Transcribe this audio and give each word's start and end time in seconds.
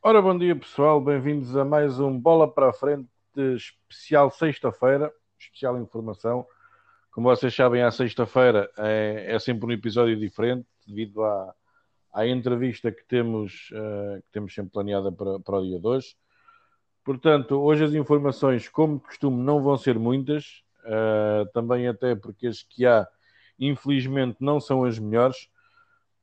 Ora, 0.00 0.22
bom 0.22 0.38
dia 0.38 0.54
pessoal, 0.54 1.00
bem-vindos 1.00 1.56
a 1.56 1.64
mais 1.64 1.98
um 1.98 2.16
Bola 2.16 2.48
para 2.48 2.70
a 2.70 2.72
Frente 2.72 3.08
especial 3.56 4.30
sexta-feira, 4.30 5.12
especial 5.36 5.76
informação. 5.76 6.46
Como 7.10 7.28
vocês 7.28 7.52
sabem, 7.52 7.82
à 7.82 7.90
sexta-feira 7.90 8.70
é, 8.78 9.34
é, 9.34 9.38
sempre 9.40 9.66
um 9.66 9.72
episódio 9.72 10.16
diferente 10.16 10.64
devido 10.86 11.24
à, 11.24 11.52
à 12.14 12.24
entrevista 12.28 12.92
que 12.92 13.04
temos, 13.08 13.70
uh, 13.72 14.22
que 14.22 14.30
temos 14.30 14.54
sempre 14.54 14.70
planeada 14.70 15.10
para, 15.10 15.40
para 15.40 15.56
o 15.56 15.62
dia 15.62 15.80
de 15.80 15.86
hoje. 15.86 16.14
Portanto, 17.04 17.60
hoje 17.60 17.82
as 17.82 17.92
informações, 17.92 18.68
como 18.68 18.98
de 18.98 19.02
costume, 19.02 19.42
não 19.42 19.60
vão 19.60 19.76
ser 19.76 19.98
muitas, 19.98 20.62
uh, 20.84 21.44
também 21.52 21.88
até 21.88 22.14
porque 22.14 22.46
as 22.46 22.62
que 22.62 22.86
há, 22.86 23.04
infelizmente, 23.58 24.36
não 24.38 24.60
são 24.60 24.84
as 24.84 24.96
melhores. 24.96 25.50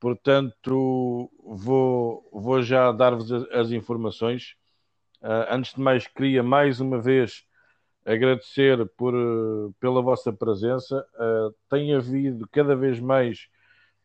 Portanto, 0.06 1.32
vou, 1.44 2.30
vou 2.32 2.62
já 2.62 2.92
dar-vos 2.92 3.32
as 3.32 3.72
informações. 3.72 4.55
Uh, 5.20 5.50
antes 5.50 5.73
de 5.73 5.81
mais, 5.81 6.05
queria 6.05 6.44
mais 6.44 6.80
uma 6.80 7.02
vez 7.02 7.44
agradecer 8.05 8.86
por, 8.95 9.16
pela 9.80 10.04
vossa 10.04 10.31
presença. 10.31 11.04
Uh, 11.16 11.55
tem 11.68 11.95
havido 11.95 12.48
cada 12.52 12.76
vez 12.76 13.00
mais 13.00 13.48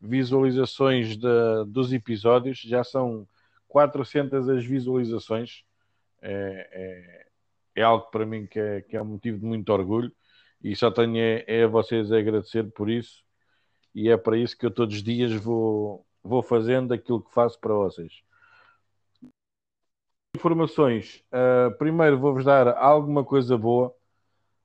visualizações 0.01 1.15
de, 1.15 1.27
dos 1.67 1.93
episódios, 1.93 2.57
já 2.61 2.83
são 2.83 3.27
400 3.67 4.49
as 4.49 4.65
visualizações. 4.65 5.63
É, 6.19 7.27
é, 7.75 7.81
é 7.81 7.83
algo 7.83 8.09
para 8.09 8.25
mim 8.25 8.47
que 8.47 8.59
é, 8.59 8.81
que 8.81 8.97
é 8.97 9.01
um 9.03 9.05
motivo 9.05 9.37
de 9.37 9.45
muito 9.45 9.71
orgulho 9.71 10.11
e 10.63 10.75
só 10.75 10.89
tenho 10.89 11.17
é, 11.17 11.43
é 11.45 11.63
a 11.65 11.67
vocês 11.67 12.11
a 12.11 12.17
agradecer 12.17 12.63
por 12.71 12.89
isso 12.89 13.23
e 13.93 14.09
é 14.09 14.17
para 14.17 14.37
isso 14.37 14.57
que 14.57 14.65
eu 14.65 14.71
todos 14.71 14.95
os 14.95 15.03
dias 15.03 15.31
vou, 15.33 16.05
vou 16.23 16.41
fazendo 16.41 16.93
aquilo 16.93 17.21
que 17.21 17.33
faço 17.33 17.59
para 17.59 17.73
vocês. 17.73 18.21
Informações. 20.35 21.23
Uh, 21.27 21.77
primeiro 21.77 22.17
vou-vos 22.17 22.45
dar 22.45 22.69
alguma 22.69 23.23
coisa 23.23 23.57
boa, 23.57 23.93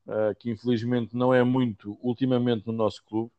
uh, 0.06 0.34
que 0.38 0.50
infelizmente 0.50 1.16
não 1.16 1.34
é 1.34 1.42
muito 1.42 1.98
ultimamente 2.00 2.66
no 2.66 2.72
nosso 2.72 3.04
clube. 3.04 3.32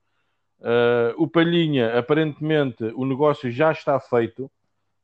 Uh, 0.59 1.13
o 1.17 1.27
Palhinha, 1.27 1.97
aparentemente, 1.97 2.83
o 2.95 3.05
negócio 3.05 3.49
já 3.49 3.71
está 3.71 3.99
feito, 3.99 4.51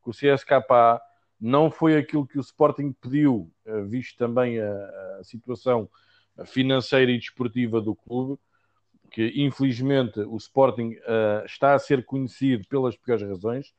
com 0.02 0.10
o 0.10 0.14
CSKA 0.14 1.00
não 1.40 1.70
foi 1.70 1.96
aquilo 1.96 2.26
que 2.26 2.38
o 2.38 2.40
Sporting 2.40 2.92
pediu, 2.92 3.50
visto 3.86 4.16
também 4.16 4.60
a, 4.60 5.18
a 5.18 5.24
situação 5.24 5.90
financeira 6.46 7.10
e 7.10 7.18
desportiva 7.18 7.80
do 7.80 7.94
clube 7.94 8.38
que 9.14 9.32
infelizmente 9.36 10.18
o 10.18 10.36
Sporting 10.36 10.96
uh, 10.96 11.46
está 11.46 11.72
a 11.72 11.78
ser 11.78 12.04
conhecido 12.04 12.66
pelas 12.66 12.96
piores 12.96 13.22
razões, 13.22 13.72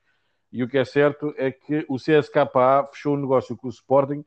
e 0.49 0.63
o 0.63 0.67
que 0.69 0.77
é 0.77 0.85
certo 0.85 1.33
é 1.35 1.51
que 1.51 1.85
o 1.89 1.97
CSKA 1.97 2.87
fechou 2.93 3.15
o 3.15 3.19
negócio 3.19 3.57
com 3.57 3.67
o 3.67 3.69
Sporting 3.69 4.23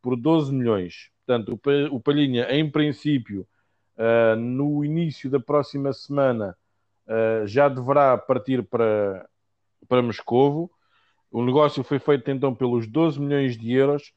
por 0.00 0.14
12 0.14 0.54
milhões. 0.54 1.10
Portanto, 1.26 1.60
o 1.90 2.00
Palhinha, 2.00 2.46
em 2.48 2.70
princípio, 2.70 3.44
uh, 3.96 4.36
no 4.36 4.84
início 4.84 5.28
da 5.28 5.40
próxima 5.40 5.92
semana, 5.92 6.56
uh, 7.08 7.44
já 7.44 7.68
deverá 7.68 8.16
partir 8.16 8.62
para, 8.62 9.28
para 9.88 10.00
Moscovo. 10.00 10.70
O 11.28 11.44
negócio 11.44 11.82
foi 11.82 11.98
feito 11.98 12.30
então 12.30 12.54
pelos 12.54 12.86
12 12.86 13.18
milhões 13.18 13.58
de 13.58 13.72
euros. 13.72 14.12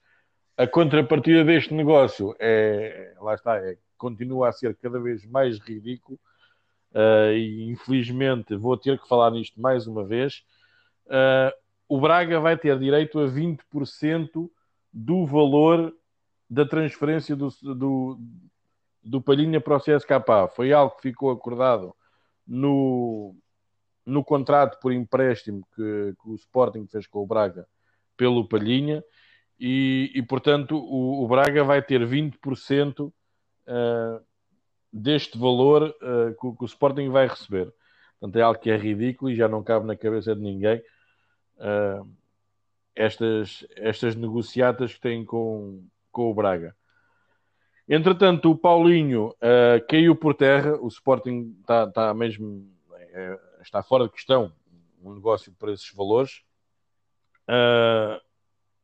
A 0.56 0.68
contrapartida 0.68 1.44
deste 1.44 1.74
negócio 1.74 2.36
é, 2.40 3.16
lá 3.20 3.34
está, 3.34 3.58
é, 3.58 3.78
continua 3.98 4.50
a 4.50 4.52
ser 4.52 4.76
cada 4.76 5.00
vez 5.00 5.26
mais 5.26 5.58
ridículo 5.58 6.20
uh, 6.96 7.34
e 7.34 7.70
infelizmente 7.70 8.56
vou 8.56 8.78
ter 8.78 9.00
que 9.00 9.08
falar 9.08 9.32
nisto 9.32 9.60
mais 9.60 9.86
uma 9.86 10.04
vez. 10.04 10.44
Uh, 11.06 11.52
o 11.88 12.00
Braga 12.00 12.40
vai 12.40 12.58
ter 12.58 12.80
direito 12.80 13.20
a 13.20 13.28
20% 13.28 14.50
do 14.92 15.26
valor 15.26 15.94
da 16.50 16.66
transferência 16.66 17.36
do, 17.36 17.50
do, 17.62 18.20
do 19.04 19.22
Palhinha 19.22 19.60
para 19.60 19.76
o 19.76 19.80
CSKA. 19.80 20.48
Foi 20.56 20.72
algo 20.72 20.96
que 20.96 21.03
ficou 21.03 21.30
acordado 21.30 21.94
no, 22.47 23.36
no 24.06 24.24
contrato 24.24 24.80
por 24.80 24.94
empréstimo 24.94 25.68
que, 25.75 26.16
que, 26.22 26.30
o 26.30 26.36
Sporting 26.36 26.88
fez 26.88 27.08
com 27.08 27.24
o 27.24 27.28
Braga 27.28 27.68
pelo 28.16 28.48
Palhinha 28.48 29.03
e, 29.59 30.12
e 30.16 30.22
portanto 30.22 30.78
o, 30.78 31.24
o, 31.24 31.28
Braga 31.28 31.64
vai 31.64 31.81
ter 31.81 32.02
20% 32.02 33.08
uh, 33.08 33.14
deste 34.95 35.38
valor 35.38 35.94
uh, 36.01 36.33
que, 36.39 36.57
que, 36.57 36.63
o 36.63 36.66
Sporting 36.66 37.09
vai 37.09 37.28
receber. 37.28 37.69
Portanto, 38.17 38.38
é 38.38 38.41
algo 38.41 38.59
que 38.59 38.72
é 38.72 38.78
ridículo 38.78 39.29
e 39.29 39.35
já 39.35 39.45
não 39.45 39.61
cabe 39.61 39.85
na 39.85 39.95
cabeça 39.97 40.33
de 40.33 40.41
ninguém 40.41 40.81
uh, 41.57 42.09
estas, 42.95 43.67
estas 43.75 44.16
negociatas 44.16 44.94
que 44.94 45.01
têm 45.01 45.25
com, 45.25 45.85
com 46.13 46.31
o 46.31 46.33
Braga. 46.33 46.73
Entretanto, 47.89 48.50
o 48.50 48.57
Paulinho 48.57 49.31
uh, 49.31 49.85
caiu 49.89 50.16
por 50.16 50.33
terra, 50.33 50.78
o 50.79 50.88
Sporting 50.88 51.57
está, 51.59 51.83
está 51.83 52.13
mesmo 52.13 52.73
é, 53.12 53.38
está 53.62 53.83
fora 53.83 54.06
de 54.06 54.12
questão 54.12 54.53
um 55.03 55.13
negócio 55.13 55.51
por 55.59 55.69
esses 55.69 55.94
valores. 55.94 56.41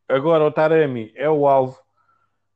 Agora 0.07 0.45
o 0.45 0.51
Taremi 0.51 1.11
é 1.15 1.27
o 1.27 1.47
alvo 1.47 1.81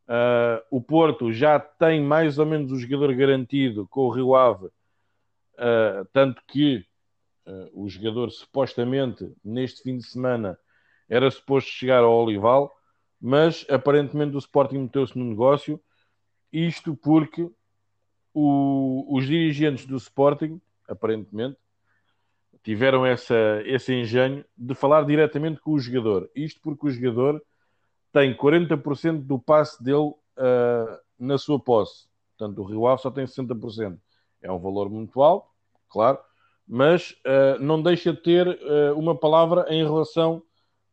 Uh, 0.08 0.62
o 0.70 0.80
Porto 0.80 1.34
já 1.34 1.60
tem 1.60 2.00
mais 2.00 2.38
ou 2.38 2.46
menos 2.46 2.72
o 2.72 2.78
jogador 2.78 3.14
garantido 3.16 3.88
com 3.88 4.02
o 4.02 4.10
Rio 4.12 4.36
Ave, 4.36 4.68
uh, 4.68 6.06
tanto 6.14 6.44
que 6.48 6.86
uh, 7.48 7.84
o 7.84 7.90
jogador 7.90 8.30
supostamente 8.30 9.34
neste 9.44 9.82
fim 9.82 9.98
de 9.98 10.06
semana 10.06 10.60
era 11.10 11.30
suposto 11.32 11.72
chegar 11.72 12.04
ao 12.04 12.24
Olival, 12.24 12.72
mas 13.20 13.66
aparentemente 13.68 14.36
o 14.36 14.40
Sporting 14.40 14.78
meteu-se 14.78 15.18
no 15.18 15.26
negócio. 15.26 15.82
Isto 16.54 16.96
porque 16.96 17.50
o, 18.34 19.06
os 19.10 19.26
dirigentes 19.26 19.86
do 19.86 19.98
Sporting, 19.98 20.62
aparentemente, 20.88 21.58
tiveram 22.64 23.06
essa, 23.06 23.62
esse 23.66 23.94
engenho 23.94 24.46
de 24.58 24.76
falar 24.76 25.04
diretamente 25.04 25.60
com 25.62 25.72
o 25.72 25.80
jogador. 25.80 26.30
Isto 26.36 26.62
porque 26.62 26.88
o 26.88 26.92
jogador 26.92 27.44
tem 28.16 28.34
40% 28.34 29.26
do 29.26 29.38
passe 29.38 29.84
dele 29.84 30.14
uh, 30.38 30.98
na 31.20 31.38
sua 31.38 31.60
posse. 31.60 32.08
Portanto, 32.38 32.62
o 32.62 32.64
Rio 32.64 32.88
Ave 32.88 33.02
só 33.02 33.12
tem 33.12 33.26
60%. 33.26 34.00
É 34.42 34.50
um 34.50 34.58
valor 34.58 34.90
muito 34.90 35.22
alto, 35.22 35.50
claro, 35.90 36.18
mas 36.66 37.12
uh, 37.12 37.60
não 37.60 37.84
deixa 37.84 38.14
de 38.14 38.22
ter 38.22 38.48
uh, 38.48 38.98
uma 38.98 39.18
palavra 39.18 39.66
em 39.68 39.84
relação 39.84 40.42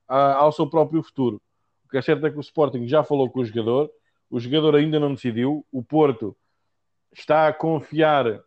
a, 0.08 0.34
ao 0.34 0.50
seu 0.50 0.68
próprio 0.68 1.00
futuro. 1.00 1.40
O 1.84 1.88
que 1.88 1.96
é 1.96 2.02
certo 2.02 2.26
é 2.26 2.30
que 2.30 2.38
o 2.38 2.40
Sporting 2.40 2.88
já 2.88 3.04
falou 3.04 3.30
com 3.30 3.38
o 3.38 3.44
jogador, 3.44 3.88
o 4.28 4.40
jogador 4.40 4.74
ainda 4.74 4.98
não 4.98 5.14
decidiu, 5.14 5.64
o 5.70 5.80
Porto 5.80 6.36
está 7.12 7.46
a 7.46 7.52
confiar 7.52 8.42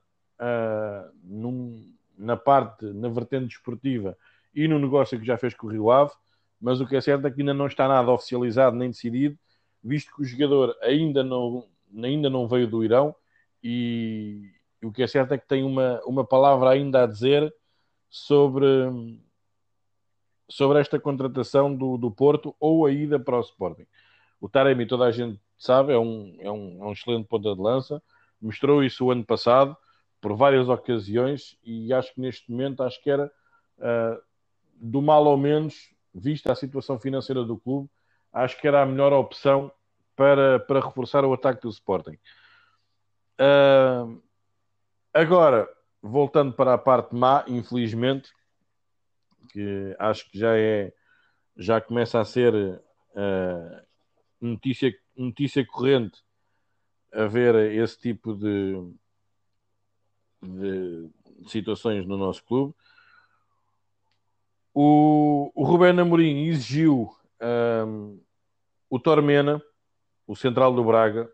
num, 1.24 1.94
na 2.18 2.36
parte, 2.36 2.86
na 2.88 3.08
vertente 3.08 3.46
desportiva 3.46 4.18
e 4.54 4.68
no 4.68 4.80
negócio 4.80 5.18
que 5.18 5.26
já 5.26 5.38
fez 5.38 5.54
com 5.54 5.68
o 5.68 5.70
Rio 5.70 5.92
Ave 5.92 6.12
mas 6.60 6.82
o 6.82 6.88
que 6.88 6.96
é 6.96 7.02
certo 7.02 7.28
é 7.28 7.32
que 7.32 7.42
ainda 7.42 7.54
não 7.54 7.68
está 7.68 7.88
nada 7.88 8.12
oficializado 8.12 8.76
nem 8.76 8.90
decidido, 8.90 9.38
visto 9.84 10.14
que 10.16 10.22
o 10.22 10.26
jogador 10.26 10.76
ainda 10.82 11.24
não, 11.24 11.68
ainda 12.04 12.30
não 12.30 12.48
veio 12.48 12.68
do 12.68 12.84
Irão 12.84 13.16
e, 13.64 14.52
o 14.84 14.92
que 14.92 15.02
é 15.02 15.08
certo 15.08 15.34
é 15.34 15.38
que 15.38 15.48
tem 15.48 15.64
uma, 15.64 16.00
uma 16.06 16.24
palavra 16.24 16.70
ainda 16.70 17.04
a 17.04 17.08
dizer 17.08 17.54
sobre, 18.10 19.20
sobre 20.50 20.80
esta 20.80 21.00
contratação 21.00 21.76
do, 21.76 21.98
do 21.98 22.12
Porto 22.12 22.56
ou 22.60 22.86
a 22.86 22.92
ida 22.92 23.20
para 23.20 23.38
o 23.38 23.42
Sporting. 23.42 23.88
O 24.40 24.48
Taremi, 24.48 24.86
toda 24.86 25.06
a 25.06 25.12
gente 25.12 25.42
sabe, 25.58 25.94
é 25.94 25.98
um, 25.98 26.36
é 26.40 26.52
um, 26.52 26.84
é 26.84 26.86
um 26.86 26.92
excelente 26.92 27.28
ponta 27.28 27.56
de 27.56 27.62
lança, 27.62 28.02
mostrou 28.40 28.84
isso 28.84 29.06
o 29.06 29.12
ano 29.12 29.26
passado 29.26 29.76
por 30.22 30.36
várias 30.36 30.70
ocasiões 30.70 31.58
e 31.64 31.92
acho 31.94 32.14
que 32.14 32.22
neste 32.22 32.52
momento 32.52 32.84
acho 32.84 33.02
que 33.02 33.10
era 33.10 33.32
uh, 33.80 34.22
do 34.76 35.02
mal 35.02 35.28
ao 35.28 35.38
menos 35.38 35.95
vista 36.16 36.52
a 36.52 36.56
situação 36.56 37.00
financeira 37.00 37.44
do 37.44 37.58
clube, 37.58 37.90
acho 38.32 38.60
que 38.60 38.68
era 38.68 38.82
a 38.82 38.86
melhor 38.86 39.14
opção 39.14 39.72
para, 40.16 40.60
para 40.62 40.80
reforçar 40.80 41.26
o 41.26 41.34
ataque 41.34 41.62
do 41.62 41.70
Sporting. 41.70 42.18
Uh, 43.40 44.22
agora, 45.14 45.68
voltando 46.02 46.54
para 46.54 46.74
a 46.74 46.78
parte 46.78 47.14
má, 47.14 47.44
infelizmente, 47.48 48.32
que 49.52 49.96
acho 50.00 50.30
que 50.32 50.40
já 50.40 50.58
é 50.58 50.94
já 51.58 51.80
começa 51.80 52.20
a 52.20 52.26
ser 52.26 52.54
uh, 52.54 53.86
notícia, 54.42 54.94
notícia 55.16 55.66
corrente 55.66 56.22
a 57.14 57.26
ver 57.26 57.56
esse 57.72 57.98
tipo 57.98 58.36
de, 58.36 58.94
de 60.42 61.10
situações 61.48 62.06
no 62.06 62.18
nosso 62.18 62.44
clube. 62.44 62.76
O, 64.78 65.54
o 65.56 65.64
Rubén 65.64 65.98
Amorim 65.98 66.48
exigiu 66.48 67.10
um, 67.88 68.20
o 68.90 69.00
Tormena, 69.00 69.62
o 70.28 70.36
central 70.36 70.74
do 70.74 70.84
Braga, 70.84 71.32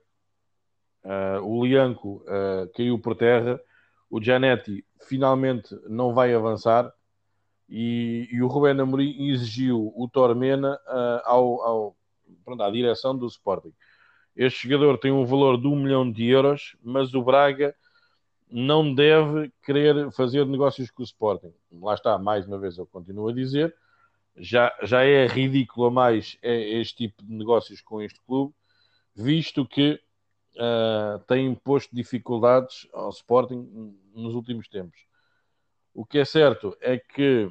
uh, 1.04 1.44
o 1.44 1.66
Lianco 1.66 2.24
uh, 2.28 2.72
caiu 2.76 3.00
por 3.00 3.16
terra, 3.16 3.60
o 4.12 4.22
Gianetti 4.22 4.86
finalmente 5.08 5.76
não 5.90 6.14
vai 6.14 6.36
avançar 6.36 6.94
e, 7.68 8.30
e 8.32 8.44
o 8.44 8.48
Rubén 8.48 8.80
Amorim 8.80 9.32
exigiu 9.32 9.92
o 9.96 10.08
Tormena 10.08 10.76
uh, 10.76 11.22
ao, 11.26 11.62
ao, 11.64 11.96
pronto, 12.46 12.62
à 12.62 12.70
direção 12.70 13.18
do 13.18 13.26
Sporting. 13.26 13.74
Este 14.36 14.70
jogador 14.70 15.00
tem 15.00 15.12
um 15.12 15.26
valor 15.26 15.60
de 15.60 15.66
um 15.66 15.76
milhão 15.76 16.12
de 16.12 16.28
euros, 16.28 16.78
mas 16.84 17.12
o 17.16 17.24
Braga 17.24 17.76
não 18.52 18.94
deve 18.94 19.52
querer 19.64 20.12
fazer 20.12 20.46
negócios 20.46 20.92
com 20.92 21.02
o 21.02 21.06
Sporting. 21.06 21.54
Lá 21.72 21.94
está, 21.94 22.18
mais 22.18 22.46
uma 22.46 22.60
vez, 22.60 22.78
eu 22.78 22.86
continuo 22.86 23.30
a 23.30 23.34
dizer, 23.34 23.74
já, 24.36 24.74
já 24.84 25.04
é 25.04 25.26
ridículo 25.26 25.88
a 25.88 25.92
mais 25.92 26.38
é 26.42 26.80
este 26.80 27.08
tipo 27.08 27.24
de 27.24 27.34
negócios 27.34 27.82
com 27.82 28.02
este 28.02 28.20
clube, 28.26 28.54
visto 29.16 29.66
que 29.66 30.00
uh, 30.56 31.20
tem 31.28 31.54
posto 31.56 31.96
dificuldades 31.96 32.88
ao 32.94 33.10
Sporting 33.10 33.98
nos 34.14 34.36
últimos 34.36 34.68
tempos. 34.68 35.00
O 35.94 36.06
que 36.06 36.20
é 36.20 36.26
certo 36.26 36.76
é 36.82 36.98
que 36.98 37.46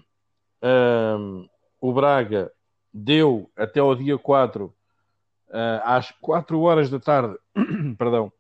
uh, 0.63 1.49
o 1.81 1.93
Braga 1.93 2.53
deu 2.93 3.51
até 3.57 3.81
ao 3.81 3.95
dia 3.95 4.19
4, 4.19 4.65
uh, 4.65 4.73
ah, 5.51 5.97
às 5.97 6.11
4 6.11 6.61
horas 6.61 6.91
da 6.91 6.99
tarde, 6.99 7.39
perdão, 7.97 8.33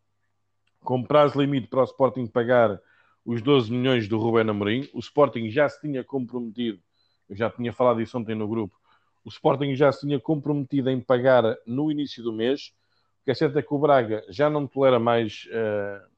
com 0.82 1.02
prazo 1.02 1.40
limite 1.40 1.68
para 1.68 1.80
o 1.80 1.84
Sporting 1.84 2.26
pagar 2.26 2.80
os 3.24 3.42
12 3.42 3.70
milhões 3.70 4.08
do 4.08 4.18
Rubén 4.18 4.48
Amorim. 4.48 4.88
O 4.92 4.98
Sporting 4.98 5.48
já 5.50 5.68
se 5.68 5.80
tinha 5.80 6.02
comprometido, 6.02 6.80
eu 7.28 7.36
já 7.36 7.50
tinha 7.50 7.72
falado 7.72 8.00
isso 8.00 8.18
ontem 8.18 8.34
no 8.34 8.48
grupo, 8.48 8.76
o 9.24 9.28
Sporting 9.28 9.74
já 9.74 9.92
se 9.92 10.00
tinha 10.00 10.18
comprometido 10.18 10.90
em 10.90 11.00
pagar 11.00 11.44
no 11.66 11.90
início 11.90 12.22
do 12.22 12.32
mês. 12.32 12.72
O 13.20 13.24
que 13.24 13.30
é 13.30 13.34
certo 13.34 13.58
é 13.58 13.62
que 13.62 13.74
o 13.74 13.78
Braga 13.78 14.24
já 14.28 14.48
não 14.48 14.66
tolera 14.66 14.98
mais 14.98 15.46
uh, 15.48 16.08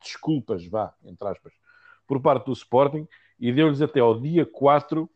desculpas, 0.00 0.64
vá, 0.66 0.94
entre 1.04 1.26
aspas, 1.26 1.52
por 2.06 2.20
parte 2.20 2.46
do 2.46 2.52
Sporting 2.52 3.06
e 3.40 3.52
deu-lhes 3.52 3.82
até 3.82 4.00
ao 4.00 4.20
dia 4.20 4.46
4 4.46 5.08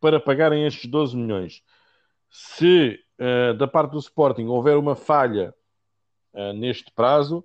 para 0.00 0.18
pagarem 0.18 0.66
estes 0.66 0.90
12 0.90 1.16
milhões. 1.16 1.62
Se 2.30 2.98
uh, 3.18 3.54
da 3.54 3.66
parte 3.68 3.92
do 3.92 3.98
Sporting 3.98 4.46
houver 4.46 4.76
uma 4.76 4.96
falha 4.96 5.54
uh, 6.32 6.52
neste 6.54 6.90
prazo, 6.92 7.44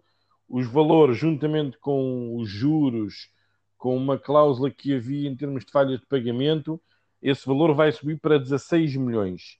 os 0.50 0.68
valores, 0.68 1.18
juntamente 1.18 1.78
com 1.78 2.36
os 2.38 2.50
juros, 2.50 3.30
com 3.78 3.96
uma 3.96 4.18
cláusula 4.18 4.72
que 4.72 4.96
havia 4.96 5.30
em 5.30 5.36
termos 5.36 5.66
de 5.66 5.72
falha 5.72 5.98
de 5.98 6.06
pagamento, 6.06 6.82
esse 7.22 7.46
valor 7.46 7.74
vai 7.74 7.92
subir 7.92 8.20
para 8.20 8.40
16 8.40 8.96
milhões. 8.96 9.60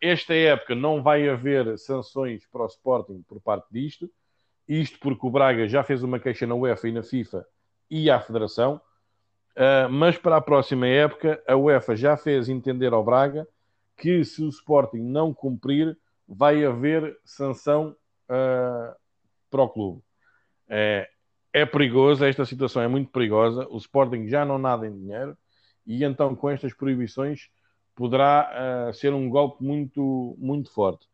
Esta 0.00 0.34
época 0.34 0.74
não 0.74 1.02
vai 1.02 1.28
haver 1.28 1.78
sanções 1.78 2.46
para 2.46 2.62
o 2.62 2.66
Sporting 2.66 3.22
por 3.22 3.40
parte 3.40 3.66
disto, 3.70 4.10
isto 4.68 4.98
porque 4.98 5.26
o 5.26 5.30
Braga 5.30 5.68
já 5.68 5.84
fez 5.84 6.02
uma 6.02 6.18
queixa 6.18 6.46
na 6.46 6.54
UEFA 6.54 6.88
e 6.88 6.92
na 6.92 7.02
FIFA 7.02 7.46
e 7.88 8.10
à 8.10 8.20
Federação, 8.20 8.80
ah, 9.56 9.88
mas 9.88 10.18
para 10.18 10.36
a 10.36 10.40
próxima 10.40 10.86
época 10.86 11.42
a 11.48 11.56
UEFA 11.56 11.96
já 11.96 12.16
fez 12.16 12.48
entender 12.48 12.92
ao 12.92 13.04
Braga 13.04 13.48
que 13.96 14.22
se 14.24 14.42
o 14.42 14.48
Sporting 14.48 14.98
não 14.98 15.32
cumprir, 15.32 15.96
vai 16.28 16.64
haver 16.64 17.18
sanção 17.24 17.96
uh, 18.28 18.94
para 19.50 19.62
o 19.62 19.68
clube. 19.68 20.02
É, 20.68 21.08
é 21.52 21.64
perigoso, 21.64 22.24
esta 22.24 22.44
situação 22.44 22.82
é 22.82 22.88
muito 22.88 23.10
perigosa. 23.10 23.66
O 23.70 23.78
Sporting 23.78 24.28
já 24.28 24.44
não 24.44 24.58
nada 24.58 24.86
em 24.86 24.92
dinheiro 24.92 25.36
e 25.86 26.04
então 26.04 26.34
com 26.34 26.50
estas 26.50 26.74
proibições 26.74 27.48
poderá 27.94 28.90
uh, 28.90 28.94
ser 28.94 29.14
um 29.14 29.28
golpe 29.28 29.64
muito, 29.64 30.36
muito 30.38 30.70
forte. 30.70 31.08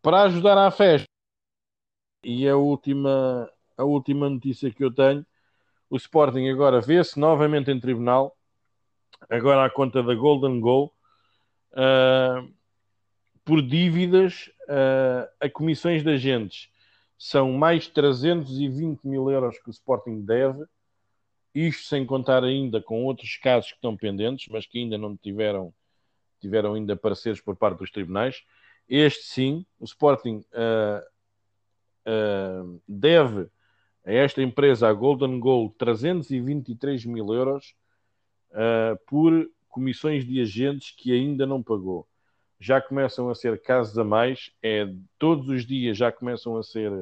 Para 0.00 0.22
ajudar 0.22 0.56
à 0.56 0.70
festa, 0.70 1.08
e 2.22 2.48
a 2.48 2.56
última, 2.56 3.50
a 3.76 3.84
última 3.84 4.28
notícia 4.28 4.70
que 4.70 4.84
eu 4.84 4.92
tenho, 4.94 5.26
o 5.88 5.96
Sporting 5.96 6.48
agora 6.48 6.80
vê-se 6.80 7.18
novamente 7.18 7.70
em 7.70 7.80
tribunal, 7.80 8.36
agora 9.28 9.64
à 9.64 9.70
conta 9.70 10.02
da 10.02 10.14
Golden 10.14 10.60
Goal, 10.60 10.94
uh, 11.72 12.48
por 13.44 13.60
dívidas 13.60 14.48
uh, 14.68 15.28
a 15.40 15.50
comissões 15.50 16.04
de 16.04 16.10
agentes 16.10 16.69
são 17.22 17.52
mais 17.52 17.86
320 17.86 19.04
mil 19.04 19.30
euros 19.30 19.58
que 19.58 19.68
o 19.68 19.70
Sporting 19.70 20.22
deve, 20.22 20.64
isto 21.54 21.86
sem 21.86 22.06
contar 22.06 22.42
ainda 22.42 22.80
com 22.80 23.04
outros 23.04 23.36
casos 23.36 23.68
que 23.68 23.76
estão 23.76 23.94
pendentes, 23.94 24.48
mas 24.50 24.66
que 24.66 24.78
ainda 24.78 24.96
não 24.96 25.14
tiveram, 25.18 25.70
tiveram 26.40 26.72
ainda 26.72 26.96
pareceres 26.96 27.38
por 27.38 27.56
parte 27.56 27.80
dos 27.80 27.90
tribunais. 27.90 28.42
Este 28.88 29.24
sim, 29.24 29.66
o 29.78 29.84
Sporting 29.84 30.42
uh, 30.54 31.02
uh, 32.08 32.82
deve 32.88 33.50
a 34.06 34.12
esta 34.12 34.40
empresa, 34.40 34.88
a 34.88 34.92
Golden 34.94 35.38
Goal, 35.38 35.74
323 35.76 37.04
mil 37.04 37.34
euros 37.34 37.74
uh, 38.52 38.98
por 39.06 39.46
comissões 39.68 40.24
de 40.24 40.40
agentes 40.40 40.94
que 40.96 41.12
ainda 41.12 41.44
não 41.46 41.62
pagou 41.62 42.08
já 42.60 42.80
começam 42.80 43.30
a 43.30 43.34
ser 43.34 43.60
casos 43.62 43.96
a 43.98 44.04
mais, 44.04 44.52
é 44.62 44.86
todos 45.18 45.48
os 45.48 45.66
dias 45.66 45.96
já 45.96 46.12
começam 46.12 46.56
a 46.58 46.62
ser 46.62 46.92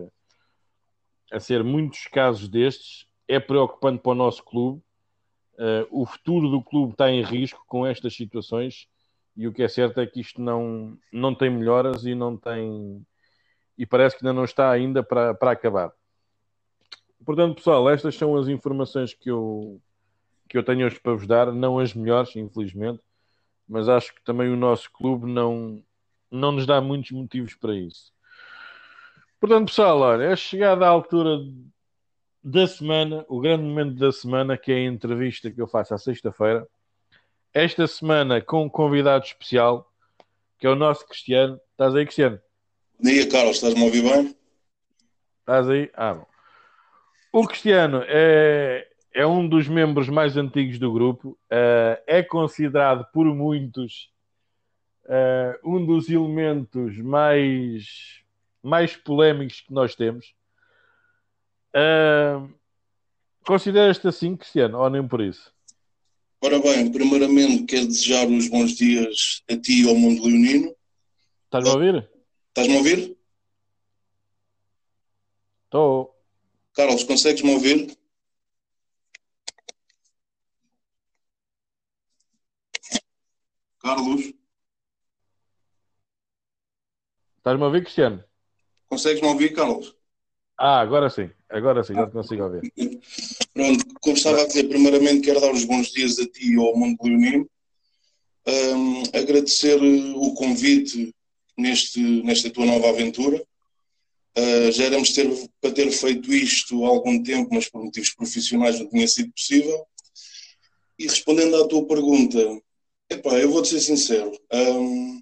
a 1.31 1.39
ser 1.39 1.63
muitos 1.63 2.07
casos 2.07 2.49
destes, 2.49 3.07
é 3.27 3.39
preocupante 3.39 4.03
para 4.03 4.13
o 4.13 4.15
nosso 4.15 4.43
clube. 4.43 4.81
Uh, 5.59 5.85
o 5.91 6.07
futuro 6.07 6.49
do 6.49 6.63
clube 6.63 6.93
está 6.93 7.11
em 7.11 7.23
risco 7.23 7.63
com 7.67 7.85
estas 7.85 8.15
situações 8.15 8.89
e 9.37 9.47
o 9.47 9.53
que 9.53 9.63
é 9.63 9.69
certo 9.69 10.01
é 10.01 10.07
que 10.07 10.21
isto 10.21 10.41
não, 10.41 10.97
não 11.13 11.35
tem 11.35 11.51
melhoras 11.51 12.07
e 12.07 12.15
não 12.15 12.37
tem 12.37 13.05
e 13.77 13.85
parece 13.85 14.17
que 14.17 14.25
ainda 14.25 14.33
não 14.33 14.45
está 14.45 14.71
ainda 14.71 15.03
para, 15.03 15.35
para 15.35 15.53
acabar. 15.53 15.93
Portanto, 17.25 17.57
pessoal, 17.57 17.89
estas 17.91 18.15
são 18.17 18.37
as 18.37 18.49
informações 18.49 19.15
que 19.15 19.31
eu, 19.31 19.81
que 20.49 20.57
eu 20.57 20.65
tenho 20.65 20.87
hoje 20.87 20.99
para 20.99 21.15
vos 21.15 21.27
dar, 21.27 21.53
não 21.53 21.79
as 21.79 21.95
melhores, 21.95 22.35
infelizmente, 22.35 23.01
mas 23.69 23.89
acho 23.89 24.15
que 24.15 24.23
também 24.25 24.49
o 24.49 24.57
nosso 24.57 24.91
clube 24.91 25.31
não, 25.31 25.83
não 26.31 26.53
nos 26.53 26.67
dá 26.67 26.81
muitos 26.81 27.11
motivos 27.11 27.55
para 27.55 27.75
isso. 27.75 28.13
Portanto, 29.39 29.69
pessoal, 29.69 30.01
olha, 30.01 30.25
é 30.25 30.37
chegada 30.37 30.87
a 30.87 30.89
altura 30.89 31.39
da 32.43 32.67
semana, 32.67 33.25
o 33.29 33.41
grande 33.41 33.63
momento 33.63 33.95
da 33.95 34.11
semana, 34.11 34.57
que 34.57 34.73
é 34.73 34.77
a 34.77 34.85
entrevista 34.85 35.51
que 35.51 35.61
eu 35.61 35.69
faço 35.69 35.95
à 35.95 35.99
sexta-feira. 35.99 36.67
Esta 37.53 37.87
semana 37.87 38.41
com 38.41 38.65
um 38.65 38.69
convidado 38.69 39.25
especial, 39.25 39.93
que 40.59 40.67
é 40.67 40.71
o 40.71 40.75
nosso 40.75 41.07
Cristiano. 41.07 41.61
Estás 41.73 41.95
aí, 41.95 42.05
Cristiano? 42.05 42.41
Bom 42.99 43.11
dia, 43.11 43.29
Carlos. 43.29 43.57
Estás-me 43.57 43.81
a 43.81 43.85
ouvir 43.85 44.03
bem? 44.03 44.37
Estás 45.41 45.69
aí? 45.69 45.91
Ah, 45.95 46.15
bom. 46.15 46.27
O 47.33 47.47
Cristiano 47.47 48.03
é, 48.07 48.89
é 49.13 49.27
um 49.27 49.49
dos 49.49 49.69
membros 49.69 50.09
mais 50.09 50.37
antigos 50.37 50.79
do 50.79 50.93
grupo, 50.93 51.31
uh, 51.51 52.01
é 52.07 52.23
considerado 52.23 53.07
por 53.13 53.27
muitos 53.27 54.11
uh, 55.05 55.59
um 55.77 55.85
dos 55.85 56.09
elementos 56.09 56.97
mais, 56.99 58.23
mais 58.63 58.97
polémicos 58.97 59.61
que 59.61 59.73
nós 59.73 59.95
temos. 59.95 60.35
Uh, 61.75 62.53
Consideras-te 63.49 64.07
assim, 64.07 64.37
Cristiano, 64.37 64.79
ou 64.79 64.91
nem 64.91 65.09
por 65.09 65.23
isso? 65.23 65.51
Ora 66.43 66.59
bem, 66.61 66.93
primeiramente 66.93 67.65
quero 67.65 67.87
desejar 67.87 68.29
os 68.29 68.47
bons 68.47 68.73
dias 68.77 69.43
a 69.51 69.57
ti 69.57 69.85
e 69.85 69.89
ao 69.89 69.95
mundo 69.95 70.23
leonino. 70.23 70.77
Estás-me 71.47 71.71
a 71.71 71.73
ouvir? 71.73 72.11
Estás-me 72.49 72.75
a 72.75 72.77
ouvir? 72.77 73.17
Estou. 75.65 76.15
Carlos, 76.75 77.05
consegues-me 77.05 77.55
ouvir? 77.55 77.98
Carlos? 83.89 84.35
Estás-me 87.39 87.63
a 87.63 87.67
ouvir, 87.67 87.83
Cristiano? 87.85 88.23
Consegues-me 88.87 89.29
ouvir, 89.29 89.55
Carlos? 89.55 89.97
Ah, 90.59 90.81
agora 90.81 91.09
sim, 91.09 91.31
agora 91.49 91.83
sim, 91.83 91.95
já 91.95 92.07
te 92.07 92.13
consigo 92.13 92.45
ouvir. 92.45 92.71
Pronto, 93.55 93.87
como 94.03 94.17
estava 94.17 94.43
a 94.43 94.47
dizer, 94.47 94.69
primeiramente 94.69 95.23
quero 95.23 95.41
dar 95.41 95.53
os 95.53 95.65
bons 95.65 95.91
dias 95.91 96.19
a 96.19 96.27
ti 96.27 96.53
e 96.53 96.57
ao 96.59 96.77
mundo 96.77 96.99
leonino. 97.03 97.49
Um, 98.47 99.03
agradecer 99.15 99.79
o 99.81 100.35
convite 100.35 101.15
neste, 101.57 102.01
nesta 102.23 102.51
tua 102.51 102.67
nova 102.67 102.91
aventura. 102.91 103.43
Uh, 104.37 104.71
já 104.73 104.85
éramos 104.85 105.11
ter, 105.15 105.29
para 105.63 105.73
ter 105.73 105.91
feito 105.93 106.33
isto 106.33 106.85
há 106.85 106.89
algum 106.89 107.23
tempo, 107.23 107.49
mas 107.53 107.71
por 107.71 107.83
motivos 107.83 108.15
profissionais 108.15 108.79
não 108.79 108.89
tinha 108.89 109.09
sido 109.09 109.33
possível. 109.33 109.87
E 110.99 111.07
respondendo 111.07 111.57
à 111.57 111.69
tua 111.69 111.87
pergunta, 111.87 112.39
Epá, 113.11 113.39
eu 113.39 113.51
vou-te 113.51 113.69
ser 113.69 113.81
sincero. 113.81 114.33
Um, 114.53 115.21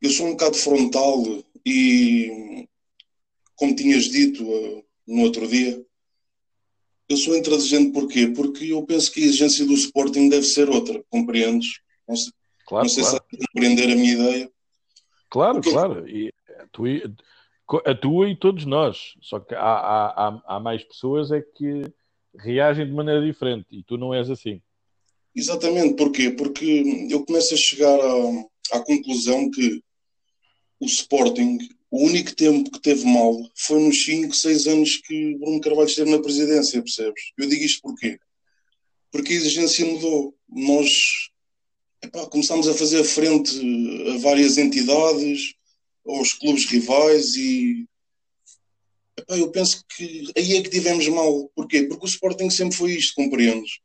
eu 0.00 0.10
sou 0.10 0.26
um 0.26 0.32
bocado 0.32 0.56
frontal 0.56 1.22
e, 1.64 2.68
como 3.56 3.74
tinhas 3.74 4.04
dito 4.04 4.44
uh, 4.44 4.84
no 5.06 5.22
outro 5.22 5.48
dia, 5.48 5.82
eu 7.08 7.16
sou 7.16 7.36
intransigente 7.36 7.92
porquê? 7.92 8.28
Porque 8.28 8.66
eu 8.66 8.82
penso 8.84 9.10
que 9.10 9.22
a 9.22 9.24
exigência 9.24 9.64
do 9.64 9.72
Sporting 9.74 10.28
deve 10.28 10.44
ser 10.44 10.68
outra, 10.68 11.02
compreendes? 11.08 11.80
Não 12.06 12.16
sei, 12.16 12.32
claro, 12.66 12.84
não 12.84 12.90
sei 12.90 13.02
claro. 13.02 13.24
se 13.30 13.46
compreender 13.46 13.92
a 13.92 13.96
minha 13.96 14.12
ideia. 14.12 14.52
Claro, 15.30 15.54
Porque... 15.54 15.70
claro. 15.70 16.08
E 16.08 16.32
a, 16.58 16.66
tua, 16.68 16.88
a 17.86 17.94
tua 17.94 18.28
e 18.28 18.36
todos 18.36 18.64
nós. 18.64 19.14
Só 19.20 19.40
que 19.40 19.54
há, 19.54 19.58
há, 19.60 20.42
há 20.46 20.60
mais 20.60 20.84
pessoas 20.84 21.32
é 21.32 21.40
que 21.40 21.82
reagem 22.38 22.86
de 22.86 22.92
maneira 22.92 23.24
diferente 23.24 23.66
e 23.70 23.82
tu 23.82 23.96
não 23.96 24.14
és 24.14 24.30
assim. 24.30 24.60
Exatamente, 25.34 25.96
porquê? 25.96 26.30
Porque 26.30 27.06
eu 27.10 27.24
começo 27.24 27.54
a 27.54 27.56
chegar 27.56 27.98
à, 27.98 28.76
à 28.78 28.80
conclusão 28.80 29.50
que 29.50 29.82
o 30.78 30.86
Sporting, 30.86 31.58
o 31.90 32.04
único 32.04 32.34
tempo 32.34 32.70
que 32.70 32.80
teve 32.80 33.04
mal 33.04 33.36
foi 33.54 33.80
nos 33.80 34.04
5, 34.04 34.34
6 34.34 34.66
anos 34.66 34.96
que 34.98 35.36
Bruno 35.38 35.60
Carvalho 35.60 35.88
esteve 35.88 36.10
na 36.10 36.22
presidência, 36.22 36.82
percebes? 36.82 37.32
Eu 37.36 37.48
digo 37.48 37.64
isto 37.64 37.82
porquê? 37.82 38.18
Porque 39.10 39.32
a 39.32 39.36
exigência 39.36 39.84
mudou. 39.86 40.34
Nós 40.48 40.88
epá, 42.02 42.26
começámos 42.26 42.68
a 42.68 42.74
fazer 42.74 43.02
frente 43.02 43.58
a 44.10 44.18
várias 44.18 44.56
entidades, 44.56 45.54
aos 46.06 46.32
clubes 46.34 46.66
rivais 46.66 47.34
e 47.34 47.86
epá, 49.18 49.36
eu 49.36 49.50
penso 49.50 49.84
que 49.96 50.30
aí 50.36 50.56
é 50.56 50.62
que 50.62 50.70
tivemos 50.70 51.08
mal. 51.08 51.50
Porquê? 51.56 51.84
Porque 51.84 52.04
o 52.04 52.08
Sporting 52.08 52.50
sempre 52.50 52.76
foi 52.76 52.92
isto, 52.92 53.14
compreendes? 53.14 53.80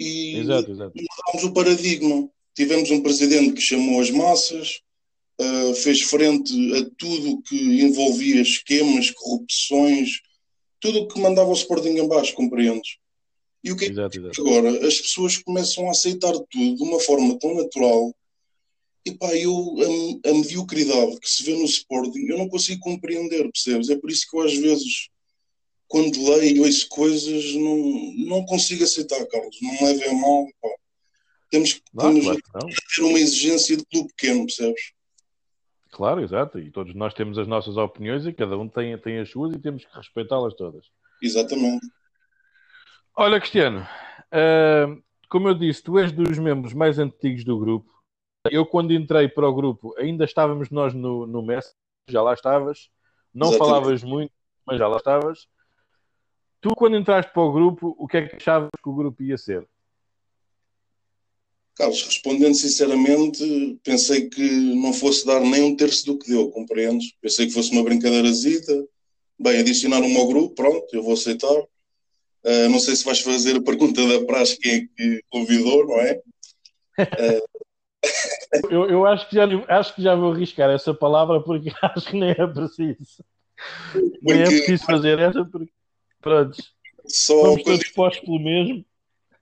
E 0.00 0.38
exato, 0.38 0.70
exato. 0.70 0.92
mudámos 0.96 1.44
o 1.44 1.52
paradigma. 1.52 2.28
Tivemos 2.56 2.90
um 2.90 3.02
presidente 3.02 3.52
que 3.52 3.60
chamou 3.60 4.00
as 4.00 4.10
massas, 4.10 4.80
uh, 5.40 5.74
fez 5.74 6.02
frente 6.02 6.52
a 6.74 6.90
tudo 6.96 7.42
que 7.42 7.82
envolvia 7.82 8.40
esquemas, 8.40 9.10
corrupções, 9.10 10.20
tudo 10.80 11.00
o 11.00 11.08
que 11.08 11.20
mandava 11.20 11.50
o 11.50 11.54
Sporting 11.54 11.90
em 11.90 12.08
baixo, 12.08 12.34
compreendes? 12.34 12.96
E 13.62 13.70
o 13.70 13.76
que 13.76 13.86
é 13.86 13.90
que 13.90 14.40
agora? 14.40 14.86
As 14.86 14.98
pessoas 14.98 15.36
começam 15.36 15.86
a 15.86 15.90
aceitar 15.90 16.32
tudo 16.32 16.76
de 16.76 16.82
uma 16.82 16.98
forma 16.98 17.38
tão 17.38 17.54
natural 17.54 18.14
e 19.04 19.12
pá, 19.12 19.34
eu, 19.34 19.54
a, 20.24 20.30
a, 20.30 20.34
mediocridade 20.34 21.18
que 21.20 21.30
se 21.30 21.42
vê 21.42 21.54
no 21.54 21.64
Sporting, 21.64 22.26
eu 22.26 22.38
não 22.38 22.48
consigo 22.48 22.80
compreender, 22.80 23.50
percebes? 23.50 23.88
É 23.88 23.96
por 23.96 24.10
isso 24.10 24.26
que 24.28 24.36
eu 24.36 24.42
às 24.42 24.54
vezes, 24.54 25.08
quando 25.90 26.24
leio 26.30 26.56
e 26.56 26.60
ouço 26.60 26.88
coisas, 26.88 27.52
não, 27.56 27.76
não 28.28 28.46
consigo 28.46 28.84
aceitar, 28.84 29.26
Carlos. 29.26 29.56
Não 29.60 29.72
me 29.72 29.92
levem 29.92 30.08
a 30.08 30.14
mal, 30.14 30.46
pá. 30.62 30.68
Temos, 31.50 31.72
que 31.72 31.82
temos 31.98 32.24
claro, 32.24 32.66
ter 32.94 33.02
uma 33.02 33.18
exigência 33.18 33.76
de 33.76 33.84
clube 33.84 34.08
pequeno, 34.16 34.46
percebes? 34.46 34.92
Claro, 35.90 36.22
exato. 36.22 36.60
E 36.60 36.70
todos 36.70 36.94
nós 36.94 37.12
temos 37.12 37.36
as 37.38 37.48
nossas 37.48 37.76
opiniões 37.76 38.24
e 38.24 38.32
cada 38.32 38.56
um 38.56 38.68
tem, 38.68 38.96
tem 38.98 39.18
as 39.18 39.30
suas 39.30 39.52
e 39.52 39.58
temos 39.58 39.84
que 39.84 39.96
respeitá-las 39.96 40.54
todas. 40.54 40.86
Exatamente. 41.20 41.84
Olha, 43.16 43.40
Cristiano, 43.40 43.80
uh, 43.80 45.02
como 45.28 45.48
eu 45.48 45.54
disse, 45.54 45.82
tu 45.82 45.98
és 45.98 46.12
dos 46.12 46.38
membros 46.38 46.72
mais 46.72 47.00
antigos 47.00 47.44
do 47.44 47.58
grupo. 47.58 47.90
Eu, 48.48 48.64
quando 48.64 48.92
entrei 48.92 49.28
para 49.28 49.48
o 49.48 49.52
grupo, 49.52 49.92
ainda 49.98 50.24
estávamos 50.24 50.70
nós 50.70 50.94
no, 50.94 51.26
no 51.26 51.42
Messi, 51.42 51.74
já 52.08 52.22
lá 52.22 52.32
estavas. 52.32 52.88
Não 53.34 53.48
Exatamente. 53.48 53.74
falavas 53.74 54.04
muito, 54.04 54.32
mas 54.64 54.78
já 54.78 54.86
lá 54.86 54.98
estavas. 54.98 55.48
Tu, 56.60 56.74
quando 56.74 56.96
entraste 56.96 57.32
para 57.32 57.42
o 57.42 57.52
grupo, 57.52 57.94
o 57.98 58.06
que 58.06 58.18
é 58.18 58.28
que 58.28 58.36
achavas 58.36 58.68
que 58.82 58.88
o 58.88 58.94
grupo 58.94 59.22
ia 59.22 59.38
ser? 59.38 59.66
Carlos, 61.74 62.02
respondendo 62.02 62.54
sinceramente, 62.54 63.80
pensei 63.82 64.28
que 64.28 64.74
não 64.74 64.92
fosse 64.92 65.24
dar 65.26 65.40
nem 65.40 65.62
um 65.62 65.74
terço 65.74 66.04
do 66.04 66.18
que 66.18 66.28
deu, 66.28 66.50
compreendes? 66.50 67.14
Pensei 67.22 67.46
que 67.46 67.54
fosse 67.54 67.72
uma 67.72 67.82
brincadeirazita. 67.82 68.86
Bem, 69.38 69.60
adicionaram-me 69.60 70.16
ao 70.18 70.28
grupo, 70.28 70.54
pronto, 70.54 70.86
eu 70.92 71.02
vou 71.02 71.14
aceitar. 71.14 71.56
Uh, 72.44 72.68
não 72.70 72.78
sei 72.78 72.94
se 72.96 73.04
vais 73.04 73.20
fazer 73.20 73.56
a 73.56 73.62
pergunta 73.62 74.06
da 74.06 74.24
praxe 74.26 74.58
quem 74.58 74.74
é 74.74 74.80
que 74.94 75.22
convidou, 75.30 75.86
não 75.86 75.98
é? 76.00 76.20
Uh... 76.98 77.50
eu, 78.70 78.90
eu 78.90 79.06
acho, 79.06 79.28
que 79.28 79.36
já, 79.36 79.46
acho 79.68 79.94
que 79.94 80.02
já 80.02 80.14
vou 80.14 80.32
arriscar 80.32 80.68
essa 80.68 80.92
palavra 80.92 81.40
porque 81.42 81.72
acho 81.80 82.10
que 82.10 82.18
nem 82.18 82.30
é 82.30 82.46
preciso. 82.46 83.24
Porque... 83.92 84.18
Nem 84.22 84.42
é 84.42 84.44
preciso 84.44 84.84
fazer 84.84 85.18
essa 85.18 85.44
porque, 85.44 85.72
pronto, 86.20 86.56
Só 87.06 87.42
vamos 87.42 87.62
todos 87.62 87.80
expostos 87.80 88.24
pelo 88.24 88.38
mesmo. 88.38 88.84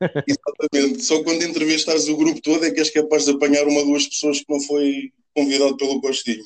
Exatamente. 0.27 1.03
Só 1.03 1.23
quando 1.23 1.43
entrevistares 1.43 2.09
o 2.09 2.17
grupo 2.17 2.41
todo 2.41 2.65
é 2.65 2.71
que 2.71 2.81
és 2.81 2.91
capaz 2.91 3.25
de 3.25 3.33
apanhar 3.33 3.67
uma 3.67 3.81
ou 3.81 3.87
duas 3.87 4.07
pessoas 4.07 4.39
que 4.39 4.53
não 4.53 4.61
foi 4.61 5.13
convidado 5.35 5.77
pelo 5.77 6.01
Costinho. 6.01 6.45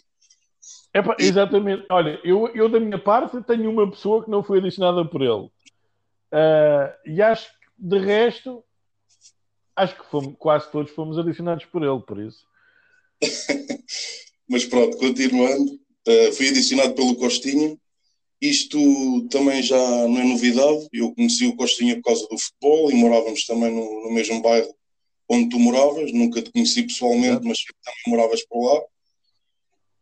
Epa, 0.94 1.16
exatamente. 1.18 1.86
Olha, 1.90 2.20
eu, 2.22 2.48
eu 2.54 2.68
da 2.68 2.78
minha 2.78 2.98
parte 2.98 3.42
tenho 3.42 3.70
uma 3.70 3.90
pessoa 3.90 4.24
que 4.24 4.30
não 4.30 4.42
foi 4.42 4.58
adicionada 4.58 5.04
por 5.04 5.22
ele. 5.22 5.50
Uh, 6.32 6.92
e 7.06 7.20
acho 7.20 7.48
que 7.48 7.66
de 7.78 7.98
resto, 7.98 8.62
acho 9.74 9.96
que 9.96 10.10
fomos, 10.10 10.34
quase 10.38 10.70
todos 10.70 10.92
fomos 10.92 11.18
adicionados 11.18 11.64
por 11.64 11.82
ele, 11.82 12.00
por 12.00 12.18
isso. 12.18 12.46
Mas 14.48 14.64
pronto, 14.64 14.96
continuando, 14.98 15.72
uh, 15.72 16.32
fui 16.34 16.48
adicionado 16.48 16.94
pelo 16.94 17.16
Costinho 17.16 17.78
isto 18.42 19.28
também 19.28 19.62
já 19.62 19.78
não 19.78 20.18
é 20.18 20.24
novidade. 20.24 20.88
Eu 20.92 21.14
conheci 21.14 21.46
o 21.46 21.54
Costinha 21.54 21.94
por 21.94 22.02
causa 22.02 22.26
do 22.28 22.36
futebol 22.36 22.90
e 22.90 22.94
morávamos 22.94 23.46
também 23.46 23.72
no, 23.72 24.02
no 24.02 24.12
mesmo 24.12 24.42
bairro 24.42 24.74
onde 25.28 25.48
tu 25.48 25.60
moravas. 25.60 26.12
Nunca 26.12 26.42
te 26.42 26.50
conheci 26.50 26.82
pessoalmente, 26.82 27.46
mas 27.46 27.58
também 27.84 28.02
moravas 28.08 28.44
por 28.46 28.66
lá. 28.66 28.82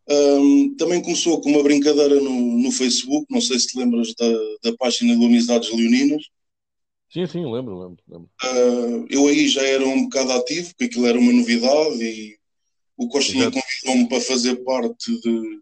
Um, 0.09 0.75
também 0.75 1.03
começou 1.03 1.39
com 1.39 1.51
uma 1.51 1.61
brincadeira 1.61 2.19
no, 2.19 2.57
no 2.57 2.71
Facebook. 2.71 3.27
Não 3.29 3.39
sei 3.39 3.59
se 3.59 3.67
te 3.67 3.77
lembras 3.77 4.11
da, 4.15 4.31
da 4.63 4.75
página 4.75 5.15
do 5.15 5.25
Amizades 5.25 5.69
Leoninas. 5.69 6.23
Sim, 7.13 7.27
sim, 7.27 7.45
lembro, 7.45 7.77
lembro. 7.77 8.03
lembro. 8.07 8.29
Uh, 8.43 9.05
eu 9.07 9.27
aí 9.27 9.47
já 9.47 9.61
era 9.61 9.85
um 9.85 10.05
bocado 10.05 10.31
ativo, 10.31 10.69
porque 10.69 10.85
aquilo 10.85 11.05
era 11.05 11.19
uma 11.19 11.31
novidade 11.31 12.03
e 12.03 12.39
o 12.97 13.07
Costinha 13.07 13.51
convidou-me 13.51 14.09
para 14.09 14.21
fazer 14.21 14.55
parte 14.63 15.11
de, 15.21 15.59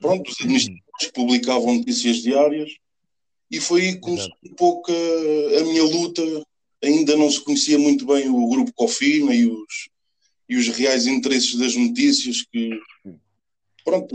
pronto, 0.00 0.24
dos 0.24 0.40
administradores 0.40 0.89
que 1.00 1.12
publicavam 1.12 1.74
notícias 1.74 2.18
diárias 2.18 2.70
e 3.50 3.60
foi 3.60 3.82
aí 3.82 3.94
que 3.94 4.00
começou 4.00 4.30
um 4.44 4.54
pouco 4.54 4.92
a, 4.92 5.60
a, 5.60 5.64
minha 5.64 5.82
luta. 5.82 6.22
Ainda 6.82 7.16
não 7.16 7.30
se 7.30 7.40
conhecia 7.40 7.78
muito 7.78 8.06
bem 8.06 8.28
o 8.28 8.48
grupo 8.48 8.72
Cofina 8.72 9.34
e 9.34 9.46
os, 9.46 9.88
e 10.48 10.56
os 10.56 10.68
reais 10.68 11.06
interesses 11.06 11.56
das 11.56 11.74
notícias 11.74 12.42
que 12.50 12.70
pronto, 13.84 14.14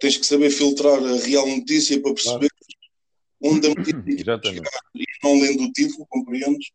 tens 0.00 0.16
que 0.16 0.26
saber 0.26 0.50
filtrar 0.50 0.98
a 1.02 1.16
real 1.16 1.46
notícia 1.46 2.00
para 2.00 2.14
perceber 2.14 2.48
claro. 2.48 3.56
onde 3.56 3.66
a 3.66 3.74
notícia 3.74 4.40
chegar 4.42 4.80
e 4.94 5.04
não 5.22 5.38
lendo 5.38 5.64
o 5.64 5.72
título, 5.72 6.06
compreendes? 6.08 6.70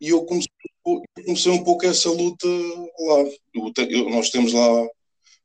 E 0.00 0.08
eu 0.08 0.24
comecei, 0.24 0.50
comecei 1.24 1.52
um 1.52 1.64
pouco 1.64 1.86
essa 1.86 2.10
luta 2.10 2.46
lá. 2.46 3.24
Eu, 3.54 3.72
eu, 3.88 4.10
nós 4.10 4.30
temos 4.30 4.52
lá 4.52 4.86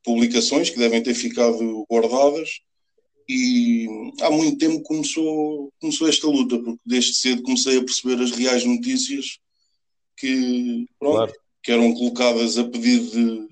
publicações 0.04 0.70
que 0.70 0.78
devem 0.78 1.02
ter 1.02 1.14
ficado 1.14 1.84
guardadas 1.90 2.60
e 3.28 3.88
há 4.20 4.30
muito 4.30 4.58
tempo 4.58 4.82
começou, 4.82 5.72
começou 5.80 6.08
esta 6.08 6.26
luta, 6.26 6.58
porque 6.58 6.80
desde 6.84 7.14
cedo 7.14 7.42
comecei 7.42 7.78
a 7.78 7.84
perceber 7.84 8.22
as 8.22 8.30
reais 8.30 8.64
notícias 8.64 9.38
que, 10.16 10.86
pronto, 10.98 11.16
claro. 11.16 11.32
que 11.62 11.72
eram 11.72 11.92
colocadas 11.92 12.56
a 12.56 12.64
pedido 12.64 13.10
de, 13.10 13.48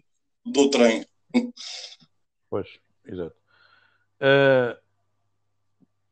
do 0.53 0.71
trem. 0.71 1.05
Pois, 2.49 2.69
exato. 3.05 3.35
Uh, 4.21 4.79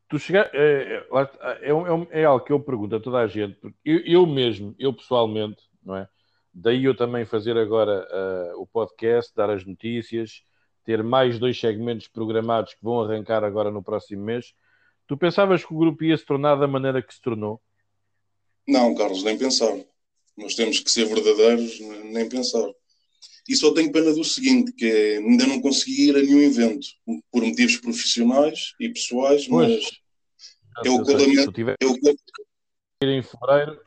tu 0.08 0.18
chega, 0.18 0.50
é, 0.52 1.04
é, 1.10 1.70
é, 1.70 2.20
é, 2.20 2.24
algo 2.24 2.44
que 2.44 2.52
eu 2.52 2.60
pergunto 2.60 2.96
a 2.96 3.00
toda 3.00 3.18
a 3.18 3.26
gente, 3.26 3.54
porque 3.54 3.78
eu, 3.84 4.00
eu 4.00 4.26
mesmo, 4.26 4.74
eu 4.78 4.92
pessoalmente, 4.92 5.62
não 5.84 5.96
é? 5.96 6.08
Daí 6.52 6.84
eu 6.84 6.94
também 6.94 7.24
fazer 7.24 7.56
agora 7.56 8.06
uh, 8.10 8.60
o 8.60 8.66
podcast, 8.66 9.32
dar 9.34 9.48
as 9.48 9.64
notícias, 9.64 10.42
ter 10.84 11.02
mais 11.02 11.38
dois 11.38 11.58
segmentos 11.58 12.08
programados 12.08 12.74
que 12.74 12.82
vão 12.82 13.00
arrancar 13.00 13.44
agora 13.44 13.70
no 13.70 13.82
próximo 13.82 14.24
mês. 14.24 14.54
Tu 15.06 15.16
pensavas 15.16 15.64
que 15.64 15.72
o 15.72 15.78
grupo 15.78 16.04
ia 16.04 16.16
se 16.16 16.24
tornar 16.24 16.56
da 16.56 16.66
maneira 16.66 17.02
que 17.02 17.14
se 17.14 17.20
tornou? 17.20 17.60
Não, 18.66 18.94
Carlos, 18.94 19.22
nem 19.22 19.36
pensar. 19.36 19.76
Nós 20.36 20.54
temos 20.54 20.78
que 20.78 20.90
ser 20.90 21.06
verdadeiros, 21.06 21.78
nem 21.80 22.28
pensar. 22.28 22.68
E 23.48 23.56
só 23.56 23.72
tenho 23.74 23.90
pena 23.90 24.12
do 24.12 24.24
seguinte, 24.24 24.72
que 24.72 24.84
é, 24.84 25.16
ainda 25.18 25.46
não 25.46 25.60
consegui 25.60 26.08
ir 26.08 26.16
a 26.16 26.22
nenhum 26.22 26.40
evento, 26.40 26.86
por 27.30 27.42
motivos 27.42 27.76
profissionais 27.76 28.72
e 28.78 28.88
pessoais, 28.88 29.46
pois. 29.48 29.82
mas 30.76 30.86
é 30.86 30.90
o 30.90 31.02
colamento... 31.02 31.60
É 31.80 31.86
o... 31.86 31.96
Ir 33.02 33.08
em 33.08 33.22
fevereiro, 33.22 33.80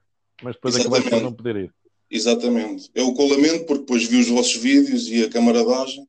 mas 0.44 0.56
depois 0.56 0.76
acabaste 0.76 1.10
por 1.10 1.22
não 1.22 1.34
poder 1.34 1.56
ir. 1.56 1.74
Exatamente. 2.12 2.92
É 2.94 3.02
o 3.02 3.14
colamento, 3.14 3.66
porque 3.66 3.82
depois 3.82 4.06
vi 4.06 4.18
os 4.18 4.28
vossos 4.28 4.58
vídeos 4.58 5.08
e 5.08 5.24
a 5.24 5.30
camaradagem. 5.30 6.08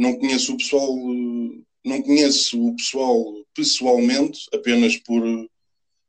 Não 0.00 0.16
conheço 0.16 0.54
o 0.54 0.56
pessoal, 0.56 0.96
não 1.84 2.00
conheço 2.00 2.58
o 2.58 2.74
pessoal 2.74 3.44
pessoalmente, 3.54 4.48
apenas 4.50 4.96
por 4.96 5.22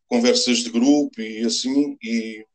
conversas 0.07 0.59
de 0.59 0.69
grupo 0.69 1.19
e 1.19 1.43
assim. 1.43 1.97
E 2.01 2.45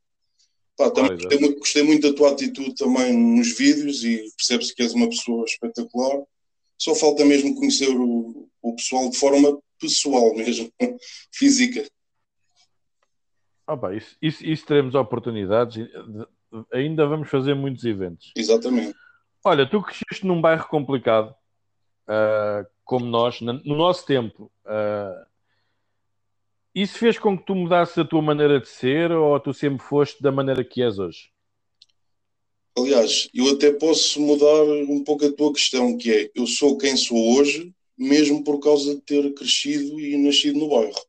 pá, 0.78 0.90
também 0.90 1.12
ah, 1.12 1.14
gostei, 1.14 1.38
muito, 1.38 1.59
gostei, 1.59 1.83
muito, 1.83 2.09
da 2.09 2.16
tua 2.16 2.33
atitude 2.33 2.75
também 2.75 3.12
nos 3.12 3.55
vídeos 3.55 4.02
e 4.02 4.33
percebe-se 4.35 4.75
que 4.75 4.83
és 4.83 4.95
uma 4.95 5.11
pessoa 5.11 5.45
espetacular. 5.45 6.23
Só 6.78 6.95
falta 6.95 7.23
mesmo 7.23 7.55
conhecer 7.55 7.90
o, 7.90 8.49
o 8.62 8.75
pessoal 8.75 9.11
de 9.11 9.19
forma 9.19 9.61
pessoal 9.78 10.35
mesmo, 10.35 10.73
física. 11.31 11.87
Ah, 13.66 13.76
pá, 13.76 13.95
isso, 13.95 14.16
isso, 14.23 14.43
isso 14.43 14.64
teremos 14.64 14.95
oportunidades 14.95 15.87
ainda 16.73 17.07
vamos 17.07 17.28
fazer 17.28 17.55
muitos 17.55 17.85
eventos. 17.85 18.33
Exatamente. 18.35 18.97
Olha, 19.47 19.65
tu 19.65 19.81
cresceste 19.81 20.26
num 20.26 20.41
bairro 20.41 20.67
complicado, 20.67 21.33
uh, 22.09 22.67
como 22.85 23.07
nós, 23.07 23.41
no 23.41 23.76
nosso 23.76 24.05
tempo, 24.05 24.50
uh, 24.65 25.25
Isso 26.75 26.99
fez 26.99 27.17
com 27.17 27.38
que 27.38 27.47
tu 27.47 27.55
mudasses 27.55 27.97
a 27.97 28.05
tua 28.05 28.21
maneira 28.21 28.59
de 28.59 28.69
ser 28.69 29.12
ou 29.12 29.38
tu 29.38 29.55
sempre 29.55 29.87
foste 29.87 30.21
da 30.21 30.33
maneira 30.33 30.65
que 30.65 30.83
és 30.83 30.99
hoje? 30.99 31.31
Aliás, 32.76 33.29
eu 33.33 33.49
até 33.50 33.71
posso 33.71 34.21
mudar 34.21 34.65
um 34.91 35.05
pouco 35.05 35.25
a 35.25 35.33
tua 35.33 35.53
questão, 35.53 35.97
que 35.97 36.11
é 36.11 36.31
eu 36.35 36.49
sou 36.49 36.76
quem 36.76 36.97
sou 36.97 37.38
hoje, 37.38 37.73
mesmo 37.97 38.43
por 38.43 38.59
causa 38.59 38.97
de 38.97 39.00
ter 39.03 39.33
crescido 39.33 40.00
e 40.00 40.17
nascido 40.17 40.59
no 40.59 40.71
bairro. 40.71 41.07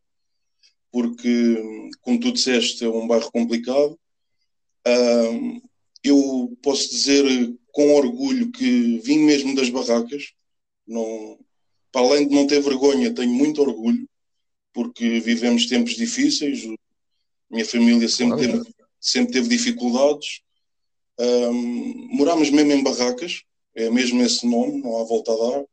Porque, 0.91 1.57
como 2.01 2.19
tu 2.19 2.31
disseste, 2.31 2.85
é 2.85 2.87
um 2.87 3.07
bairro 3.07 3.31
complicado. 3.31 3.97
eu 6.03 6.55
posso 6.61 6.87
dizer 6.87 7.25
com 7.77 7.93
orgulho 7.93 8.51
que 8.51 8.97
vim 9.03 9.19
mesmo 9.19 9.53
das 9.53 9.69
barracas. 9.69 10.33
Não, 10.87 11.37
para 11.91 12.01
além 12.01 12.27
de 12.27 12.33
não 12.33 12.47
ter 12.47 12.59
vergonha, 12.59 13.13
tenho 13.13 13.31
muito 13.31 13.61
orgulho, 13.61 14.09
porque 14.73 15.19
vivemos 15.19 15.67
tempos 15.67 15.95
difíceis. 15.95 16.67
Minha 17.47 17.63
família 17.63 18.09
sempre, 18.09 18.47
teve, 18.47 18.63
sempre 18.99 19.33
teve 19.33 19.47
dificuldades 19.47 20.41
um, 21.19 22.15
morámos 22.15 22.49
mesmo 22.49 22.71
em 22.71 22.81
barracas, 22.81 23.43
é 23.75 23.91
mesmo 23.91 24.23
esse 24.23 24.45
nome, 24.47 24.81
não 24.81 24.99
há 24.99 25.03
volta 25.03 25.31
a 25.31 25.35
dar. 25.35 25.65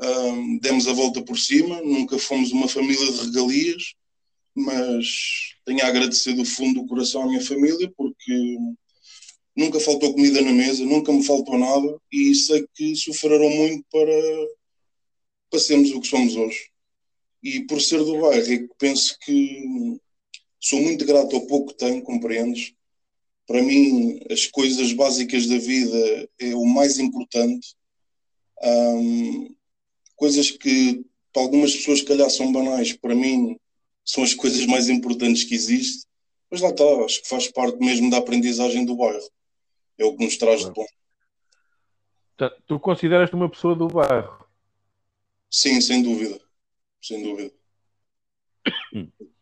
Um, 0.00 0.58
demos 0.58 0.86
a 0.86 0.92
volta 0.92 1.22
por 1.22 1.38
cima, 1.38 1.80
nunca 1.80 2.18
fomos 2.18 2.52
uma 2.52 2.68
família 2.68 3.10
de 3.10 3.24
regalias, 3.24 3.94
mas 4.54 5.54
tenho 5.64 5.82
a 5.82 5.88
agradecer 5.88 6.34
do 6.34 6.44
fundo 6.44 6.82
do 6.82 6.86
coração 6.86 7.22
à 7.22 7.26
minha 7.26 7.40
família, 7.40 7.90
porque 7.96 8.58
nunca 9.56 9.78
faltou 9.80 10.14
comida 10.14 10.40
na 10.40 10.52
mesa, 10.52 10.84
nunca 10.84 11.12
me 11.12 11.22
faltou 11.24 11.58
nada, 11.58 11.98
e 12.10 12.34
sei 12.34 12.66
que 12.74 12.96
sofreram 12.96 13.50
muito 13.50 13.84
para, 13.90 15.60
sermos 15.60 15.90
o 15.90 16.00
que 16.00 16.08
somos 16.08 16.34
hoje. 16.36 16.70
E 17.42 17.60
por 17.66 17.80
ser 17.80 17.98
do 17.98 18.20
bairro, 18.20 18.68
penso 18.78 19.16
que 19.20 19.98
sou 20.60 20.80
muito 20.80 21.04
grato 21.04 21.36
ao 21.36 21.46
pouco 21.46 21.72
que 21.72 21.78
tenho, 21.78 22.02
compreendes? 22.02 22.72
Para 23.46 23.62
mim, 23.62 24.20
as 24.30 24.46
coisas 24.46 24.92
básicas 24.92 25.46
da 25.46 25.58
vida 25.58 26.28
é 26.38 26.54
o 26.54 26.64
mais 26.64 26.98
importante. 26.98 27.74
Um, 28.62 29.54
coisas 30.16 30.50
que 30.50 31.04
para 31.32 31.42
algumas 31.42 31.74
pessoas, 31.74 32.02
calhar, 32.02 32.30
são 32.30 32.52
banais, 32.52 32.92
para 32.92 33.14
mim, 33.14 33.56
são 34.04 34.22
as 34.22 34.34
coisas 34.34 34.66
mais 34.66 34.88
importantes 34.88 35.44
que 35.44 35.54
existem. 35.54 36.02
Mas 36.50 36.60
lá 36.60 36.68
está, 36.68 36.84
acho 37.04 37.22
que 37.22 37.28
faz 37.28 37.48
parte 37.48 37.78
mesmo 37.78 38.10
da 38.10 38.18
aprendizagem 38.18 38.84
do 38.84 38.94
bairro. 38.94 39.26
É 39.98 40.04
o 40.04 40.16
que 40.16 40.24
nos 40.24 40.36
traz 40.36 40.64
de 40.64 40.70
bom. 40.72 40.86
Tu 42.66 42.80
consideras-te 42.80 43.34
uma 43.34 43.48
pessoa 43.48 43.74
do 43.74 43.86
bairro? 43.86 44.46
Sim, 45.50 45.80
sem 45.80 46.02
dúvida. 46.02 46.40
Sem 47.00 47.22
dúvida. 47.22 47.52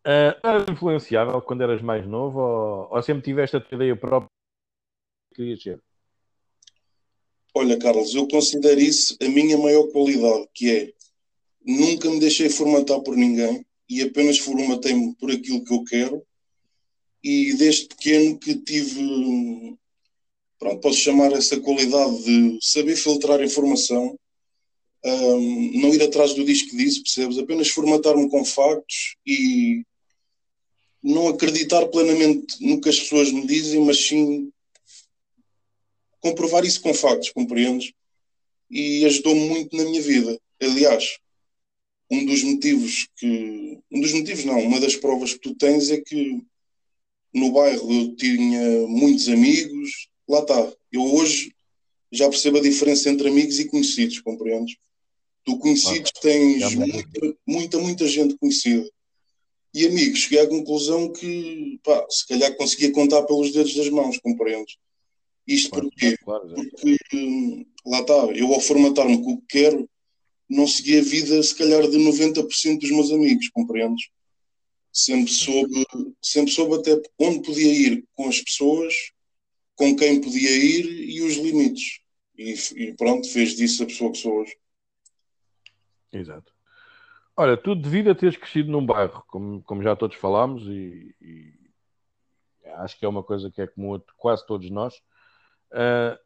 Uh, 0.00 0.32
eras 0.42 0.66
influenciável 0.66 1.42
quando 1.42 1.62
eras 1.62 1.82
mais 1.82 2.06
novo 2.06 2.40
ou, 2.40 2.88
ou 2.90 3.02
sempre 3.02 3.22
tiveste 3.22 3.56
a 3.56 3.60
tua 3.60 3.76
ideia 3.76 3.94
própria 3.94 4.30
que 5.30 5.36
querias 5.36 5.62
ser? 5.62 5.80
Olha, 7.54 7.78
Carlos, 7.78 8.14
eu 8.14 8.26
considero 8.28 8.80
isso 8.80 9.16
a 9.20 9.28
minha 9.28 9.58
maior 9.58 9.88
qualidade, 9.88 10.48
que 10.54 10.70
é 10.70 10.92
nunca 11.64 12.08
me 12.08 12.20
deixei 12.20 12.48
formatar 12.48 13.00
por 13.02 13.16
ninguém 13.16 13.66
e 13.88 14.02
apenas 14.02 14.38
formatei-me 14.38 15.14
por 15.16 15.30
aquilo 15.30 15.64
que 15.64 15.74
eu 15.74 15.84
quero. 15.84 16.26
E 17.22 17.54
desde 17.54 17.86
pequeno 17.86 18.38
que 18.38 18.54
tive, 18.56 19.76
pronto, 20.58 20.80
posso 20.80 20.98
chamar 20.98 21.32
essa 21.32 21.60
qualidade 21.60 22.22
de 22.24 22.58
saber 22.62 22.96
filtrar 22.96 23.42
informação, 23.42 24.18
um, 25.04 25.80
não 25.80 25.94
ir 25.94 26.02
atrás 26.02 26.34
do 26.34 26.44
disco 26.44 26.76
disse, 26.76 27.02
percebes? 27.02 27.38
Apenas 27.38 27.68
formatar-me 27.68 28.28
com 28.28 28.44
factos 28.44 29.16
e 29.26 29.82
não 31.02 31.28
acreditar 31.28 31.86
plenamente 31.88 32.56
no 32.60 32.80
que 32.80 32.88
as 32.88 32.98
pessoas 32.98 33.32
me 33.32 33.46
dizem, 33.46 33.80
mas 33.80 34.06
sim 34.06 34.52
comprovar 36.20 36.64
isso 36.64 36.80
com 36.80 36.92
factos, 36.92 37.30
compreendes? 37.30 37.92
E 38.70 39.04
ajudou-me 39.06 39.48
muito 39.48 39.76
na 39.76 39.84
minha 39.84 40.02
vida. 40.02 40.38
Aliás, 40.60 41.18
um 42.10 42.24
dos 42.24 42.42
motivos 42.42 43.08
que. 43.16 43.78
Um 43.90 44.00
dos 44.00 44.12
motivos, 44.12 44.44
não, 44.44 44.60
uma 44.60 44.80
das 44.80 44.96
provas 44.96 45.32
que 45.32 45.40
tu 45.40 45.54
tens 45.54 45.90
é 45.90 46.00
que 46.00 46.42
no 47.32 47.52
bairro 47.52 47.92
eu 47.92 48.14
tinha 48.16 48.86
muitos 48.86 49.28
amigos. 49.28 50.08
Lá 50.28 50.40
está. 50.40 50.72
Eu 50.92 51.02
hoje 51.14 51.52
já 52.12 52.28
percebo 52.28 52.58
a 52.58 52.62
diferença 52.62 53.08
entre 53.08 53.28
amigos 53.28 53.58
e 53.58 53.66
conhecidos, 53.66 54.20
compreendes? 54.20 54.76
Tu 55.44 55.58
conhecidos 55.58 56.10
tens 56.20 56.74
muita, 56.74 57.36
muita, 57.46 57.78
muita 57.78 58.06
gente 58.06 58.36
conhecida 58.36 58.88
e 59.72 59.86
amigos, 59.86 60.20
cheguei 60.20 60.40
à 60.40 60.48
conclusão 60.48 61.12
que 61.12 61.78
pá, 61.84 62.04
se 62.10 62.26
calhar 62.26 62.56
conseguia 62.56 62.92
contar 62.92 63.22
pelos 63.22 63.52
dedos 63.52 63.74
das 63.74 63.88
mãos, 63.88 64.18
compreendes? 64.18 64.76
Isto 65.46 65.70
claro, 65.70 65.88
porquê? 65.88 66.16
Claro, 66.18 66.48
Porque 66.48 66.98
hum, 67.14 67.64
lá 67.86 68.00
está, 68.00 68.26
eu 68.34 68.52
ao 68.52 68.60
formatar-me 68.60 69.22
com 69.22 69.32
o 69.32 69.40
que 69.42 69.60
quero, 69.60 69.88
não 70.48 70.66
segui 70.66 70.98
a 70.98 71.02
vida 71.02 71.40
se 71.42 71.54
calhar 71.54 71.88
de 71.88 71.98
90% 71.98 72.80
dos 72.80 72.90
meus 72.90 73.10
amigos, 73.12 73.48
compreendes? 73.50 74.08
Sempre 74.92 75.30
soube, 75.30 75.86
sempre 76.20 76.50
soube 76.52 76.76
até 76.76 77.00
onde 77.18 77.42
podia 77.42 77.72
ir 77.72 78.04
com 78.14 78.28
as 78.28 78.40
pessoas, 78.40 78.94
com 79.76 79.94
quem 79.96 80.20
podia 80.20 80.50
ir 80.50 81.10
e 81.10 81.22
os 81.22 81.36
limites. 81.36 82.00
E, 82.36 82.54
e 82.76 82.94
pronto, 82.94 83.28
fez 83.28 83.54
disso 83.54 83.82
a 83.82 83.86
pessoa 83.86 84.12
que 84.12 84.18
sou 84.18 84.40
hoje. 84.40 84.56
Exato. 86.12 86.52
Olha, 87.36 87.56
tu 87.56 87.74
devido 87.74 88.10
a 88.10 88.14
teres 88.14 88.36
crescido 88.36 88.70
num 88.70 88.84
bairro, 88.84 89.24
como, 89.28 89.62
como 89.62 89.82
já 89.82 89.94
todos 89.94 90.16
falámos, 90.16 90.66
e, 90.66 91.14
e, 91.20 91.54
acho 92.76 92.98
que 92.98 93.04
é 93.04 93.08
uma 93.08 93.22
coisa 93.22 93.50
que 93.50 93.62
é 93.62 93.66
comum 93.66 93.94
a 93.94 94.00
quase 94.16 94.46
todos 94.46 94.70
nós, 94.70 94.94
uh, 95.72 96.18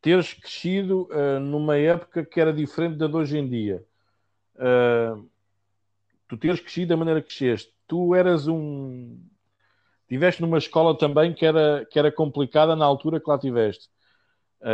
teres 0.00 0.34
crescido 0.34 1.08
uh, 1.12 1.38
numa 1.38 1.76
época 1.76 2.24
que 2.24 2.40
era 2.40 2.52
diferente 2.52 2.96
da 2.96 3.06
de 3.06 3.14
hoje 3.14 3.38
em 3.38 3.48
dia. 3.48 3.86
Uh, 4.56 5.30
tu 6.32 6.38
teres 6.38 6.60
crescido 6.60 6.88
da 6.88 6.96
maneira 6.96 7.20
que 7.20 7.28
cresceste. 7.28 7.70
Tu 7.86 8.14
eras 8.14 8.48
um. 8.48 9.18
Tiveste 10.08 10.40
numa 10.40 10.56
escola 10.56 10.96
também 10.96 11.34
que 11.34 11.44
era, 11.44 11.86
que 11.90 11.98
era 11.98 12.10
complicada 12.10 12.74
na 12.74 12.86
altura 12.86 13.20
que 13.20 13.28
lá 13.28 13.38
tiveste. 13.38 13.90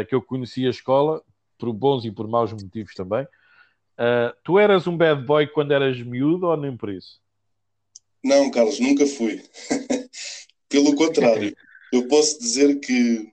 que 0.09 0.15
eu 0.15 0.23
conheci 0.23 0.67
a 0.67 0.71
escola, 0.71 1.21
por 1.59 1.73
bons 1.73 2.05
e 2.05 2.13
por 2.13 2.29
maus 2.29 2.53
motivos 2.53 2.95
também. 2.95 3.25
Uh, 3.25 4.31
tu 4.45 4.57
eras 4.57 4.87
um 4.87 4.97
bad 4.97 5.25
boy 5.25 5.49
quando 5.49 5.73
eras 5.73 6.01
miúdo 6.01 6.47
ou 6.47 6.57
nem 6.57 6.77
por 6.77 6.91
isso? 6.91 7.21
Não, 8.23 8.51
Carlos, 8.53 8.79
nunca 8.79 9.05
fui. 9.05 9.43
Pelo 10.69 10.95
contrário, 10.95 11.57
eu 11.93 12.07
posso 12.07 12.39
dizer 12.39 12.79
que 12.79 13.33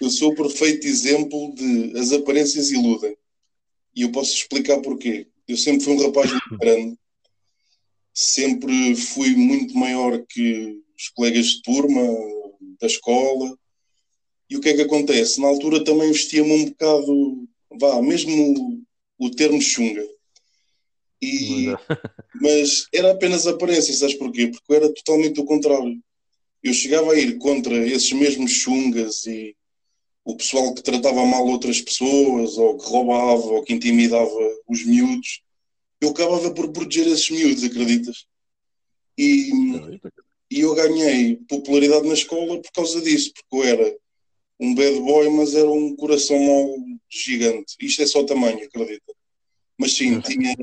eu 0.00 0.08
sou 0.08 0.30
o 0.30 0.36
perfeito 0.36 0.86
exemplo 0.86 1.52
de 1.56 1.98
as 1.98 2.12
aparências 2.12 2.70
iludem. 2.70 3.16
E 3.96 4.02
eu 4.02 4.12
posso 4.12 4.32
explicar 4.32 4.80
porquê. 4.80 5.26
Eu 5.48 5.56
sempre 5.56 5.84
fui 5.84 5.94
um 5.94 6.06
rapaz 6.06 6.30
muito 6.30 6.58
grande, 6.58 6.98
sempre 8.14 8.94
fui 8.94 9.34
muito 9.34 9.76
maior 9.76 10.24
que 10.28 10.80
os 10.96 11.08
colegas 11.08 11.46
de 11.46 11.62
turma, 11.62 12.00
da 12.80 12.86
escola. 12.86 13.58
E 14.48 14.56
o 14.56 14.60
que 14.60 14.68
é 14.68 14.74
que 14.74 14.82
acontece? 14.82 15.40
Na 15.40 15.48
altura 15.48 15.84
também 15.84 16.12
vestia-me 16.12 16.52
um 16.52 16.64
bocado, 16.66 17.48
vá, 17.80 18.00
mesmo 18.00 18.84
o 19.18 19.30
termo 19.30 19.60
chunga. 19.60 20.06
E, 21.20 21.66
mas 22.40 22.86
era 22.92 23.10
apenas 23.10 23.46
aparência, 23.46 23.94
sabes 23.94 24.14
porquê? 24.14 24.48
Porque 24.48 24.72
eu 24.72 24.76
era 24.76 24.94
totalmente 24.94 25.40
o 25.40 25.44
contrário. 25.44 25.98
Eu 26.62 26.72
chegava 26.72 27.12
a 27.12 27.18
ir 27.18 27.38
contra 27.38 27.74
esses 27.86 28.12
mesmos 28.12 28.52
chungas 28.52 29.26
e 29.26 29.56
o 30.24 30.36
pessoal 30.36 30.72
que 30.72 30.82
tratava 30.82 31.26
mal 31.26 31.46
outras 31.46 31.80
pessoas, 31.80 32.56
ou 32.56 32.78
que 32.78 32.86
roubava, 32.86 33.46
ou 33.46 33.62
que 33.62 33.74
intimidava 33.74 34.30
os 34.66 34.84
miúdos. 34.84 35.42
Eu 36.04 36.10
acabava 36.10 36.50
por 36.50 36.70
proteger 36.70 37.06
esses 37.06 37.30
miúdos, 37.30 37.64
acreditas? 37.64 38.26
E, 39.16 39.50
e 40.50 40.60
eu 40.60 40.74
ganhei 40.74 41.36
popularidade 41.48 42.06
na 42.06 42.12
escola 42.12 42.60
por 42.60 42.70
causa 42.72 43.00
disso, 43.00 43.32
porque 43.32 43.56
eu 43.56 43.64
era 43.64 43.96
um 44.60 44.74
bad 44.74 45.00
boy, 45.00 45.30
mas 45.30 45.54
era 45.54 45.70
um 45.70 45.96
coração 45.96 46.38
mau 46.38 46.76
gigante. 47.08 47.74
Isto 47.80 48.02
é 48.02 48.06
só 48.06 48.22
tamanho, 48.22 48.62
acredita. 48.62 49.14
Mas 49.78 49.96
sim, 49.96 50.20
tinha 50.20 50.54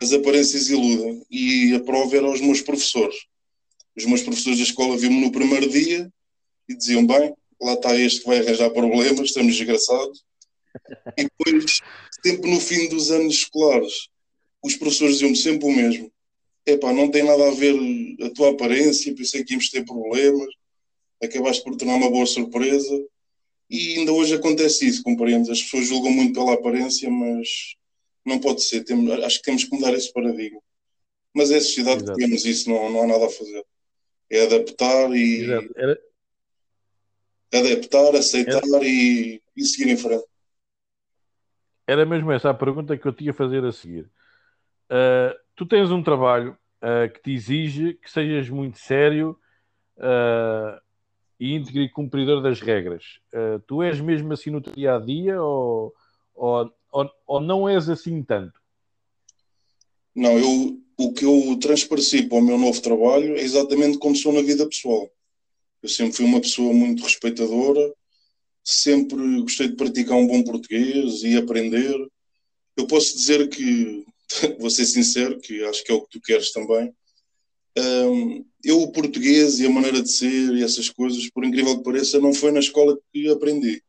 as 0.00 0.12
aparências 0.14 0.70
iludem. 0.70 1.22
E 1.30 1.74
a 1.74 1.80
prova 1.80 2.16
era 2.16 2.30
os 2.30 2.40
meus 2.40 2.62
professores. 2.62 3.26
Os 3.94 4.06
meus 4.06 4.22
professores 4.22 4.58
da 4.58 4.64
escola 4.64 4.96
viam-me 4.96 5.20
no 5.20 5.30
primeiro 5.30 5.68
dia 5.68 6.10
e 6.66 6.74
diziam: 6.74 7.06
Bem, 7.06 7.34
lá 7.60 7.74
está 7.74 7.94
este 7.94 8.20
que 8.20 8.26
vai 8.28 8.38
arranjar 8.38 8.70
problemas, 8.70 9.28
estamos 9.28 9.54
desgraçados. 9.54 10.24
E 11.18 11.24
depois, 11.24 11.80
sempre 12.24 12.50
no 12.50 12.60
fim 12.60 12.88
dos 12.88 13.10
anos 13.10 13.34
escolares, 13.34 14.08
os 14.62 14.76
professores 14.76 15.14
diziam-me 15.14 15.36
sempre 15.36 15.66
o 15.66 15.72
mesmo: 15.72 16.12
Epá, 16.66 16.92
não 16.92 17.10
tem 17.10 17.22
nada 17.22 17.48
a 17.48 17.50
ver 17.52 17.74
a 18.22 18.30
tua 18.30 18.50
aparência, 18.50 19.14
pensei 19.14 19.44
que 19.44 19.54
íamos 19.54 19.70
ter 19.70 19.84
problemas, 19.84 20.48
acabaste 21.22 21.62
por 21.64 21.76
tornar 21.76 21.96
uma 21.96 22.10
boa 22.10 22.26
surpresa. 22.26 23.06
E 23.68 23.98
ainda 23.98 24.12
hoje 24.12 24.34
acontece 24.34 24.86
isso, 24.86 25.02
compreendes? 25.02 25.48
As 25.48 25.62
pessoas 25.62 25.86
julgam 25.86 26.10
muito 26.10 26.34
pela 26.34 26.54
aparência, 26.54 27.08
mas 27.08 27.76
Não 28.24 28.38
pode 28.38 28.62
ser. 28.62 28.84
Temos, 28.84 29.10
acho 29.24 29.38
que 29.38 29.44
temos 29.44 29.64
que 29.64 29.74
mudar 29.74 29.94
esse 29.94 30.12
paradigma. 30.12 30.60
Mas 31.34 31.50
é 31.50 31.56
a 31.56 31.60
sociedade 31.60 32.02
Exato. 32.02 32.18
que 32.18 32.24
temos, 32.24 32.44
isso 32.44 32.68
não, 32.68 32.90
não 32.90 33.02
há 33.02 33.06
nada 33.06 33.26
a 33.26 33.30
fazer. 33.30 33.64
É 34.28 34.42
adaptar 34.42 35.10
e. 35.14 35.44
Era... 35.76 36.00
Adaptar, 37.52 38.16
aceitar 38.16 38.62
Era... 38.62 38.84
e, 38.84 39.40
e 39.56 39.64
seguir 39.64 39.90
em 39.90 39.96
frente. 39.96 40.24
Era 41.86 42.06
mesmo 42.06 42.30
essa 42.30 42.50
a 42.50 42.54
pergunta 42.54 42.96
que 42.96 43.06
eu 43.06 43.12
tinha 43.12 43.32
a 43.32 43.34
fazer 43.34 43.64
a 43.64 43.72
seguir. 43.72 44.08
Uh, 44.90 45.38
tu 45.54 45.64
tens 45.64 45.92
um 45.92 46.02
trabalho 46.02 46.56
uh, 46.82 47.12
que 47.12 47.22
te 47.22 47.30
exige 47.30 47.94
que 47.94 48.10
sejas 48.10 48.50
muito 48.50 48.78
sério 48.78 49.38
uh, 49.96 50.80
e 51.38 51.54
íntegro 51.54 51.82
e 51.82 51.88
cumpridor 51.88 52.42
das 52.42 52.60
regras. 52.60 53.20
tu 53.66 53.82
és 53.82 53.98
mesmo 53.98 54.32
assim 54.32 54.50
no 54.50 54.60
teu 54.60 54.74
dia 54.74 54.96
a 54.96 54.98
dia 54.98 55.40
ou, 55.40 55.94
ou, 56.34 56.70
ou, 56.92 57.10
ou 57.26 57.40
não 57.40 57.66
és 57.66 57.88
assim 57.88 58.22
tanto? 58.22 58.60
Não, 60.14 60.38
eu, 60.38 60.78
o 60.98 61.12
que 61.14 61.24
eu 61.24 61.56
transpareci 61.58 62.24
para 62.24 62.36
o 62.36 62.42
meu 62.42 62.58
novo 62.58 62.82
trabalho 62.82 63.36
é 63.36 63.40
exatamente 63.40 63.96
como 63.96 64.14
sou 64.14 64.34
na 64.34 64.42
vida 64.42 64.66
pessoal. 64.66 65.08
Eu 65.82 65.88
sempre 65.88 66.12
fui 66.12 66.26
uma 66.26 66.42
pessoa 66.42 66.74
muito 66.74 67.02
respeitadora, 67.02 67.94
sempre 68.62 69.40
gostei 69.40 69.68
de 69.68 69.76
praticar 69.76 70.18
um 70.18 70.26
bom 70.26 70.42
português 70.42 71.22
e 71.22 71.38
aprender. 71.38 71.96
Eu 72.76 72.86
posso 72.86 73.16
dizer 73.16 73.48
que, 73.48 74.04
vou 74.58 74.70
ser 74.70 74.86
sincero, 74.86 75.38
que 75.40 75.62
acho 75.64 75.84
que 75.84 75.92
é 75.92 75.94
o 75.94 76.02
que 76.02 76.18
tu 76.18 76.20
queres 76.20 76.52
também. 76.52 76.92
Um, 77.78 78.44
eu, 78.64 78.82
o 78.82 78.92
português 78.92 79.60
e 79.60 79.66
a 79.66 79.70
maneira 79.70 80.02
de 80.02 80.10
ser 80.10 80.54
e 80.54 80.62
essas 80.62 80.88
coisas, 80.88 81.30
por 81.30 81.44
incrível 81.44 81.78
que 81.78 81.84
pareça, 81.84 82.18
não 82.18 82.32
foi 82.32 82.50
na 82.50 82.60
escola 82.60 82.98
que 83.12 83.28
aprendi. 83.28 83.82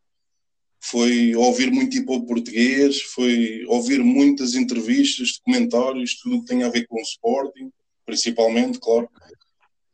Foi 0.80 1.34
ouvir 1.36 1.70
muito 1.70 1.96
hip 1.96 2.10
hop 2.10 2.26
português, 2.26 3.00
foi 3.02 3.64
ouvir 3.66 4.02
muitas 4.02 4.54
entrevistas, 4.54 5.38
documentários, 5.38 6.18
tudo 6.20 6.40
que 6.40 6.46
tem 6.46 6.62
a 6.62 6.68
ver 6.68 6.86
com 6.86 6.96
o 6.96 7.02
Sporting, 7.02 7.70
principalmente, 8.04 8.78
claro. 8.80 9.08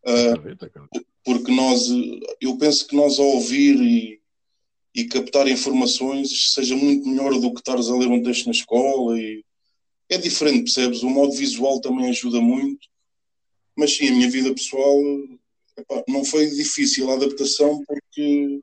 Uh, 0.07 1.03
porque 1.25 1.53
nós, 1.53 1.89
eu 2.41 2.57
penso 2.57 2.87
que 2.87 2.97
nós 2.97 3.19
ao 3.19 3.27
ouvir 3.27 3.77
e 3.81 4.19
e 4.99 5.05
captar 5.05 5.47
informações 5.47 6.53
seja 6.53 6.75
muito 6.75 7.09
melhor 7.09 7.33
do 7.39 7.53
que 7.53 7.61
estares 7.61 7.89
a 7.89 7.97
ler 7.97 8.09
um 8.09 8.21
texto 8.21 8.47
na 8.47 8.53
escola. 8.53 9.17
E 9.17 9.45
é 10.09 10.18
diferente, 10.18 10.64
percebes? 10.64 11.03
O 11.03 11.11
modo 11.11 11.33
visual 11.33 11.81
também 11.81 12.09
ajuda 12.09 12.40
muito. 12.40 12.88
Mas 13.77 13.97
sim, 13.97 14.09
a 14.09 14.12
minha 14.12 14.31
vida 14.31 14.53
pessoal 14.55 14.99
epá, 15.77 16.03
não 16.09 16.25
foi 16.25 16.47
difícil 16.51 17.11
a 17.11 17.14
adaptação 17.14 17.83
porque 17.87 18.61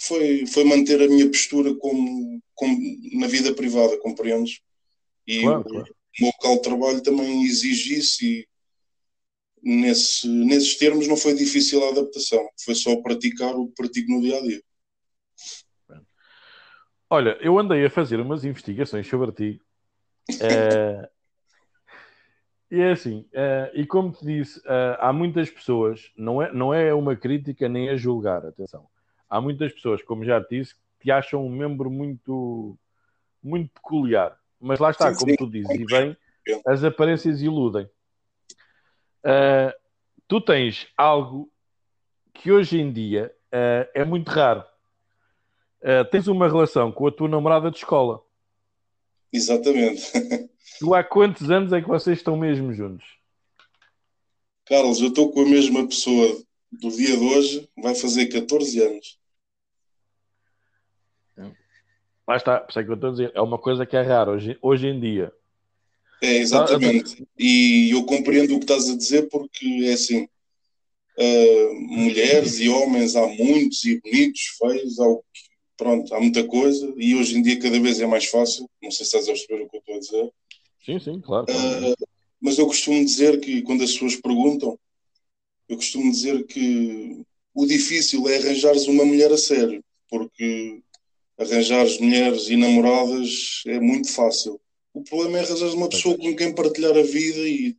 foi, 0.00 0.46
foi 0.46 0.64
manter 0.64 1.02
a 1.02 1.08
minha 1.08 1.26
postura 1.26 1.74
como, 1.74 2.40
como 2.54 2.78
na 3.14 3.26
vida 3.26 3.52
privada, 3.54 3.98
compreendes? 3.98 4.60
E 5.26 5.42
claro, 5.42 5.64
claro. 5.64 5.94
o 6.20 6.22
meu 6.22 6.32
local 6.32 6.56
de 6.56 6.62
trabalho 6.62 7.02
também 7.02 7.42
exige 7.44 7.98
isso 7.98 8.24
e 8.24 8.48
nesse, 9.62 10.28
nesses 10.28 10.76
termos 10.76 11.08
não 11.08 11.16
foi 11.16 11.34
difícil 11.34 11.84
a 11.84 11.88
adaptação, 11.88 12.48
foi 12.64 12.74
só 12.74 12.94
praticar 13.02 13.54
o 13.56 13.66
que 13.66 13.74
pratico 13.74 14.12
no 14.12 14.20
dia 14.20 14.38
a 14.38 14.40
dia. 14.40 14.62
Olha, 17.10 17.38
eu 17.40 17.58
andei 17.58 17.84
a 17.84 17.90
fazer 17.90 18.20
umas 18.20 18.44
investigações 18.44 19.06
sobre 19.06 19.32
ti. 19.32 19.60
Uh, 20.30 21.08
e 22.70 22.80
é 22.80 22.92
assim, 22.92 23.20
uh, 23.32 23.70
e 23.72 23.86
como 23.86 24.12
te 24.12 24.24
disse, 24.24 24.58
uh, 24.60 24.98
há 24.98 25.12
muitas 25.12 25.50
pessoas, 25.50 26.12
não 26.16 26.42
é, 26.42 26.52
não 26.52 26.74
é 26.74 26.92
uma 26.92 27.16
crítica 27.16 27.68
nem 27.68 27.88
a 27.88 27.96
julgar, 27.96 28.44
atenção. 28.44 28.86
Há 29.28 29.40
muitas 29.40 29.72
pessoas, 29.72 30.02
como 30.02 30.24
já 30.24 30.42
te 30.42 30.58
disse, 30.58 30.74
que 31.00 31.10
acham 31.10 31.44
um 31.44 31.50
membro 31.50 31.90
muito, 31.90 32.78
muito 33.42 33.72
peculiar. 33.72 34.36
Mas 34.60 34.78
lá 34.78 34.90
está, 34.90 35.12
sim, 35.14 35.18
como 35.18 35.30
sim. 35.30 35.36
tu 35.36 35.50
dizes, 35.50 35.70
e 35.70 35.84
bem, 35.86 36.16
as 36.66 36.82
aparências 36.82 37.40
iludem. 37.40 37.88
tu 40.26 40.40
tens 40.40 40.88
algo 40.96 41.50
que 42.34 42.50
hoje 42.50 42.80
em 42.80 42.90
dia 42.90 43.32
é 43.50 44.04
muito 44.04 44.28
raro 44.28 44.64
tens 46.10 46.26
uma 46.26 46.48
relação 46.48 46.90
com 46.90 47.06
a 47.06 47.12
tua 47.12 47.28
namorada 47.28 47.70
de 47.70 47.76
escola. 47.76 48.20
Exatamente. 49.32 50.10
Tu 50.78 50.94
há 50.94 51.04
quantos 51.04 51.50
anos 51.50 51.72
é 51.72 51.80
que 51.80 51.88
vocês 51.88 52.18
estão 52.18 52.36
mesmo 52.36 52.72
juntos? 52.72 53.06
Carlos, 54.66 55.00
eu 55.00 55.08
estou 55.08 55.32
com 55.32 55.40
a 55.40 55.48
mesma 55.48 55.86
pessoa 55.86 56.42
do 56.70 56.90
dia 56.90 57.16
de 57.16 57.24
hoje, 57.24 57.68
vai 57.76 57.94
fazer 57.94 58.26
14 58.26 58.80
anos. 58.80 59.18
Lá 62.28 62.36
está, 62.36 62.60
por 62.60 62.68
isso 62.68 62.78
é 62.78 62.84
que 62.84 62.90
eu 62.90 62.94
estou 62.94 63.08
a 63.08 63.12
dizer, 63.12 63.32
é 63.34 63.40
uma 63.40 63.56
coisa 63.56 63.86
que 63.86 63.96
é 63.96 64.02
rara 64.02 64.32
hoje, 64.32 64.58
hoje 64.60 64.86
em 64.86 65.00
dia. 65.00 65.32
É, 66.20 66.36
exatamente. 66.36 67.26
E 67.38 67.90
eu 67.90 68.04
compreendo 68.04 68.54
o 68.54 68.58
que 68.58 68.64
estás 68.64 68.90
a 68.90 68.96
dizer 68.96 69.30
porque 69.30 69.86
é 69.86 69.94
assim, 69.94 70.28
uh, 71.18 71.74
mulheres 71.74 72.60
e 72.60 72.68
homens 72.68 73.16
há 73.16 73.26
muitos 73.26 73.82
e 73.86 73.98
bonitos, 74.00 74.42
feios, 74.58 74.98
há 75.00 75.08
o 75.08 75.24
que 75.32 75.47
pronto, 75.78 76.12
há 76.12 76.20
muita 76.20 76.44
coisa 76.44 76.92
e 76.96 77.14
hoje 77.14 77.38
em 77.38 77.42
dia 77.42 77.58
cada 77.58 77.80
vez 77.80 78.00
é 78.00 78.06
mais 78.06 78.26
fácil. 78.26 78.68
Não 78.82 78.90
sei 78.90 79.06
se 79.06 79.16
estás 79.16 79.28
a 79.28 79.32
perceber 79.32 79.62
o 79.62 79.68
que 79.68 79.76
eu 79.76 79.80
estou 79.80 79.94
a 79.94 79.98
dizer. 80.00 80.32
Sim, 80.84 80.98
sim, 80.98 81.20
claro. 81.20 81.46
claro. 81.46 81.92
Uh, 81.92 82.06
mas 82.40 82.58
eu 82.58 82.66
costumo 82.66 83.02
dizer 83.02 83.40
que 83.40 83.62
quando 83.62 83.84
as 83.84 83.92
pessoas 83.92 84.16
perguntam, 84.16 84.78
eu 85.68 85.76
costumo 85.76 86.10
dizer 86.10 86.44
que 86.46 87.22
o 87.54 87.66
difícil 87.66 88.28
é 88.28 88.36
arranjares 88.36 88.86
uma 88.86 89.04
mulher 89.04 89.32
a 89.32 89.38
sério, 89.38 89.82
porque 90.08 90.80
arranjares 91.38 91.98
mulheres 91.98 92.48
e 92.48 92.56
namoradas 92.56 93.62
é 93.66 93.78
muito 93.78 94.10
fácil. 94.12 94.60
O 94.92 95.02
problema 95.02 95.38
é 95.38 95.42
arranjar 95.42 95.74
uma 95.74 95.88
pessoa 95.88 96.16
com 96.18 96.34
quem 96.34 96.54
partilhar 96.54 96.96
a 96.96 97.02
vida 97.02 97.40
e, 97.40 97.76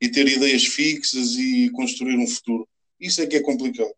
e 0.00 0.08
ter 0.08 0.26
ideias 0.28 0.64
fixas 0.64 1.34
e 1.36 1.70
construir 1.70 2.18
um 2.18 2.26
futuro. 2.26 2.68
Isso 3.00 3.22
é 3.22 3.26
que 3.26 3.36
é 3.36 3.40
complicado. 3.40 3.94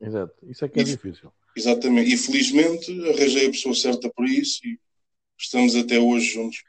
Exato, 0.00 0.34
isso 0.48 0.64
é 0.64 0.68
que 0.68 0.78
é 0.78 0.82
e, 0.82 0.84
difícil. 0.84 1.32
Exatamente. 1.56 2.12
E 2.12 2.18
felizmente 2.18 2.92
arranjei 3.08 3.46
a 3.46 3.50
pessoa 3.50 3.74
certa 3.74 4.10
por 4.10 4.28
isso 4.28 4.60
e 4.66 4.78
estamos 5.38 5.74
até 5.74 5.98
hoje 5.98 6.34
juntos. 6.34 6.62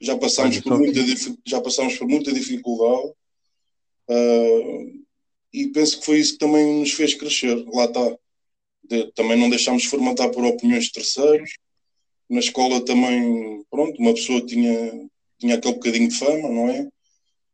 Já 0.00 0.16
passámos, 0.16 0.60
por, 0.60 0.78
muita, 0.78 1.00
já 1.44 1.60
passámos 1.60 1.98
por 1.98 2.08
muita 2.08 2.32
dificuldade 2.32 3.12
uh, 4.08 5.04
e 5.52 5.66
penso 5.68 5.98
que 5.98 6.06
foi 6.06 6.20
isso 6.20 6.32
que 6.34 6.38
também 6.38 6.80
nos 6.80 6.92
fez 6.92 7.14
crescer. 7.14 7.54
Lá 7.66 7.84
está. 7.84 8.16
De, 8.84 9.12
também 9.12 9.36
não 9.36 9.50
deixámos 9.50 9.84
formatar 9.84 10.30
por 10.30 10.42
opiniões 10.44 10.84
de 10.84 10.92
terceiros. 10.92 11.50
Na 12.30 12.38
escola 12.38 12.82
também, 12.82 13.62
pronto, 13.70 14.00
uma 14.00 14.14
pessoa 14.14 14.44
tinha, 14.46 15.08
tinha 15.38 15.56
aquele 15.56 15.74
bocadinho 15.74 16.08
de 16.08 16.16
fama, 16.16 16.48
não 16.48 16.70
é? 16.70 16.88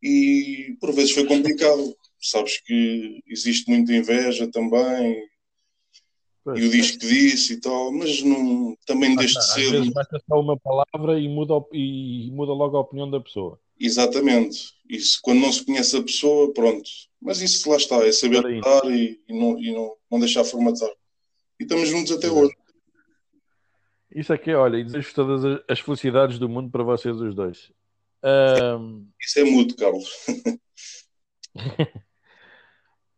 E 0.03 0.77
por 0.81 0.93
vezes 0.93 1.13
foi 1.13 1.27
complicado. 1.27 1.97
Sabes 2.21 2.61
que 2.61 3.21
existe 3.27 3.69
muita 3.69 3.93
inveja 3.93 4.49
também, 4.51 5.21
Pois, 6.45 6.61
e 6.61 6.67
o 6.67 6.71
disco 6.71 6.99
disse 6.99 7.55
e 7.55 7.61
tal, 7.61 7.91
mas 7.91 8.23
não, 8.23 8.77
também 8.87 9.17
desde 9.17 9.39
às 9.39 9.55
cedo. 9.55 9.65
Às 9.65 9.71
vezes 9.71 9.89
basta 9.95 10.23
só 10.29 10.39
uma 10.39 10.59
palavra 10.59 11.19
e 11.19 11.27
muda, 11.27 11.55
e 11.73 12.31
muda 12.33 12.53
logo 12.53 12.77
a 12.77 12.81
opinião 12.81 13.11
da 13.11 13.19
pessoa. 13.19 13.59
Exatamente. 13.81 14.75
Isso, 14.89 15.21
quando 15.23 15.41
não 15.41 15.51
se 15.51 15.65
conhece 15.65 15.97
a 15.97 16.03
pessoa, 16.03 16.53
pronto. 16.53 16.89
Mas 17.21 17.41
isso 17.41 17.69
lá 17.71 17.77
está, 17.77 17.97
é 18.07 18.13
saber 18.13 18.45
lidar 18.45 18.85
e, 18.91 19.19
e, 19.27 19.33
não, 19.33 19.59
e 19.59 19.73
não, 19.73 19.97
não 20.11 20.21
deixar 20.21 20.45
formatar. 20.45 20.91
E 21.59 21.63
estamos 21.63 21.89
juntos 21.89 22.13
até 22.13 22.31
hoje. 22.31 22.55
Isso 24.15 24.33
aqui, 24.33 24.51
é, 24.51 24.57
olha, 24.57 24.77
e 24.77 24.85
desejo 24.85 25.15
todas 25.15 25.63
as 25.67 25.81
felicidades 25.81 26.39
do 26.39 26.49
mundo 26.49 26.71
para 26.71 26.85
vocês 26.85 27.17
os 27.17 27.35
dois. 27.35 27.73
Um... 28.23 29.09
Isso 29.19 29.39
é 29.41 29.45
mútuo, 29.45 29.77
Carlos. 29.77 30.09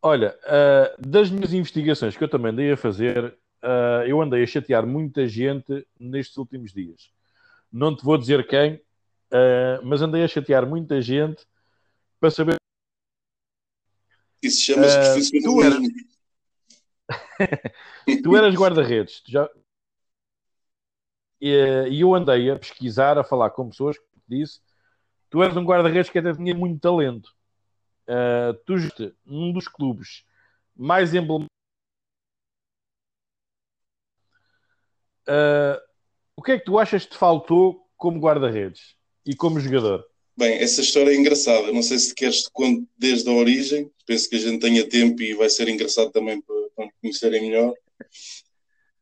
Olha, 0.07 0.39
uh, 0.45 1.03
das 1.09 1.29
minhas 1.31 1.53
investigações 1.53 2.17
que 2.17 2.23
eu 2.23 2.29
também 2.29 2.53
andei 2.53 2.71
a 2.71 2.77
fazer, 2.77 3.37
uh, 3.61 4.07
eu 4.07 4.23
andei 4.23 4.41
a 4.41 4.47
chatear 4.47 4.87
muita 4.87 5.27
gente 5.27 5.85
nestes 5.99 6.37
últimos 6.37 6.73
dias. 6.73 7.11
Não 7.73 7.97
te 7.97 8.05
vou 8.05 8.17
dizer 8.17 8.47
quem, 8.47 8.75
uh, 8.77 9.83
mas 9.85 10.03
andei 10.03 10.23
a 10.23 10.29
chatear 10.29 10.65
muita 10.65 11.03
gente 11.03 11.45
para 12.21 12.31
saber. 12.31 12.55
Isso 14.41 14.61
chama-se 14.67 15.39
uh, 15.39 15.43
tu 15.43 15.63
eras... 15.65 15.79
tu 18.23 18.37
eras 18.37 18.55
guarda-redes. 18.55 19.25
Já... 19.27 19.51
E 21.41 22.01
eu 22.01 22.15
andei 22.15 22.49
a 22.49 22.57
pesquisar, 22.57 23.19
a 23.19 23.25
falar 23.25 23.51
com 23.51 23.71
pessoas 23.71 23.99
que 23.99 24.05
disse 24.29 24.61
tu 25.29 25.43
eras 25.43 25.57
um 25.57 25.65
guarda-redes 25.65 26.11
que 26.11 26.19
até 26.21 26.33
tinha 26.33 26.55
muito 26.55 26.81
talento 26.81 27.36
uh, 28.09 28.55
tu 28.65 28.75
um 29.27 29.53
dos 29.53 29.69
clubes 29.69 30.25
mais 30.75 31.15
emblemáticos. 31.15 31.49
Uh, 35.29 35.81
o 36.37 36.43
que 36.43 36.53
é 36.53 36.59
que 36.59 36.65
tu 36.65 36.79
achas 36.79 37.05
que 37.05 37.13
te 37.13 37.19
faltou 37.19 37.89
como 37.97 38.21
guarda-redes 38.21 38.95
e 39.25 39.35
como 39.35 39.59
jogador? 39.59 40.07
Bem, 40.37 40.59
essa 40.59 40.83
história 40.83 41.11
é 41.11 41.17
engraçada. 41.17 41.73
Não 41.73 41.83
sei 41.83 41.99
se 41.99 42.15
queres 42.15 42.43
te 42.43 42.51
conto 42.53 42.87
desde 42.97 43.29
a 43.29 43.33
origem. 43.33 43.91
Penso 44.05 44.29
que 44.29 44.37
a 44.37 44.39
gente 44.39 44.61
tenha 44.61 44.87
tempo 44.87 45.23
e 45.23 45.35
vai 45.35 45.49
ser 45.49 45.69
engraçado 45.69 46.11
também 46.13 46.41
para, 46.43 46.57
para 46.77 46.91
conhecerem 47.01 47.41
melhor. 47.41 47.73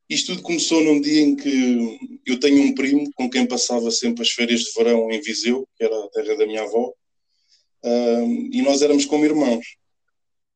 Isto 0.09 0.33
tudo 0.33 0.43
começou 0.43 0.83
num 0.83 1.01
dia 1.01 1.23
em 1.23 1.35
que 1.35 2.21
eu 2.25 2.39
tenho 2.39 2.63
um 2.63 2.75
primo 2.75 3.11
com 3.15 3.29
quem 3.29 3.47
passava 3.47 3.91
sempre 3.91 4.23
as 4.23 4.31
férias 4.31 4.61
de 4.61 4.73
verão 4.73 5.11
em 5.11 5.21
Viseu, 5.21 5.67
que 5.77 5.85
era 5.85 6.05
a 6.05 6.09
terra 6.11 6.37
da 6.37 6.47
minha 6.47 6.63
avó, 6.63 6.93
um, 7.85 8.49
e 8.51 8.63
nós 8.63 8.81
éramos 8.81 9.05
como 9.05 9.25
irmãos. 9.25 9.77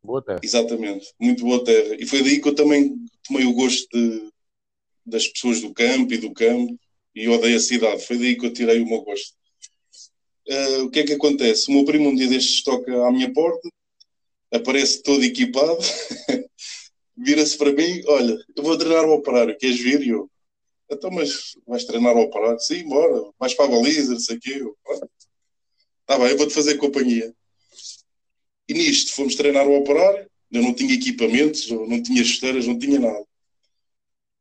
Boa 0.02 0.22
terra. 0.22 0.40
Exatamente, 0.42 1.12
muito 1.20 1.44
boa 1.44 1.62
terra. 1.62 1.96
E 1.98 2.06
foi 2.06 2.22
daí 2.22 2.40
que 2.40 2.48
eu 2.48 2.54
também 2.54 2.96
tomei 3.26 3.44
o 3.44 3.52
gosto 3.52 3.86
de, 3.92 4.30
das 5.04 5.28
pessoas 5.28 5.60
do 5.60 5.74
campo 5.74 6.14
e 6.14 6.18
do 6.18 6.32
campo, 6.32 6.78
e 7.14 7.28
odeio 7.28 7.56
a 7.56 7.60
cidade. 7.60 8.04
Foi 8.06 8.16
daí 8.16 8.36
que 8.36 8.46
eu 8.46 8.52
tirei 8.52 8.80
o 8.80 8.86
meu 8.86 9.02
gosto. 9.02 9.36
Uh, 10.48 10.84
o 10.84 10.90
que 10.90 11.00
é 11.00 11.04
que 11.04 11.12
acontece? 11.12 11.68
O 11.68 11.74
meu 11.74 11.84
primo 11.84 12.08
um 12.08 12.14
dia 12.14 12.28
destes 12.28 12.62
toca 12.62 13.06
à 13.06 13.12
minha 13.12 13.30
porta, 13.32 13.68
aparece 14.50 15.02
todo 15.02 15.22
equipado, 15.22 15.76
vira-se 17.14 17.58
para 17.58 17.72
mim, 17.72 18.02
olha, 18.06 18.38
eu 18.56 18.62
vou 18.62 18.78
treinar 18.78 19.04
o 19.04 19.12
operário, 19.12 19.58
queres 19.58 19.78
vir? 19.78 20.00
E 20.00 20.08
eu, 20.08 20.30
então, 20.90 21.10
mas 21.10 21.54
vais 21.66 21.84
treinar 21.84 22.16
o 22.16 22.22
operário? 22.22 22.58
Sim, 22.60 22.88
bora, 22.88 23.30
vais 23.38 23.52
para 23.52 23.66
a 23.66 23.68
baliza, 23.68 24.12
não 24.12 24.20
sei 24.20 24.36
o 24.36 24.40
quê. 24.40 24.62
Está 26.08 26.18
bem, 26.18 26.30
eu 26.30 26.38
vou-te 26.38 26.54
fazer 26.54 26.78
companhia. 26.78 27.34
E 28.66 28.72
nisto, 28.72 29.12
fomos 29.12 29.34
treinar 29.34 29.68
o 29.68 29.76
operário, 29.76 30.26
eu 30.50 30.62
não 30.62 30.72
tinha 30.72 30.94
equipamentos, 30.94 31.68
não 31.68 32.02
tinha 32.02 32.22
esteiras, 32.22 32.66
não 32.66 32.78
tinha 32.78 32.98
nada. 32.98 33.26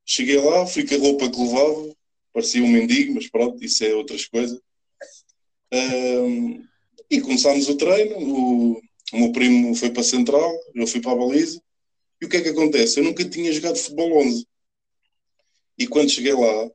Cheguei 0.06 0.38
lá, 0.38 0.66
fui 0.66 0.88
com 0.88 0.96
a 0.96 0.98
roupa 0.98 1.30
que 1.30 1.38
levava, 1.38 1.94
parecia 2.32 2.64
um 2.64 2.70
mendigo, 2.70 3.16
mas 3.16 3.30
pronto, 3.30 3.62
isso 3.62 3.84
é 3.84 3.94
outras 3.94 4.26
coisas. 4.26 4.58
Um, 5.74 6.66
e 7.10 7.20
começámos 7.20 7.68
o 7.68 7.76
treino, 7.76 8.16
o, 8.18 8.82
o 9.12 9.18
meu 9.20 9.34
primo 9.34 9.76
foi 9.76 9.90
para 9.90 10.02
a 10.02 10.06
central, 10.06 10.50
eu 10.74 10.88
fui 10.88 11.02
para 11.02 11.12
a 11.12 11.16
baliza, 11.16 11.62
e 12.22 12.26
o 12.26 12.30
que 12.30 12.38
é 12.38 12.42
que 12.42 12.50
acontece? 12.50 12.98
Eu 12.98 13.04
nunca 13.04 13.26
tinha 13.26 13.52
jogado 13.52 13.78
futebol 13.78 14.20
11. 14.26 14.48
E 15.78 15.86
quando 15.86 16.10
cheguei 16.12 16.34
lá, 16.34 16.72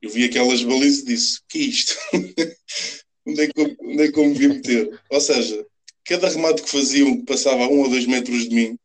eu 0.00 0.10
vi 0.10 0.24
aquelas 0.24 0.64
balizas 0.64 1.02
e 1.02 1.06
disse: 1.06 1.40
que 1.48 1.58
é 1.58 1.62
isto? 1.62 1.96
onde 3.26 3.42
é 3.42 4.12
que 4.12 4.18
eu 4.18 4.24
me 4.24 4.34
vi 4.34 4.48
meter? 4.48 5.00
Ou 5.10 5.20
seja, 5.20 5.66
cada 6.04 6.28
remate 6.28 6.62
que 6.62 6.70
faziam, 6.70 7.16
que 7.16 7.24
passava 7.24 7.64
a 7.64 7.68
um 7.68 7.82
ou 7.82 7.90
dois 7.90 8.06
metros 8.06 8.48
de 8.48 8.54
mim, 8.54 8.78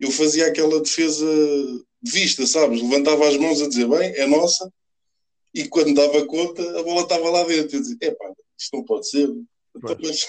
eu 0.00 0.10
fazia 0.10 0.46
aquela 0.46 0.80
defesa 0.80 1.26
de 2.02 2.10
vista, 2.10 2.46
sabes? 2.46 2.82
Levantava 2.82 3.28
as 3.28 3.36
mãos 3.36 3.62
a 3.62 3.68
dizer: 3.68 3.88
bem, 3.88 4.14
é 4.16 4.26
nossa. 4.26 4.70
E 5.54 5.68
quando 5.68 5.94
dava 5.94 6.26
conta, 6.26 6.62
a 6.78 6.82
bola 6.82 7.02
estava 7.02 7.30
lá 7.30 7.44
dentro. 7.44 7.76
Eu 7.76 7.80
dizia: 7.80 7.96
epá, 8.00 8.32
isto 8.58 8.76
não 8.76 8.84
pode 8.84 9.08
ser. 9.08 9.28
Então, 9.76 9.96
mas... 10.02 10.26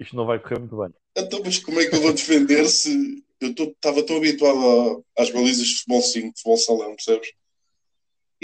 Isto 0.00 0.16
não 0.16 0.26
vai 0.26 0.40
correr 0.40 0.58
muito 0.58 0.76
bem. 0.76 0.90
Então, 1.16 1.40
mas 1.44 1.58
como 1.58 1.80
é 1.80 1.86
que 1.86 1.94
eu 1.94 2.00
vou 2.00 2.12
defender 2.12 2.66
se 2.68 3.22
eu 3.40 3.50
estava 3.50 4.02
tão 4.02 4.16
habituado 4.16 5.04
a, 5.16 5.22
às 5.22 5.30
balizas 5.30 5.66
de 5.66 5.74
futebol 5.76 6.02
5, 6.02 6.26
de 6.26 6.40
futebol 6.40 6.56
salão, 6.56 6.96
percebes? 6.96 7.32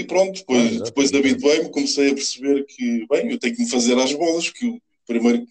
E 0.01 0.05
pronto, 0.05 0.39
depois, 0.39 0.81
ah, 0.81 0.85
depois 0.85 1.13
habituei-me, 1.13 1.69
comecei 1.69 2.11
a 2.11 2.15
perceber 2.15 2.65
que, 2.65 3.07
bem, 3.07 3.31
eu 3.31 3.39
tenho 3.39 3.55
que 3.55 3.61
me 3.61 3.69
fazer 3.69 3.99
às 3.99 4.11
bolas, 4.15 4.49
que 4.49 4.67
o 4.67 4.81
primeiro 5.07 5.47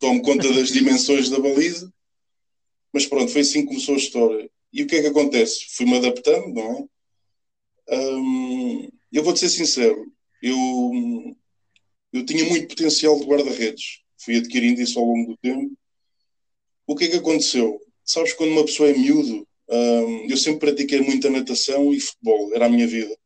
tomo 0.00 0.20
conta 0.20 0.52
das 0.52 0.70
dimensões 0.74 1.30
da 1.30 1.38
baliza, 1.38 1.88
mas 2.92 3.06
pronto, 3.06 3.30
foi 3.30 3.42
assim 3.42 3.60
que 3.60 3.68
começou 3.68 3.94
a 3.94 3.98
história. 3.98 4.50
E 4.72 4.82
o 4.82 4.86
que 4.88 4.96
é 4.96 5.00
que 5.02 5.06
acontece? 5.06 5.66
Fui-me 5.76 5.96
adaptando, 5.96 6.52
não 6.52 6.72
é? 6.72 6.84
eu 9.12 9.22
vou-te 9.22 9.38
ser 9.38 9.48
sincero, 9.48 10.12
eu, 10.42 11.36
eu 12.12 12.26
tinha 12.26 12.44
muito 12.46 12.66
potencial 12.66 13.16
de 13.20 13.26
guarda-redes, 13.26 14.00
fui 14.16 14.38
adquirindo 14.38 14.82
isso 14.82 14.98
ao 14.98 15.04
longo 15.04 15.30
do 15.30 15.36
tempo. 15.36 15.72
O 16.84 16.96
que 16.96 17.04
é 17.04 17.08
que 17.10 17.16
aconteceu? 17.16 17.80
Sabes, 18.04 18.32
quando 18.32 18.50
uma 18.50 18.64
pessoa 18.64 18.90
é 18.90 18.92
miúdo, 18.92 19.46
eu 20.28 20.36
sempre 20.36 20.72
pratiquei 20.72 21.00
muita 21.00 21.30
natação 21.30 21.94
e 21.94 22.00
futebol, 22.00 22.52
era 22.52 22.66
a 22.66 22.68
minha 22.68 22.88
vida. 22.88 23.16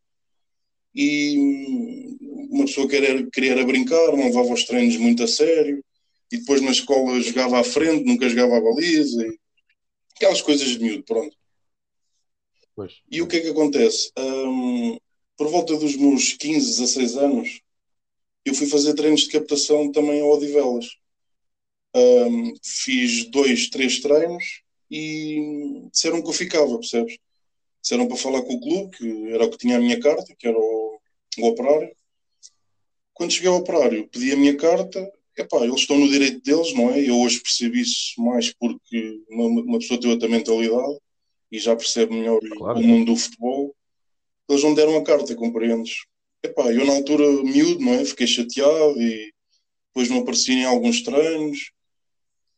E 0.95 2.17
uma 2.51 2.67
pessoa 2.67 2.89
queria, 2.89 3.27
queria 3.31 3.65
brincar, 3.65 4.09
não 4.13 4.25
levava 4.25 4.53
os 4.53 4.65
treinos 4.65 4.97
muito 4.97 5.23
a 5.23 5.29
sério, 5.29 5.83
e 6.31 6.39
depois 6.39 6.61
na 6.61 6.71
escola 6.71 7.21
jogava 7.21 7.61
à 7.61 7.65
frente, 7.65 8.05
nunca 8.05 8.29
jogava 8.29 8.57
à 8.57 8.61
baliza, 8.61 9.27
e 9.27 9.39
aquelas 10.17 10.43
coisas 10.43 10.69
de 10.69 10.79
miúdo, 10.79 11.05
pronto. 11.05 11.37
Pois. 12.75 12.95
E 13.11 13.21
o 13.21 13.27
que 13.27 13.37
é 13.37 13.41
que 13.41 13.49
acontece? 13.49 14.11
Um, 14.19 14.99
por 15.37 15.49
volta 15.49 15.77
dos 15.77 15.97
meus 15.97 16.33
15, 16.35 16.79
16 16.79 17.17
anos, 17.17 17.61
eu 18.45 18.55
fui 18.55 18.67
fazer 18.67 18.95
treinos 18.95 19.23
de 19.23 19.29
captação 19.29 19.91
também 19.93 20.21
ao 20.21 20.31
Odivelas. 20.31 20.87
Um, 21.95 22.55
fiz 22.63 23.27
dois, 23.27 23.69
três 23.69 24.01
treinos 24.01 24.63
e 24.91 25.89
disseram 25.93 26.23
que 26.23 26.29
eu 26.29 26.33
ficava, 26.33 26.79
percebes? 26.79 27.19
Disseram 27.81 28.07
para 28.07 28.17
falar 28.17 28.43
com 28.43 28.55
o 28.55 28.61
clube, 28.61 28.97
que 28.97 29.33
era 29.33 29.45
o 29.45 29.51
que 29.51 29.59
tinha 29.59 29.77
a 29.77 29.81
minha 29.81 30.01
carta, 30.01 30.35
que 30.39 30.47
era 30.47 30.59
o, 30.59 30.63
o 31.39 31.47
operário. 31.47 31.91
Quando 33.15 33.33
cheguei 33.33 33.49
ao 33.49 33.57
operário, 33.57 34.09
pedi 34.09 34.33
a 34.33 34.37
minha 34.37 34.57
carta, 34.57 35.11
epá, 35.37 35.59
eles 35.65 35.81
estão 35.81 35.99
no 35.99 36.09
direito 36.09 36.43
deles, 36.43 36.73
não 36.75 36.91
é? 36.91 37.09
Eu 37.09 37.21
hoje 37.21 37.41
percebi 37.41 37.81
isso 37.81 38.21
mais 38.23 38.53
porque 38.53 39.21
uma, 39.29 39.79
pessoa 39.79 40.01
tem 40.01 40.11
outra 40.11 40.29
mentalidade 40.29 40.99
e 41.51 41.59
já 41.59 41.77
percebe 41.77 42.15
melhor 42.15 42.41
claro. 42.57 42.79
o 42.79 42.83
mundo 42.83 43.13
do 43.13 43.17
futebol. 43.17 43.75
Eles 44.49 44.63
não 44.63 44.75
deram 44.75 44.97
a 44.97 45.05
carta, 45.05 45.35
compreendes? 45.35 46.05
Epá, 46.43 46.73
eu 46.73 46.85
na 46.85 46.95
altura 46.95 47.25
miúdo, 47.43 47.81
não 47.85 47.93
é? 47.93 48.05
Fiquei 48.05 48.27
chateado 48.27 49.01
e 49.01 49.33
depois 49.89 50.09
não 50.09 50.19
apareci 50.19 50.53
em 50.53 50.65
alguns 50.65 51.03
treinos 51.03 51.71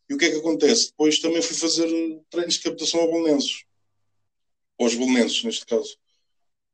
e 0.09 0.15
o 0.15 0.19
que 0.19 0.27
é 0.27 0.31
que 0.31 0.37
acontece? 0.37 0.91
Depois 0.91 1.19
também 1.19 1.43
fui 1.43 1.57
fazer 1.57 1.89
treinos 2.31 2.55
de 2.55 2.61
captação 2.61 3.03
a 3.03 3.07
bolonenses. 3.07 3.65
Aos 4.79 4.95
bolonenses, 4.95 5.43
neste 5.45 5.67
caso. 5.67 5.97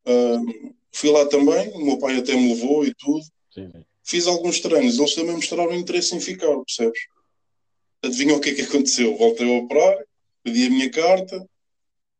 Uh, 0.07 0.75
fui 0.92 1.11
lá 1.11 1.26
também, 1.26 1.70
o 1.70 1.85
meu 1.85 1.98
pai 1.98 2.18
até 2.18 2.35
me 2.35 2.55
levou 2.55 2.85
e 2.85 2.94
tudo. 2.94 3.22
Sim, 3.53 3.70
sim. 3.70 3.85
Fiz 4.03 4.26
alguns 4.26 4.61
treinos, 4.61 4.98
eles 4.98 5.14
também 5.14 5.37
mostraram 5.37 5.72
interesse 5.74 6.16
em 6.16 6.20
ficar, 6.20 6.53
percebes? 6.64 7.00
Adivinha 8.03 8.35
o 8.35 8.40
que 8.40 8.50
é 8.50 8.55
que 8.55 8.62
aconteceu? 8.62 9.16
Voltei 9.16 9.46
a 9.46 9.59
operar, 9.59 9.98
pedi 10.42 10.66
a 10.66 10.70
minha 10.70 10.90
carta 10.90 11.46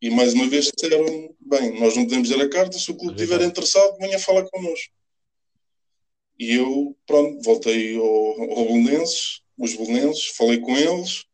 e 0.00 0.11
mais 0.11 0.35
uma 0.35 0.46
vez 0.46 0.70
disseram: 0.70 1.35
bem, 1.40 1.78
nós 1.80 1.96
não 1.96 2.04
podemos 2.04 2.28
dar 2.28 2.40
a 2.40 2.48
carta, 2.48 2.78
se 2.78 2.90
o 2.90 2.96
clube 2.96 3.14
estiver 3.14 3.42
interessado, 3.42 3.96
venha 3.98 4.18
falar 4.18 4.48
connosco. 4.50 4.92
E 6.38 6.54
eu, 6.54 6.96
pronto, 7.06 7.42
voltei 7.42 7.96
ao, 7.96 8.04
ao 8.04 8.64
Bolonenses, 8.64 9.42
os 9.59 9.74
belenenses, 9.74 10.28
falei 10.28 10.59
com 10.59 10.76
eles, 10.76 11.26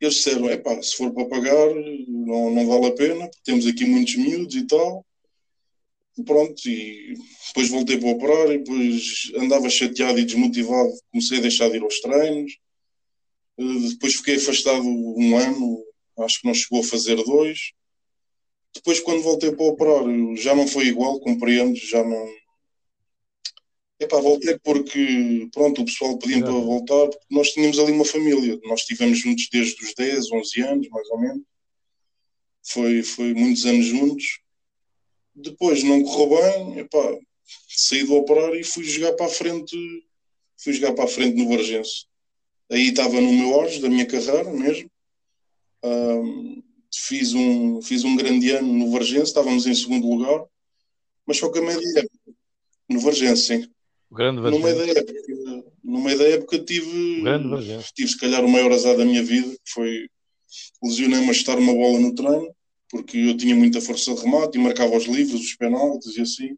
eles 0.00 0.14
disseram, 0.14 0.48
é 0.48 0.56
pá, 0.56 0.80
se 0.80 0.96
for 0.96 1.12
para 1.12 1.28
pagar, 1.28 1.74
não, 2.06 2.50
não 2.50 2.66
vale 2.66 2.86
a 2.86 2.92
pena, 2.92 3.28
temos 3.42 3.66
aqui 3.66 3.84
muitos 3.84 4.14
miúdos 4.16 4.54
e 4.54 4.66
tal. 4.66 5.04
Pronto, 6.24 6.68
e 6.68 7.14
depois 7.48 7.68
voltei 7.68 7.98
para 7.98 8.10
operar, 8.10 8.52
e 8.52 8.58
depois 8.58 9.32
andava 9.36 9.68
chateado 9.68 10.18
e 10.18 10.24
desmotivado, 10.24 10.92
comecei 11.10 11.38
a 11.38 11.40
deixar 11.40 11.68
de 11.68 11.76
ir 11.76 11.82
aos 11.82 12.00
treinos. 12.00 12.52
Eh, 13.58 13.88
depois 13.90 14.14
fiquei 14.14 14.36
afastado 14.36 14.84
um 14.84 15.36
ano, 15.36 15.84
acho 16.20 16.40
que 16.40 16.46
não 16.46 16.54
chegou 16.54 16.80
a 16.80 16.84
fazer 16.84 17.16
dois. 17.16 17.72
Depois, 18.74 19.00
quando 19.00 19.22
voltei 19.22 19.52
para 19.52 19.66
operar, 19.66 20.04
já 20.36 20.54
não 20.54 20.66
foi 20.66 20.86
igual, 20.86 21.20
compreendo, 21.20 21.76
já 21.76 22.02
não, 22.04 22.26
Epá, 23.98 24.20
voltei 24.20 24.58
porque, 24.58 25.48
pronto, 25.52 25.82
o 25.82 25.84
pessoal 25.84 26.18
pedia 26.18 26.42
para 26.42 26.52
voltar, 26.52 27.08
porque 27.08 27.26
nós 27.30 27.50
tínhamos 27.50 27.78
ali 27.78 27.92
uma 27.92 28.04
família. 28.04 28.58
Nós 28.64 28.80
estivemos 28.80 29.18
juntos 29.18 29.48
desde 29.50 29.82
os 29.84 29.94
10, 29.94 30.32
11 30.32 30.60
anos, 30.62 30.88
mais 30.88 31.08
ou 31.10 31.20
menos. 31.20 31.42
Foi, 32.66 33.02
foi 33.02 33.34
muitos 33.34 33.64
anos 33.64 33.86
juntos. 33.86 34.40
Depois 35.34 35.82
não 35.82 36.02
correu 36.02 36.40
bem, 36.40 36.78
epá, 36.78 37.18
saí 37.68 38.04
do 38.04 38.14
operário 38.14 38.58
e 38.58 38.64
fui 38.64 38.84
jogar 38.84 39.14
para 39.14 39.26
a 39.26 39.28
frente, 39.28 39.76
fui 40.56 40.72
jogar 40.72 40.92
para 40.94 41.04
a 41.04 41.08
frente 41.08 41.36
no 41.36 41.48
Vargense. 41.48 42.06
Aí 42.70 42.88
estava 42.88 43.20
no 43.20 43.32
meu 43.32 43.54
auge 43.54 43.80
da 43.80 43.88
minha 43.88 44.06
carreira 44.06 44.50
mesmo. 44.52 44.90
Um, 45.84 46.62
fiz, 46.94 47.34
um, 47.34 47.82
fiz 47.82 48.04
um 48.04 48.16
grande 48.16 48.50
ano 48.50 48.72
no 48.72 48.90
Vargense, 48.90 49.24
estávamos 49.24 49.66
em 49.66 49.74
segundo 49.74 50.08
lugar, 50.08 50.44
mas 51.26 51.36
só 51.36 51.50
que 51.50 51.58
a 51.58 51.62
média 51.62 52.08
no 52.88 53.00
Vargense, 53.00 53.46
sim. 53.46 53.70
Grande 54.10 54.40
no 54.40 54.60
meio 54.60 54.76
da 54.76 54.86
época, 54.86 55.64
no 55.82 56.00
meio 56.00 56.18
da 56.18 56.28
época 56.28 56.58
tive, 56.60 57.22
tive 57.94 58.08
se 58.08 58.18
calhar 58.18 58.44
o 58.44 58.48
maior 58.48 58.70
azar 58.70 58.96
da 58.96 59.04
minha 59.04 59.22
vida, 59.22 59.48
que 59.48 59.72
foi 59.72 60.08
lesionei-me 60.82 61.30
a 61.30 61.32
chutar 61.32 61.58
uma 61.58 61.72
bola 61.72 61.98
no 61.98 62.14
treino, 62.14 62.53
porque 62.94 63.18
eu 63.18 63.36
tinha 63.36 63.56
muita 63.56 63.80
força 63.80 64.14
de 64.14 64.22
remate 64.22 64.56
e 64.56 64.60
marcava 64.60 64.96
os 64.96 65.06
livros, 65.06 65.40
os 65.40 65.56
penaltis 65.56 66.16
e 66.16 66.20
assim. 66.20 66.56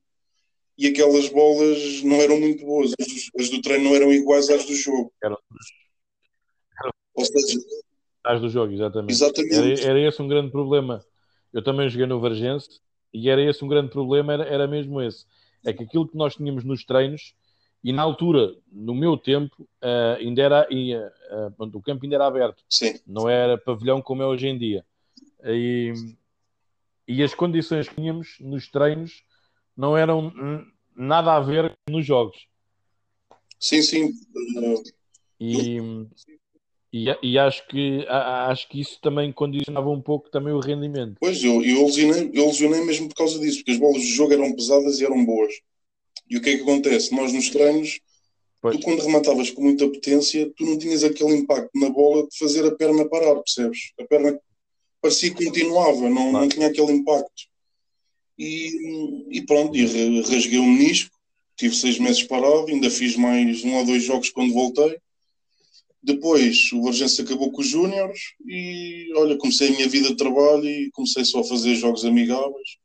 E 0.77 0.87
aquelas 0.87 1.31
bolas 1.31 2.03
não 2.03 2.16
eram 2.16 2.38
muito 2.38 2.62
boas, 2.62 2.92
as 3.01 3.07
do, 3.07 3.40
as 3.40 3.49
do 3.49 3.62
treino 3.62 3.85
não 3.85 3.96
eram 3.96 4.12
iguais 4.12 4.51
às 4.51 4.66
do 4.66 4.75
jogo. 4.75 5.11
Eram. 5.25 5.38
Ou 7.14 7.25
seja, 7.25 7.59
as 8.22 8.38
do 8.38 8.51
jogo, 8.51 8.70
exatamente. 8.75 9.12
exatamente. 9.12 9.55
Era, 9.55 9.92
era 9.92 10.09
esse 10.09 10.20
um 10.20 10.29
grande 10.29 10.53
problema. 10.53 11.03
Eu 11.55 11.64
também 11.64 11.88
joguei 11.88 12.07
no 12.07 12.20
Vargense 12.20 12.81
e 13.14 13.31
era 13.31 13.42
esse 13.42 13.64
um 13.64 13.68
grande 13.68 13.90
problema, 13.90 14.35
era, 14.35 14.44
era 14.44 14.68
mesmo 14.68 15.01
esse. 15.01 15.25
É 15.64 15.72
que 15.72 15.85
aquilo 15.85 16.07
que 16.07 16.18
nós 16.18 16.37
tínhamos 16.37 16.64
nos 16.64 16.85
treinos 16.85 17.35
e 17.83 17.94
na 17.94 18.03
altura, 18.03 18.55
no 18.70 18.94
meu 18.94 19.16
tempo, 19.16 19.62
uh, 19.83 20.16
ainda 20.18 20.42
era, 20.42 20.68
uh, 20.70 21.64
uh, 21.64 21.70
o 21.79 21.81
campo 21.81 22.05
ainda 22.05 22.16
era 22.16 22.27
aberto. 22.27 22.62
Sim. 22.68 23.01
Não 23.07 23.27
era 23.27 23.57
pavilhão 23.57 24.03
como 24.03 24.22
é 24.22 24.27
hoje 24.27 24.49
em 24.49 24.59
dia. 24.59 24.85
E, 25.42 25.94
e 27.07 27.23
as 27.23 27.35
condições 27.35 27.88
que 27.88 27.95
tínhamos 27.95 28.37
nos 28.40 28.69
treinos 28.69 29.23
não 29.77 29.97
eram 29.97 30.33
nada 30.95 31.35
a 31.35 31.40
ver 31.40 31.77
nos 31.88 32.05
jogos. 32.05 32.47
Sim, 33.61 33.83
sim. 33.83 34.12
E, 35.38 35.79
e, 36.92 37.07
e, 37.23 37.38
acho, 37.38 37.66
que, 37.69 38.07
acho 38.09 38.69
que 38.69 38.81
isso 38.81 38.99
também 39.01 39.33
condicionava 39.33 39.88
um 39.90 40.01
pouco 40.01 40.31
também 40.31 40.53
o 40.53 40.61
rendimento. 40.61 41.16
Pois, 41.21 41.42
eu, 41.42 41.62
eu, 41.62 41.85
lesionei, 41.87 42.31
eu 42.33 42.47
lesionei 42.47 42.85
mesmo 42.85 43.09
por 43.09 43.16
causa 43.16 43.38
disso, 43.38 43.59
porque 43.59 43.73
as 43.73 43.79
bolas 43.79 44.03
de 44.03 44.09
jogo 44.09 44.33
eram 44.33 44.55
pesadas 44.55 45.01
e 45.01 45.05
eram 45.05 45.25
boas. 45.25 45.53
E 46.29 46.37
o 46.37 46.42
que 46.42 46.51
é 46.51 46.57
que 46.57 46.62
acontece? 46.62 47.14
Nós 47.14 47.33
nos 47.33 47.51
treinos, 47.51 48.01
pois. 48.61 48.77
tu 48.77 48.83
quando 48.83 49.03
rematavas 49.03 49.51
com 49.51 49.62
muita 49.62 49.87
potência, 49.88 50.51
tu 50.57 50.64
não 50.64 50.79
tinhas 50.79 51.05
aquele 51.05 51.35
impacto 51.35 51.71
na 51.75 51.90
bola 51.90 52.27
de 52.27 52.37
fazer 52.38 52.66
a 52.66 52.75
perna 52.75 53.09
parar, 53.09 53.35
percebes? 53.37 53.92
A 54.01 54.05
perna 54.05 54.40
parecia 55.07 55.35
que 55.35 55.45
continuava, 55.45 56.11
não, 56.11 56.33
não 56.33 56.49
tinha 56.49 56.66
aquele 56.66 56.92
impacto. 56.92 57.45
E, 58.38 59.38
e 59.38 59.42
pronto, 59.47 59.77
e 59.77 60.21
rasguei 60.21 60.59
um 60.59 60.71
menisco, 60.71 61.16
tive 61.57 61.75
seis 61.75 61.99
meses 61.99 62.23
parado, 62.23 62.66
ainda 62.69 62.90
fiz 62.90 63.16
mais 63.16 63.64
um 63.64 63.75
ou 63.77 63.87
dois 63.87 64.03
jogos 64.03 64.31
quando 64.31 64.53
voltei 64.53 64.99
depois 66.07 66.71
o 66.73 66.83
Vargense 66.83 67.21
acabou 67.21 67.51
com 67.51 67.61
os 67.61 67.69
Júniores 67.69 68.35
e 68.47 69.11
olha, 69.16 69.37
comecei 69.37 69.69
a 69.69 69.71
minha 69.73 69.88
vida 69.88 70.11
de 70.11 70.16
trabalho 70.16 70.64
e 70.64 70.88
comecei 70.92 71.25
só 71.25 71.40
a 71.40 71.45
fazer 71.45 71.75
jogos 71.75 72.05
amigáveis. 72.05 72.77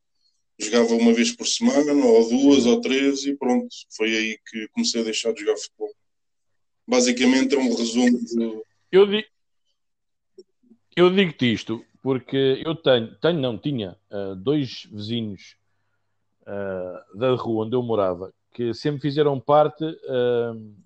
Jogava 0.59 0.95
uma 0.95 1.13
vez 1.13 1.31
por 1.31 1.47
semana, 1.47 1.93
ou 2.03 2.29
duas, 2.29 2.65
ou 2.65 2.81
três, 2.81 3.23
e 3.25 3.35
pronto. 3.35 3.67
Foi 3.95 4.15
aí 4.15 4.39
que 4.49 4.67
comecei 4.69 5.01
a 5.01 5.03
deixar 5.03 5.33
de 5.33 5.41
jogar 5.41 5.55
futebol. 5.55 5.93
Basicamente 6.87 7.53
é 7.53 7.59
um 7.59 7.75
resumo 7.75 8.17
de... 8.17 8.61
Eu, 8.91 9.05
digo, 9.05 9.27
eu 10.95 11.15
digo-te 11.15 11.53
isto 11.53 11.85
porque 12.01 12.61
eu 12.65 12.75
tenho, 12.75 13.15
tenho 13.15 13.39
não, 13.39 13.57
tinha 13.57 13.97
uh, 14.11 14.35
dois 14.35 14.87
vizinhos 14.91 15.55
uh, 16.41 17.17
da 17.17 17.33
rua 17.35 17.65
onde 17.65 17.75
eu 17.75 17.83
morava 17.83 18.33
que 18.53 18.73
sempre 18.73 19.01
fizeram 19.01 19.39
parte. 19.39 19.83
Uh, 19.85 20.81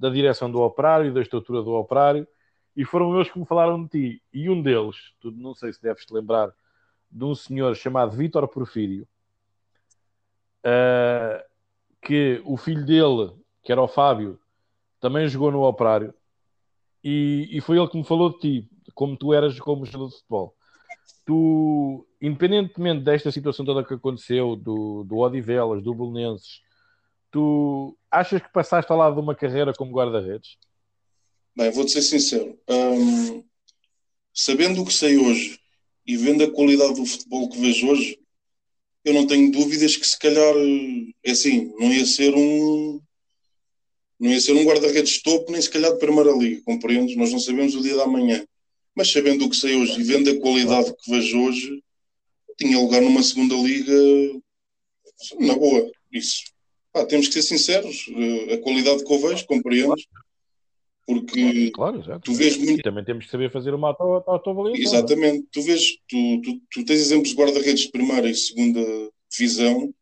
da 0.00 0.08
direção 0.08 0.50
do 0.50 0.62
operário, 0.62 1.12
da 1.12 1.20
estrutura 1.20 1.62
do 1.62 1.72
operário, 1.72 2.26
e 2.74 2.86
foram 2.86 3.14
eles 3.14 3.30
que 3.30 3.38
me 3.38 3.44
falaram 3.44 3.84
de 3.84 3.90
ti. 3.90 4.22
E 4.32 4.48
um 4.48 4.62
deles, 4.62 5.12
tu 5.20 5.30
não 5.30 5.54
sei 5.54 5.74
se 5.74 5.82
deves 5.82 6.06
te 6.06 6.14
lembrar, 6.14 6.50
de 7.10 7.22
um 7.22 7.34
senhor 7.34 7.76
chamado 7.76 8.16
Vítor 8.16 8.48
Porfírio, 8.48 9.06
que 12.00 12.40
o 12.46 12.56
filho 12.56 12.86
dele, 12.86 13.32
que 13.62 13.70
era 13.70 13.82
o 13.82 13.86
Fábio, 13.86 14.40
também 14.98 15.28
jogou 15.28 15.52
no 15.52 15.64
operário, 15.64 16.14
e, 17.04 17.46
e 17.52 17.60
foi 17.60 17.76
ele 17.76 17.88
que 17.88 17.98
me 17.98 18.04
falou 18.04 18.30
de 18.30 18.38
ti, 18.38 18.68
como 19.00 19.16
tu 19.16 19.32
eras 19.32 19.58
como 19.58 19.86
jogador 19.86 20.08
de 20.08 20.16
futebol. 20.16 20.54
Tu, 21.24 22.06
independentemente 22.20 23.02
desta 23.02 23.32
situação 23.32 23.64
toda 23.64 23.82
que 23.82 23.94
aconteceu, 23.94 24.54
do, 24.54 25.04
do 25.04 25.16
Odivelas, 25.16 25.82
do 25.82 25.94
Bolonenses, 25.94 26.60
tu 27.30 27.96
achas 28.10 28.42
que 28.42 28.52
passaste 28.52 28.92
ao 28.92 28.98
lado 28.98 29.14
de 29.14 29.22
uma 29.22 29.34
carreira 29.34 29.72
como 29.72 29.90
guarda-redes? 29.90 30.58
Bem, 31.56 31.70
vou-te 31.70 31.92
ser 31.92 32.02
sincero. 32.02 32.58
Hum, 32.68 33.42
sabendo 34.34 34.82
o 34.82 34.84
que 34.84 34.92
sei 34.92 35.16
hoje 35.16 35.58
e 36.06 36.14
vendo 36.18 36.44
a 36.44 36.50
qualidade 36.50 36.96
do 36.96 37.06
futebol 37.06 37.48
que 37.48 37.58
vejo 37.58 37.88
hoje, 37.88 38.18
eu 39.02 39.14
não 39.14 39.26
tenho 39.26 39.50
dúvidas 39.50 39.96
que 39.96 40.06
se 40.06 40.18
calhar 40.18 40.54
é 41.24 41.30
assim, 41.30 41.72
não 41.78 41.90
ia 41.90 42.04
ser 42.04 42.34
um 42.34 43.00
não 44.18 44.30
ia 44.30 44.40
ser 44.42 44.52
um 44.52 44.64
guarda-redes 44.64 45.14
de 45.14 45.22
topo, 45.22 45.50
nem 45.50 45.62
se 45.62 45.70
calhar 45.70 45.90
de 45.90 45.98
primeira 45.98 46.32
liga, 46.32 46.60
compreendes? 46.66 47.16
Nós 47.16 47.32
não 47.32 47.38
sabemos 47.38 47.74
o 47.74 47.80
dia 47.80 47.96
da 47.96 48.06
manhã. 48.06 48.44
Mas 48.94 49.12
sabendo 49.12 49.44
o 49.44 49.50
que 49.50 49.56
sei 49.56 49.76
hoje 49.76 50.00
e 50.00 50.04
vendo 50.04 50.30
a 50.30 50.40
qualidade 50.40 50.94
que 50.96 51.10
vejo 51.10 51.40
hoje, 51.40 51.82
tinha 52.58 52.78
lugar 52.78 53.00
numa 53.00 53.22
segunda 53.22 53.54
liga 53.54 53.92
na 55.38 55.54
boa, 55.54 55.90
isso. 56.12 56.42
Pá, 56.92 57.06
temos 57.06 57.28
que 57.28 57.34
ser 57.34 57.42
sinceros, 57.42 58.06
eh, 58.08 58.54
a 58.54 58.58
qualidade 58.58 59.04
que 59.04 59.12
eu 59.12 59.18
vejo, 59.18 59.46
compreendes? 59.46 60.06
Porque 61.06 61.70
claro, 61.72 62.00
exato. 62.00 62.20
tu 62.20 62.34
vês 62.34 62.56
muito. 62.56 62.80
E 62.80 62.82
também 62.82 63.04
temos 63.04 63.24
que 63.24 63.30
saber 63.30 63.50
fazer 63.50 63.74
uma 63.74 63.88
autoavaliação. 63.88 64.76
É? 64.76 64.80
Exatamente, 64.80 65.46
tu 65.50 65.62
vês, 65.62 65.82
tu, 66.08 66.40
tu, 66.42 66.60
tu 66.70 66.84
tens 66.84 67.00
exemplos 67.00 67.30
de 67.30 67.36
guarda-redes 67.36 67.82
de 67.82 67.90
primeira 67.90 68.28
e 68.28 68.34
segunda 68.34 68.80
divisão, 69.30 69.92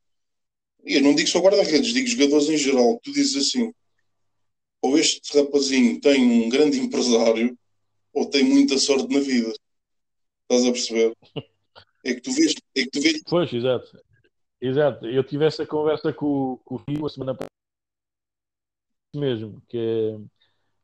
e 0.84 0.94
eu 0.94 1.02
não 1.02 1.14
digo 1.14 1.28
só 1.28 1.40
guarda-redes, 1.40 1.92
digo 1.92 2.06
jogadores 2.06 2.48
em 2.48 2.56
geral. 2.56 2.98
Tu 3.02 3.12
dizes 3.12 3.36
assim: 3.36 3.72
ou 4.82 4.98
este 4.98 5.36
rapazinho 5.36 6.00
tem 6.00 6.22
um 6.22 6.48
grande 6.48 6.78
empresário, 6.78 7.56
ou 8.18 8.26
tem 8.26 8.44
muita 8.44 8.78
sorte 8.78 9.12
na 9.12 9.20
vida. 9.20 9.52
Estás 10.42 10.66
a 10.66 10.72
perceber? 10.72 11.16
É 12.04 12.14
que 12.14 12.20
tu 12.20 12.32
vês. 12.32 12.54
É 12.76 12.82
que 12.82 12.90
tu 12.90 13.00
vês... 13.00 13.22
Pois, 13.28 13.52
exato. 13.52 13.98
Exato, 14.60 15.06
eu 15.06 15.22
tive 15.22 15.46
essa 15.46 15.64
conversa 15.64 16.12
com, 16.12 16.58
com 16.64 16.74
o 16.74 16.82
Rio 16.88 17.06
a 17.06 17.08
semana 17.08 17.32
passada 17.32 17.48
mesmo, 19.14 19.62
que 19.68 20.16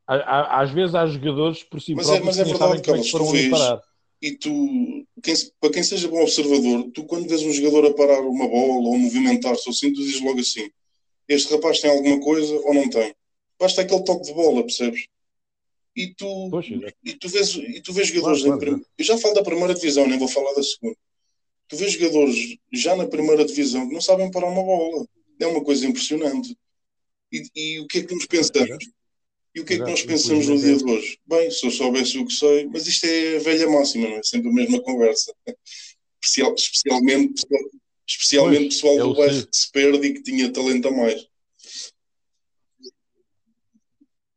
às 0.07 0.71
vezes 0.71 0.95
há 0.95 1.05
jogadores 1.05 1.63
por 1.63 1.81
si 1.81 1.93
mas 1.93 2.07
próprios 2.07 2.37
é, 2.37 2.43
mas 2.43 2.47
é 2.47 2.51
verdade, 2.51 2.79
é 2.79 2.83
Carlos, 2.83 3.11
tu 3.11 3.31
vês, 3.31 3.51
e 4.21 4.31
tu, 4.37 5.05
quem, 5.21 5.35
para 5.59 5.71
quem 5.71 5.83
seja 5.83 6.07
bom 6.07 6.21
observador, 6.21 6.89
tu 6.93 7.03
quando 7.03 7.27
vês 7.27 7.43
um 7.43 7.51
jogador 7.51 7.85
a 7.85 7.93
parar 7.93 8.21
uma 8.21 8.47
bola 8.47 8.87
ou 8.87 8.97
movimentar-se 8.97 9.69
assim, 9.69 9.91
tu 9.93 9.99
dizes 9.99 10.21
logo 10.21 10.39
assim, 10.39 10.69
este 11.27 11.53
rapaz 11.53 11.81
tem 11.81 11.91
alguma 11.91 12.19
coisa 12.21 12.55
ou 12.55 12.73
não 12.73 12.89
tem? 12.89 13.13
Basta 13.59 13.81
aquele 13.81 14.03
toque 14.03 14.23
de 14.23 14.33
bola, 14.33 14.61
percebes? 14.61 15.05
E 15.95 16.13
tu, 16.13 16.49
Poxa, 16.49 16.73
e 17.03 17.13
tu, 17.13 17.29
vês, 17.29 17.55
e 17.55 17.81
tu 17.81 17.93
vês 17.93 18.09
jogadores 18.09 18.43
claro, 18.43 18.59
claro, 18.59 18.85
eu 18.97 19.05
já 19.05 19.17
falo 19.17 19.33
da 19.33 19.43
primeira 19.43 19.73
divisão, 19.73 20.05
nem 20.07 20.19
vou 20.19 20.27
falar 20.27 20.53
da 20.53 20.61
segunda 20.61 20.97
tu 21.67 21.75
vês 21.77 21.93
jogadores 21.93 22.57
já 22.71 22.95
na 22.95 23.07
primeira 23.07 23.45
divisão 23.45 23.87
que 23.87 23.93
não 23.93 24.01
sabem 24.01 24.31
parar 24.31 24.47
uma 24.47 24.63
bola. 24.63 25.05
É 25.39 25.47
uma 25.47 25.63
coisa 25.63 25.85
impressionante. 25.85 26.55
E, 27.31 27.43
e 27.55 27.79
o 27.79 27.87
que 27.87 27.99
é 27.99 28.03
que 28.03 28.13
nós 28.13 28.25
pensamos? 28.25 28.85
E 29.53 29.61
o 29.61 29.65
que 29.65 29.73
é 29.73 29.77
que 29.77 29.83
nós 29.83 30.01
pensamos 30.01 30.47
no 30.47 30.59
dia 30.59 30.75
de 30.75 30.83
hoje? 30.83 31.17
Bem, 31.25 31.49
se 31.49 31.65
eu 31.65 31.71
soubesse 31.71 32.17
o 32.17 32.25
que 32.25 32.33
sei, 32.33 32.65
mas 32.67 32.87
isto 32.87 33.05
é 33.05 33.37
a 33.37 33.39
velha 33.39 33.69
máxima, 33.69 34.09
não 34.09 34.17
é? 34.17 34.23
Sempre 34.23 34.49
a 34.49 34.53
mesma 34.53 34.81
conversa. 34.81 35.33
Especial, 36.21 36.55
especialmente 36.55 37.43
especialmente 38.07 38.61
pois, 38.61 38.75
pessoal 38.75 38.95
é 38.95 38.99
do 38.99 39.15
bairro 39.15 39.47
que 39.47 39.57
se 39.57 39.71
perde 39.71 40.07
e 40.07 40.13
que 40.13 40.23
tinha 40.23 40.51
talento 40.51 40.87
a 40.87 40.91
mais. 40.91 41.27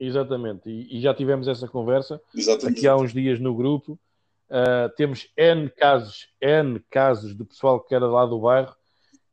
Exatamente, 0.01 0.69
e, 0.69 0.99
e 0.99 1.01
já 1.01 1.13
tivemos 1.13 1.49
essa 1.49 1.67
conversa 1.67 2.21
Exatamente. 2.35 2.79
aqui 2.79 2.87
há 2.87 2.97
uns 2.97 3.13
dias 3.13 3.41
no 3.41 3.55
grupo 3.55 3.99
Uh, 4.49 4.89
temos 4.97 5.31
N 5.37 5.69
casos, 5.69 6.27
N 6.41 6.81
casos 6.91 7.37
de 7.37 7.45
pessoal 7.45 7.81
que 7.81 7.95
era 7.95 8.07
lá 8.07 8.25
do 8.25 8.41
bairro 8.41 8.75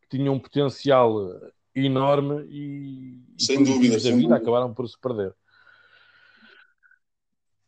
que 0.01 0.17
tinham 0.17 0.33
um 0.33 0.39
potencial 0.39 1.15
enorme 1.73 2.45
e, 2.49 3.23
sem 3.37 3.61
e 3.61 3.63
dúvida, 3.63 3.97
da 3.97 4.15
vida 4.15 4.35
acabaram 4.35 4.73
por 4.73 4.87
se 4.87 4.99
perder. 4.99 5.33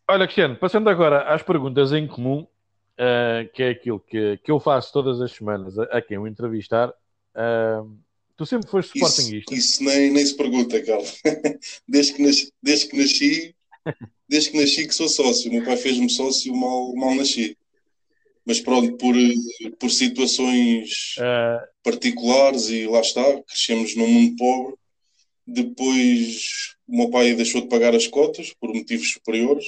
Olha, 0.10 0.26
Cristiano, 0.26 0.58
passando 0.58 0.90
agora 0.90 1.34
às 1.34 1.42
perguntas 1.42 1.94
em 1.94 2.06
comum, 2.06 2.42
uh, 2.42 3.50
que 3.54 3.64
é 3.64 3.70
aquilo 3.70 4.00
que, 4.00 4.38
que 4.44 4.52
eu 4.52 4.60
faço 4.60 4.92
todas 4.92 5.22
as 5.22 5.32
semanas 5.32 5.80
a, 5.80 5.84
a 5.84 6.02
quem 6.02 6.18
o 6.18 6.28
entrevistar. 6.28 6.90
Uh, 7.34 7.98
tu 8.38 8.46
sempre 8.46 8.70
foste 8.70 8.98
Sportingista? 8.98 9.54
Isso, 9.54 9.74
isso 9.74 9.84
nem, 9.84 10.12
nem 10.12 10.26
se 10.26 10.36
pergunta, 10.36 10.82
Carlos. 10.82 11.20
desde, 11.88 12.14
que 12.14 12.22
nasci, 12.22 12.54
desde 12.62 12.88
que 12.88 12.96
nasci, 12.96 13.56
desde 14.30 14.52
que 14.52 14.62
nasci 14.62 14.88
que 14.88 14.94
sou 14.94 15.10
sócio. 15.10 15.50
O 15.50 15.54
meu 15.54 15.66
pai 15.66 15.76
fez-me 15.76 16.10
sócio 16.10 16.56
mal, 16.56 16.94
mal 16.96 17.16
nasci. 17.16 17.58
Mas 18.46 18.62
pronto, 18.62 18.96
por, 18.96 19.16
por 19.78 19.92
situações 19.92 21.16
uh... 21.18 21.68
particulares 21.84 22.70
e 22.70 22.86
lá 22.88 23.02
está, 23.02 23.24
crescemos 23.44 23.96
num 23.96 24.08
mundo 24.08 24.36
pobre. 24.38 24.76
Depois 25.46 26.76
o 26.88 26.96
meu 26.96 27.10
pai 27.10 27.34
deixou 27.34 27.62
de 27.62 27.68
pagar 27.68 27.94
as 27.96 28.08
cotas 28.08 28.54
por 28.54 28.74
motivos 28.74 29.12
superiores, 29.12 29.66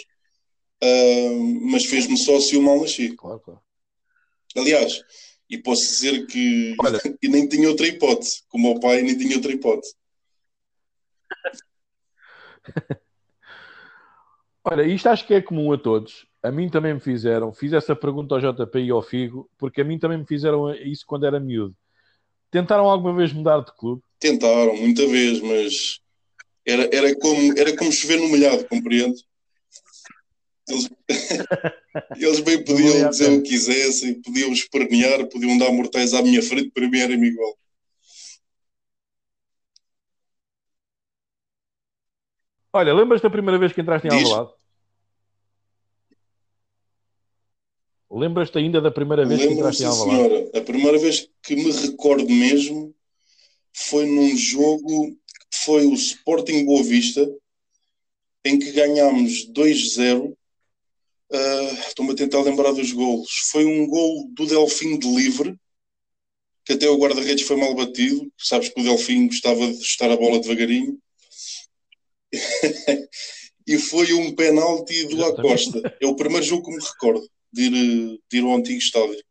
uh, 0.82 1.44
mas 1.62 1.86
fez-me 1.86 2.18
sócio 2.18 2.62
mal 2.62 2.80
nasci. 2.80 3.16
Claro, 3.16 3.40
claro. 3.40 3.62
Aliás, 4.56 5.02
e 5.50 5.58
posso 5.58 5.82
dizer 5.82 6.28
que 6.28 6.76
Olha. 6.80 7.00
e 7.22 7.28
nem 7.28 7.48
tinha 7.48 7.68
outra 7.68 7.88
hipótese, 7.88 8.44
como 8.50 8.72
o 8.72 8.80
pai 8.80 9.02
nem 9.02 9.18
tinha 9.18 9.36
outra 9.36 9.52
hipótese. 9.52 9.96
Olha, 14.64 14.84
isto 14.84 15.08
acho 15.08 15.26
que 15.26 15.34
é 15.34 15.42
comum 15.42 15.74
a 15.74 15.78
todos. 15.78 16.28
A 16.44 16.52
mim 16.52 16.70
também 16.70 16.94
me 16.94 17.00
fizeram. 17.00 17.52
Fiz 17.52 17.74
essa 17.74 17.96
pergunta 17.96 18.36
ao 18.36 18.42
JP 18.42 18.80
e 18.80 18.92
ao 18.92 19.02
Figo, 19.02 19.50
porque 19.58 19.82
a 19.82 19.84
mim 19.84 19.98
também 19.98 20.20
me 20.20 20.26
fizeram 20.26 20.72
isso 20.76 21.04
quando 21.08 21.26
era 21.26 21.40
miúdo. 21.40 21.76
Tentaram 22.52 22.90
alguma 22.90 23.16
vez 23.16 23.34
mudar 23.34 23.62
de 23.62 23.76
clube? 23.76 24.02
Tentaram, 24.20 24.76
muita 24.76 25.08
vez, 25.08 25.42
mas 25.42 26.00
era, 26.66 26.90
era, 26.94 27.16
como, 27.16 27.58
era 27.58 27.76
como 27.76 27.92
chover 27.92 28.20
no 28.20 28.30
molhado, 28.30 28.68
compreende? 28.68 29.24
Eles, 30.70 30.90
eles 32.18 32.40
bem 32.42 32.64
podiam 32.64 33.10
dizer 33.10 33.32
o 33.32 33.42
que 33.42 33.50
quisessem, 33.50 34.22
podiam 34.22 34.52
espernear, 34.52 35.28
podiam 35.28 35.58
dar 35.58 35.72
mortais 35.72 36.14
à 36.14 36.22
minha 36.22 36.42
frente, 36.42 36.72
para 36.72 36.88
mim 36.88 37.00
era-me 37.00 37.28
igual. 37.28 37.58
Olha, 42.72 42.94
lembras 42.94 43.22
da 43.22 43.30
primeira 43.30 43.58
vez 43.58 43.74
que 43.74 43.82
entraste 43.82 44.08
em 44.08 44.12
Alvalade? 44.12 44.52
Lembras-te 48.12 48.58
ainda 48.58 48.82
da 48.82 48.90
primeira 48.90 49.26
vez 49.26 49.40
que 49.40 49.54
entraste 49.54 49.84
em 49.84 49.86
Alvalade? 49.86 50.18
senhora. 50.18 50.50
A 50.56 50.62
primeira 50.62 50.98
vez 50.98 51.30
que 51.44 51.56
me 51.56 51.72
recordo 51.72 52.30
mesmo 52.30 52.96
foi 53.74 54.06
num 54.06 54.36
jogo 54.36 55.12
que 55.52 55.58
foi 55.64 55.86
o 55.86 55.94
Sporting 55.94 56.66
Boa 56.66 56.84
Vista, 56.84 57.28
em 58.44 58.58
que 58.58 58.72
ganhámos 58.72 59.48
2-0. 59.52 60.36
Uh, 61.32 61.74
Estou-me 61.88 62.14
a 62.14 62.16
tentar 62.16 62.42
lembrar 62.42 62.72
dos 62.72 62.92
golos. 62.92 63.30
Foi 63.52 63.66
um 63.66 63.88
gol 63.88 64.28
do 64.32 64.48
Delfim 64.48 64.98
de 64.98 65.08
livre, 65.08 65.56
que 66.66 66.74
até 66.74 66.90
o 66.90 66.98
guarda-redes 66.98 67.46
foi 67.46 67.56
mal 67.56 67.76
batido. 67.76 68.32
Sabes 68.38 68.70
que 68.70 68.80
o 68.80 68.84
Delfim 68.84 69.28
gostava 69.28 69.68
de 69.68 69.82
estar 69.82 70.10
a 70.10 70.18
bola 70.18 70.40
devagarinho. 70.40 71.00
e 73.68 73.78
foi 73.78 74.14
um 74.14 74.36
penalti 74.36 75.08
do 75.08 75.24
Acosta. 75.26 75.98
É 76.02 76.08
o 76.08 76.16
primeiro 76.16 76.46
jogo 76.46 76.66
que 76.66 76.76
me 76.76 76.84
recordo 76.84 77.30
de 77.52 77.64
ir, 77.64 78.22
de 78.30 78.38
ir 78.38 78.44
ao 78.44 78.56
antigo 78.56 78.80
estádio. 78.80 79.24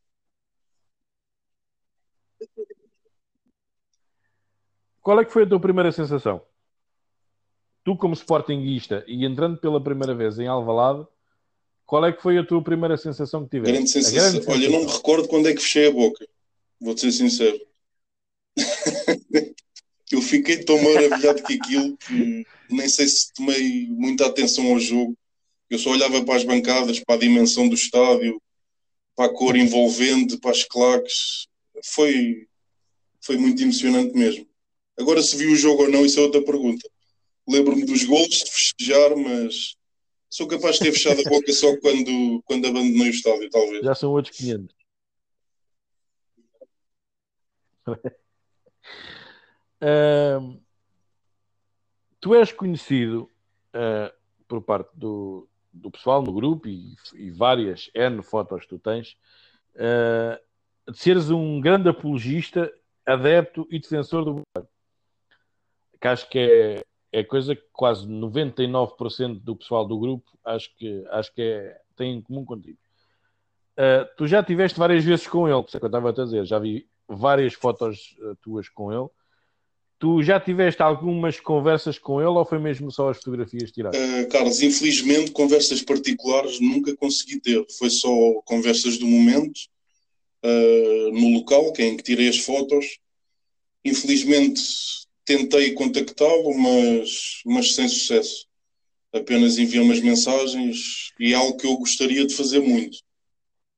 Qual 5.00 5.18
é 5.20 5.24
que 5.24 5.32
foi 5.32 5.44
a 5.44 5.48
tua 5.48 5.60
primeira 5.60 5.90
sensação? 5.90 6.42
Tu 7.82 7.96
como 7.96 8.14
Sportingista 8.14 9.04
e 9.06 9.24
entrando 9.24 9.58
pela 9.58 9.82
primeira 9.82 10.14
vez 10.14 10.38
em 10.38 10.46
Alvalade, 10.46 11.06
qual 11.88 12.04
é 12.04 12.12
que 12.12 12.20
foi 12.20 12.36
a 12.36 12.44
tua 12.44 12.62
primeira 12.62 12.98
sensação 12.98 13.44
que 13.44 13.50
tiveste? 13.52 13.72
Grande 13.72 13.90
sensação. 13.90 14.32
Grande 14.32 14.50
Olha, 14.50 14.64
eu 14.66 14.70
não 14.72 14.84
me 14.84 14.92
recordo 14.92 15.26
quando 15.26 15.48
é 15.48 15.54
que 15.54 15.62
fechei 15.62 15.86
a 15.88 15.90
boca. 15.90 16.28
Vou-te 16.78 17.00
ser 17.00 17.12
sincero. 17.12 17.58
eu 20.12 20.20
fiquei 20.20 20.62
tão 20.62 20.78
maravilhado 20.82 21.42
com 21.42 21.50
aquilo 21.50 21.96
que 21.96 22.44
nem 22.68 22.86
sei 22.90 23.08
se 23.08 23.32
tomei 23.32 23.86
muita 23.88 24.26
atenção 24.26 24.70
ao 24.70 24.78
jogo. 24.78 25.16
Eu 25.70 25.78
só 25.78 25.88
olhava 25.88 26.22
para 26.22 26.36
as 26.36 26.44
bancadas, 26.44 27.00
para 27.00 27.14
a 27.14 27.18
dimensão 27.18 27.66
do 27.66 27.74
estádio, 27.74 28.38
para 29.16 29.24
a 29.24 29.34
cor 29.34 29.56
envolvente, 29.56 30.36
para 30.36 30.50
as 30.50 30.64
claques. 30.64 31.46
Foi, 31.86 32.46
foi 33.22 33.38
muito 33.38 33.62
emocionante 33.62 34.14
mesmo. 34.14 34.46
Agora, 34.98 35.22
se 35.22 35.34
vi 35.38 35.46
o 35.46 35.56
jogo 35.56 35.84
ou 35.84 35.90
não, 35.90 36.04
isso 36.04 36.20
é 36.20 36.22
outra 36.22 36.44
pergunta. 36.44 36.86
Lembro-me 37.48 37.86
dos 37.86 38.04
gols, 38.04 38.28
de 38.28 38.50
festejar, 38.50 39.16
mas 39.16 39.77
sou 40.30 40.46
capaz 40.46 40.76
de 40.76 40.84
ter 40.84 40.92
fechado 40.92 41.20
a 41.20 41.28
boca 41.28 41.52
só 41.52 41.76
quando, 41.80 42.42
quando 42.44 42.66
abandonei 42.66 43.08
o 43.08 43.10
estádio, 43.10 43.50
talvez. 43.50 43.84
Já 43.84 43.94
são 43.94 44.10
outros 44.10 44.36
500. 44.36 44.76
uh, 49.82 50.60
tu 52.20 52.34
és 52.34 52.52
conhecido 52.52 53.30
uh, 53.74 54.12
por 54.46 54.62
parte 54.62 54.90
do, 54.94 55.48
do 55.72 55.90
pessoal 55.90 56.22
no 56.22 56.32
grupo 56.32 56.68
e, 56.68 56.94
e, 57.14 57.30
várias 57.30 57.90
N 57.94 58.22
fotos 58.22 58.62
que 58.62 58.68
tu 58.68 58.78
tens 58.78 59.16
uh, 59.74 60.38
de 60.90 60.98
seres 60.98 61.30
um 61.30 61.60
grande 61.60 61.88
apologista, 61.88 62.72
adepto 63.06 63.66
e 63.70 63.78
defensor 63.78 64.24
do 64.24 64.32
governo. 64.32 64.68
Que 66.00 66.08
acho 66.08 66.28
que 66.28 66.38
é, 66.38 66.84
é 67.12 67.24
coisa 67.24 67.54
que 67.56 67.64
quase 67.72 68.06
99% 68.06 69.40
do 69.40 69.56
pessoal 69.56 69.86
do 69.86 69.98
grupo 69.98 70.38
acho 70.44 70.74
que, 70.76 71.04
acho 71.10 71.34
que 71.34 71.42
é, 71.42 71.76
tem 71.96 72.16
em 72.16 72.22
comum 72.22 72.44
contigo. 72.44 72.78
Uh, 73.78 74.04
tu 74.16 74.26
já 74.26 74.42
tiveste 74.42 74.78
várias 74.78 75.04
vezes 75.04 75.26
com 75.26 75.48
ele, 75.48 75.62
que 75.62 75.76
é 75.76 75.80
que 75.80 75.84
eu 75.84 75.88
estava 75.88 76.10
a 76.10 76.12
dizer, 76.12 76.44
já 76.44 76.58
vi 76.58 76.86
várias 77.08 77.54
fotos 77.54 78.16
uh, 78.20 78.36
tuas 78.42 78.68
com 78.68 78.92
ele. 78.92 79.08
Tu 79.98 80.22
já 80.22 80.38
tiveste 80.38 80.80
algumas 80.80 81.40
conversas 81.40 81.98
com 81.98 82.20
ele 82.20 82.30
ou 82.30 82.44
foi 82.44 82.58
mesmo 82.58 82.90
só 82.90 83.10
as 83.10 83.16
fotografias 83.16 83.72
tiradas? 83.72 84.00
Uh, 84.00 84.28
Carlos, 84.28 84.60
infelizmente, 84.60 85.32
conversas 85.32 85.82
particulares 85.82 86.60
nunca 86.60 86.96
consegui 86.96 87.40
ter. 87.40 87.64
Foi 87.78 87.90
só 87.90 88.08
conversas 88.44 88.98
do 88.98 89.06
momento, 89.06 89.58
uh, 90.44 91.10
no 91.12 91.38
local, 91.38 91.72
quem 91.72 91.96
que 91.96 92.02
tirei 92.02 92.28
as 92.28 92.38
fotos. 92.38 92.98
Infelizmente, 93.84 94.60
tentei 95.28 95.72
contactá-lo, 95.72 96.54
mas, 96.54 97.42
mas 97.44 97.74
sem 97.74 97.86
sucesso. 97.88 98.46
Apenas 99.12 99.58
enviei 99.58 99.82
umas 99.82 100.00
mensagens 100.00 101.12
e 101.20 101.32
é 101.32 101.36
algo 101.36 101.56
que 101.56 101.66
eu 101.66 101.76
gostaria 101.76 102.26
de 102.26 102.34
fazer 102.34 102.60
muito. 102.60 102.98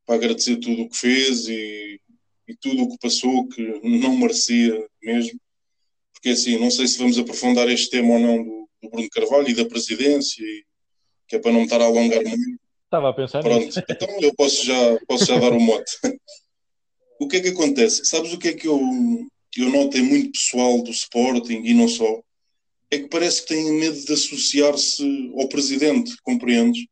Para 0.07 0.17
agradecer 0.17 0.57
tudo 0.57 0.83
o 0.83 0.89
que 0.89 0.97
fez 0.97 1.49
e, 1.49 2.01
e 2.49 2.57
tudo 2.57 2.83
o 2.85 2.89
que 2.91 2.99
passou, 2.99 3.49
que 3.49 3.63
não 3.83 4.17
merecia 4.17 4.89
mesmo 5.03 5.39
porque 6.21 6.31
assim, 6.31 6.59
não 6.59 6.71
sei 6.71 6.87
se 6.87 6.99
vamos 6.99 7.19
aprofundar 7.19 7.67
este 7.71 7.89
tema 7.89 8.13
ou 8.13 8.21
não 8.21 8.45
do, 8.45 8.69
do 8.83 8.91
Bruno 8.91 9.09
Carvalho 9.11 9.49
e 9.49 9.55
da 9.55 9.65
presidência, 9.65 10.43
e, 10.43 10.65
que 11.27 11.37
é 11.37 11.39
para 11.39 11.51
não 11.51 11.61
me 11.61 11.65
estar 11.65 11.81
a 11.81 11.85
alongar 11.85 12.23
muito. 12.23 12.61
Estava 12.85 13.09
a 13.09 13.13
pensar 13.15 13.41
Pronto, 13.41 13.65
nisso. 13.65 13.81
então 13.89 14.21
eu 14.21 14.35
posso 14.35 14.65
já, 14.65 14.99
posso 15.09 15.25
já 15.25 15.39
dar 15.39 15.53
o 15.53 15.59
mote. 15.59 15.93
o 17.19 17.27
que 17.27 17.39
é 17.39 17.41
que 17.41 17.49
acontece? 17.49 18.05
Sabes 18.05 18.35
o 18.35 18.39
que 18.39 18.49
é 18.49 18.53
que 18.53 18.69
eu, 18.69 18.79
eu 19.57 19.71
noto 19.71 19.97
em 19.97 20.03
muito 20.03 20.33
pessoal 20.33 20.83
do 20.83 20.91
Sporting 20.91 21.63
e 21.65 21.75
não 21.75 21.89
só? 21.89 22.23
É 22.91 22.99
que 22.99 23.09
parece 23.09 23.43
que 23.43 23.49
têm 23.49 23.73
medo 23.79 24.05
de 24.05 24.13
associar-se 24.13 25.33
ao 25.37 25.49
presidente, 25.49 26.17
compreendes? 26.23 26.87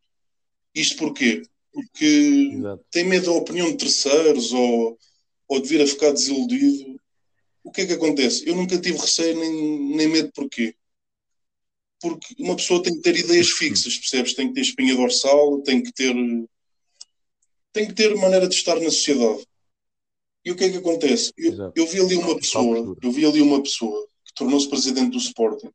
Isto 0.75 0.97
porquê? 0.97 1.43
Porque 1.73 2.51
Exato. 2.55 2.85
tem 2.91 3.05
medo 3.05 3.27
da 3.27 3.33
opinião 3.33 3.71
de 3.71 3.77
terceiros 3.77 4.53
ou, 4.53 4.99
ou 5.49 5.61
de 5.61 5.69
vir 5.69 5.83
a 5.83 5.87
ficar 5.87 6.13
desiludido 6.13 6.99
o 7.69 7.71
que 7.71 7.83
é 7.83 7.87
que 7.87 7.93
acontece? 7.93 8.49
Eu 8.49 8.57
nunca 8.57 8.79
tive 8.79 8.97
receio 8.97 9.39
nem, 9.39 9.95
nem 9.95 10.09
medo 10.09 10.33
porquê. 10.33 10.75
Porque 12.01 12.35
uma 12.39 12.57
pessoa 12.57 12.83
tem 12.83 12.95
que 12.95 13.03
ter 13.03 13.15
ideias 13.15 13.51
fixas, 13.51 13.99
percebes? 13.99 14.33
Tem 14.33 14.49
que 14.49 14.55
ter 14.55 14.63
espinha 14.63 14.97
dorsal, 14.97 15.61
tem 15.63 15.83
que 15.83 15.93
ter 15.93 16.15
tem 17.71 17.87
que 17.87 17.93
ter 17.93 18.15
maneira 18.17 18.49
de 18.49 18.55
estar 18.55 18.77
na 18.77 18.91
sociedade. 18.91 19.47
E 20.49 20.51
o 20.51 20.57
que 20.57 20.65
é 20.65 20.71
que 20.71 20.79
acontece? 20.79 21.31
Eu, 21.37 21.73
eu 21.77 21.87
vi 21.87 22.01
ali 22.01 22.17
uma 22.17 22.35
pessoa, 22.35 22.97
eu 23.03 23.13
vi 23.13 23.27
ali 23.27 23.43
uma 23.43 23.63
pessoa 23.63 24.09
que 24.25 24.33
tornou-se 24.35 24.67
presidente 24.67 25.11
do 25.11 25.19
Sporting. 25.19 25.69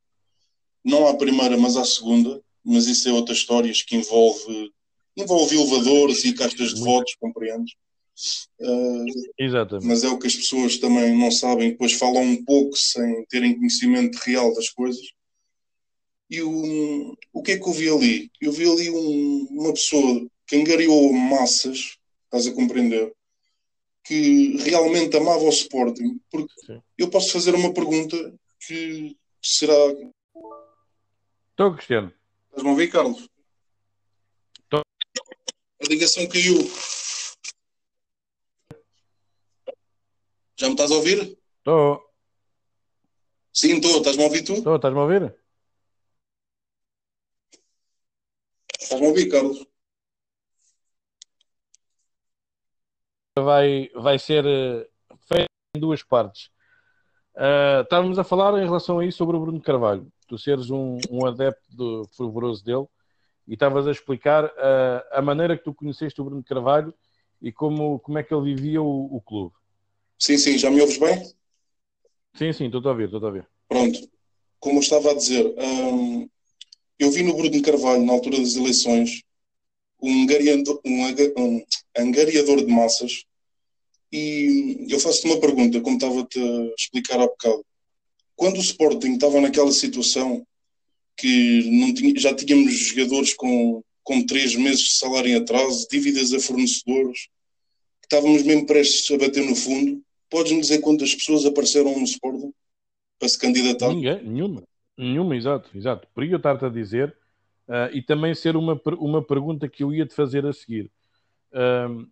Não 0.84 1.06
à 1.06 1.14
primeira, 1.14 1.56
mas 1.56 1.76
à 1.76 1.84
segunda, 1.84 2.42
mas 2.64 2.88
isso 2.88 3.08
é 3.08 3.12
outra 3.12 3.32
história 3.32 3.72
que 3.86 3.94
envolve 3.94 4.72
envolve 5.16 5.54
elevadores 5.54 6.24
e 6.24 6.34
caixas 6.34 6.74
de 6.74 6.80
votos, 6.80 7.14
compreendes? 7.20 7.72
Uh, 8.60 9.04
Exatamente. 9.38 9.86
Mas 9.86 10.02
é 10.02 10.08
o 10.08 10.18
que 10.18 10.26
as 10.26 10.34
pessoas 10.34 10.76
também 10.78 11.16
não 11.16 11.30
sabem, 11.30 11.70
depois 11.70 11.92
falam 11.92 12.24
um 12.24 12.44
pouco 12.44 12.76
sem 12.76 13.24
terem 13.26 13.56
conhecimento 13.56 14.16
real 14.24 14.52
das 14.56 14.70
coisas. 14.70 15.06
E 16.28 16.42
o, 16.42 17.16
o 17.32 17.42
que 17.44 17.52
é 17.52 17.58
que 17.60 17.68
eu 17.68 17.72
vi 17.72 17.88
ali? 17.88 18.30
Eu 18.40 18.50
vi 18.50 18.68
ali 18.68 18.90
um, 18.90 19.46
uma 19.52 19.72
pessoa 19.72 20.26
que 20.48 20.56
angariou 20.56 21.12
massas, 21.12 21.96
estás 22.24 22.48
a 22.48 22.52
compreender, 22.52 23.14
que 24.04 24.56
realmente 24.58 25.16
amava 25.16 25.44
o 25.44 25.48
Sporting. 25.48 26.20
Porque 26.30 26.52
Sim. 26.66 26.82
eu 26.98 27.10
posso 27.10 27.32
fazer 27.32 27.54
uma 27.54 27.72
pergunta 27.72 28.16
que 28.60 29.16
será. 29.42 29.74
Estou, 31.50 31.74
Cristiano. 31.74 32.12
Estás-me 32.48 32.68
a 32.68 32.72
ouvir, 32.72 32.90
Carlos? 32.90 33.28
Estou. 34.60 34.82
A 35.82 35.88
ligação 35.88 36.26
caiu. 36.28 36.58
Já 40.56 40.66
me 40.66 40.74
estás 40.74 40.90
a 40.90 40.94
ouvir? 40.94 41.38
Estou. 41.58 42.04
Sim, 43.52 43.76
estou. 43.76 43.98
Estás-me 43.98 44.22
a 44.22 44.26
ouvir 44.26 44.44
tu? 44.44 44.54
Estou, 44.54 44.76
estás-me 44.76 44.98
a 44.98 45.02
ouvir? 45.02 45.34
Estás-me 48.80 49.06
a 49.06 49.08
ouvir, 49.08 49.28
Carlos? 49.30 49.73
Vai, 53.36 53.90
vai 53.94 54.16
ser 54.16 54.44
uh, 54.44 54.86
feito 55.26 55.48
em 55.76 55.80
duas 55.80 56.04
partes. 56.04 56.50
Uh, 57.34 57.82
estávamos 57.82 58.16
a 58.16 58.22
falar 58.22 58.56
em 58.62 58.64
relação 58.64 59.00
a 59.00 59.04
isso 59.04 59.18
sobre 59.18 59.36
o 59.36 59.40
Bruno 59.40 59.60
Carvalho. 59.60 60.06
Tu 60.28 60.38
seres 60.38 60.70
um, 60.70 60.98
um 61.10 61.26
adepto 61.26 62.08
fervoroso 62.16 62.64
dele 62.64 62.86
e 63.48 63.54
estavas 63.54 63.88
a 63.88 63.90
explicar 63.90 64.44
uh, 64.44 65.02
a 65.10 65.20
maneira 65.20 65.58
que 65.58 65.64
tu 65.64 65.74
conheceste 65.74 66.20
o 66.20 66.24
Bruno 66.24 66.44
Carvalho 66.44 66.94
e 67.42 67.50
como, 67.50 67.98
como 67.98 68.18
é 68.18 68.22
que 68.22 68.32
ele 68.32 68.54
vivia 68.54 68.80
o, 68.80 69.16
o 69.16 69.20
clube. 69.20 69.52
Sim, 70.16 70.38
sim, 70.38 70.56
já 70.56 70.70
me 70.70 70.80
ouves 70.80 70.98
bem? 70.98 71.24
Sim, 72.34 72.52
sim, 72.52 72.66
estou 72.66 72.80
a 72.84 72.90
ouvir, 72.90 73.06
estou 73.06 73.20
a 73.20 73.26
ouvir. 73.26 73.48
Pronto, 73.68 73.98
como 74.60 74.76
eu 74.76 74.80
estava 74.80 75.10
a 75.10 75.14
dizer, 75.14 75.52
hum, 75.58 76.28
eu 77.00 77.10
vi 77.10 77.24
no 77.24 77.36
Bruno 77.36 77.62
Carvalho, 77.62 78.06
na 78.06 78.12
altura 78.12 78.38
das 78.38 78.54
eleições, 78.54 79.22
um 80.00 80.24
um, 80.86 81.06
um 81.36 81.64
angariador 81.96 82.64
de 82.64 82.72
massas 82.72 83.24
e 84.12 84.86
eu 84.88 85.00
faço-te 85.00 85.26
uma 85.26 85.40
pergunta, 85.40 85.80
como 85.80 85.96
estava-te 85.96 86.38
a 86.38 86.74
explicar 86.78 87.20
há 87.20 87.26
bocado. 87.26 87.64
Quando 88.36 88.56
o 88.56 88.60
Sporting 88.60 89.14
estava 89.14 89.40
naquela 89.40 89.72
situação 89.72 90.46
que 91.16 91.62
tinha, 91.94 92.18
já 92.18 92.34
tínhamos 92.34 92.72
jogadores 92.72 93.34
com, 93.34 93.82
com 94.02 94.24
três 94.24 94.54
meses 94.54 94.82
de 94.82 94.98
salário 94.98 95.30
em 95.30 95.36
atraso, 95.36 95.86
dívidas 95.90 96.32
a 96.32 96.40
fornecedores, 96.40 97.28
que 98.00 98.06
estávamos 98.06 98.42
mesmo 98.42 98.66
prestes 98.66 99.10
a 99.10 99.18
bater 99.18 99.44
no 99.44 99.56
fundo, 99.56 100.04
Podes-me 100.34 100.60
dizer 100.60 100.80
quantas 100.80 101.14
pessoas 101.14 101.46
apareceram 101.46 101.96
no 101.96 102.02
Sporting 102.02 102.52
para 103.20 103.28
se 103.28 103.38
candidatar? 103.38 103.88
Ninguém, 103.90 104.20
nenhuma. 104.24 104.64
Nenhuma, 104.98 105.36
exato, 105.36 105.70
exato. 105.76 106.08
Por 106.12 106.24
eu 106.24 106.38
estar-te 106.38 106.64
a 106.64 106.68
dizer, 106.68 107.16
uh, 107.68 107.94
e 107.94 108.02
também 108.02 108.34
ser 108.34 108.56
uma, 108.56 108.80
uma 108.98 109.24
pergunta 109.24 109.68
que 109.68 109.84
eu 109.84 109.94
ia 109.94 110.04
te 110.04 110.12
fazer 110.12 110.44
a 110.44 110.52
seguir. 110.52 110.90
Uh, 111.54 112.06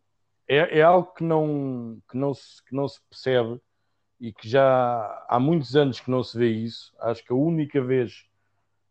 é, 0.47 0.79
é, 0.79 0.83
algo 0.83 1.13
que 1.15 1.25
não, 1.25 2.01
que, 2.09 2.17
não 2.17 2.33
se, 2.33 2.63
que 2.65 2.75
não 2.75 2.87
se 2.87 3.01
percebe 3.11 3.61
e 4.21 4.33
que 4.33 4.49
já 4.49 5.25
há 5.29 5.41
muitos 5.41 5.75
anos 5.75 5.99
que 5.99 6.11
não 6.11 6.23
se 6.23 6.39
vê 6.39 6.49
isso. 6.49 6.93
Acho 7.01 7.25
que 7.25 7.33
a 7.33 7.37
única 7.37 7.83
vez 7.83 8.25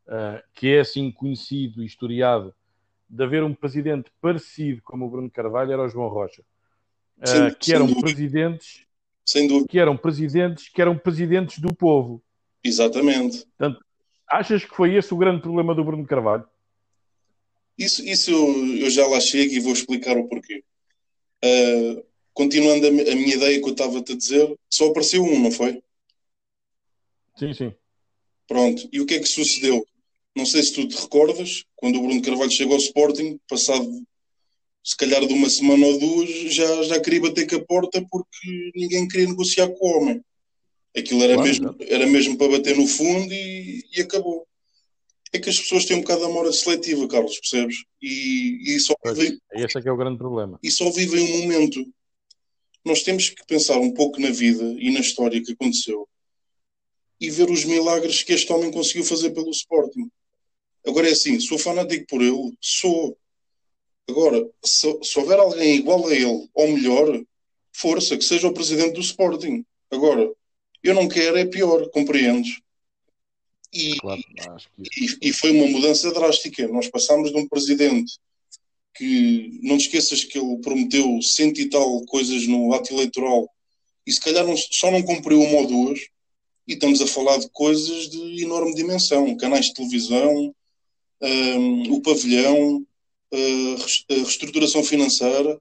uh, 0.08 0.44
que 0.54 0.74
é 0.76 0.82
assim 0.82 1.10
conhecido 1.10 1.82
e 1.82 1.86
historiado 1.86 2.54
de 3.10 3.24
haver 3.24 3.44
um 3.44 3.54
presidente 3.54 4.12
parecido 4.22 4.82
como 4.84 5.06
o 5.06 5.10
Bruno 5.10 5.32
Carvalho 5.32 5.72
era 5.72 5.84
o 5.84 5.90
João 5.90 6.10
Rocha. 6.10 6.44
Uh, 7.18 7.28
sem, 7.28 7.54
que 7.54 7.74
eram 7.74 7.94
presidentes 7.94 8.86
que 9.70 9.80
eram 9.80 9.96
presidentes 9.96 10.68
que 10.68 10.82
eram 10.82 10.98
presidentes 10.98 11.60
do 11.60 11.74
povo. 11.74 12.22
Exatamente. 12.64 13.46
Portanto, 13.46 13.84
achas 14.28 14.66
que 14.66 14.76
foi 14.76 14.96
esse 14.96 15.14
o 15.14 15.18
grande 15.18 15.42
problema 15.42 15.74
do 15.74 15.84
Bruno 15.84 16.06
Carvalho? 16.06 16.46
Isso, 17.84 18.06
isso 18.08 18.32
eu 18.32 18.90
já 18.90 19.08
lá 19.08 19.20
chego 19.20 19.54
e 19.54 19.60
vou 19.60 19.74
explicar 19.74 20.18
o 20.18 20.28
porquê. 20.28 20.64
Uh, 21.44 22.04
continuando 22.34 22.86
a, 22.86 22.90
a, 22.90 23.16
minha 23.16 23.36
ideia 23.36 23.60
que 23.60 23.68
eu 23.68 23.72
estava-te 23.72 24.14
a 24.14 24.16
dizer, 24.16 24.56
só 24.70 24.88
apareceu 24.88 25.24
um, 25.24 25.40
não 25.40 25.52
foi? 25.52 25.82
Sim, 27.38 27.54
sim. 27.54 27.74
Pronto. 28.48 28.88
E 28.92 29.02
o 29.02 29.06
que 29.06 29.16
é 29.16 29.20
que 29.20 29.28
sucedeu? 29.28 29.86
Não 30.36 30.46
sei 30.46 30.64
se 30.64 30.74
tu 30.74 30.88
te 30.88 30.96
recordas, 30.96 31.64
quando 31.76 31.98
o 31.98 32.04
Bruno 32.04 32.22
Carvalho 32.22 32.52
chegou 32.52 32.74
ao 32.74 32.80
Sporting, 32.80 33.40
passado 33.50 33.90
se 34.84 34.98
calhar 34.98 35.26
de 35.26 35.34
uma 35.34 35.50
semana 35.50 35.86
ou 35.86 36.00
duas, 36.00 36.30
já, 36.54 36.84
já 36.84 37.00
queria 37.00 37.22
bater 37.22 37.48
com 37.48 37.56
a 37.56 37.66
porta 37.66 38.06
porque 38.10 38.72
ninguém 38.76 39.08
queria 39.08 39.28
negociar 39.28 39.70
com 39.70 39.88
o 39.88 39.98
homem. 39.98 40.22
Aquilo 40.98 41.24
era, 41.24 41.36
claro, 41.36 41.48
mesmo, 41.48 41.76
era 41.82 42.08
mesmo 42.08 42.38
para 42.38 42.52
bater 42.52 42.76
no 42.76 42.88
fundo 42.88 43.32
e, 43.32 43.86
e, 43.96 44.02
acabou. 44.02 44.46
É 45.34 45.40
que 45.40 45.50
as 45.50 45.58
pessoas 45.58 45.86
têm 45.86 45.98
um 45.98 46.02
bocado 46.02 46.22
de 46.22 46.26
amor 46.26 46.54
seletiva, 46.54 47.08
Carlos, 47.08 47.40
percebes? 47.40 47.84
E, 48.02 48.76
e 48.76 48.80
só 48.80 48.94
vivem, 49.06 49.40
esse 49.54 49.78
é 49.78 49.82
que 49.82 49.88
é 49.88 49.92
o 49.92 49.98
grande 49.98 50.18
problema. 50.18 50.60
E 50.62 50.70
só 50.70 50.90
vivem 50.92 51.24
um 51.24 51.42
momento. 51.44 51.86
Nós 52.84 53.04
temos 53.04 53.30
que 53.30 53.46
pensar 53.46 53.78
um 53.78 53.94
pouco 53.94 54.20
na 54.20 54.30
vida 54.30 54.64
e 54.78 54.92
na 54.92 55.00
história 55.00 55.42
que 55.42 55.54
aconteceu 55.54 56.08
e 57.22 57.30
ver 57.30 57.52
os 57.52 57.64
milagres 57.64 58.24
que 58.24 58.34
este 58.34 58.52
homem 58.52 58.72
conseguiu 58.72 59.04
fazer 59.04 59.30
pelo 59.30 59.52
Sporting. 59.52 60.10
Agora 60.86 61.08
é 61.08 61.12
assim, 61.12 61.40
sou 61.40 61.60
fanático 61.60 62.08
por 62.08 62.22
ele, 62.22 62.52
sou. 62.60 63.16
Agora, 64.10 64.44
se, 64.66 65.00
se 65.04 65.20
houver 65.20 65.38
alguém 65.38 65.76
igual 65.76 66.08
a 66.08 66.14
ele, 66.14 66.50
ou 66.52 66.68
melhor, 66.70 67.22
força, 67.72 68.18
que 68.18 68.24
seja 68.24 68.48
o 68.48 68.54
presidente 68.54 68.94
do 68.94 69.02
Sporting. 69.02 69.64
Agora, 69.92 70.32
eu 70.84 70.96
não 70.96 71.08
quero 71.08 71.38
é 71.38 71.46
pior, 71.46 71.88
compreendes? 71.92 72.60
E, 73.74 73.96
claro, 73.98 74.22
e, 74.80 75.30
e, 75.30 75.34
foi 75.34 75.52
uma 75.52 75.68
mudança 75.68 76.12
drástica. 76.12 76.68
Nós 76.68 76.90
passámos 76.90 77.32
de 77.32 77.38
um 77.38 77.48
presidente 77.48 78.18
que, 78.96 79.60
não 79.64 79.78
te 79.78 79.86
esqueças 79.86 80.24
que 80.24 80.38
ele 80.38 80.58
prometeu 80.58 81.22
cento 81.22 81.60
e 81.62 81.70
tal 81.70 82.06
coisas 82.06 82.46
no 82.48 82.74
ato 82.74 82.94
eleitoral 82.94 83.50
e 84.06 84.12
se 84.12 84.20
calhar 84.20 84.46
não, 84.46 84.56
só 84.58 84.92
não 84.92 85.02
cumpriu 85.02 85.42
uma 85.42 85.60
ou 85.60 85.68
duas, 85.68 86.00
e 86.68 86.74
estamos 86.74 87.02
a 87.02 87.08
falar 87.08 87.38
de 87.38 87.50
coisas 87.50 88.10
de 88.10 88.44
enorme 88.44 88.74
dimensão 88.74 89.36
canais 89.38 89.68
de 89.68 89.74
televisão, 89.74 90.54
um, 91.22 91.94
o 91.94 92.02
pavilhão, 92.02 92.86
a 93.32 94.14
reestruturação 94.14 94.84
financeira. 94.84 95.60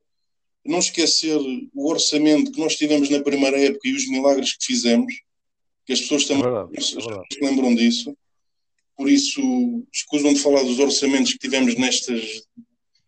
Não 0.64 0.78
esquecer 0.78 1.38
o 1.74 1.88
orçamento 1.88 2.52
que 2.52 2.60
nós 2.60 2.76
tivemos 2.76 3.08
na 3.08 3.22
primeira 3.22 3.58
época 3.58 3.88
e 3.88 3.94
os 3.94 4.06
milagres 4.08 4.56
que 4.56 4.66
fizemos, 4.66 5.14
que 5.86 5.92
as 5.92 6.00
pessoas 6.00 6.24
também 6.24 6.42
é 6.42 6.46
verdade, 6.46 6.70
é 6.76 6.80
se 6.80 7.40
lembram 7.40 7.74
disso. 7.74 8.16
Por 8.96 9.08
isso, 9.08 9.40
escusam 9.92 10.34
de 10.34 10.40
falar 10.40 10.62
dos 10.62 10.78
orçamentos 10.78 11.32
que 11.32 11.38
tivemos 11.38 11.74
nestas, 11.74 12.42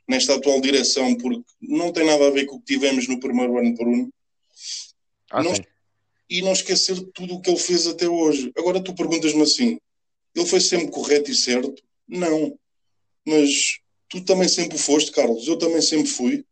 nesta 0.09 0.35
atual 0.35 0.61
direção, 0.61 1.14
porque 1.16 1.45
não 1.61 1.93
tem 1.93 2.07
nada 2.07 2.27
a 2.27 2.31
ver 2.31 2.47
com 2.47 2.57
o 2.57 2.61
que 2.61 2.75
tivemos 2.75 3.07
no 3.09 3.20
primeiro 3.20 3.59
ano 3.59 3.75
Bruno. 3.75 4.12
Ah, 5.31 5.43
não, 5.43 5.53
e 6.33 6.41
não 6.41 6.53
esquecer 6.53 6.99
tudo 7.12 7.35
o 7.35 7.41
que 7.43 7.51
ele 7.51 7.59
fez 7.59 7.87
até 7.87 8.09
hoje. 8.09 8.51
Agora 8.57 8.83
tu 8.83 8.95
perguntas-me 8.95 9.43
assim: 9.43 9.79
ele 10.35 10.47
foi 10.47 10.61
sempre 10.61 10.91
correto 10.91 11.31
e 11.31 11.35
certo? 11.35 11.83
Não. 12.09 12.59
Mas 13.27 13.81
tu 14.09 14.25
também 14.25 14.49
sempre 14.49 14.79
foste, 14.79 15.12
Carlos. 15.12 15.47
Eu 15.47 15.59
também 15.59 15.83
sempre 15.83 16.07
fui. 16.09 16.45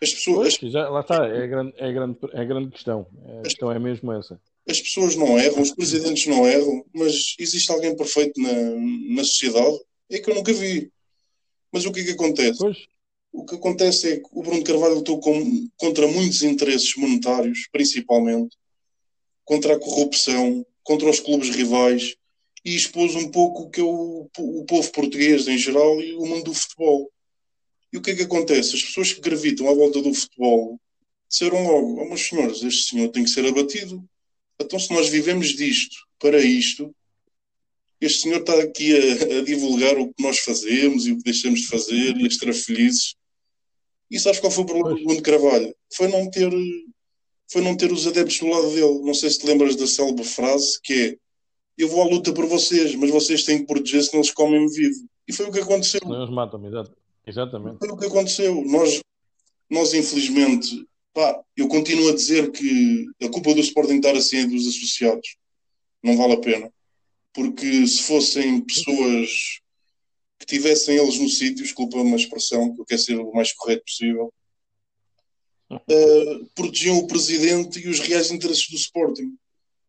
As 0.00 0.12
pessoas. 0.12 0.56
Pois, 0.56 0.72
já, 0.72 0.88
lá 0.88 1.00
está, 1.00 1.26
é 1.26 1.42
a 1.42 1.46
grande, 1.46 1.74
é 1.76 1.86
a 1.86 1.92
grande, 1.92 2.18
é 2.32 2.40
a 2.40 2.44
grande 2.44 2.70
questão. 2.70 3.06
A 3.40 3.42
questão 3.42 3.72
é 3.72 3.78
mesmo 3.78 4.12
essa. 4.12 4.40
As 4.68 4.80
pessoas 4.80 5.14
não 5.14 5.38
erram, 5.38 5.62
os 5.62 5.72
presidentes 5.72 6.26
não 6.26 6.46
erram, 6.46 6.84
mas 6.92 7.34
existe 7.38 7.70
alguém 7.70 7.96
perfeito 7.96 8.40
na, 8.40 8.52
na 9.14 9.24
sociedade? 9.24 9.78
É 10.10 10.18
que 10.18 10.30
eu 10.30 10.34
nunca 10.34 10.52
vi. 10.52 10.90
Mas 11.72 11.84
o 11.84 11.92
que 11.92 12.00
é 12.00 12.04
que 12.04 12.10
acontece? 12.12 12.58
Pois. 12.58 12.76
O 13.32 13.44
que 13.44 13.54
acontece 13.54 14.12
é 14.12 14.16
que 14.16 14.28
o 14.32 14.42
Bruno 14.42 14.64
Carvalho 14.64 14.94
lutou 14.94 15.20
com, 15.20 15.68
contra 15.76 16.06
muitos 16.08 16.42
interesses 16.42 16.96
monetários, 16.96 17.68
principalmente, 17.70 18.56
contra 19.44 19.74
a 19.74 19.78
corrupção, 19.78 20.64
contra 20.82 21.10
os 21.10 21.20
clubes 21.20 21.50
rivais, 21.50 22.16
e 22.64 22.74
expôs 22.74 23.14
um 23.14 23.30
pouco 23.30 23.62
o 23.62 23.70
que 23.70 23.80
é 23.80 23.84
o, 23.84 24.28
o 24.38 24.64
povo 24.64 24.90
português 24.90 25.46
em 25.46 25.56
geral 25.56 26.00
e 26.02 26.14
o 26.14 26.26
mundo 26.26 26.44
do 26.44 26.54
futebol. 26.54 27.12
E 27.92 27.96
o 27.96 28.02
que 28.02 28.10
é 28.10 28.16
que 28.16 28.22
acontece? 28.22 28.74
As 28.74 28.82
pessoas 28.82 29.12
que 29.12 29.20
gravitam 29.20 29.68
à 29.68 29.74
volta 29.74 30.02
do 30.02 30.12
futebol 30.12 30.80
disseram 31.28 31.62
logo: 31.62 32.02
oh, 32.02 32.04
meus 32.06 32.26
senhores, 32.26 32.62
este 32.62 32.90
senhor 32.90 33.08
tem 33.08 33.22
que 33.22 33.30
ser 33.30 33.46
abatido. 33.46 34.02
Então, 34.60 34.78
se 34.78 34.92
nós 34.92 35.08
vivemos 35.08 35.48
disto 35.48 35.96
para 36.18 36.38
isto, 36.40 36.94
este 38.00 38.22
senhor 38.22 38.40
está 38.40 38.54
aqui 38.60 38.94
a, 38.94 39.38
a, 39.38 39.42
divulgar 39.42 39.98
o 39.98 40.12
que 40.12 40.22
nós 40.22 40.38
fazemos 40.40 41.06
e 41.06 41.12
o 41.12 41.18
que 41.18 41.24
deixamos 41.24 41.60
de 41.60 41.68
fazer 41.68 42.16
e 42.16 42.24
a 42.24 42.26
estar 42.26 42.52
felizes. 42.52 43.14
E 44.10 44.18
sabes 44.18 44.40
qual 44.40 44.52
foi 44.52 44.64
o 44.64 44.66
problema 44.66 44.94
do 44.94 45.04
Bruno 45.04 45.22
Carvalho? 45.22 45.74
Foi 45.92 46.08
não 46.08 46.30
ter 46.30 46.50
foi 47.50 47.62
não 47.62 47.76
ter 47.76 47.92
os 47.92 48.06
adeptos 48.06 48.38
do 48.40 48.48
lado 48.48 48.68
dele. 48.70 49.00
Não 49.02 49.14
sei 49.14 49.30
se 49.30 49.38
te 49.38 49.46
lembras 49.46 49.76
da 49.76 49.86
célebre 49.86 50.24
frase 50.24 50.80
que 50.82 50.92
é 50.92 51.16
eu 51.78 51.88
vou 51.88 52.02
à 52.02 52.06
luta 52.06 52.32
por 52.32 52.46
vocês, 52.46 52.94
mas 52.94 53.10
vocês 53.10 53.44
têm 53.44 53.58
que 53.58 53.66
proteger 53.66 54.02
senão 54.02 54.22
eles 54.22 54.32
comem-me 54.32 54.68
vivo. 54.72 55.06
E 55.28 55.32
foi 55.32 55.46
o 55.46 55.52
que 55.52 55.60
aconteceu. 55.60 56.00
Não, 56.04 56.22
eles 56.22 56.34
matam-me, 56.34 56.68
exatamente. 57.26 57.78
Foi 57.78 57.88
o 57.90 57.96
que 57.96 58.06
aconteceu. 58.06 58.64
Nós, 58.64 59.00
nós 59.68 59.92
infelizmente, 59.92 60.86
pá, 61.16 61.42
eu 61.56 61.66
continuo 61.66 62.10
a 62.10 62.14
dizer 62.14 62.52
que 62.52 63.06
a 63.22 63.30
culpa 63.30 63.54
do 63.54 63.60
Sporting 63.62 63.96
estar 63.96 64.14
assim 64.14 64.36
é 64.36 64.46
dos 64.46 64.68
associados. 64.68 65.38
Não 66.02 66.14
vale 66.14 66.34
a 66.34 66.40
pena. 66.40 66.70
Porque 67.32 67.86
se 67.86 68.02
fossem 68.02 68.60
pessoas 68.60 69.60
que 70.38 70.44
tivessem 70.44 70.98
eles 70.98 71.18
no 71.18 71.26
sítio, 71.30 71.64
desculpa 71.64 71.96
uma 71.96 72.16
expressão, 72.16 72.74
que 72.74 72.82
eu 72.82 72.84
quero 72.84 73.00
ser 73.00 73.18
o 73.18 73.32
mais 73.32 73.50
correto 73.54 73.84
possível, 73.84 74.30
uh, 75.72 76.46
protegiam 76.54 76.98
o 76.98 77.06
presidente 77.06 77.80
e 77.80 77.88
os 77.88 77.98
reais 77.98 78.30
interesses 78.30 78.68
do 78.68 78.76
Sporting. 78.76 79.34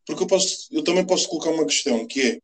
Porque 0.05 0.23
eu, 0.23 0.27
posso, 0.27 0.69
eu 0.71 0.81
também 0.81 1.05
posso 1.05 1.27
colocar 1.27 1.49
uma 1.49 1.65
questão, 1.65 2.07
que 2.07 2.21
é, 2.21 2.39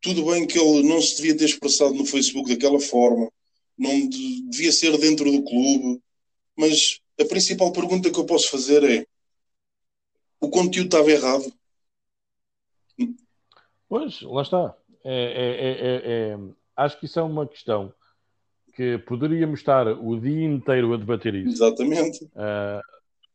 tudo 0.00 0.24
bem 0.24 0.46
que 0.46 0.56
ele 0.56 0.84
não 0.84 1.02
se 1.02 1.16
devia 1.16 1.36
ter 1.36 1.46
expressado 1.46 1.94
no 1.94 2.06
Facebook 2.06 2.48
daquela 2.48 2.78
forma, 2.78 3.28
não 3.76 4.08
devia 4.08 4.70
ser 4.70 4.96
dentro 4.98 5.32
do 5.32 5.42
clube, 5.42 6.00
mas 6.56 7.00
a 7.20 7.24
principal 7.24 7.72
pergunta 7.72 8.10
que 8.10 8.18
eu 8.18 8.26
posso 8.26 8.50
fazer 8.50 8.82
é, 8.84 9.06
o 10.40 10.48
conteúdo 10.48 10.86
estava 10.86 11.10
errado? 11.10 11.52
Pois, 13.88 14.20
lá 14.22 14.42
está. 14.42 14.76
É, 15.04 15.14
é, 15.14 15.70
é, 15.70 16.32
é, 16.32 16.38
acho 16.76 16.98
que 16.98 17.06
isso 17.06 17.18
é 17.18 17.22
uma 17.22 17.46
questão 17.46 17.92
que 18.74 18.98
poderíamos 18.98 19.60
estar 19.60 19.88
o 19.88 20.20
dia 20.20 20.44
inteiro 20.44 20.92
a 20.92 20.96
debater 20.96 21.34
isso. 21.34 21.54
Exatamente. 21.54 22.24
Uh, 22.26 22.82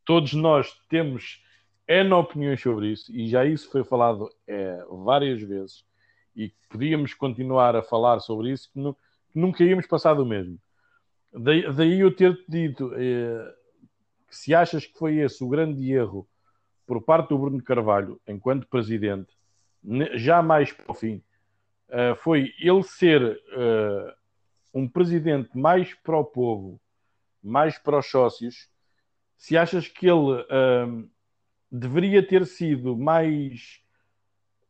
todos 0.05 0.33
nós 0.33 0.71
temos 0.89 1.43
N 1.87 2.13
opiniões 2.13 2.61
sobre 2.61 2.87
isso 2.87 3.11
e 3.13 3.27
já 3.27 3.45
isso 3.45 3.69
foi 3.69 3.83
falado 3.83 4.29
é, 4.47 4.85
várias 5.03 5.41
vezes 5.41 5.83
e 6.35 6.51
podíamos 6.69 7.13
continuar 7.13 7.75
a 7.75 7.83
falar 7.83 8.19
sobre 8.19 8.51
isso 8.51 8.69
que, 8.71 8.79
nu 8.79 8.95
que 9.31 9.39
nunca 9.39 9.63
íamos 9.63 9.85
passar 9.85 10.13
do 10.13 10.25
mesmo. 10.25 10.57
Daí, 11.33 11.73
daí 11.73 11.99
eu 11.99 12.15
ter-te 12.15 12.43
dito 12.47 12.91
é, 12.95 13.53
que 13.53 13.62
se 14.35 14.53
achas 14.53 14.85
que 14.85 14.97
foi 14.97 15.17
esse 15.17 15.43
o 15.43 15.49
grande 15.49 15.91
erro 15.91 16.27
por 16.85 17.01
parte 17.01 17.29
do 17.29 17.37
Bruno 17.37 17.63
Carvalho 17.63 18.19
enquanto 18.27 18.67
presidente, 18.67 19.33
já 20.15 20.41
mais 20.41 20.71
para 20.71 20.91
o 20.91 20.93
fim, 20.93 21.21
uh, 21.89 22.15
foi 22.17 22.53
ele 22.59 22.83
ser 22.83 23.21
uh, 23.23 24.13
um 24.73 24.87
presidente 24.87 25.57
mais 25.57 25.93
para 25.93 26.17
o 26.17 26.25
povo, 26.25 26.79
mais 27.41 27.77
para 27.77 27.99
os 27.99 28.09
sócios, 28.09 28.69
se 29.37 29.57
achas 29.57 29.87
que 29.87 30.07
ele 30.07 30.33
uh, 30.33 31.09
deveria 31.69 32.25
ter 32.25 32.45
sido 32.45 32.97
mais, 32.97 33.81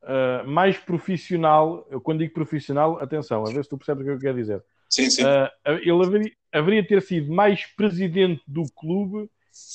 uh, 0.01 0.47
mais 0.47 0.77
profissional. 0.77 1.87
Eu, 1.89 2.01
quando 2.01 2.19
digo 2.19 2.33
profissional, 2.33 2.97
atenção, 2.99 3.45
a 3.45 3.51
ver 3.51 3.63
se 3.63 3.69
tu 3.69 3.77
percebes 3.77 4.01
o 4.01 4.05
que 4.05 4.11
eu 4.11 4.19
quero 4.19 4.37
dizer. 4.37 4.63
Sim, 4.89 5.09
sim. 5.09 5.23
Uh, 5.23 5.49
ele 5.81 6.05
haveria, 6.05 6.31
haveria 6.51 6.87
ter 6.87 7.01
sido 7.01 7.31
mais 7.31 7.65
presidente 7.75 8.41
do 8.47 8.63
clube 8.73 9.29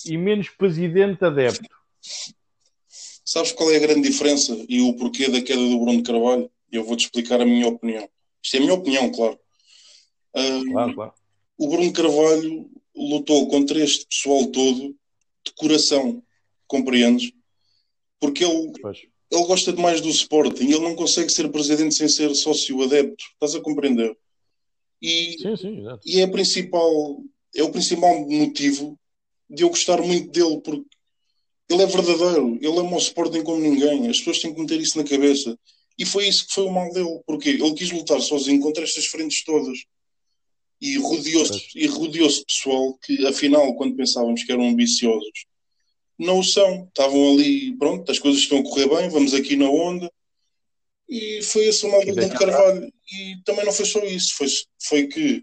e 0.06 0.16
menos 0.16 0.48
presidente 0.50 1.24
adepto. 1.24 1.68
Sabes 3.24 3.52
qual 3.52 3.70
é 3.70 3.76
a 3.76 3.80
grande 3.80 4.08
diferença 4.08 4.56
e 4.68 4.80
o 4.80 4.94
porquê 4.94 5.28
da 5.28 5.42
queda 5.42 5.60
do 5.60 5.78
Bruno 5.78 6.02
Carvalho? 6.02 6.50
Eu 6.72 6.84
vou-te 6.84 7.04
explicar 7.04 7.40
a 7.40 7.44
minha 7.44 7.68
opinião. 7.68 8.08
Isto 8.42 8.56
é 8.56 8.58
a 8.58 8.62
minha 8.62 8.74
opinião, 8.74 9.10
claro. 9.10 9.38
Uh, 10.34 10.72
claro, 10.72 10.94
claro. 10.94 11.12
O 11.58 11.68
Bruno 11.68 11.92
Carvalho 11.92 12.70
lutou 12.96 13.48
contra 13.48 13.78
este 13.82 14.06
pessoal 14.06 14.46
todo 14.46 14.96
de 15.44 15.52
coração, 15.56 16.22
compreendes? 16.66 17.32
Porque 18.20 18.44
ele, 18.44 18.72
ele 19.30 19.46
gosta 19.46 19.72
demais 19.72 20.00
do 20.00 20.08
Sporting, 20.08 20.64
ele 20.64 20.80
não 20.80 20.96
consegue 20.96 21.30
ser 21.30 21.48
presidente 21.50 21.94
sem 21.94 22.08
ser 22.08 22.34
sócio 22.34 22.82
adepto, 22.82 23.24
estás 23.34 23.54
a 23.54 23.60
compreender? 23.60 24.16
E, 25.00 25.36
sim, 25.38 25.56
sim, 25.56 25.84
e 26.04 26.20
é, 26.20 26.24
a 26.24 26.28
principal, 26.28 27.22
é 27.54 27.62
o 27.62 27.70
principal 27.70 28.28
motivo 28.28 28.98
de 29.48 29.62
eu 29.62 29.70
gostar 29.70 30.00
muito 30.02 30.30
dele, 30.30 30.60
porque 30.60 30.84
ele 31.70 31.82
é 31.82 31.86
verdadeiro, 31.86 32.58
ele 32.60 32.78
ama 32.78 32.96
o 32.96 32.98
Sporting 32.98 33.42
como 33.42 33.60
ninguém, 33.60 34.08
as 34.08 34.18
pessoas 34.18 34.40
têm 34.40 34.54
que 34.54 34.60
meter 34.60 34.80
isso 34.80 34.96
na 34.96 35.04
cabeça. 35.04 35.58
E 35.98 36.04
foi 36.04 36.28
isso 36.28 36.46
que 36.46 36.54
foi 36.54 36.64
o 36.64 36.72
mal 36.72 36.90
dele, 36.92 37.20
porque 37.26 37.50
ele 37.50 37.74
quis 37.74 37.90
lutar 37.90 38.20
sozinho 38.20 38.60
contra 38.60 38.84
estas 38.84 39.06
frentes 39.06 39.42
todas. 39.44 39.78
E 40.80 40.96
rodeou-se 40.96 41.66
e 41.74 41.86
rodeou 41.86 42.28
de 42.28 42.44
pessoal 42.44 42.94
que, 42.98 43.26
afinal, 43.26 43.74
quando 43.74 43.96
pensávamos 43.96 44.44
que 44.44 44.52
eram 44.52 44.68
ambiciosos, 44.68 45.46
não 46.16 46.38
o 46.38 46.44
são. 46.44 46.84
Estavam 46.86 47.32
ali, 47.32 47.76
pronto, 47.76 48.10
as 48.10 48.18
coisas 48.18 48.40
estão 48.40 48.58
a 48.58 48.62
correr 48.62 48.88
bem, 48.88 49.08
vamos 49.08 49.34
aqui 49.34 49.56
na 49.56 49.68
onda. 49.68 50.10
E 51.08 51.42
foi 51.42 51.66
esse 51.66 51.84
o 51.84 51.90
mal 51.90 52.04
do 52.04 52.14
Carvalho. 52.14 52.92
E 53.12 53.42
também 53.44 53.64
não 53.64 53.72
foi 53.72 53.86
só 53.86 54.02
isso, 54.04 54.36
foi, 54.36 54.46
foi 54.80 55.06
que 55.08 55.42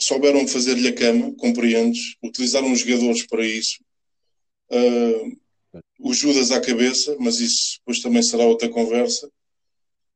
souberam 0.00 0.46
fazer-lhe 0.46 0.88
a 0.88 0.94
cama, 0.94 1.34
compreendes? 1.36 2.16
Utilizaram 2.22 2.72
os 2.72 2.80
jogadores 2.80 3.26
para 3.26 3.44
isso. 3.44 3.82
Uh, 4.70 5.36
o 5.98 6.12
Judas 6.12 6.50
à 6.50 6.60
cabeça, 6.60 7.16
mas 7.18 7.40
isso 7.40 7.78
depois 7.78 8.00
também 8.00 8.22
será 8.22 8.44
outra 8.44 8.68
conversa. 8.68 9.30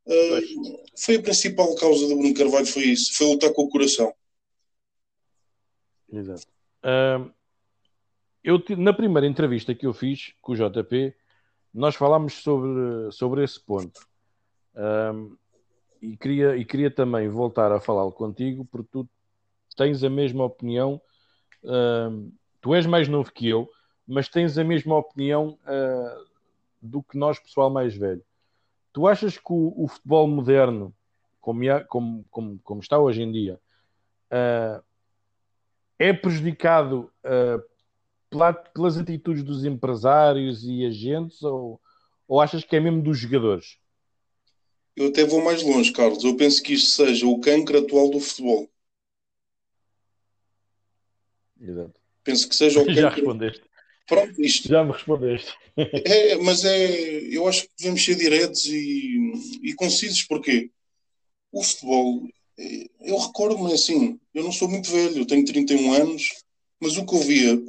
Uh, 0.06 0.82
foi 0.98 1.16
a 1.16 1.22
principal 1.22 1.74
causa 1.76 2.08
do 2.08 2.16
Bruno 2.16 2.34
Carvalho, 2.34 2.66
foi 2.66 2.84
isso, 2.84 3.14
foi 3.14 3.26
lutar 3.26 3.52
com 3.52 3.62
o 3.62 3.68
coração. 3.68 4.12
Exato. 6.10 6.46
Uh, 6.82 7.30
eu, 8.42 8.62
na 8.76 8.92
primeira 8.92 9.26
entrevista 9.26 9.74
que 9.74 9.86
eu 9.86 9.92
fiz 9.92 10.32
com 10.40 10.52
o 10.52 10.56
JP, 10.56 11.14
nós 11.74 11.94
falámos 11.94 12.34
sobre, 12.34 13.12
sobre 13.12 13.44
esse 13.44 13.60
ponto. 13.60 14.00
E, 16.00 16.16
queria, 16.16 16.56
e 16.56 16.64
queria 16.64 16.90
também 16.90 17.28
voltar 17.28 17.72
a 17.72 17.80
falar 17.80 18.10
contigo, 18.12 18.64
porque 18.64 18.88
tu 18.90 19.08
tens 19.78 20.02
a 20.04 20.10
mesma 20.10 20.44
opinião. 20.44 21.00
tu 22.60 22.74
és 22.74 22.84
mais 22.84 23.08
novo 23.08 23.32
que 23.32 23.48
eu, 23.48 23.70
mas 24.08 24.26
tens 24.26 24.56
a 24.56 24.64
mesma 24.64 24.96
opinião 24.96 25.58
uh, 25.64 26.26
do 26.80 27.02
que 27.02 27.18
nós, 27.18 27.38
pessoal 27.38 27.68
mais 27.68 27.94
velho. 27.94 28.24
Tu 28.90 29.06
achas 29.06 29.36
que 29.36 29.52
o, 29.52 29.74
o 29.76 29.86
futebol 29.86 30.26
moderno, 30.26 30.94
como, 31.38 31.60
como, 31.86 32.24
como, 32.30 32.60
como, 32.64 32.80
está 32.80 32.98
hoje 32.98 33.22
em 33.22 33.30
dia, 33.30 33.60
uh, 34.32 34.82
é 35.98 36.12
prejudicado 36.14 37.12
uh, 37.22 37.62
pela, 38.30 38.54
pelas 38.54 38.96
atitudes 38.96 39.42
dos 39.42 39.66
empresários 39.66 40.64
e 40.64 40.86
agentes 40.86 41.42
ou, 41.42 41.78
ou 42.26 42.40
achas 42.40 42.64
que 42.64 42.76
é 42.76 42.80
mesmo 42.80 43.02
dos 43.02 43.18
jogadores? 43.18 43.78
Eu 44.96 45.08
até 45.08 45.24
vou 45.24 45.44
mais 45.44 45.62
longe, 45.62 45.92
Carlos. 45.92 46.24
Eu 46.24 46.34
penso 46.34 46.62
que 46.62 46.72
isto 46.72 46.88
seja 46.88 47.26
o 47.26 47.40
cancro 47.40 47.78
atual 47.78 48.10
do 48.10 48.18
futebol. 48.18 48.68
Exato. 51.60 51.94
Penso 52.24 52.48
que 52.48 52.56
seja 52.56 52.80
o 52.80 52.84
cancro. 52.86 53.00
Já 53.00 53.08
respondeste. 53.10 53.62
Pronto, 54.06 54.42
isto. 54.42 54.68
Já 54.68 54.84
me 54.84 54.92
respondeste. 54.92 55.52
É, 56.04 56.34
mas 56.38 56.64
é, 56.64 57.20
eu 57.30 57.46
acho 57.46 57.62
que 57.62 57.70
devemos 57.78 58.04
ser 58.04 58.16
diretos 58.16 58.64
e, 58.64 59.60
e 59.62 59.72
concisos, 59.74 60.24
porque 60.24 60.72
o 61.52 61.62
futebol, 61.62 62.28
eu 63.02 63.16
recordo-me 63.16 63.72
assim, 63.72 64.18
eu 64.34 64.42
não 64.42 64.50
sou 64.50 64.68
muito 64.68 64.90
velho, 64.90 65.18
eu 65.18 65.24
tenho 65.24 65.44
31 65.44 65.92
anos, 65.92 66.30
mas 66.80 66.96
o 66.96 67.06
que 67.06 67.14
eu 67.14 67.20
via, 67.20 67.62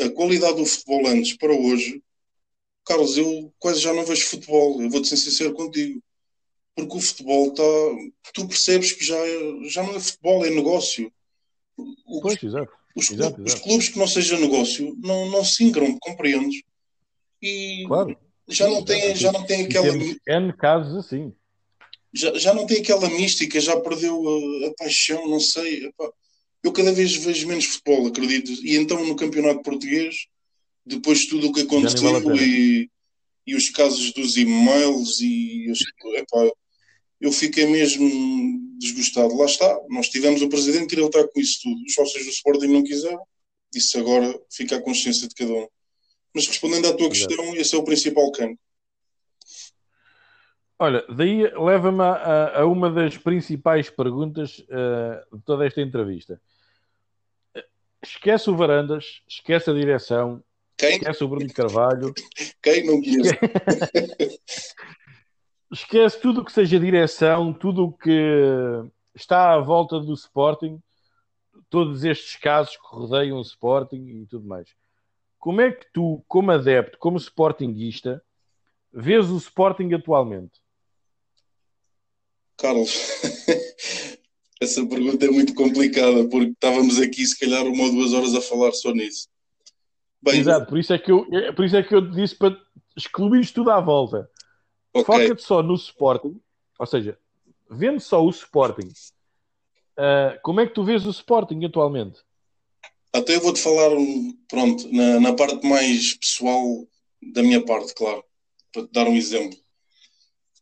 a 0.00 0.10
qualidade 0.10 0.56
do 0.56 0.66
futebol 0.66 1.06
antes 1.06 1.36
para 1.36 1.52
hoje, 1.52 2.02
Carlos, 2.84 3.16
eu 3.16 3.54
quase 3.60 3.80
já 3.80 3.94
não 3.94 4.04
vejo 4.04 4.26
futebol, 4.26 4.82
eu 4.82 4.90
vou-te 4.90 5.06
ser 5.06 5.16
sincero 5.16 5.54
contigo. 5.54 6.02
Porque 6.74 6.96
o 6.96 7.00
futebol 7.00 7.50
está. 7.50 7.62
Tu 8.32 8.48
percebes 8.48 8.90
que 8.90 9.04
já, 9.04 9.16
é, 9.16 9.68
já 9.68 9.84
não 9.84 9.94
é 9.94 10.00
futebol, 10.00 10.44
é 10.44 10.50
negócio. 10.50 11.12
O, 11.76 12.20
pois, 12.20 12.42
exato 12.42 12.72
os, 12.94 13.10
exato, 13.10 13.40
exato. 13.40 13.42
os 13.42 13.54
clubes 13.54 13.88
que 13.88 13.98
não 13.98 14.06
seja 14.06 14.38
negócio 14.38 14.96
não, 15.02 15.30
não 15.30 15.44
se 15.44 15.64
ingram, 15.64 15.96
compreendes? 16.00 16.62
E 17.42 17.84
claro. 17.86 18.16
já, 18.48 18.68
não 18.68 18.84
tem, 18.84 19.14
já 19.16 19.32
não 19.32 19.44
tem 19.44 19.64
aquela. 19.64 19.88
N 19.88 20.52
casos 20.56 20.96
assim. 20.96 21.32
Já, 22.12 22.32
já 22.38 22.54
não 22.54 22.66
tem 22.66 22.78
aquela 22.78 23.10
mística, 23.10 23.60
já 23.60 23.78
perdeu 23.80 24.16
a, 24.16 24.68
a 24.68 24.74
paixão, 24.78 25.28
não 25.28 25.40
sei. 25.40 25.86
Epá. 25.86 26.10
Eu 26.62 26.72
cada 26.72 26.92
vez 26.92 27.14
vejo 27.16 27.46
menos 27.46 27.66
futebol, 27.66 28.06
acredito. 28.06 28.50
E 28.64 28.76
então 28.76 29.04
no 29.04 29.16
campeonato 29.16 29.62
português, 29.62 30.26
depois 30.86 31.18
de 31.18 31.28
tudo 31.28 31.48
o 31.48 31.52
que 31.52 31.62
aconteceu 31.62 32.36
e, 32.36 32.88
e 33.46 33.54
os 33.54 33.68
casos 33.70 34.12
dos 34.12 34.36
e-mails 34.36 35.20
e 35.20 35.66
epá, 36.16 36.50
eu 37.24 37.32
fiquei 37.32 37.66
mesmo 37.66 38.06
desgostado. 38.78 39.34
Lá 39.34 39.46
está, 39.46 39.80
nós 39.88 40.10
tivemos 40.10 40.42
o 40.42 40.48
presidente 40.48 40.82
que 40.82 40.88
queria 40.88 41.04
lutar 41.04 41.26
com 41.26 41.40
isso 41.40 41.60
tudo. 41.62 41.82
Os 41.82 41.94
sócios 41.94 42.22
do 42.22 42.30
Sporting 42.30 42.66
não 42.66 42.84
quiseram. 42.84 43.26
Isso 43.74 43.98
agora 43.98 44.38
fica 44.52 44.76
à 44.76 44.82
consciência 44.82 45.26
de 45.26 45.34
cada 45.34 45.50
um. 45.50 45.66
Mas 46.34 46.46
respondendo 46.46 46.86
à 46.86 46.92
tua 46.92 47.08
questão, 47.08 47.56
esse 47.56 47.74
é 47.74 47.78
o 47.78 47.84
principal 47.84 48.30
campo. 48.30 48.60
Olha, 50.78 51.02
daí 51.08 51.42
leva-me 51.54 52.02
a, 52.02 52.60
a, 52.60 52.66
uma 52.66 52.90
das 52.90 53.16
principais 53.16 53.88
perguntas 53.88 54.58
uh, 54.58 55.36
de 55.36 55.42
toda 55.44 55.66
esta 55.66 55.80
entrevista. 55.80 56.38
Esquece 58.02 58.50
o 58.50 58.56
Varandas, 58.56 59.22
esquece 59.26 59.70
a 59.70 59.72
direção, 59.72 60.44
Quem? 60.76 60.96
esquece 60.98 61.24
o 61.24 61.28
Bruno 61.28 61.50
Carvalho. 61.54 62.12
Quem 62.62 62.84
não 62.84 63.00
conhece? 63.00 63.32
esquece 65.74 66.20
tudo 66.20 66.40
o 66.40 66.44
que 66.44 66.52
seja 66.52 66.78
direção, 66.78 67.52
tudo 67.52 67.84
o 67.84 67.92
que 67.92 68.10
está 69.14 69.52
à 69.52 69.60
volta 69.60 70.00
do 70.00 70.14
Sporting, 70.14 70.80
todos 71.68 72.04
estes 72.04 72.36
casos 72.36 72.76
que 72.76 72.86
rodeiam 72.86 73.38
o 73.38 73.42
Sporting 73.42 74.22
e 74.22 74.26
tudo 74.26 74.46
mais. 74.46 74.68
Como 75.38 75.60
é 75.60 75.70
que 75.70 75.86
tu, 75.92 76.24
como 76.26 76.50
adepto, 76.50 76.98
como 76.98 77.18
Sportingista, 77.18 78.22
vês 78.92 79.30
o 79.30 79.36
Sporting 79.36 79.92
atualmente? 79.92 80.60
Carlos, 82.56 82.94
essa 84.60 84.86
pergunta 84.86 85.26
é 85.26 85.30
muito 85.30 85.54
complicada 85.54 86.28
porque 86.28 86.52
estávamos 86.52 87.00
aqui 87.00 87.26
se 87.26 87.38
calhar 87.38 87.66
uma 87.66 87.84
ou 87.84 87.92
duas 87.92 88.12
horas 88.12 88.34
a 88.34 88.40
falar 88.40 88.72
só 88.72 88.92
nisso. 88.92 89.28
Bem, 90.22 90.40
Exato, 90.40 90.66
por 90.66 90.78
isso 90.78 90.92
é 90.92 90.98
que 90.98 91.12
eu, 91.12 91.26
por 91.54 91.64
isso 91.64 91.76
é 91.76 91.82
que 91.82 91.94
eu 91.94 92.00
disse 92.00 92.34
para 92.34 92.56
excluir 92.96 93.52
tudo 93.52 93.70
à 93.70 93.80
volta. 93.80 94.30
Okay. 94.94 95.04
Foca-te 95.04 95.42
só 95.42 95.60
no 95.60 95.74
Sporting, 95.74 96.40
ou 96.78 96.86
seja, 96.86 97.18
vendo 97.68 97.98
só 98.00 98.24
o 98.24 98.30
Sporting, 98.30 98.86
uh, 99.98 100.38
como 100.42 100.60
é 100.60 100.66
que 100.66 100.74
tu 100.74 100.84
vês 100.84 101.04
o 101.04 101.10
Sporting 101.10 101.64
atualmente? 101.64 102.20
Até 103.12 103.34
eu 103.34 103.40
vou-te 103.40 103.60
falar, 103.60 103.90
pronto, 104.48 104.88
na, 104.92 105.18
na, 105.18 105.32
parte 105.32 105.66
mais 105.66 106.14
pessoal 106.14 106.86
da 107.20 107.42
minha 107.42 107.64
parte, 107.64 107.92
claro, 107.94 108.24
para 108.72 108.86
te 108.86 108.92
dar 108.92 109.08
um 109.08 109.16
exemplo. 109.16 109.58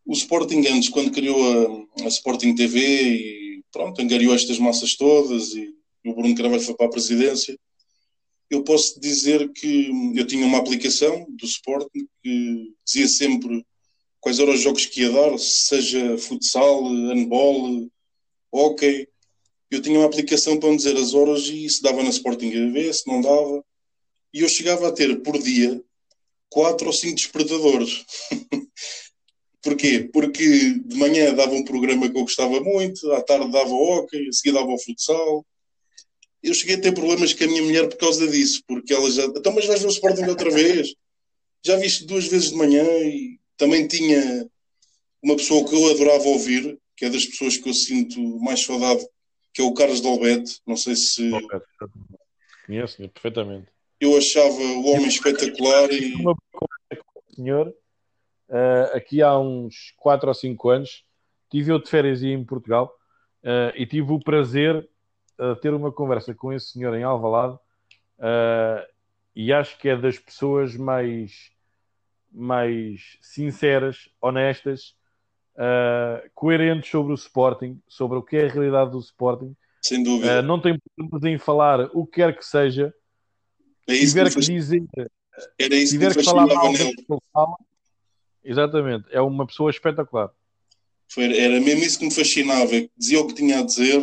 O 0.04 0.14
Sporting 0.14 0.66
antes, 0.66 0.88
quando 0.88 1.12
criou 1.12 1.86
a, 2.00 2.04
a 2.04 2.08
Sporting 2.08 2.54
TV 2.54 2.80
e 2.80 3.64
pronto, 3.70 4.00
angariou 4.00 4.34
estas 4.34 4.58
massas 4.58 4.96
todas 4.96 5.54
e 5.54 5.74
o 6.06 6.14
Bruno 6.14 6.34
Carvalho 6.34 6.62
foi 6.62 6.74
para 6.74 6.86
a 6.86 6.90
presidência, 6.90 7.58
eu 8.50 8.62
posso 8.64 9.00
dizer 9.00 9.50
que 9.52 9.90
eu 10.14 10.26
tinha 10.26 10.44
uma 10.44 10.58
aplicação 10.58 11.26
do 11.30 11.44
Sporting 11.46 12.06
que 12.22 12.74
dizia 12.84 13.08
sempre 13.08 13.64
quais 14.22 14.38
eram 14.38 14.54
os 14.54 14.60
jogos 14.60 14.86
que 14.86 15.02
ia 15.02 15.10
dar, 15.10 15.36
seja 15.36 16.16
futsal, 16.16 16.84
handball, 16.84 17.90
hockey. 18.52 19.08
Eu 19.68 19.82
tinha 19.82 19.98
uma 19.98 20.06
aplicação 20.06 20.58
para 20.58 20.70
me 20.70 20.76
dizer 20.76 20.96
as 20.96 21.12
horas 21.12 21.42
e 21.48 21.68
se 21.68 21.82
dava 21.82 22.02
na 22.02 22.10
Sporting 22.10 22.50
TV, 22.50 22.92
se 22.92 23.06
não 23.08 23.20
dava. 23.20 23.64
E 24.32 24.40
eu 24.40 24.48
chegava 24.48 24.88
a 24.88 24.92
ter 24.92 25.20
por 25.22 25.36
dia 25.38 25.82
quatro 26.48 26.86
ou 26.86 26.92
cinco 26.92 27.16
despertadores. 27.16 28.04
Porquê? 29.60 30.08
Porque 30.12 30.74
de 30.78 30.96
manhã 30.96 31.34
dava 31.34 31.52
um 31.52 31.64
programa 31.64 32.08
que 32.08 32.16
eu 32.16 32.22
gostava 32.22 32.60
muito, 32.60 33.10
à 33.12 33.22
tarde 33.22 33.50
dava 33.50 33.70
hockey, 33.70 34.28
a 34.28 34.32
seguir 34.32 34.52
dava 34.52 34.70
o 34.70 34.78
futsal. 34.78 35.44
Eu 36.42 36.54
cheguei 36.54 36.76
a 36.76 36.80
ter 36.80 36.92
problemas 36.92 37.32
com 37.32 37.42
a 37.42 37.46
minha 37.48 37.62
mulher 37.62 37.88
por 37.88 37.96
causa 37.96 38.26
disso, 38.28 38.62
porque 38.68 38.94
ela 38.94 39.10
já. 39.10 39.24
Então, 39.24 39.52
mas 39.52 39.66
vais 39.66 39.80
ver 39.80 39.88
o 39.88 39.90
Sporting 39.90 40.24
outra 40.24 40.50
vez? 40.50 40.94
Já 41.64 41.76
viste 41.76 42.04
duas 42.06 42.26
vezes 42.26 42.50
de 42.50 42.56
manhã 42.56 42.82
e 42.82 43.38
também 43.62 43.86
tinha 43.86 44.44
uma 45.22 45.36
pessoa 45.36 45.64
que 45.64 45.72
eu 45.72 45.88
adorava 45.92 46.24
ouvir, 46.24 46.76
que 46.96 47.04
é 47.04 47.10
das 47.10 47.24
pessoas 47.24 47.56
que 47.56 47.68
eu 47.68 47.72
sinto 47.72 48.20
mais 48.40 48.64
saudade, 48.64 49.06
que 49.54 49.62
é 49.62 49.64
o 49.64 49.72
Carlos 49.72 50.00
Dalbete. 50.00 50.60
Não 50.66 50.76
sei 50.76 50.96
se. 50.96 51.30
Conheço, 52.66 53.08
perfeitamente. 53.10 53.68
Eu 54.00 54.18
achava 54.18 54.60
o 54.60 54.86
homem 54.86 55.06
espetacular 55.06 55.92
e. 55.92 56.12
Uma 56.16 56.34
senhor, 57.36 57.68
uh, 57.68 58.96
aqui 58.96 59.22
há 59.22 59.38
uns 59.38 59.94
4 59.96 60.28
ou 60.28 60.34
5 60.34 60.68
anos, 60.68 61.04
tive 61.48 61.70
eu 61.70 61.80
de 61.80 61.88
férias 61.88 62.20
em 62.20 62.44
Portugal 62.44 62.92
uh, 63.44 63.72
e 63.76 63.86
tive 63.86 64.12
o 64.12 64.18
prazer 64.18 64.88
a 65.38 65.54
ter 65.54 65.72
uma 65.72 65.92
conversa 65.92 66.34
com 66.34 66.52
esse 66.52 66.72
senhor 66.72 66.94
em 66.94 67.04
Alvalade 67.04 67.58
e 69.34 69.52
acho 69.52 69.78
que 69.78 69.88
é 69.88 69.96
das 69.96 70.18
pessoas 70.18 70.76
mais, 70.76 71.50
mais 72.32 73.18
sinceras, 73.20 74.08
honestas, 74.20 74.94
uh, 75.56 76.28
coerentes 76.34 76.90
sobre 76.90 77.12
o 77.12 77.14
Sporting, 77.14 77.80
sobre 77.88 78.18
o 78.18 78.22
que 78.22 78.36
é 78.36 78.46
a 78.46 78.48
realidade 78.48 78.90
do 78.90 78.98
Sporting. 78.98 79.54
Sem 79.82 80.02
dúvida. 80.02 80.40
Uh, 80.40 80.42
não 80.42 80.60
tem 80.60 80.78
problemas 80.96 81.24
em 81.24 81.38
falar 81.38 81.90
o 81.92 82.06
que 82.06 82.16
quer 82.16 82.36
que 82.36 82.44
seja. 82.44 82.92
É 83.88 83.94
isso 83.94 84.14
tiver 84.14 84.28
que, 84.28 84.40
que, 84.40 84.52
dizer, 84.52 84.82
Era 85.58 85.74
isso 85.74 85.92
tiver 85.92 86.12
que, 86.12 86.20
que 86.20 86.24
falar 86.24 86.46
mal 86.46 86.72
fala, 87.32 87.56
exatamente, 88.44 89.04
é 89.10 89.20
uma 89.20 89.46
pessoa 89.46 89.70
espetacular. 89.70 90.30
Era 91.18 91.60
mesmo 91.60 91.84
isso 91.84 91.98
que 91.98 92.04
me 92.06 92.14
fascinava, 92.14 92.70
que 92.70 92.90
dizia 92.96 93.20
o 93.20 93.26
que 93.26 93.34
tinha 93.34 93.58
a 93.58 93.62
dizer, 93.62 94.00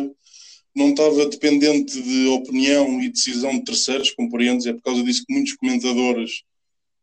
não 0.76 0.90
estava 0.90 1.26
dependente 1.26 2.00
de 2.00 2.28
opinião 2.28 3.02
e 3.02 3.08
decisão 3.08 3.52
de 3.52 3.64
terceiros, 3.64 4.10
compreendes? 4.12 4.66
É 4.66 4.72
por 4.72 4.82
causa 4.82 5.02
disso 5.02 5.24
que 5.26 5.32
muitos 5.32 5.54
comentadores 5.54 6.44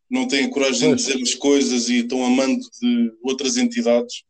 não 0.10 0.28
têm 0.28 0.46
a 0.46 0.50
coragem 0.50 0.90
Pois. 0.90 1.02
de 1.02 1.08
dizer 1.08 1.24
as 1.24 1.36
coisas 1.36 1.90
e 1.90 1.98
estão 2.00 2.26
amando 2.26 2.60
de 2.82 3.12
outras 3.24 3.58
entidades. 3.58 4.24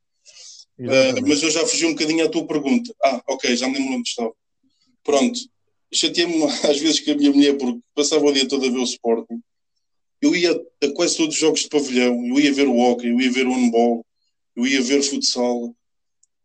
Uh, 0.79 1.27
mas 1.27 1.41
eu 1.41 1.49
já 1.49 1.65
fugi 1.65 1.85
um 1.85 1.93
bocadinho 1.93 2.25
à 2.25 2.29
tua 2.29 2.45
pergunta. 2.45 2.93
Ah, 3.03 3.21
ok, 3.27 3.55
já 3.55 3.67
me 3.67 3.77
lembro 3.77 3.95
onde 3.95 4.09
estava. 4.09 4.31
Pronto, 5.03 5.39
chateei-me 5.93 6.43
às 6.69 6.79
vezes 6.79 6.99
com 6.99 7.11
a 7.11 7.15
minha 7.15 7.31
mulher 7.31 7.57
porque 7.57 7.79
passava 7.95 8.25
o 8.25 8.31
dia 8.31 8.47
todo 8.47 8.65
a 8.65 8.69
ver 8.69 8.77
o 8.77 8.83
Sporting. 8.83 9.41
Eu 10.21 10.35
ia 10.35 10.51
a 10.51 10.91
quase 10.93 11.15
todos 11.17 11.35
os 11.35 11.39
jogos 11.39 11.61
de 11.61 11.69
pavilhão, 11.69 12.25
eu 12.25 12.39
ia 12.39 12.51
ver 12.51 12.67
o 12.67 12.77
hockey, 12.77 13.07
eu 13.07 13.21
ia 13.21 13.31
ver 13.31 13.47
o 13.47 13.53
handball, 13.53 14.05
eu 14.55 14.65
ia 14.65 14.81
ver 14.81 15.03
futsal. 15.03 15.75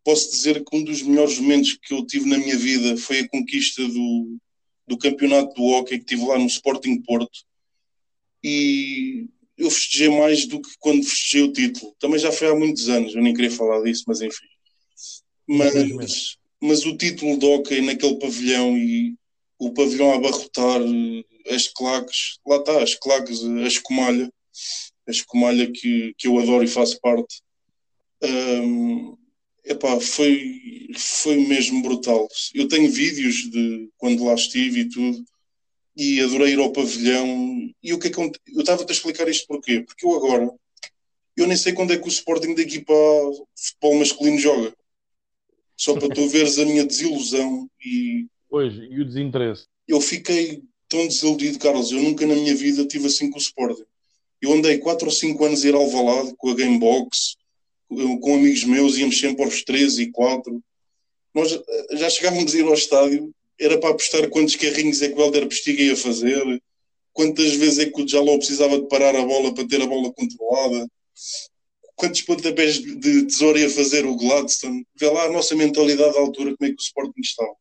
Posso 0.04 0.30
dizer 0.30 0.62
que 0.62 0.76
um 0.76 0.84
dos 0.84 1.00
melhores 1.02 1.38
momentos 1.38 1.78
que 1.80 1.94
eu 1.94 2.04
tive 2.04 2.28
na 2.28 2.36
minha 2.36 2.56
vida 2.56 2.96
foi 2.96 3.20
a 3.20 3.28
conquista 3.28 3.86
do, 3.86 4.36
do 4.86 4.98
campeonato 4.98 5.54
do 5.54 5.64
hockey 5.64 5.98
que 5.98 6.04
tive 6.04 6.26
lá 6.26 6.38
no 6.38 6.46
Sporting 6.46 7.00
Porto. 7.02 7.30
E 8.42 9.26
eu 9.56 9.70
festejei 9.70 10.08
mais 10.08 10.46
do 10.46 10.60
que 10.60 10.70
quando 10.78 11.04
festejei 11.04 11.42
o 11.42 11.52
título. 11.52 11.94
Também 11.98 12.18
já 12.18 12.32
foi 12.32 12.48
há 12.48 12.54
muitos 12.54 12.88
anos, 12.88 13.14
eu 13.14 13.22
nem 13.22 13.34
queria 13.34 13.50
falar 13.50 13.82
disso, 13.82 14.04
mas 14.06 14.20
enfim. 14.20 14.46
Mas, 15.46 16.36
mas 16.60 16.84
o 16.86 16.96
título 16.96 17.38
de 17.38 17.46
hockey 17.46 17.80
naquele 17.80 18.18
pavilhão 18.18 18.76
e 18.76 19.14
o 19.58 19.72
pavilhão 19.72 20.12
a 20.12 20.16
abarrotar 20.16 20.80
eh, 20.80 21.54
as 21.54 21.68
claques, 21.68 22.38
lá 22.46 22.56
está, 22.56 22.82
as 22.82 22.94
claques, 22.94 23.44
a 23.44 23.66
escumalha, 23.66 24.32
a 25.06 25.10
escumalha 25.10 25.70
que, 25.70 26.14
que 26.16 26.28
eu 26.28 26.38
adoro 26.38 26.64
e 26.64 26.68
faço 26.68 27.00
parte. 27.00 27.42
Hum, 28.22 29.16
epá, 29.64 30.00
foi, 30.00 30.60
foi 30.96 31.36
mesmo 31.36 31.82
brutal. 31.82 32.26
Eu 32.54 32.68
tenho 32.68 32.90
vídeos 32.90 33.50
de 33.50 33.88
quando 33.96 34.24
lá 34.24 34.34
estive 34.34 34.80
e 34.80 34.88
tudo, 34.88 35.24
e 35.96 36.20
adorei 36.20 36.52
ir 36.54 36.58
ao 36.58 36.72
pavilhão. 36.72 37.70
E 37.82 37.92
o 37.92 37.98
que 37.98 38.08
é 38.08 38.10
que 38.10 38.18
eu 38.18 38.30
estava-te 38.58 38.90
a 38.90 38.94
explicar 38.94 39.28
isto 39.28 39.46
porquê? 39.46 39.80
Porque 39.82 40.06
eu 40.06 40.14
agora, 40.16 40.50
eu 41.36 41.46
nem 41.46 41.56
sei 41.56 41.72
quando 41.72 41.92
é 41.92 41.98
que 41.98 42.06
o 42.06 42.08
Sporting 42.08 42.54
da 42.54 42.62
equipa 42.62 42.92
futebol 43.56 43.98
masculino 43.98 44.38
joga. 44.38 44.74
Só 45.76 45.94
para 45.94 46.08
tu 46.08 46.26
veres 46.30 46.58
a 46.58 46.64
minha 46.64 46.84
desilusão 46.84 47.68
e 47.84 48.26
Pois, 48.48 48.74
e 48.74 49.00
o 49.00 49.04
desinteresse. 49.04 49.66
eu 49.88 50.00
fiquei 50.00 50.62
tão 50.88 51.06
desiludido, 51.06 51.58
Carlos. 51.58 51.90
Eu 51.90 52.02
nunca 52.02 52.26
na 52.26 52.34
minha 52.34 52.54
vida 52.54 52.84
tive 52.86 53.06
assim 53.06 53.30
com 53.30 53.38
o 53.38 53.42
Sporting. 53.42 53.84
Eu 54.40 54.52
andei 54.52 54.76
4 54.78 55.06
ou 55.06 55.12
5 55.12 55.44
anos 55.44 55.64
a 55.64 55.68
ir 55.68 55.74
ao 55.74 55.88
Valado 55.88 56.34
com 56.36 56.50
a 56.50 56.54
Gamebox, 56.54 57.36
com 57.88 58.18
com 58.20 58.34
amigos 58.34 58.64
meus, 58.64 58.98
íamos 58.98 59.18
sempre 59.18 59.44
aos 59.44 59.62
13 59.62 60.02
e 60.02 60.10
4. 60.10 60.62
Nós 61.34 61.52
eh, 61.52 61.96
já 61.96 62.10
chegávamos 62.10 62.54
a 62.54 62.58
ir 62.58 62.64
ao 62.64 62.74
estádio, 62.74 63.32
era 63.60 63.78
para 63.78 63.90
apostar 63.90 64.28
quantos 64.30 64.56
carrinhos 64.56 65.02
é 65.02 65.08
que 65.08 65.18
o 65.18 65.22
Helder 65.22 65.46
Postiga 65.46 65.82
ia 65.82 65.96
fazer, 65.96 66.62
quantas 67.12 67.54
vezes 67.54 67.78
é 67.78 67.90
que 67.90 68.02
o 68.02 68.08
Jaló 68.08 68.36
precisava 68.36 68.80
de 68.80 68.88
parar 68.88 69.14
a 69.14 69.24
bola 69.24 69.54
para 69.54 69.66
ter 69.66 69.80
a 69.80 69.86
bola 69.86 70.12
controlada, 70.12 70.88
quantos 71.94 72.22
pontapés 72.22 72.78
de 72.78 73.26
tesouro 73.26 73.58
ia 73.58 73.70
fazer 73.70 74.04
o 74.04 74.16
Gladstone. 74.16 74.84
Vê 74.98 75.08
lá 75.10 75.24
a 75.24 75.32
nossa 75.32 75.54
mentalidade 75.54 76.16
à 76.16 76.20
altura, 76.20 76.56
como 76.56 76.70
é 76.70 76.74
que 76.74 76.80
o 76.80 76.84
Sporting 76.84 77.20
estava. 77.20 77.54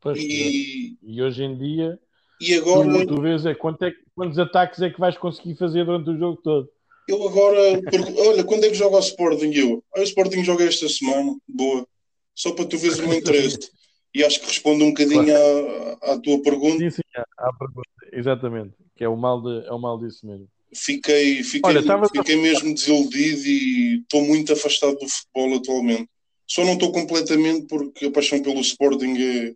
Pois, 0.00 0.18
E, 0.18 0.96
e 1.02 1.22
hoje 1.22 1.42
em 1.42 1.58
dia, 1.58 1.98
e 2.40 2.54
agora. 2.54 3.06
tu, 3.06 3.14
tu 3.14 3.20
vês 3.20 3.44
é, 3.46 3.54
quanto 3.54 3.84
é 3.84 3.92
quantos 4.14 4.38
ataques 4.38 4.80
é 4.80 4.90
que 4.90 5.00
vais 5.00 5.16
conseguir 5.18 5.56
fazer 5.56 5.84
durante 5.84 6.10
o 6.10 6.18
jogo 6.18 6.40
todo. 6.42 6.70
Eu 7.08 7.26
agora, 7.28 7.60
olha, 8.28 8.44
quando 8.44 8.64
é 8.64 8.68
que 8.68 8.74
joga 8.74 8.96
o 8.96 9.00
Sporting? 9.00 9.52
Eu, 9.52 9.84
ah, 9.94 10.00
o 10.00 10.02
Sporting 10.02 10.42
joga 10.44 10.64
esta 10.64 10.88
semana, 10.88 11.36
boa. 11.46 11.86
Só 12.34 12.52
para 12.52 12.66
tu 12.66 12.78
veres 12.78 12.98
o 12.98 13.08
meu 13.08 13.14
interesse. 13.18 13.70
E 14.16 14.24
acho 14.24 14.40
que 14.40 14.46
responde 14.46 14.82
um 14.82 14.88
bocadinho 14.88 15.30
à, 15.36 16.12
à 16.14 16.18
tua 16.18 16.40
pergunta. 16.42 16.78
Sim, 16.78 16.88
sim, 16.88 17.02
há 17.36 17.52
pergunta. 17.52 17.86
Exatamente, 18.10 18.74
que 18.96 19.04
é 19.04 19.08
o 19.10 19.14
mal, 19.14 19.42
de, 19.42 19.66
é 19.66 19.72
o 19.72 19.78
mal 19.78 19.98
disso 19.98 20.26
mesmo. 20.26 20.48
Fiquei, 20.74 21.42
fiquei, 21.42 21.60
Olha, 21.70 21.80
estava- 21.80 22.08
fiquei 22.08 22.34
mesmo 22.36 22.72
desiludido 22.72 23.42
e 23.46 23.98
estou 24.00 24.22
muito 24.22 24.54
afastado 24.54 24.96
do 24.96 25.06
futebol 25.06 25.56
atualmente. 25.58 26.08
Só 26.46 26.64
não 26.64 26.72
estou 26.74 26.92
completamente 26.92 27.66
porque 27.66 28.06
a 28.06 28.10
paixão 28.10 28.40
pelo 28.42 28.60
Sporting 28.60 29.16
é, 29.18 29.54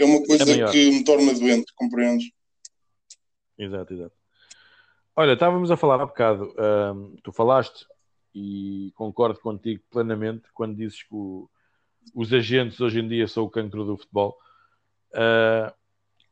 é 0.00 0.04
uma 0.04 0.20
coisa 0.24 0.44
maior. 0.44 0.72
que 0.72 0.90
me 0.90 1.04
torna 1.04 1.32
doente, 1.32 1.72
compreendes? 1.76 2.28
Exato, 3.56 3.94
exato. 3.94 4.16
Olha, 5.14 5.34
estávamos 5.34 5.70
a 5.70 5.76
falar 5.76 6.00
há 6.00 6.06
bocado, 6.06 6.52
tu 7.22 7.30
falaste 7.32 7.86
e 8.34 8.90
concordo 8.96 9.38
contigo 9.38 9.80
plenamente 9.90 10.48
quando 10.52 10.76
dizes 10.76 11.02
que 11.04 11.14
o- 11.14 11.48
os 12.14 12.32
agentes 12.32 12.80
hoje 12.80 13.00
em 13.00 13.08
dia 13.08 13.28
são 13.28 13.44
o 13.44 13.50
cancro 13.50 13.84
do 13.84 13.96
futebol. 13.96 14.36
Ah, 15.14 15.72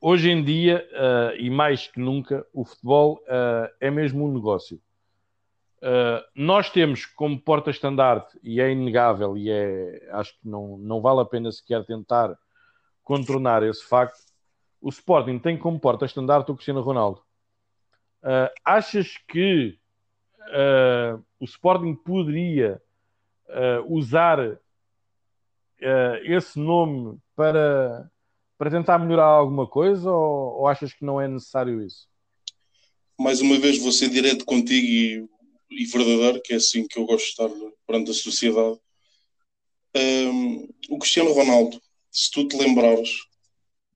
hoje 0.00 0.30
em 0.30 0.44
dia, 0.44 0.86
ah, 0.92 1.34
e 1.36 1.48
mais 1.48 1.86
que 1.86 1.98
nunca, 1.98 2.46
o 2.52 2.64
futebol 2.64 3.22
ah, 3.28 3.70
é 3.80 3.90
mesmo 3.90 4.24
um 4.24 4.32
negócio. 4.32 4.80
Nós 6.34 6.70
temos 6.70 7.04
como 7.04 7.38
porta-estandarte, 7.38 8.38
e 8.42 8.58
é 8.58 8.72
inegável, 8.72 9.36
e 9.36 9.50
é, 9.50 10.08
acho 10.12 10.32
que 10.32 10.48
não, 10.48 10.78
não 10.78 11.02
vale 11.02 11.20
a 11.20 11.26
pena 11.26 11.52
sequer 11.52 11.84
tentar 11.84 12.34
contornar 13.02 13.62
esse 13.62 13.84
facto, 13.84 14.18
o 14.80 14.88
Sporting 14.88 15.38
tem 15.38 15.58
como 15.58 15.78
porta-estandarte 15.78 16.50
o 16.50 16.54
Cristiano 16.54 16.80
Ronaldo. 16.80 17.22
Achas 18.64 19.18
que 19.28 19.78
o 21.38 21.44
Sporting 21.44 21.94
poderia 21.96 22.80
usar 23.86 24.58
ah, 25.82 26.20
esse 26.24 26.58
nome 26.58 27.18
para, 27.36 28.10
para 28.58 28.70
tentar 28.70 28.98
melhorar 28.98 29.26
alguma 29.26 29.66
coisa 29.66 30.10
ou, 30.10 30.60
ou 30.60 30.68
achas 30.68 30.92
que 30.92 31.04
não 31.04 31.20
é 31.20 31.28
necessário 31.28 31.82
isso? 31.82 32.08
mais 33.18 33.40
uma 33.40 33.58
vez 33.58 33.78
vou 33.78 33.92
ser 33.92 34.08
direto 34.08 34.44
contigo 34.44 34.86
e, 35.70 35.82
e 35.82 35.86
verdadeiro, 35.86 36.42
que 36.42 36.52
é 36.52 36.56
assim 36.56 36.86
que 36.86 36.98
eu 36.98 37.06
gosto 37.06 37.24
de 37.24 37.30
estar 37.30 37.48
perante 37.86 38.10
a 38.10 38.14
sociedade. 38.14 38.78
Hum, 39.96 40.68
o 40.88 40.98
Cristiano 40.98 41.32
Ronaldo, 41.32 41.80
se 42.10 42.30
tu 42.30 42.46
te 42.46 42.56
lembrares, 42.56 43.10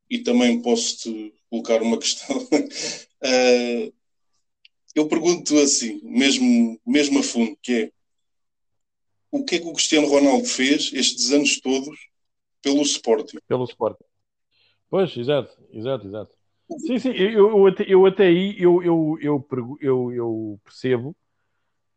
e 0.08 0.20
também 0.20 0.62
posso-te 0.62 1.34
colocar 1.50 1.82
uma 1.82 1.98
questão, 1.98 2.48
eh, 3.22 3.92
eu 4.94 5.08
pergunto 5.08 5.58
assim, 5.58 6.00
mesmo, 6.02 6.80
mesmo 6.86 7.18
a 7.18 7.22
fundo, 7.22 7.56
que 7.62 7.72
é 7.72 7.92
o 9.30 9.44
que 9.44 9.56
é 9.56 9.58
que 9.60 9.66
o 9.66 9.72
Cristiano 9.72 10.08
Ronaldo 10.08 10.46
fez 10.46 10.92
estes 10.92 11.30
anos 11.32 11.60
todos 11.60 11.98
pelo 12.62 12.82
Sporting? 12.82 13.38
Pelo 13.46 13.64
Sporting. 13.66 14.04
Pois, 14.90 15.16
exato, 15.16 15.52
exato, 15.72 16.06
exato. 16.08 16.34
Sim, 16.78 16.98
sim, 16.98 17.10
eu, 17.12 17.50
eu, 17.50 17.66
até, 17.66 17.84
eu 17.88 18.06
até 18.06 18.26
aí 18.28 18.56
eu, 18.58 18.82
eu, 18.82 19.18
eu, 19.22 19.46
eu, 19.80 20.12
eu 20.12 20.60
percebo 20.64 21.16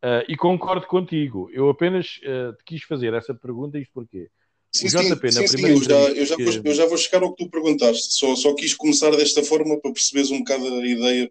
ah, 0.02 0.24
e 0.28 0.36
concordo 0.36 0.86
contigo. 0.88 1.50
Eu 1.52 1.70
apenas 1.70 2.06
te 2.08 2.64
quis 2.66 2.84
fazer 2.84 3.14
essa 3.14 3.34
pergunta, 3.34 3.78
isto 3.78 3.92
porquê? 3.94 4.30
Sim, 4.74 4.88
sim, 4.88 5.14
JP, 5.16 5.28
sim, 5.28 5.46
sim, 5.46 5.62
eu 5.68 5.82
já, 5.82 5.94
eu, 5.94 6.24
já 6.26 6.36
entrevista 6.36 6.38
vou, 6.38 6.52
eu 6.64 6.74
já 6.74 6.86
vou 6.86 6.96
chegar 6.96 7.22
ao 7.22 7.34
que 7.34 7.44
tu 7.44 7.50
perguntaste. 7.50 8.14
Só, 8.14 8.34
só 8.36 8.54
quis 8.54 8.74
começar 8.74 9.10
desta 9.10 9.42
forma 9.44 9.78
para 9.80 9.92
perceberes 9.92 10.30
um 10.30 10.38
bocado 10.38 10.66
a 10.66 10.86
ideia. 10.86 11.30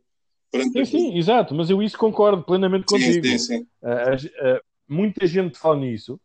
Perante 0.52 0.74
Sim, 0.76 0.86
sim, 0.86 1.18
exato, 1.18 1.54
mas 1.54 1.70
eu 1.70 1.82
isso 1.82 1.98
concordo 1.98 2.44
plenamente 2.44 2.86
sim, 2.88 3.14
contigo. 3.14 3.38
sim, 3.38 3.38
sim. 3.40 3.68
Ah, 3.84 4.12
as- 4.14 4.26
ah, 4.26 4.62
muita 4.92 5.26
gente 5.26 5.58
fala 5.58 5.78
nisso, 5.78 6.20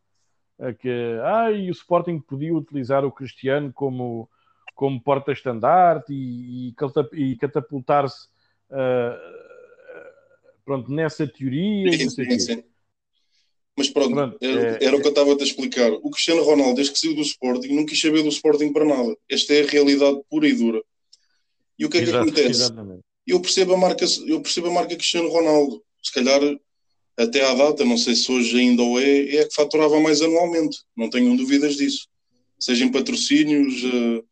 que 0.80 0.88
ah, 1.22 1.50
o 1.50 1.70
Sporting 1.70 2.18
podia 2.18 2.54
utilizar 2.54 3.04
o 3.04 3.12
Cristiano 3.12 3.72
como, 3.72 4.28
como 4.74 5.00
porta-estandarte 5.00 6.12
e, 6.12 6.68
e 6.68 6.72
catap- 6.72 7.14
catapultar-se 7.40 8.28
ah, 8.70 9.18
pronto, 10.64 10.90
nessa 10.90 11.26
teoria 11.26 11.92
Sim, 11.92 12.08
sim, 12.10 12.38
sim. 12.38 12.64
Mas 13.78 13.90
pronto, 13.90 14.14
Pronto, 14.14 14.38
era, 14.40 14.78
é- 14.78 14.84
era 14.86 14.96
o 14.96 15.00
que 15.00 15.06
eu 15.06 15.10
estava 15.10 15.32
a 15.32 15.36
te 15.36 15.44
explicar. 15.44 15.92
O 15.92 16.10
Cristiano 16.10 16.42
Ronaldo, 16.42 16.76
desde 16.76 16.92
que 16.94 16.98
saiu 16.98 17.14
do 17.14 17.20
Sporting, 17.20 17.74
não 17.74 17.84
quis 17.84 18.00
saber 18.00 18.22
do 18.22 18.28
Sporting 18.30 18.72
para 18.72 18.86
nada. 18.86 19.14
Esta 19.30 19.52
é 19.52 19.62
a 19.62 19.66
realidade 19.66 20.18
pura 20.30 20.48
e 20.48 20.54
dura. 20.54 20.82
E 21.78 21.84
o 21.84 21.90
que 21.90 21.98
é 21.98 22.02
que 22.02 22.08
Exato, 22.08 22.24
acontece? 22.30 22.50
exatamente. 22.50 23.02
Eu 23.26 23.40
percebo 23.40 23.74
a 23.74 23.76
marca, 23.76 24.06
eu 24.26 24.40
percebo 24.40 24.68
a 24.68 24.72
marca 24.72 24.96
Cristiano 24.96 25.28
Ronaldo. 25.28 25.82
Se 26.02 26.12
calhar, 26.12 26.40
até 27.16 27.42
à 27.44 27.54
data, 27.54 27.84
não 27.84 27.96
sei 27.96 28.14
se 28.14 28.30
hoje 28.30 28.58
ainda 28.58 28.82
o 28.82 28.98
é, 28.98 29.36
é 29.36 29.40
a 29.40 29.48
que 29.48 29.54
faturava 29.54 29.98
mais 30.00 30.20
anualmente. 30.20 30.78
Não 30.96 31.08
tenham 31.08 31.34
dúvidas 31.34 31.76
disso. 31.76 32.08
Seja 32.58 32.84
em 32.84 32.90
patrocínios, 32.90 33.74
eh, 33.84 34.22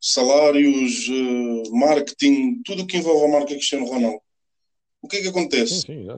salários, 0.00 1.08
uh, 1.08 1.76
marketing, 1.76 2.62
tudo 2.64 2.82
o 2.82 2.86
que 2.86 2.96
envolve 2.96 3.26
a 3.26 3.28
marca 3.28 3.54
Cristiano 3.54 3.84
Ronaldo. 3.84 4.20
O 5.02 5.06
que 5.06 5.18
é 5.18 5.22
que 5.22 5.28
acontece? 5.28 5.82
Sim, 5.82 6.06
sim, 6.06 6.08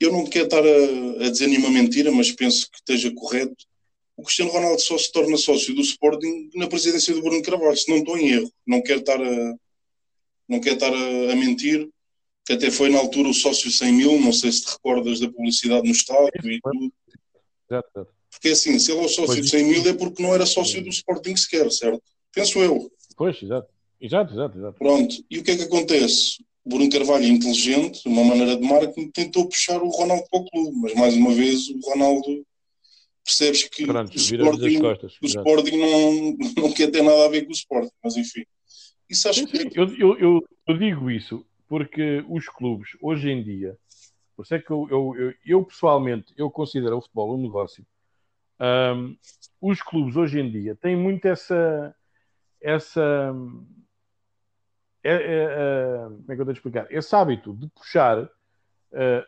eu 0.00 0.12
não 0.12 0.24
quero 0.26 0.46
estar 0.46 0.62
a, 0.64 1.26
a, 1.26 1.30
dizer 1.30 1.46
nenhuma 1.46 1.70
mentira, 1.70 2.10
mas 2.10 2.32
penso 2.32 2.68
que 2.70 2.78
esteja 2.78 3.12
correto. 3.14 3.56
O 4.16 4.22
Cristiano 4.22 4.50
Ronaldo 4.50 4.80
só 4.80 4.98
se 4.98 5.12
torna 5.12 5.36
sócio 5.36 5.74
do 5.74 5.80
Sporting 5.80 6.50
na 6.54 6.66
presidência 6.66 7.14
do 7.14 7.22
Bruno 7.22 7.42
Carvalho, 7.42 7.76
se 7.76 7.88
não 7.88 7.98
estou 7.98 8.18
em 8.18 8.28
erro. 8.28 8.52
Não 8.66 8.82
quero 8.82 9.00
estar 9.00 9.20
a, 9.20 9.54
não 10.48 10.60
quero 10.60 10.74
estar 10.74 10.92
a, 10.92 11.32
a 11.32 11.36
mentir, 11.36 11.88
que 12.48 12.54
até 12.54 12.70
foi 12.70 12.88
na 12.88 12.98
altura 12.98 13.28
o 13.28 13.34
sócio 13.34 13.70
100 13.70 13.92
mil, 13.92 14.18
não 14.18 14.32
sei 14.32 14.50
se 14.50 14.64
te 14.64 14.72
recordas 14.72 15.20
da 15.20 15.30
publicidade 15.30 15.86
no 15.86 15.92
estádio 15.92 16.50
e 16.50 16.58
tudo. 16.62 16.92
Porque 18.30 18.48
assim, 18.48 18.78
se 18.78 18.90
ele 18.90 19.02
é 19.02 19.04
o 19.04 19.08
sócio 19.08 19.42
de 19.42 19.46
100 19.46 19.64
mil 19.64 19.86
é 19.86 19.92
porque 19.92 20.22
não 20.22 20.34
era 20.34 20.46
sócio 20.46 20.82
do 20.82 20.88
Sporting 20.88 21.36
sequer, 21.36 21.70
certo? 21.70 22.02
Penso 22.32 22.58
eu. 22.60 22.90
Pois, 23.18 23.42
exato. 23.42 23.68
Exato, 24.00 24.32
exato, 24.32 24.56
exato. 24.56 24.78
Pronto, 24.78 25.14
e 25.30 25.38
o 25.38 25.42
que 25.42 25.50
é 25.50 25.56
que 25.56 25.64
acontece? 25.64 26.42
O 26.64 26.70
Bruno 26.70 26.88
Carvalho, 26.88 27.26
inteligente, 27.26 28.00
uma 28.06 28.24
maneira 28.24 28.56
de 28.56 28.62
marketing, 28.62 29.10
tentou 29.10 29.46
puxar 29.46 29.82
o 29.82 29.90
Ronaldo 29.90 30.24
para 30.30 30.40
o 30.40 30.44
clube, 30.46 30.78
mas 30.78 30.94
mais 30.94 31.14
uma 31.16 31.34
vez 31.34 31.68
o 31.68 31.78
Ronaldo 31.80 32.46
percebes 33.26 33.64
que 33.64 33.84
Pronto, 33.84 34.10
o, 34.10 34.16
Sporting, 34.16 34.80
costas, 34.80 35.12
o 35.22 35.26
Sporting 35.26 35.76
não, 35.76 36.36
não 36.62 36.72
quer 36.72 36.90
ter 36.90 37.02
nada 37.02 37.26
a 37.26 37.28
ver 37.28 37.44
com 37.44 37.50
o 37.50 37.54
Sporting, 37.54 37.92
mas 38.02 38.16
enfim. 38.16 38.44
Isso 39.10 39.28
acho 39.28 39.40
sim, 39.40 39.46
sim. 39.48 39.68
que... 39.68 39.78
eu, 39.78 39.94
eu, 39.98 40.42
eu, 40.66 40.78
digo 40.78 41.10
isso 41.10 41.44
porque 41.68 42.24
os 42.28 42.48
clubes, 42.48 42.96
hoje 43.00 43.30
em 43.30 43.42
dia, 43.42 43.76
por 44.34 44.42
isso 44.42 44.54
é 44.54 44.58
que 44.58 44.70
eu, 44.70 44.88
eu, 44.90 45.14
eu, 45.16 45.34
eu 45.44 45.64
pessoalmente, 45.64 46.32
eu 46.36 46.50
considero 46.50 46.96
o 46.96 47.00
futebol 47.00 47.34
um 47.34 47.42
negócio. 47.42 47.86
Um, 48.60 49.16
os 49.60 49.82
clubes 49.82 50.16
hoje 50.16 50.40
em 50.40 50.50
dia 50.50 50.74
têm 50.74 50.96
muito 50.96 51.26
essa 51.26 51.94
essa 52.60 53.32
é, 55.02 55.12
é, 55.12 55.14
é, 55.14 56.04
como 56.08 56.32
é 56.32 56.34
que 56.34 56.40
eu 56.40 56.44
tenho 56.44 56.52
explicar? 56.52 56.86
Esse 56.90 57.14
hábito 57.14 57.54
de 57.54 57.68
puxar 57.68 58.24
uh, 58.24 58.28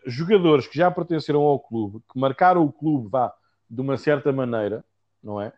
jogadores 0.05 0.67
que 0.67 0.77
já 0.77 0.91
pertenceram 0.91 1.43
ao 1.43 1.61
clube, 1.61 2.03
que 2.13 2.19
marcaram 2.19 2.65
o 2.65 2.73
clube 2.73 3.09
vá, 3.09 3.33
de 3.69 3.81
uma 3.81 3.97
certa 3.97 4.33
maneira, 4.33 4.85
não 5.23 5.41
é? 5.41 5.53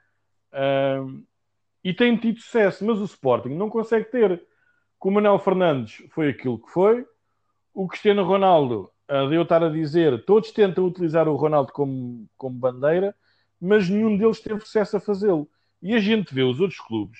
E 1.82 1.94
têm 1.94 2.16
tido 2.16 2.40
sucesso, 2.40 2.84
mas 2.84 2.98
o 2.98 3.04
Sporting 3.04 3.50
não 3.50 3.70
consegue 3.70 4.04
ter. 4.10 4.46
Com 5.02 5.08
o 5.08 5.12
Manuel 5.14 5.40
Fernandes 5.40 6.00
foi 6.10 6.28
aquilo 6.28 6.60
que 6.60 6.70
foi, 6.70 7.04
o 7.74 7.88
Cristiano 7.88 8.22
Ronaldo, 8.22 8.88
uh, 9.10 9.28
de 9.28 9.34
eu 9.34 9.42
estar 9.42 9.60
a 9.60 9.68
dizer, 9.68 10.24
todos 10.24 10.52
tentam 10.52 10.86
utilizar 10.86 11.26
o 11.26 11.34
Ronaldo 11.34 11.72
como, 11.72 12.30
como 12.36 12.56
bandeira, 12.56 13.12
mas 13.60 13.88
nenhum 13.88 14.16
deles 14.16 14.38
teve 14.38 14.60
sucesso 14.60 14.96
a 14.96 15.00
fazê-lo. 15.00 15.50
E 15.82 15.92
a 15.92 15.98
gente 15.98 16.32
vê 16.32 16.44
os 16.44 16.60
outros 16.60 16.78
clubes, 16.78 17.18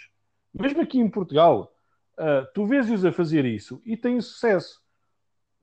mesmo 0.55 0.80
aqui 0.80 1.01
em 1.01 1.11
Portugal, 1.11 1.74
uh, 2.20 2.47
tu 2.55 2.66
vês-os 2.66 3.05
a 3.05 3.11
fazer 3.11 3.45
isso 3.45 3.83
e 3.85 3.97
têm 3.97 4.20
sucesso. 4.20 4.80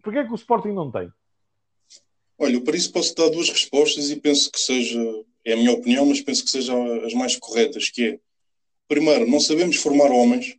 Porquê 0.03 0.19
é 0.19 0.25
que 0.25 0.33
o 0.33 0.35
Sporting 0.35 0.73
não 0.73 0.91
tem? 0.91 1.09
Olha, 2.37 2.59
para 2.59 2.75
isso 2.75 2.91
posso 2.91 3.15
dar 3.15 3.29
duas 3.29 3.47
respostas 3.47 4.09
e 4.09 4.17
penso 4.17 4.51
que 4.51 4.59
seja, 4.59 4.99
é 5.45 5.53
a 5.53 5.55
minha 5.55 5.71
opinião, 5.71 6.05
mas 6.05 6.19
penso 6.19 6.43
que 6.43 6.51
sejam 6.51 7.01
as 7.05 7.13
mais 7.13 7.37
corretas, 7.37 7.89
que 7.89 8.09
é 8.09 8.19
Primeiro, 8.89 9.29
não 9.29 9.39
sabemos 9.39 9.75
formar 9.75 10.09
homens, 10.09 10.57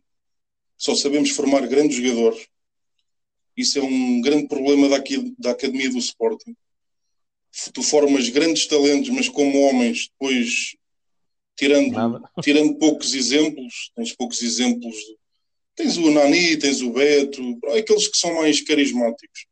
só 0.81 0.95
sabemos 0.95 1.29
formar 1.29 1.67
grandes 1.67 1.95
jogadores. 1.95 2.47
Isso 3.55 3.77
é 3.77 3.83
um 3.83 4.19
grande 4.19 4.47
problema 4.47 4.89
da, 4.89 4.97
da 5.37 5.51
academia 5.51 5.91
do 5.91 5.99
Sporting. 5.99 6.55
Tu 7.71 7.83
formas 7.83 8.29
grandes 8.29 8.65
talentos, 8.65 9.09
mas 9.09 9.29
como 9.29 9.61
homens, 9.61 10.09
depois, 10.09 10.75
tirando, 11.55 11.93
tirando 12.41 12.79
poucos 12.79 13.13
exemplos, 13.13 13.91
tens 13.95 14.15
poucos 14.15 14.41
exemplos. 14.41 14.95
Tens 15.75 15.97
o 15.97 16.09
Nani, 16.09 16.57
tens 16.57 16.81
o 16.81 16.89
Beto, 16.89 17.59
aqueles 17.77 18.07
que 18.07 18.17
são 18.17 18.33
mais 18.33 18.61
carismáticos. 18.61 19.45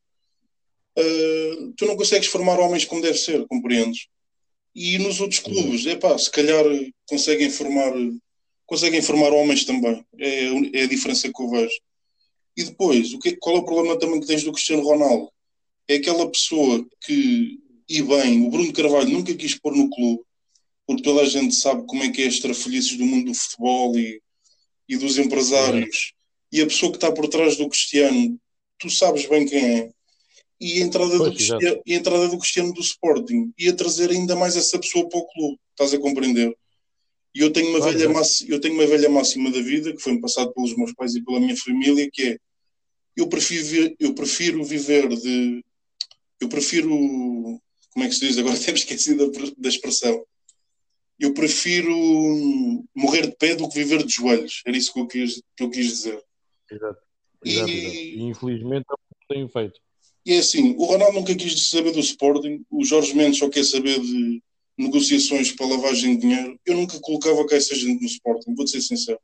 Uh, 0.98 1.74
tu 1.78 1.86
não 1.86 1.96
consegues 1.96 2.28
formar 2.28 2.60
homens 2.60 2.86
como 2.86 3.04
deve 3.04 3.20
ser, 3.20 3.46
compreendes? 3.48 4.08
E 4.74 4.98
nos 4.98 5.22
outros 5.22 5.40
clubes, 5.40 5.86
é 5.86 5.96
pá, 5.96 6.18
se 6.18 6.32
calhar 6.32 6.66
conseguem 7.08 7.52
formar 7.52 7.94
conseguem 8.70 9.02
formar 9.02 9.34
homens 9.34 9.66
também. 9.66 10.06
É, 10.20 10.46
é, 10.74 10.84
a 10.84 10.88
diferença 10.88 11.32
que 11.34 11.42
eu 11.42 11.50
vejo. 11.50 11.74
E 12.56 12.64
depois, 12.64 13.14
o 13.14 13.20
que, 13.20 13.36
qual 13.38 13.58
é 13.58 13.60
o 13.60 13.66
problema 13.66 13.98
também 13.98 14.20
que 14.20 14.28
tens 14.28 14.44
do 14.44 14.54
Cristiano 14.54 14.84
Ronaldo? 14.84 15.30
É 15.88 15.96
aquela 15.96 16.30
pessoa 16.30 16.86
que, 17.04 17.58
e 17.90 18.02
bem, 18.04 18.46
o 18.46 18.50
Bruno 18.52 18.72
Carvalho 18.72 19.10
nunca 19.10 19.34
quis 19.34 19.58
pôr 19.58 19.76
no 19.76 19.90
clube, 19.90 20.22
porque 20.86 21.02
toda 21.02 21.22
a 21.22 21.26
gente 21.26 21.56
sabe 21.56 21.84
como 21.88 22.04
é 22.04 22.12
que 22.12 22.22
é 22.22 22.28
as 22.28 22.40
trafolhices 22.40 22.96
do 22.96 23.06
mundo 23.06 23.32
do 23.32 23.34
futebol 23.34 23.98
e, 23.98 24.22
e 24.88 24.98
dos 24.98 25.18
empresários. 25.18 26.14
É. 26.54 26.58
E 26.58 26.62
a 26.62 26.68
pessoa 26.68 26.92
que 26.92 26.98
está 26.98 27.12
por 27.12 27.28
trás 27.28 27.58
do 27.58 27.68
Cristiano, 27.68 28.40
tu 28.78 28.90
sabes 28.90 29.26
bem 29.26 29.48
quem 29.48 29.80
é. 29.80 29.90
E 30.62 30.82
a 30.82 30.86
entrada, 30.86 31.18
pois, 31.18 31.32
do, 31.32 31.36
Cristiano, 31.36 31.82
e 31.86 31.94
a 31.94 31.98
entrada 31.98 32.28
do 32.28 32.38
Cristiano 32.38 32.74
do 32.74 32.82
Sporting 32.82 33.52
ia 33.58 33.74
trazer 33.74 34.12
ainda 34.12 34.36
mais 34.36 34.56
essa 34.56 34.78
pessoa 34.78 35.10
para 35.10 35.20
o 35.20 35.26
clube. 35.26 35.58
Estás 35.72 35.92
a 35.94 36.00
compreender? 36.00 36.56
E 37.36 37.42
eu 37.42 37.52
tenho 37.52 37.70
uma, 37.70 37.80
velha, 37.80 38.10
eu 38.48 38.60
tenho 38.60 38.74
uma 38.74 38.88
velha 38.88 39.10
máxima 39.10 39.52
da 39.52 39.62
vida, 39.62 39.94
que 39.94 40.02
foi-me 40.02 40.20
passado 40.20 40.52
pelos 40.54 40.76
meus 40.76 40.94
pais 40.94 41.16
e 41.16 41.24
pela 41.24 41.40
minha 41.40 41.56
família, 41.56 42.10
que 42.12 42.24
é 42.24 42.38
eu 43.16 43.28
prefiro, 43.28 43.96
eu 44.00 44.14
prefiro 44.14 44.64
viver 44.64 45.08
de. 45.10 45.64
Eu 46.40 46.48
prefiro. 46.48 46.90
Como 47.92 48.06
é 48.06 48.08
que 48.08 48.16
se 48.16 48.28
diz? 48.28 48.38
Agora 48.38 48.58
temos 48.60 48.82
esquecido 48.82 49.32
da, 49.32 49.52
da 49.58 49.70
expressão. 49.70 50.24
Eu 51.20 51.34
prefiro 51.34 51.94
morrer 52.96 53.28
de 53.28 53.36
pé 53.36 53.56
do 53.56 53.68
que 53.68 53.76
viver 53.76 54.06
de 54.06 54.14
joelhos. 54.14 54.62
Era 54.66 54.78
isso 54.78 54.94
que 54.94 55.00
eu 55.02 55.08
quis, 55.08 55.42
que 55.56 55.64
eu 55.64 55.70
quis 55.70 55.88
dizer. 55.88 56.24
Exato. 56.72 57.00
Exato, 57.44 57.70
e, 57.70 57.78
exato. 57.78 57.96
e 57.96 58.22
infelizmente 58.22 58.86
não 58.90 58.98
tenho 59.28 59.50
feito. 59.50 59.80
E 60.26 60.34
é 60.34 60.40
assim, 60.40 60.76
o 60.78 60.86
Ronaldo 60.86 61.20
nunca 61.20 61.36
quis 61.36 61.70
saber 61.70 61.92
do 61.92 62.00
Sporting, 62.00 62.64
o 62.70 62.84
Jorge 62.84 63.14
Mendes 63.14 63.40
só 63.40 63.50
quer 63.50 63.64
saber 63.64 64.00
de, 64.00 64.42
negociações 64.80 65.52
para 65.52 65.68
lavagem 65.68 66.16
de 66.16 66.22
dinheiro, 66.22 66.58
eu 66.66 66.74
nunca 66.74 66.98
colocava 67.02 67.46
cá 67.46 67.58
essa 67.58 67.76
gente 67.76 68.02
no 68.02 68.08
Sporting, 68.08 68.56
vou 68.56 68.66
ser 68.66 68.80
sincero. 68.80 69.20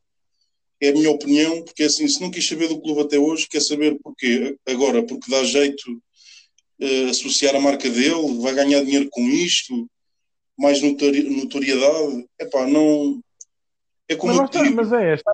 É 0.81 0.89
a 0.89 0.91
minha 0.91 1.09
opinião, 1.09 1.63
porque 1.63 1.83
é 1.83 1.85
assim, 1.85 2.05
se 2.09 2.21
não 2.21 2.29
quis 2.29 2.45
saber 2.45 2.67
do 2.67 2.81
clube 2.81 3.01
até 3.01 3.17
hoje, 3.17 3.47
quer 3.47 3.61
saber 3.61 3.97
porquê. 4.03 4.57
Agora, 4.67 5.01
porque 5.01 5.31
dá 5.31 5.41
jeito 5.45 5.89
uh, 6.81 7.09
associar 7.09 7.55
a 7.55 7.61
marca 7.61 7.89
dele, 7.89 8.37
vai 8.41 8.53
ganhar 8.53 8.83
dinheiro 8.83 9.07
com 9.09 9.21
isto, 9.21 9.87
mais 10.59 10.81
notori 10.81 11.23
notoriedade. 11.23 12.25
Epá, 12.37 12.67
não. 12.67 13.21
É 14.09 14.15
como 14.15 14.35
mas, 14.35 14.53
eu 14.53 14.75
mas, 14.75 14.91
é 14.91 15.13
esta, 15.13 15.31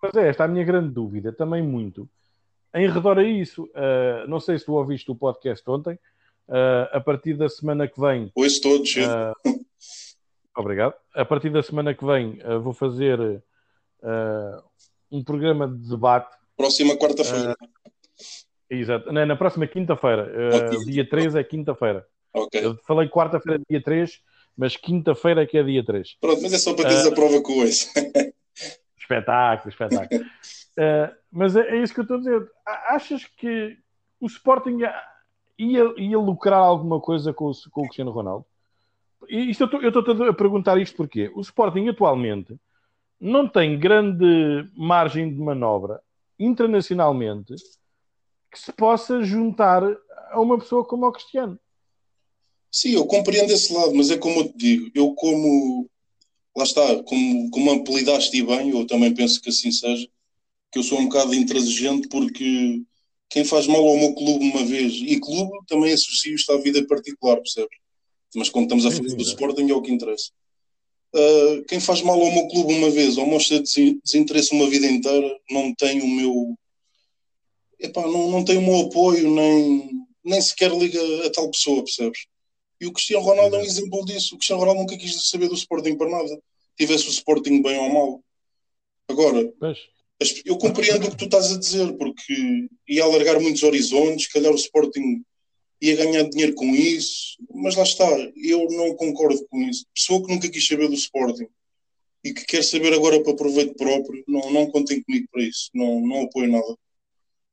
mas 0.00 0.14
é 0.14 0.28
esta 0.28 0.44
a 0.44 0.48
minha 0.48 0.64
grande 0.64 0.94
dúvida, 0.94 1.32
também 1.32 1.62
muito. 1.62 2.08
Em 2.72 2.88
redor 2.88 3.18
a 3.18 3.24
isso, 3.24 3.64
uh, 3.64 4.28
não 4.28 4.38
sei 4.38 4.56
se 4.56 4.64
tu 4.64 4.74
ouviste 4.74 5.10
o 5.10 5.16
podcast 5.16 5.68
ontem, 5.68 5.98
Uh, 6.46 6.84
a 6.92 7.00
partir 7.00 7.38
da 7.38 7.48
semana 7.48 7.88
que 7.88 7.98
vem. 7.98 8.30
Ouço 8.34 8.60
todos. 8.60 8.94
Uh, 8.96 9.32
obrigado. 10.60 10.94
A 11.14 11.24
partir 11.24 11.50
da 11.50 11.62
semana 11.62 11.94
que 11.94 12.04
vem 12.04 12.40
uh, 12.44 12.60
vou 12.60 12.72
fazer 12.72 13.42
um 15.10 15.24
programa 15.24 15.66
de 15.66 15.88
debate. 15.88 16.36
Próxima 16.56 16.94
quarta-feira. 16.94 17.56
exato. 18.68 19.10
Não, 19.10 19.24
na 19.24 19.34
próxima 19.34 19.66
quinta-feira. 19.66 20.30
Okay. 20.66 20.84
Dia 20.84 21.08
3 21.08 21.36
é 21.36 21.44
quinta-feira. 21.44 22.06
Okay. 22.34 22.66
Eu 22.66 22.76
falei 22.86 23.08
quarta-feira, 23.08 23.62
dia 23.68 23.82
3, 23.82 24.20
mas 24.56 24.76
quinta-feira 24.76 25.42
é 25.42 25.46
que 25.46 25.56
é 25.56 25.62
dia 25.62 25.84
3. 25.84 26.16
Pronto, 26.20 26.42
mas 26.42 26.52
é 26.52 26.58
só 26.58 26.74
para 26.74 26.88
teres 26.88 27.06
a 27.06 27.12
prova 27.12 27.40
com 27.40 27.64
isso. 27.64 27.88
espetáculo, 28.98 29.70
espetáculo. 29.70 30.24
mas 31.30 31.56
é, 31.56 31.60
é, 31.70 31.82
isso 31.82 31.94
que 31.94 32.00
eu 32.00 32.04
estou 32.04 32.16
a 32.16 32.20
dizer. 32.20 32.50
Achas 32.66 33.24
que 33.24 33.76
o 34.20 34.26
Sporting 34.26 34.78
ia, 35.58 35.94
ia 35.96 36.18
lucrar 36.18 36.60
alguma 36.60 37.00
coisa 37.00 37.32
com 37.32 37.50
o, 37.50 37.52
com 37.70 37.82
o 37.82 37.84
Cristiano 37.84 38.10
Ronaldo? 38.10 38.46
Isto 39.28 39.68
eu 39.82 39.88
estou 39.88 40.28
a 40.28 40.34
perguntar 40.34 40.80
isto 40.80 40.96
porque 40.96 41.30
o 41.34 41.40
Sporting 41.40 41.88
atualmente 41.88 42.56
não 43.20 43.48
tem 43.48 43.78
grande 43.78 44.68
margem 44.76 45.32
de 45.32 45.40
manobra 45.40 46.00
internacionalmente 46.38 47.54
que 48.50 48.58
se 48.58 48.72
possa 48.72 49.22
juntar 49.22 49.82
a 50.30 50.40
uma 50.40 50.58
pessoa 50.58 50.84
como 50.84 51.06
o 51.06 51.12
Cristiano. 51.12 51.58
Sim, 52.70 52.90
eu 52.90 53.06
compreendo 53.06 53.52
esse 53.52 53.72
lado, 53.72 53.94
mas 53.94 54.10
é 54.10 54.18
como 54.18 54.40
eu 54.40 54.48
te 54.48 54.56
digo, 54.56 54.90
eu 54.94 55.14
como 55.14 55.88
lá 56.56 56.64
está, 56.64 57.02
como, 57.04 57.50
como 57.50 57.72
apelidaste 57.72 58.42
bem, 58.42 58.70
eu 58.70 58.86
também 58.86 59.14
penso 59.14 59.40
que 59.40 59.48
assim 59.48 59.72
seja, 59.72 60.08
que 60.70 60.78
eu 60.78 60.82
sou 60.82 60.98
um 60.98 61.08
bocado 61.08 61.34
intransigente 61.34 62.08
porque 62.08 62.82
quem 63.28 63.44
faz 63.44 63.66
mal 63.66 63.84
ao 63.84 63.96
meu 63.96 64.14
clube 64.14 64.44
uma 64.50 64.64
vez, 64.64 64.92
e 64.94 65.18
clube 65.18 65.50
também 65.66 65.92
associo 65.92 66.34
isto 66.34 66.52
à 66.52 66.58
vida 66.58 66.86
particular, 66.86 67.36
percebes? 67.36 67.78
Mas 68.34 68.50
quando 68.50 68.64
estamos 68.64 68.86
a 68.86 68.90
falar 68.90 69.14
do 69.14 69.22
Sporting 69.22 69.70
é 69.70 69.74
o 69.74 69.82
que 69.82 69.92
interessa. 69.92 70.30
Uh, 71.14 71.64
quem 71.68 71.78
faz 71.78 72.02
mal 72.02 72.20
ao 72.20 72.32
meu 72.32 72.48
clube 72.48 72.74
uma 72.74 72.90
vez 72.90 73.16
ou 73.16 73.26
mostra 73.26 73.62
desinteresse 73.62 74.52
uma 74.52 74.68
vida 74.68 74.86
inteira 74.86 75.38
não 75.48 75.72
tem 75.74 76.00
o 76.00 76.08
meu 76.08 76.56
epá, 77.78 78.02
não, 78.02 78.30
não 78.30 78.44
tem 78.44 78.56
o 78.56 78.62
meu 78.62 78.80
apoio 78.80 79.30
nem, 79.30 79.90
nem 80.24 80.40
sequer 80.40 80.72
liga 80.72 81.00
a 81.26 81.30
tal 81.30 81.50
pessoa, 81.50 81.84
percebes? 81.84 82.26
E 82.80 82.86
o 82.86 82.92
Cristiano 82.92 83.24
Ronaldo 83.24 83.56
é 83.56 83.58
um 83.60 83.64
exemplo 83.64 84.04
disso. 84.04 84.34
O 84.34 84.38
Cristiano 84.38 84.60
Ronaldo 84.60 84.80
nunca 84.82 84.96
quis 84.96 85.28
saber 85.28 85.48
do 85.48 85.54
Sporting 85.54 85.96
para 85.96 86.10
nada. 86.10 86.42
Tivesse 86.76 87.06
o 87.06 87.10
Sporting 87.10 87.62
bem 87.62 87.78
ou 87.78 87.92
mal. 87.92 88.24
Agora, 89.08 89.52
Eu 90.44 90.56
compreendo 90.56 91.06
o 91.06 91.10
que 91.10 91.16
tu 91.16 91.24
estás 91.26 91.52
a 91.52 91.58
dizer, 91.58 91.92
porque 91.96 92.68
ia 92.88 93.04
alargar 93.04 93.40
muitos 93.40 93.62
horizontes, 93.62 94.28
calhar 94.28 94.52
o 94.52 94.56
Sporting 94.56 95.22
ia 95.80 95.96
ganhar 95.96 96.22
dinheiro 96.24 96.54
com 96.54 96.74
isso, 96.74 97.36
mas 97.52 97.74
lá 97.74 97.82
está, 97.82 98.08
eu 98.36 98.66
não 98.70 98.94
concordo 98.94 99.44
com 99.48 99.60
isso. 99.62 99.86
Pessoa 99.94 100.24
que 100.24 100.32
nunca 100.32 100.48
quis 100.48 100.66
saber 100.66 100.88
do 100.88 100.94
Sporting 100.94 101.46
e 102.22 102.32
que 102.32 102.44
quer 102.46 102.64
saber 102.64 102.92
agora 102.94 103.22
para 103.22 103.34
proveito 103.34 103.74
próprio, 103.74 104.24
não, 104.26 104.50
não 104.50 104.70
contem 104.70 105.02
comigo 105.02 105.28
para 105.30 105.42
isso, 105.42 105.70
não, 105.74 106.00
não 106.00 106.22
apoio 106.22 106.50
nada. 106.50 106.76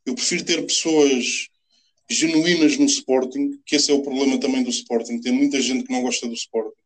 Eu 0.06 0.16
prefiro 0.16 0.46
ter 0.46 0.66
pessoas 0.66 1.48
genuínas 2.10 2.78
no 2.78 2.86
Sporting, 2.86 3.60
que 3.66 3.76
esse 3.76 3.92
é 3.92 3.94
o 3.94 4.02
problema 4.02 4.40
também 4.40 4.64
do 4.64 4.70
Sporting. 4.70 5.20
Tem 5.20 5.32
muita 5.32 5.62
gente 5.62 5.86
que 5.86 5.92
não 5.92 6.02
gosta 6.02 6.28
do 6.28 6.34
Sporting. 6.34 6.82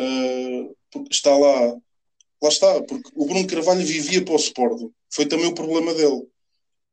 Uh, 0.00 0.74
está 1.10 1.36
lá, 1.36 1.76
lá 2.42 2.48
está, 2.48 2.82
porque 2.82 3.10
o 3.14 3.26
Bruno 3.26 3.46
Carvalho 3.46 3.84
vivia 3.84 4.24
para 4.24 4.34
o 4.34 4.36
Sporting. 4.36 4.90
Foi 5.10 5.26
também 5.26 5.46
o 5.46 5.54
problema 5.54 5.94
dele. 5.94 6.26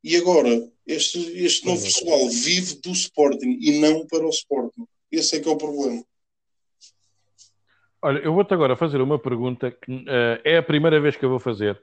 E 0.02 0.16
agora, 0.16 0.48
este, 0.86 1.18
este 1.44 1.66
novo 1.66 1.82
pessoal 1.82 2.28
vive 2.28 2.80
do 2.80 2.90
Sporting 2.92 3.58
e 3.60 3.80
não 3.80 4.06
para 4.06 4.24
o 4.24 4.30
Sporting. 4.30 4.86
Esse 5.10 5.36
é 5.36 5.40
que 5.40 5.48
é 5.48 5.52
o 5.52 5.56
problema. 5.56 6.02
Olha, 8.00 8.18
eu 8.20 8.32
vou-te 8.32 8.54
agora 8.54 8.76
fazer 8.76 9.00
uma 9.00 9.18
pergunta 9.18 9.72
que 9.72 9.92
uh, 9.92 10.40
é 10.44 10.56
a 10.56 10.62
primeira 10.62 11.00
vez 11.00 11.16
que 11.16 11.24
eu 11.24 11.30
vou 11.30 11.40
fazer. 11.40 11.74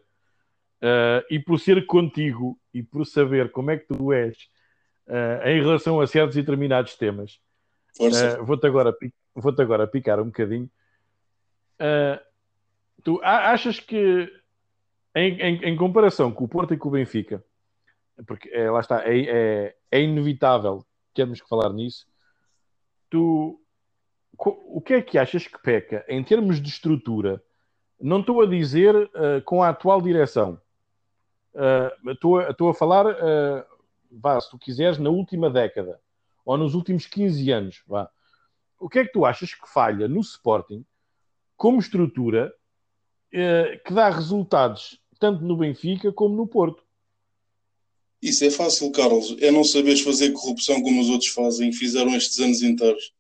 Uh, 0.81 1.23
e 1.29 1.39
por 1.39 1.59
ser 1.59 1.85
contigo 1.85 2.59
e 2.73 2.81
por 2.81 3.05
saber 3.05 3.51
como 3.51 3.71
é 3.71 3.77
que 3.77 3.87
tu 3.87 4.13
és 4.13 4.37
uh, 5.07 5.47
em 5.47 5.61
relação 5.61 5.99
a 5.99 6.07
certos 6.07 6.37
e 6.37 6.41
determinados 6.41 6.95
temas, 6.95 7.39
vou-te 8.45 8.65
agora, 8.65 8.95
vou 9.33 9.53
agora 9.57 9.87
picar 9.87 10.21
um 10.21 10.25
bocadinho. 10.25 10.69
tu 13.03 13.19
achas 13.23 13.79
que, 13.79 14.31
em, 15.15 15.41
em, 15.41 15.63
em, 15.63 15.75
comparação 15.75 16.31
com 16.31 16.45
o 16.45 16.47
Porto 16.47 16.73
e 16.73 16.77
com 16.77 16.89
o 16.89 16.91
Benfica, 16.91 17.43
porque 18.27 18.49
é, 18.49 18.69
lá 18.69 18.79
está, 18.79 19.03
é, 19.05 19.19
é, 19.19 19.75
é 19.91 20.01
inevitável 20.01 20.85
termos 21.13 21.41
que 21.41 21.47
falar 21.47 21.71
nisso, 21.73 22.05
tu 23.09 23.59
o 24.37 24.81
que 24.81 24.95
é 24.95 25.01
que 25.01 25.17
achas 25.17 25.47
que 25.47 25.61
peca 25.61 26.05
em 26.07 26.23
termos 26.23 26.61
de 26.61 26.69
estrutura? 26.69 27.41
Não 27.99 28.19
estou 28.19 28.41
a 28.41 28.45
dizer 28.45 28.95
uh, 28.95 29.41
com 29.45 29.63
a 29.63 29.69
atual 29.69 30.01
direção. 30.01 30.59
Uh, 31.53 32.11
estou, 32.11 32.39
a, 32.39 32.49
estou 32.49 32.69
a 32.69 32.73
falar, 32.73 33.05
uh, 33.05 33.63
vá, 34.11 34.39
se 34.41 34.49
tu 34.49 34.59
quiseres, 34.59 34.97
na 34.97 35.09
última 35.09 35.49
década 35.49 35.99
ou 36.45 36.57
nos 36.57 36.75
últimos 36.75 37.05
15 37.05 37.51
anos. 37.51 37.83
Vá. 37.87 38.09
O 38.77 38.89
que 38.89 38.99
é 38.99 39.05
que 39.05 39.13
tu 39.13 39.25
achas 39.25 39.53
que 39.53 39.67
falha 39.71 40.07
no 40.07 40.19
Sporting 40.19 40.85
como 41.55 41.79
estrutura 41.79 42.53
que 43.85 43.93
dá 43.93 44.09
resultados 44.09 45.01
tanto 45.19 45.43
no 45.43 45.57
Benfica 45.57 46.11
como 46.11 46.35
no 46.35 46.47
Porto? 46.47 46.84
Isso 48.25 48.43
é 48.43 48.49
fácil, 48.49 48.89
Carlos. 48.89 49.35
É 49.39 49.51
não 49.51 49.63
saberes 49.63 50.01
fazer 50.01 50.31
corrupção 50.31 50.81
como 50.81 50.99
os 50.99 51.09
outros 51.09 51.29
fazem 51.29 51.69
e 51.69 51.73
fizeram 51.73 52.15
estes 52.15 52.39
anos 52.39 52.63
inteiros 52.63 53.13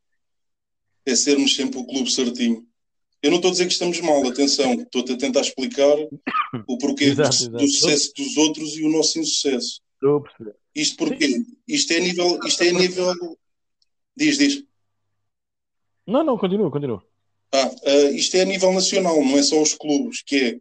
é 1.05 1.15
sermos 1.15 1.55
sempre 1.55 1.79
o 1.79 1.85
clube 1.85 2.11
certinho. 2.11 2.65
Eu 3.21 3.29
não 3.29 3.37
estou 3.37 3.49
a 3.49 3.51
dizer 3.51 3.67
que 3.67 3.73
estamos 3.73 3.99
mal, 4.01 4.27
atenção, 4.27 4.73
estou 4.73 5.03
a 5.03 5.17
tentar 5.17 5.41
explicar 5.41 5.95
o 6.67 6.77
porquê 6.79 7.05
exato, 7.13 7.29
do, 7.29 7.35
exato. 7.35 7.57
do, 7.57 7.67
sucesso 7.67 8.13
dos 8.15 8.37
outros 8.37 8.75
e 8.75 8.83
o 8.83 8.89
nosso 8.89 9.19
insucesso. 9.19 9.81
Estou 9.93 10.17
a 10.17 10.21
perceber. 10.21 10.55
Isto 10.73 10.97
porquê? 10.97 11.43
Isto 11.67 11.93
é 11.93 11.99
nível. 11.99 12.39
Isto 12.43 12.63
é 12.63 12.71
nível. 12.71 13.37
Diz, 14.17 14.39
diz. 14.39 14.63
Não, 16.07 16.23
não, 16.23 16.37
continua, 16.37 16.71
continua. 16.71 17.03
Ah, 17.53 17.67
uh, 17.67 18.15
isto 18.15 18.35
é 18.37 18.41
a 18.41 18.45
nível 18.45 18.73
nacional, 18.73 19.23
não 19.23 19.37
é 19.37 19.43
só 19.43 19.61
os 19.61 19.75
clubes, 19.75 20.23
que 20.23 20.35
é. 20.35 20.59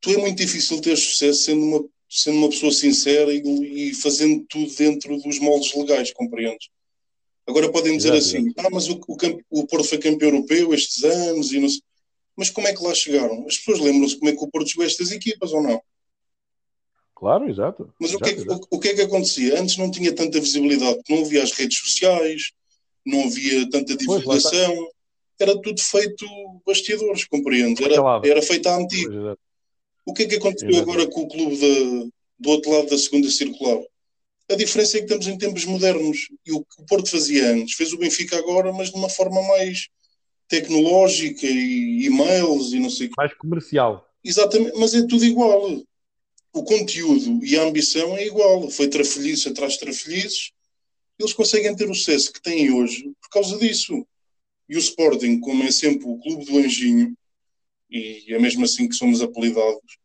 Tu 0.00 0.10
é 0.10 0.16
muito 0.16 0.38
difícil 0.38 0.80
ter 0.80 0.96
sucesso 0.96 1.44
sendo 1.44 1.62
uma, 1.62 1.88
sendo 2.14 2.36
uma 2.36 2.50
pessoa 2.50 2.70
sincera 2.70 3.32
e, 3.32 3.40
e 3.88 3.94
fazendo 3.94 4.44
tudo 4.46 4.70
dentro 4.74 5.16
dos 5.16 5.38
moldes 5.38 5.74
legais, 5.74 6.12
compreendes? 6.12 6.68
Agora 7.46 7.72
podem 7.72 7.96
dizer 7.96 8.12
exato, 8.12 8.36
assim: 8.36 8.52
ah, 8.58 8.68
mas 8.70 8.88
o, 8.88 9.00
o, 9.08 9.16
o, 9.60 9.66
Porto 9.66 9.88
foi 9.88 9.98
campeão 9.98 10.30
europeu 10.30 10.74
estes 10.74 11.02
anos 11.02 11.52
e 11.52 11.58
não 11.58 11.68
sei. 11.68 11.80
Mas 12.36 12.50
como 12.50 12.68
é 12.68 12.74
que 12.74 12.82
lá 12.82 12.94
chegaram? 12.94 13.46
As 13.46 13.56
pessoas 13.56 13.80
lembram-se 13.80 14.16
como 14.18 14.30
é 14.30 14.36
que 14.36 14.44
o 14.44 14.48
Porto 14.48 14.68
jogou 14.68 14.84
estas 14.84 15.10
equipas 15.10 15.52
ou 15.52 15.62
não? 15.62 15.82
Claro, 17.14 17.48
exato. 17.48 17.92
Mas 17.98 18.10
exato, 18.10 18.24
o, 18.24 18.34
que 18.34 18.40
é, 18.40 18.52
o, 18.52 18.60
o, 18.70 18.78
que 18.78 18.88
é 18.88 18.94
que 18.94 19.02
acontecia? 19.02 19.60
Antes 19.60 19.76
não 19.78 19.90
tinha 19.90 20.14
tanta 20.14 20.40
visibilidade, 20.40 21.00
não 21.08 21.20
havia 21.22 21.42
as 21.42 21.52
redes 21.52 21.78
sociais, 21.78 22.52
não 23.06 23.24
havia 23.24 23.68
tanta 23.70 23.96
divulgação, 23.96 24.88
era 25.38 25.60
tudo 25.60 25.80
feito 25.80 26.26
bastidores, 26.66 27.24
compreende? 27.24 27.82
Era, 27.84 27.96
era 28.24 28.42
feito 28.42 28.68
à 28.68 28.76
antiga. 28.76 29.36
O 30.04 30.12
que 30.12 30.24
é 30.24 30.26
que 30.26 30.36
aconteceu 30.36 30.76
agora 30.78 31.06
com 31.08 31.22
o 31.22 31.28
clube 31.28 31.56
de, 31.56 32.10
do 32.38 32.50
outro 32.50 32.70
lado 32.70 32.88
da 32.88 32.98
segunda 32.98 33.30
circular? 33.30 33.78
A 34.50 34.54
diferença 34.54 34.96
é 34.96 35.00
que 35.00 35.06
estamos 35.06 35.26
em 35.26 35.38
tempos 35.38 35.64
modernos. 35.64 36.28
E 36.44 36.52
o 36.52 36.60
que 36.64 36.82
o 36.82 36.86
Porto 36.86 37.10
fazia 37.10 37.52
antes, 37.52 37.74
fez 37.74 37.92
o 37.92 37.98
Benfica 37.98 38.36
agora, 38.36 38.72
mas 38.72 38.90
de 38.90 38.96
uma 38.96 39.08
forma 39.08 39.40
mais 39.42 39.88
tecnológica 40.48 41.46
e 41.46 42.04
e-mails 42.04 42.72
e 42.72 42.78
não 42.78 42.90
sei 42.90 43.06
o 43.06 43.10
Mais 43.16 43.32
comercial. 43.34 44.06
Exatamente, 44.22 44.78
mas 44.78 44.94
é 44.94 45.06
tudo 45.06 45.24
igual. 45.24 45.82
O 46.52 46.64
conteúdo 46.64 47.42
e 47.44 47.56
a 47.56 47.62
ambição 47.62 48.16
é 48.16 48.26
igual. 48.26 48.68
Foi 48.70 48.88
trafolhice 48.88 49.48
atrás 49.48 49.74
de 49.74 49.80
trafolhices. 49.80 50.52
Eles 51.18 51.32
conseguem 51.32 51.74
ter 51.74 51.88
o 51.88 51.94
sucesso 51.94 52.32
que 52.32 52.42
têm 52.42 52.70
hoje 52.70 53.10
por 53.22 53.30
causa 53.30 53.56
disso. 53.58 54.06
E 54.68 54.76
o 54.76 54.78
Sporting, 54.78 55.40
como 55.40 55.62
é 55.62 55.70
sempre 55.70 56.06
o 56.06 56.18
clube 56.18 56.44
do 56.44 56.58
anjinho, 56.58 57.16
e 57.92 58.34
é 58.34 58.38
mesmo 58.38 58.64
assim 58.64 58.88
que 58.88 58.94
somos 58.94 59.20
apelidados, 59.20 59.98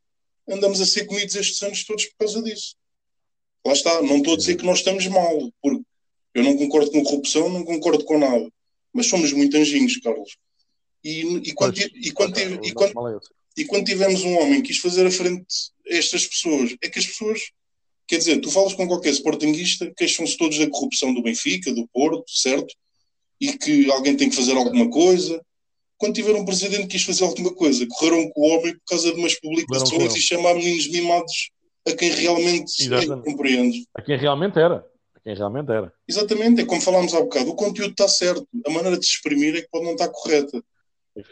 andamos 0.47 0.81
a 0.81 0.85
ser 0.85 1.05
comidos 1.05 1.35
estes 1.35 1.61
anos 1.63 1.85
todos 1.85 2.05
por 2.05 2.17
causa 2.19 2.41
disso. 2.41 2.75
Lá 3.65 3.73
está, 3.73 4.01
não 4.01 4.17
estou 4.17 4.33
a 4.33 4.37
dizer 4.37 4.55
que 4.55 4.65
nós 4.65 4.79
estamos 4.79 5.05
mal, 5.07 5.51
porque 5.61 5.83
eu 6.33 6.43
não 6.43 6.55
concordo 6.55 6.91
com 6.91 7.03
corrupção, 7.03 7.49
não 7.49 7.63
concordo 7.63 8.03
com 8.05 8.17
nada. 8.17 8.49
Mas 8.93 9.07
somos 9.07 9.33
muito 9.33 9.57
anjinhos, 9.57 9.97
Carlos. 9.97 10.37
E, 11.03 11.21
e, 11.21 11.53
quando, 11.53 11.77
e, 11.77 12.11
quando, 12.11 12.39
e, 12.39 12.71
quando, 12.71 13.21
e 13.57 13.65
quando 13.65 13.85
tivemos 13.85 14.23
um 14.23 14.37
homem 14.39 14.61
que 14.61 14.69
quis 14.69 14.77
fazer 14.77 15.05
a 15.05 15.11
frente 15.11 15.45
a 15.89 15.95
estas 15.95 16.25
pessoas, 16.25 16.75
é 16.81 16.89
que 16.89 16.99
as 16.99 17.05
pessoas, 17.05 17.41
quer 18.07 18.17
dizer, 18.17 18.39
tu 18.39 18.51
falas 18.51 18.73
com 18.73 18.87
qualquer 18.87 19.11
sportinguista, 19.11 19.91
queixam-se 19.95 20.37
todos 20.37 20.57
da 20.57 20.69
corrupção 20.69 21.13
do 21.13 21.21
Benfica, 21.21 21.73
do 21.73 21.87
Porto, 21.87 22.29
certo? 22.29 22.73
E 23.39 23.57
que 23.57 23.89
alguém 23.91 24.15
tem 24.15 24.29
que 24.29 24.35
fazer 24.35 24.53
alguma 24.53 24.89
coisa. 24.89 25.41
Quando 25.97 26.13
tiveram 26.13 26.39
um 26.39 26.45
presidente 26.45 26.83
que 26.83 26.97
quis 26.97 27.03
fazer 27.03 27.23
alguma 27.23 27.53
coisa, 27.53 27.85
correram 27.89 28.29
com 28.29 28.41
o 28.41 28.49
homem 28.51 28.73
por 28.73 28.83
causa 28.87 29.11
de 29.11 29.19
umas 29.19 29.39
publicações 29.39 30.15
e 30.15 30.21
chamar 30.21 30.53
meninos 30.53 30.87
mimados 30.89 31.49
a 31.87 31.95
quem 31.95 32.11
realmente 32.11 32.93
é, 32.93 33.07
compreende. 33.23 33.85
A 33.95 34.01
quem 34.01 34.17
realmente 34.17 34.59
era. 34.59 34.85
A 35.15 35.19
quem 35.19 35.33
realmente 35.33 35.71
era. 35.71 35.91
Exatamente, 36.07 36.61
é 36.61 36.65
como 36.65 36.81
falámos 36.81 37.13
há 37.13 37.21
bocado, 37.21 37.49
o 37.49 37.55
conteúdo 37.55 37.91
está 37.91 38.07
certo, 38.07 38.47
a 38.65 38.69
maneira 38.69 38.97
de 38.97 39.05
se 39.05 39.13
exprimir 39.13 39.55
é 39.55 39.61
que 39.61 39.69
pode 39.69 39.85
não 39.85 39.93
estar 39.93 40.09
correta. 40.09 40.61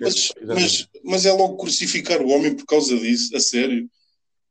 Mas, 0.02 0.32
mas, 0.44 0.88
mas, 1.04 1.26
é 1.26 1.32
logo 1.32 1.58
crucificar 1.58 2.22
o 2.22 2.30
homem 2.30 2.56
por 2.56 2.66
causa 2.66 2.98
disso, 2.98 3.36
a 3.36 3.40
sério. 3.40 3.88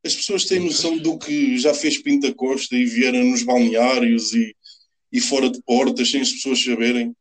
As 0.05 0.15
pessoas 0.15 0.45
têm 0.45 0.61
noção 0.61 0.97
do 0.99 1.19
que 1.19 1.59
já 1.59 1.75
fez 1.75 2.01
Pinta 2.01 2.33
Costa 2.33 2.77
e 2.77 2.85
vieram 2.85 3.25
nos 3.25 3.43
balneários 3.43 4.33
e, 4.33 4.55
e 5.11 5.21
fora 5.21 5.51
de 5.51 5.61
portas, 5.63 6.11
sem 6.11 6.21
as 6.21 6.31
pessoas 6.31 6.63
saberem, 6.63 7.13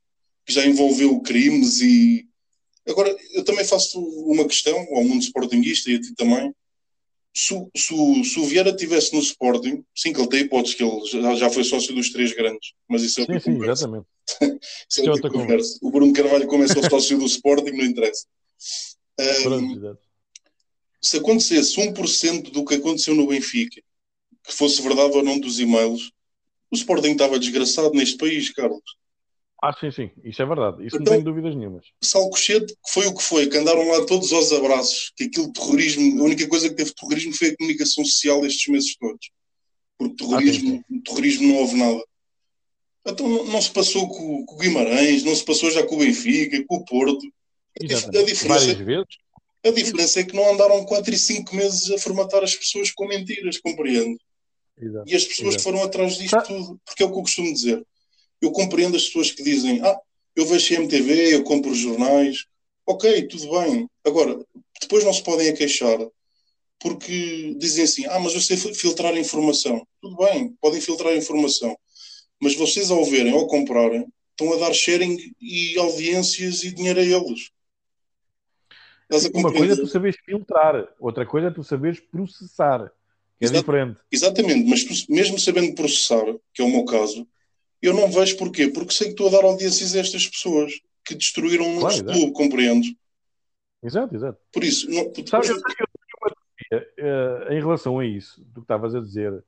que 0.45 0.53
já 0.53 0.65
envolveu 0.65 1.19
crimes 1.21 1.81
e. 1.81 2.27
Agora, 2.87 3.15
eu 3.31 3.43
também 3.43 3.65
faço 3.65 3.99
uma 3.99 4.45
questão 4.45 4.77
ao 4.93 5.03
mundo 5.03 5.21
sportinguista 5.21 5.89
e 5.89 5.95
a 5.95 6.01
ti 6.01 6.13
também 6.15 6.53
se, 7.33 7.55
se, 7.75 8.23
se 8.23 8.39
o 8.39 8.45
Vieira 8.45 8.69
estivesse 8.69 9.13
no 9.13 9.19
Sporting, 9.19 9.83
sim, 9.95 10.13
que 10.13 10.19
ele 10.19 10.29
tem 10.29 10.41
hipóteses, 10.41 10.75
que 10.75 10.83
ele 10.83 11.05
já, 11.05 11.35
já 11.35 11.49
foi 11.49 11.63
sócio 11.63 11.93
dos 11.95 12.11
três 12.11 12.31
grandes, 12.33 12.73
mas 12.87 13.01
isso 13.01 13.19
é 13.19 13.23
outra 13.23 13.39
sim, 13.39 13.53
conversa. 13.53 13.87
Sim, 13.87 13.89
exatamente. 13.89 14.59
isso 14.89 15.01
é, 15.01 15.05
é 15.05 15.09
outra, 15.11 15.29
conversa. 15.31 15.51
conversa. 15.51 15.79
O 15.81 15.91
Bruno 15.91 16.13
Carvalho 16.13 16.47
começou 16.47 16.87
sócio 16.87 17.17
do 17.17 17.25
Sporting, 17.25 17.71
não 17.71 17.85
interessa. 17.85 18.27
Um, 19.19 19.95
se 21.01 21.17
acontecesse 21.17 21.75
1% 21.75 22.51
do 22.51 22.63
que 22.63 22.75
aconteceu 22.75 23.15
no 23.15 23.27
Benfica, 23.27 23.81
que 24.43 24.53
fosse 24.53 24.81
verdade 24.81 25.17
ou 25.17 25.23
não 25.23 25.39
dos 25.39 25.59
e-mails, 25.59 26.11
o 26.71 26.75
Sporting 26.75 27.11
estava 27.11 27.39
desgraçado 27.39 27.91
neste 27.93 28.17
país, 28.17 28.51
Carlos. 28.51 28.81
Ah, 29.65 29.71
sim, 29.71 29.89
sim, 29.91 30.11
isso 30.25 30.41
é 30.41 30.45
verdade, 30.45 30.85
isso 30.85 30.97
então, 30.97 30.99
não 30.99 31.11
tenho 31.13 31.23
dúvidas 31.23 31.55
nenhumas. 31.55 31.85
Salcochete, 32.03 32.73
que 32.73 32.91
foi 32.91 33.07
o 33.07 33.15
que 33.15 33.23
foi, 33.23 33.47
que 33.47 33.57
andaram 33.57 33.87
lá 33.87 34.05
todos 34.05 34.33
aos 34.33 34.51
abraços, 34.51 35.13
que 35.15 35.23
aquilo 35.23 35.53
terrorismo, 35.53 36.21
a 36.21 36.25
única 36.25 36.45
coisa 36.49 36.67
que 36.67 36.75
teve 36.75 36.93
terrorismo 36.93 37.33
foi 37.33 37.47
a 37.47 37.55
comunicação 37.55 38.03
social 38.03 38.45
estes 38.45 38.67
meses 38.67 38.97
todos. 38.97 39.31
Porque 39.97 40.15
terrorismo, 40.17 40.83
ah, 40.83 40.99
terrorismo 41.05 41.47
não 41.47 41.55
houve 41.59 41.77
nada. 41.77 42.03
Então 43.07 43.29
não, 43.29 43.45
não 43.45 43.61
se 43.61 43.71
passou 43.71 44.05
com, 44.09 44.45
com, 44.45 44.55
o 44.55 44.57
Guimarães, 44.57 45.23
não 45.23 45.33
se 45.33 45.45
passou 45.45 45.71
já 45.71 45.81
com 45.81 45.95
o 45.95 45.99
Benfica, 45.99 46.61
com 46.67 46.75
o 46.75 46.83
Porto. 46.83 47.25
A, 47.25 48.19
a 48.19 48.23
diferença, 48.23 49.05
a 49.65 49.71
diferença 49.71 50.19
é 50.19 50.23
que 50.25 50.35
não 50.35 50.53
andaram 50.53 50.83
4 50.83 51.13
e 51.13 51.17
5 51.17 51.55
meses 51.55 51.89
a 51.89 51.97
formatar 51.97 52.43
as 52.43 52.53
pessoas 52.53 52.91
com 52.91 53.07
mentiras, 53.07 53.57
compreendo. 53.59 54.17
Exato. 54.77 55.09
E 55.09 55.15
as 55.15 55.23
pessoas 55.23 55.55
Exato. 55.55 55.63
foram 55.63 55.83
atrás 55.83 56.17
disto 56.17 56.31
tá. 56.31 56.41
tudo, 56.41 56.77
porque 56.85 57.01
é 57.01 57.05
o 57.05 57.11
que 57.13 57.17
eu 57.17 57.21
costumo 57.21 57.53
dizer 57.53 57.81
eu 58.45 58.51
compreendo 58.51 58.95
as 58.95 59.05
pessoas 59.05 59.31
que 59.31 59.43
dizem: 59.43 59.81
Ah, 59.81 59.99
eu 60.35 60.45
vejo 60.45 60.67
CMTV, 60.67 61.35
eu 61.35 61.43
compro 61.43 61.73
jornais. 61.73 62.45
Ok, 62.85 63.27
tudo 63.27 63.49
bem. 63.51 63.87
Agora, 64.05 64.37
depois 64.81 65.03
não 65.03 65.13
se 65.13 65.23
podem 65.23 65.53
queixar 65.53 65.97
porque 66.83 67.55
dizem 67.57 67.85
assim: 67.85 68.05
ah, 68.07 68.19
mas 68.19 68.33
eu 68.33 68.41
sei 68.41 68.57
filtrar 68.57 69.15
informação. 69.17 69.87
Tudo 70.01 70.17
bem, 70.17 70.53
podem 70.61 70.81
filtrar 70.81 71.15
informação, 71.15 71.75
mas 72.39 72.55
vocês, 72.55 72.91
ao 72.91 73.05
verem 73.05 73.33
ou 73.33 73.47
comprarem, 73.47 74.05
estão 74.31 74.53
a 74.53 74.57
dar 74.57 74.73
sharing 74.73 75.17
e 75.41 75.77
audiências 75.79 76.63
e 76.63 76.73
dinheiro 76.73 76.99
a 76.99 77.03
eles. 77.03 77.49
Uma 79.33 79.53
coisa 79.53 79.73
é 79.73 79.75
tu 79.77 79.87
saberes 79.87 80.17
filtrar, 80.25 80.93
outra 80.99 81.25
coisa 81.25 81.47
é 81.47 81.51
tu 81.51 81.63
saberes 81.63 81.99
processar, 81.99 82.91
que 83.39 83.45
é 83.45 83.47
Exato, 83.47 83.59
diferente. 83.59 83.99
Exatamente, 84.11 84.69
mas 84.69 85.07
mesmo 85.07 85.39
sabendo 85.39 85.75
processar, 85.75 86.25
que 86.53 86.61
é 86.61 86.65
o 86.65 86.69
meu 86.69 86.83
caso, 86.83 87.27
eu 87.83 87.93
não 87.93 88.09
vejo 88.09 88.37
porquê, 88.37 88.69
porque 88.69 88.93
sei 88.93 89.07
que 89.07 89.13
estou 89.13 89.27
a 89.27 89.31
dar 89.31 89.43
audiências 89.45 89.93
a 89.93 89.99
estas 89.99 90.25
pessoas 90.25 90.71
que 91.05 91.13
destruíram 91.13 91.65
o 91.65 91.81
nosso 91.81 92.01
claro, 92.01 92.17
clube, 92.17 92.33
compreendes? 92.33 92.95
Exato, 93.83 94.15
exato. 94.15 94.39
Por 94.53 94.63
isso, 94.63 94.89
não, 94.89 95.03
Sabe, 95.25 95.49
eu, 95.49 95.61
tenho 95.61 95.87
uma 96.21 96.31
teoria 96.31 96.87
uh, 96.97 97.53
em 97.53 97.59
relação 97.59 97.99
a 97.99 98.05
isso, 98.05 98.41
do 98.45 98.61
que 98.61 98.61
estavas 98.61 98.95
a 98.95 99.01
dizer. 99.01 99.43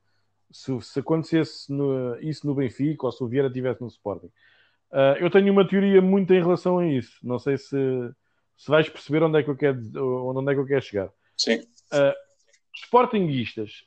Se, 0.52 0.80
se 0.82 1.00
acontecesse 1.00 1.72
no, 1.72 2.20
isso 2.22 2.46
no 2.46 2.54
Benfica 2.54 3.06
ou 3.06 3.12
se 3.12 3.24
o 3.24 3.28
Vieira 3.28 3.48
estivesse 3.48 3.82
no 3.82 3.88
Sporting, 3.88 4.28
uh, 4.28 5.16
eu 5.20 5.30
tenho 5.30 5.52
uma 5.54 5.66
teoria 5.66 6.02
muito 6.02 6.34
em 6.34 6.42
relação 6.42 6.80
a 6.80 6.86
isso. 6.86 7.18
Não 7.24 7.40
sei 7.40 7.58
se, 7.58 7.78
se 8.58 8.68
vais 8.68 8.90
perceber 8.90 9.24
onde 9.24 9.40
é 9.40 9.44
que 9.44 9.50
eu 9.50 9.56
quero, 9.56 9.80
onde 10.28 10.52
é 10.52 10.54
que 10.54 10.60
eu 10.60 10.68
quero 10.68 10.82
chegar. 10.82 11.10
Sim. 11.38 11.60
Uh, 11.94 12.14
sportinguistas 12.76 13.86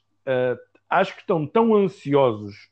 acho 0.88 1.14
que 1.14 1.20
estão 1.20 1.46
tão 1.46 1.74
ansiosos 1.74 2.68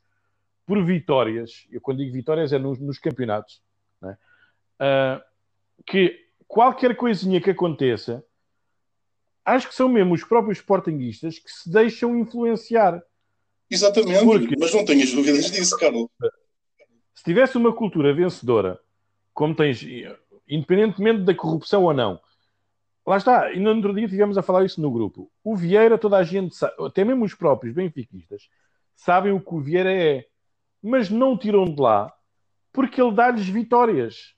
por 0.67 0.85
vitórias, 0.85 1.67
eu 1.71 1.81
quando 1.81 1.99
digo 1.99 2.13
vitórias 2.13 2.53
é 2.53 2.59
nos, 2.59 2.79
nos 2.81 2.99
campeonatos, 2.99 3.63
né? 4.03 4.19
que 5.87 6.27
qualquer 6.47 6.97
coisinha 6.97 7.41
que 7.41 7.51
aconteça, 7.51 8.25
acho 9.45 9.69
que 9.69 9.75
são 9.75 9.89
mesmo 9.89 10.13
os 10.13 10.25
próprios 10.25 10.59
sportinguistas 10.59 11.39
que 11.39 11.51
se 11.51 11.71
deixam 11.71 12.19
influenciar. 12.19 13.01
Exatamente, 13.71 14.25
Porque, 14.25 14.57
mas 14.59 14.75
não 14.75 14.85
tenhas 14.85 15.13
dúvidas 15.13 15.51
disso, 15.51 15.79
Carlos. 15.79 16.09
Se 17.15 17.25
tivesse 17.25 17.57
uma 17.57 17.73
cultura 17.73 18.13
vencedora, 18.13 18.79
como 19.33 19.55
tens, 19.55 19.85
independentemente 20.49 21.23
da 21.23 21.35
corrupção 21.35 21.85
ou 21.85 21.95
não, 21.95 22.21
lá 23.07 23.17
está, 23.17 23.53
e 23.53 23.61
no 23.61 23.71
outro 23.71 23.95
dia 23.95 24.09
tivemos 24.09 24.37
a 24.37 24.43
falar 24.43 24.65
isso 24.65 24.81
no 24.81 24.91
grupo. 24.91 25.31
O 25.43 25.55
Vieira, 25.55 25.97
toda 25.97 26.17
a 26.17 26.25
gente 26.25 26.55
sabe, 26.55 26.75
até 26.81 27.05
mesmo 27.05 27.25
os 27.25 27.35
próprios 27.35 27.75
benfiquistas, 27.75 28.49
sabem 28.95 29.33
o 29.33 29.41
que 29.41 29.55
o 29.55 29.61
Vieira 29.61 29.93
é, 29.93 30.27
mas 30.87 31.11
não 31.11 31.33
o 31.33 31.39
tiram 31.39 31.65
de 31.65 31.81
lá 31.81 32.13
porque 32.73 33.01
ele 33.01 33.15
dá-lhes 33.15 33.49
vitórias. 33.49 34.35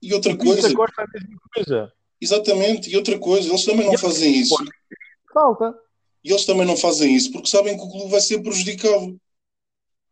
E 0.00 0.12
outra 0.14 0.36
coisa. 0.36 0.74
Costa 0.74 1.02
é 1.02 1.04
a 1.04 1.20
mesma 1.20 1.40
coisa. 1.54 1.92
Exatamente, 2.20 2.90
e 2.90 2.96
outra 2.96 3.18
coisa, 3.18 3.48
eles 3.48 3.64
também 3.64 3.86
não 3.86 3.94
e 3.94 3.98
fazem 3.98 4.40
isso. 4.40 4.54
Falta. 5.32 5.74
E 6.22 6.30
eles 6.30 6.44
também 6.44 6.66
não 6.66 6.76
fazem 6.76 7.14
isso 7.14 7.32
porque 7.32 7.48
sabem 7.48 7.76
que 7.76 7.82
o 7.82 7.88
clube 7.88 8.10
vai 8.10 8.20
ser 8.20 8.42
prejudicado. 8.42 9.18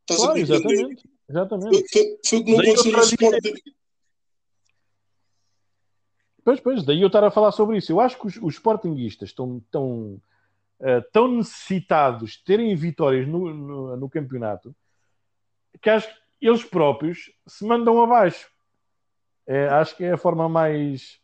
Estás 0.01 0.21
claro, 0.21 0.35
a 0.35 0.41
exatamente. 0.41 1.09
exatamente. 1.29 1.85
Foi, 1.93 2.19
foi, 2.25 2.39
o 2.39 2.45
que 2.45 2.51
não 2.51 2.59
daí 2.59 2.71
aconteceu 2.71 2.93
no 2.93 3.01
Sporting. 3.01 3.55
Pois, 6.45 6.61
pois, 6.61 6.85
daí 6.85 7.01
eu 7.01 7.09
estar 7.09 7.25
a 7.25 7.31
falar 7.31 7.53
sobre 7.53 7.77
isso. 7.77 7.91
Eu 7.93 8.01
acho 8.01 8.19
que 8.19 8.27
os, 8.27 8.37
os 8.37 8.55
Sportinguistas 8.55 9.31
estão 9.31 9.61
tão, 9.71 10.23
uh, 10.81 11.03
tão 11.13 11.29
necessitados 11.29 12.33
de 12.33 12.45
terem 12.45 12.75
vitórias 12.77 13.27
no, 13.27 13.53
no, 13.53 13.97
no 13.97 14.09
campeonato 14.09 14.75
que 15.81 15.91
acho 15.91 16.09
que 16.09 16.47
eles 16.47 16.64
próprios 16.64 17.31
se 17.47 17.64
mandam 17.64 18.03
abaixo. 18.03 18.49
É, 19.47 19.68
acho 19.68 19.97
que 19.97 20.05
é 20.05 20.12
a 20.12 20.18
forma 20.18 20.49
mais, 20.49 21.18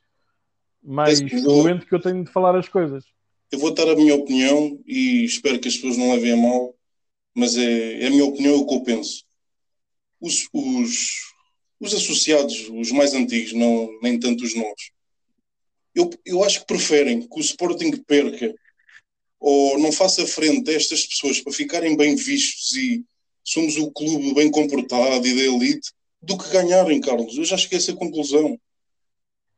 mais 0.82 1.18
fluente 1.18 1.86
que 1.86 1.94
eu 1.94 2.00
tenho 2.00 2.24
de 2.24 2.30
falar 2.30 2.56
as 2.56 2.68
coisas. 2.68 3.04
Eu 3.50 3.58
vou 3.58 3.74
dar 3.74 3.88
a 3.88 3.96
minha 3.96 4.14
opinião 4.14 4.80
e 4.86 5.24
espero 5.24 5.58
que 5.58 5.68
as 5.68 5.74
pessoas 5.74 5.96
não 5.96 6.12
levem 6.12 6.32
a 6.32 6.36
mal, 6.36 6.74
mas 7.34 7.56
é, 7.56 8.02
é 8.02 8.06
a 8.06 8.10
minha 8.10 8.24
opinião, 8.24 8.54
é 8.54 8.58
o 8.58 8.66
que 8.66 8.74
eu 8.74 8.82
penso. 8.82 9.24
Os, 10.20 10.48
os, 10.52 11.34
os 11.80 11.94
associados, 11.94 12.68
os 12.70 12.92
mais 12.92 13.12
antigos, 13.12 13.52
não, 13.52 13.88
nem 14.00 14.18
tanto 14.18 14.44
os 14.44 14.54
novos, 14.54 14.92
eu, 15.94 16.08
eu 16.24 16.42
acho 16.44 16.60
que 16.60 16.66
preferem 16.66 17.28
que 17.28 17.38
o 17.38 17.40
Sporting 17.40 17.90
perca 18.06 18.54
ou 19.38 19.78
não 19.78 19.92
faça 19.92 20.26
frente 20.26 20.70
a 20.70 20.74
estas 20.74 21.04
pessoas 21.04 21.40
para 21.40 21.52
ficarem 21.52 21.96
bem 21.96 22.14
vistos 22.14 22.74
e 22.74 23.04
somos 23.44 23.76
o 23.76 23.90
clube 23.90 24.34
bem 24.34 24.50
comportado 24.50 25.26
e 25.26 25.34
da 25.34 25.42
elite 25.42 25.90
do 26.20 26.38
que 26.38 26.50
ganharem, 26.50 27.00
Carlos. 27.00 27.36
Eu 27.36 27.44
já 27.44 27.56
cheguei 27.56 27.78
a 27.78 27.82
essa 27.82 27.94
conclusão. 27.94 28.58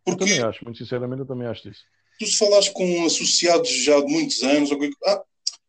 Porque 0.05 0.25
eu 0.25 0.29
também 0.29 0.43
acho, 0.43 0.65
muito 0.65 0.79
sinceramente, 0.79 1.21
eu 1.21 1.27
também 1.27 1.47
acho 1.47 1.69
isso. 1.69 1.83
Tu 2.19 2.27
se 2.27 2.39
falares 2.39 2.69
com 2.69 3.05
associados 3.05 3.71
já 3.85 4.01
de 4.01 4.07
muitos 4.07 4.43
anos, 4.43 4.71
ah, 5.05 5.23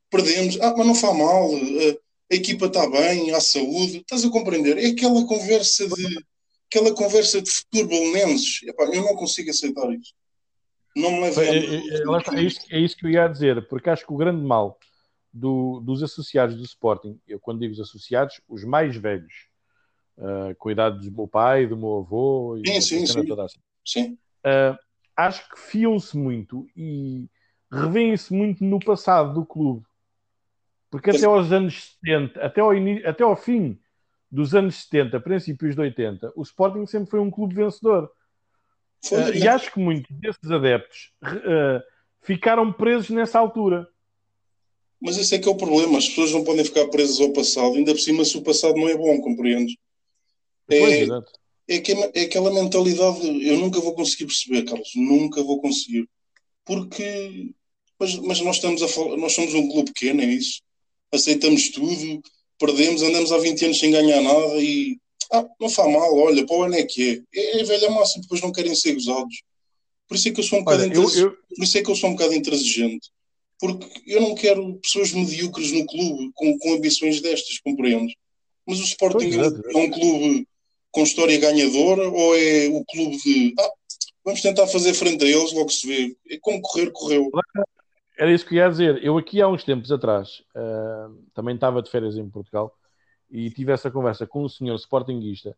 perdemos, 0.10 0.60
ah, 0.62 0.74
mas 0.78 0.88
não 0.88 0.96
faz 0.96 1.18
mal, 1.18 1.50
a, 1.54 2.34
a 2.34 2.36
equipa 2.36 2.68
está 2.68 2.90
bem, 2.90 3.32
há 3.32 3.42
saúde, 3.42 3.98
estás 3.98 4.24
a 4.24 4.30
compreender? 4.30 4.78
É 4.78 4.88
aquela 4.88 5.26
conversa 5.26 5.88
de 5.88 6.26
aquela 6.70 6.94
conversa 6.94 7.42
de 7.42 7.50
futuro 7.50 7.88
bolonenses. 7.88 8.62
Eu 8.64 9.04
não 9.04 9.16
consigo 9.16 9.50
aceitar 9.50 9.90
isso. 9.94 10.14
Não 10.96 11.12
me 11.12 11.22
leva 11.22 11.44
é, 11.44 11.50
a... 11.50 11.54
é, 11.54 11.58
é, 11.58 12.40
é, 12.40 12.44
isso, 12.44 12.60
é 12.70 12.80
isso 12.80 12.98
que 12.98 13.06
eu 13.06 13.12
ia 13.12 13.28
dizer, 13.28 13.68
porque 13.68 13.90
acho 13.90 14.06
que 14.06 14.14
o 14.14 14.18
grande 14.18 14.44
mal 14.44 14.78
do, 15.36 15.82
dos 15.82 16.02
associados 16.02 16.56
do 16.56 16.64
Sporting, 16.64 17.20
eu 17.28 17.38
quando 17.38 17.60
digo 17.60 17.74
os 17.74 17.80
associados, 17.82 18.40
os 18.48 18.64
mais 18.64 18.96
velhos, 18.96 19.50
uh, 20.18 20.56
com 20.58 20.70
a 20.70 20.72
idade 20.72 21.10
do 21.10 21.16
meu 21.16 21.28
pai, 21.28 21.68
do 21.68 21.76
meu 21.76 21.98
avô 21.98 22.58
e 22.58 22.66
sim, 22.66 22.80
sim, 22.80 23.06
sim. 23.06 23.26
toda 23.26 23.44
assim. 23.44 23.60
sim. 23.86 24.18
Uh, 24.46 24.78
acho 25.14 25.50
que 25.50 25.60
fiam-se 25.60 26.18
muito 26.18 26.66
e 26.74 27.28
revêem-se 27.70 28.34
muito 28.34 28.64
no 28.64 28.80
passado 28.80 29.34
do 29.34 29.46
clube. 29.46 29.86
Porque 30.90 31.10
até 31.10 31.26
aos 31.26 31.52
anos 31.52 31.98
70, 32.02 32.40
até 32.42 32.62
ao, 32.62 32.70
até 33.06 33.24
ao 33.24 33.36
fim 33.36 33.78
dos 34.32 34.56
anos 34.56 34.84
70, 34.84 35.20
princípios 35.20 35.76
de 35.76 35.82
80, 35.82 36.32
o 36.34 36.44
Sporting 36.44 36.86
sempre 36.86 37.10
foi 37.10 37.20
um 37.20 37.30
clube 37.30 37.56
vencedor. 37.56 38.10
Uh, 39.12 39.36
e 39.36 39.46
acho 39.50 39.74
que 39.74 39.80
muitos 39.82 40.16
desses 40.16 40.50
adeptos 40.50 41.12
ficaram 42.22 42.72
presos 42.72 43.10
nessa 43.10 43.38
altura. 43.38 43.86
Mas 45.06 45.20
esse 45.20 45.36
é 45.36 45.38
que 45.38 45.48
é 45.48 45.52
o 45.52 45.56
problema. 45.56 46.00
As 46.00 46.10
pessoas 46.10 46.32
não 46.32 46.44
podem 46.44 46.66
ficar 46.66 46.88
presas 46.88 47.20
ao 47.20 47.30
passado, 47.30 47.76
ainda 47.76 47.94
por 47.94 48.00
cima 48.00 48.26
se 48.26 48.36
o 48.38 48.42
passado 48.42 48.76
não 48.76 48.90
é 48.90 48.98
bom, 48.98 49.22
compreendes? 49.22 49.76
É, 50.68 50.80
é, 51.68 51.80
que, 51.80 51.92
é 51.92 52.22
aquela 52.22 52.52
mentalidade, 52.52 53.48
eu 53.48 53.60
nunca 53.60 53.80
vou 53.80 53.94
conseguir 53.94 54.26
perceber, 54.26 54.64
Carlos, 54.64 54.90
nunca 54.96 55.44
vou 55.44 55.62
conseguir. 55.62 56.10
Porque, 56.66 57.52
mas, 58.00 58.16
mas 58.16 58.42
nós 58.42 58.56
estamos 58.56 58.82
a 58.82 58.88
falar, 58.88 59.16
nós 59.18 59.34
somos 59.34 59.54
um 59.54 59.70
clube 59.70 59.94
pequeno, 59.94 60.24
é 60.24 60.26
isso? 60.26 60.64
Aceitamos 61.12 61.70
tudo, 61.70 62.20
perdemos, 62.58 63.04
andamos 63.04 63.32
há 63.32 63.38
20 63.38 63.66
anos 63.66 63.80
sem 63.80 63.92
ganhar 63.92 64.22
nada 64.24 64.60
e 64.60 64.98
ah, 65.32 65.46
não 65.62 65.70
faz 65.70 65.94
mal, 65.94 66.18
olha, 66.18 66.44
para 66.48 66.56
o 66.56 66.64
ano 66.64 66.78
é 66.78 66.84
que 66.84 67.24
é. 67.32 67.40
É, 67.40 67.62
é 67.62 67.64
velha 67.64 67.92
massa, 67.92 68.20
depois 68.20 68.42
não 68.42 68.52
querem 68.52 68.74
ser 68.74 68.94
gozados. 68.96 69.44
Por 70.08 70.18
isso 70.18 70.30
é 70.30 70.32
que 70.32 70.40
eu 70.40 70.44
sou 70.44 70.58
um 70.58 70.64
bocado, 70.64 70.82
olha, 70.82 70.94
eu, 70.96 71.12
eu... 71.12 71.32
Por 71.56 71.64
isso 71.64 71.78
é 71.78 71.84
que 71.84 71.92
eu 71.92 71.96
sou 71.96 72.10
um 72.10 72.14
bocado 72.14 72.34
intransigente 72.34 73.12
porque 73.60 73.88
eu 74.06 74.22
não 74.22 74.36
quero 74.36 74.76
pessoas 74.76 75.12
medíocres 75.14 75.72
no 75.72 75.86
clube 75.86 76.32
com, 76.34 76.58
com 76.60 76.74
ambições 76.74 77.22
destas, 77.22 77.60
compreendes? 77.60 78.16
Mas 78.68 78.80
o 78.80 78.84
Sporting 78.84 79.32
é, 79.40 79.46
é 79.46 79.78
um 79.78 79.92
clube 79.92 80.48
com 80.92 81.04
história 81.04 81.40
ganhadora 81.40 82.08
ou 82.10 82.36
é 82.36 82.68
o 82.68 82.84
clube 82.86 83.18
de 83.18 83.54
ah, 83.60 83.70
vamos 84.24 84.42
tentar 84.42 84.68
fazer 84.68 84.94
frente 84.94 85.24
a 85.24 85.28
eles, 85.28 85.54
logo 85.54 85.70
se 85.70 85.88
vê. 85.88 86.18
É 86.30 86.38
como 86.40 86.62
correr, 86.62 86.92
correu. 86.92 87.30
Era 88.18 88.34
isso 88.34 88.46
que 88.46 88.56
eu 88.56 88.60
ia 88.60 88.70
dizer. 88.70 89.04
Eu 89.04 89.18
aqui 89.18 89.42
há 89.42 89.48
uns 89.48 89.64
tempos 89.64 89.92
atrás 89.92 90.42
uh, 90.56 91.16
também 91.34 91.56
estava 91.56 91.82
de 91.82 91.90
férias 91.90 92.18
em 92.18 92.30
Portugal 92.30 92.76
e 93.30 93.50
tive 93.52 93.72
essa 93.72 93.92
conversa 93.92 94.26
com 94.26 94.44
um 94.44 94.50
senhor 94.50 94.76
sportinguista. 94.76 95.56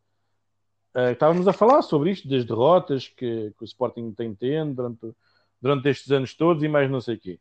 Uh, 0.95 1.11
estávamos 1.11 1.47
a 1.47 1.53
falar 1.53 1.81
sobre 1.83 2.11
isto, 2.11 2.27
das 2.27 2.43
derrotas 2.43 3.07
que, 3.07 3.53
que 3.57 3.63
o 3.63 3.65
Sporting 3.65 4.11
tem 4.11 4.33
tendo 4.33 4.73
durante, 4.73 5.15
durante 5.61 5.89
estes 5.89 6.11
anos 6.11 6.33
todos 6.33 6.63
e 6.63 6.67
mais 6.67 6.89
não 6.89 6.99
sei 6.99 7.15
o 7.15 7.19
quê 7.19 7.39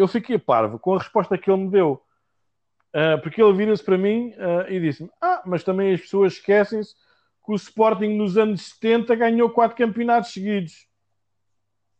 eu 0.00 0.08
fiquei 0.08 0.38
parvo 0.38 0.78
com 0.78 0.94
a 0.94 0.98
resposta 0.98 1.36
que 1.36 1.50
ele 1.50 1.64
me 1.64 1.70
deu. 1.70 2.02
Uh, 2.94 3.20
porque 3.22 3.40
ele 3.40 3.52
vira-se 3.52 3.84
para 3.84 3.96
mim 3.96 4.34
uh, 4.34 4.70
e 4.70 4.80
disse-me: 4.80 5.10
Ah, 5.20 5.42
mas 5.46 5.62
também 5.62 5.94
as 5.94 6.00
pessoas 6.00 6.34
esquecem-se 6.34 6.94
que 7.44 7.52
o 7.52 7.54
Sporting 7.54 8.16
nos 8.16 8.36
anos 8.36 8.62
70 8.62 9.14
ganhou 9.14 9.50
quatro 9.50 9.76
campeonatos 9.76 10.32
seguidos. 10.32 10.88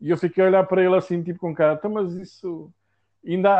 E 0.00 0.10
eu 0.10 0.16
fiquei 0.16 0.42
a 0.42 0.46
olhar 0.46 0.64
para 0.64 0.82
ele 0.82 0.96
assim, 0.96 1.22
tipo 1.22 1.38
com 1.38 1.54
cara, 1.54 1.74
então, 1.74 1.90
mas 1.90 2.14
isso 2.14 2.72
ainda 3.24 3.50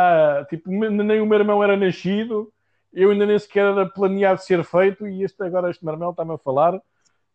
há, 0.41 0.45
tipo, 0.47 0.71
nem 0.71 1.21
o 1.21 1.27
meu 1.27 1.39
irmão 1.39 1.63
era 1.63 1.77
nascido, 1.77 2.51
eu 2.93 3.11
ainda 3.11 3.27
nem 3.27 3.39
sequer 3.39 3.67
era 3.67 3.87
planeado 3.87 4.41
ser 4.41 4.65
feito, 4.65 5.07
e 5.07 5.23
este 5.23 5.43
agora, 5.45 5.71
este 5.71 5.87
irmão 5.87 6.11
está-me 6.11 6.33
a 6.33 6.39
falar 6.39 6.81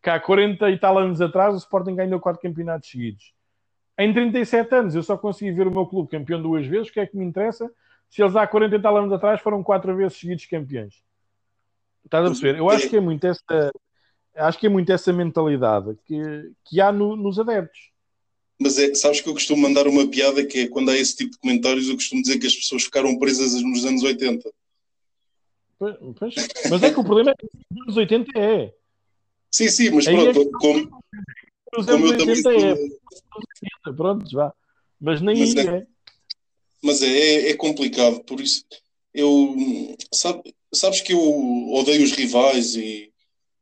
que 0.02 0.10
há 0.10 0.20
40 0.20 0.70
e 0.70 0.78
tal 0.78 0.98
anos 0.98 1.20
atrás 1.20 1.54
o 1.54 1.58
Sporting 1.58 1.94
ganhou 1.94 2.20
quatro 2.20 2.40
campeonatos 2.40 2.90
seguidos. 2.90 3.32
Em 3.98 4.12
37 4.12 4.74
anos 4.74 4.94
eu 4.94 5.02
só 5.02 5.16
consegui 5.16 5.52
ver 5.52 5.66
o 5.66 5.70
meu 5.70 5.86
clube 5.86 6.10
campeão 6.10 6.40
duas 6.40 6.66
vezes, 6.66 6.88
o 6.88 6.92
que 6.92 7.00
é 7.00 7.06
que 7.06 7.16
me 7.16 7.24
interessa? 7.24 7.70
Se 8.10 8.22
eles 8.22 8.36
há 8.36 8.46
40 8.46 8.76
e 8.76 8.80
tal 8.82 8.96
anos 8.96 9.12
atrás 9.12 9.40
foram 9.40 9.62
quatro 9.62 9.94
vezes 9.96 10.18
seguidos 10.18 10.44
campeões. 10.46 11.02
Estás 12.04 12.24
a 12.24 12.28
perceber? 12.28 12.58
Eu 12.58 12.70
acho 12.70 12.88
que 12.88 12.96
é 12.96 13.00
muito 13.00 13.26
essa, 13.26 13.72
acho 14.36 14.58
que 14.58 14.66
é 14.66 14.70
muito 14.70 14.92
essa 14.92 15.12
mentalidade 15.12 15.96
que, 16.04 16.52
que 16.64 16.80
há 16.80 16.92
no, 16.92 17.16
nos 17.16 17.38
adeptos. 17.40 17.90
Mas 18.58 18.78
é, 18.78 18.94
sabes 18.94 19.20
que 19.20 19.28
eu 19.28 19.34
costumo 19.34 19.62
mandar 19.62 19.86
uma 19.86 20.06
piada 20.08 20.44
que 20.44 20.60
é 20.60 20.68
quando 20.68 20.90
há 20.90 20.96
esse 20.96 21.16
tipo 21.16 21.32
de 21.32 21.38
comentários, 21.38 21.88
eu 21.88 21.94
costumo 21.94 22.22
dizer 22.22 22.38
que 22.38 22.46
as 22.46 22.54
pessoas 22.54 22.84
ficaram 22.84 23.18
presas 23.18 23.60
nos 23.62 23.84
anos 23.84 24.02
80. 24.02 24.50
Pois, 25.78 25.96
pois. 26.18 26.34
Mas 26.70 26.82
é 26.82 26.90
que 26.90 27.00
o 27.00 27.04
problema 27.04 27.32
é 27.32 27.34
que 27.34 27.46
nos 27.70 27.82
anos 27.82 27.96
80 27.96 28.38
é. 28.38 28.72
Sim, 29.50 29.68
sim, 29.68 29.90
mas 29.90 30.06
Aí 30.06 30.14
é 30.16 30.32
pronto, 30.32 30.50
que- 30.50 30.58
como, 30.58 31.00
Nos 31.72 31.86
como 31.86 32.06
eu 32.06 32.16
também 32.18 32.34
80 32.36 32.52
é. 32.54 32.76
sou- 32.76 33.94
Pronto, 33.96 34.30
vá. 34.32 34.52
Mas 35.00 35.20
nem 35.20 35.38
Mas 35.38 35.54
é- 35.56 35.60
é. 35.78 35.86
Mas 36.82 37.02
é, 37.02 37.06
é, 37.08 37.50
é 37.50 37.54
complicado, 37.54 38.22
por 38.24 38.40
isso 38.40 38.64
eu 39.12 39.56
sabe- 40.12 40.54
sabes 40.74 41.00
que 41.00 41.12
eu 41.12 41.70
odeio 41.72 42.02
os 42.04 42.12
rivais 42.12 42.76
e 42.76 43.10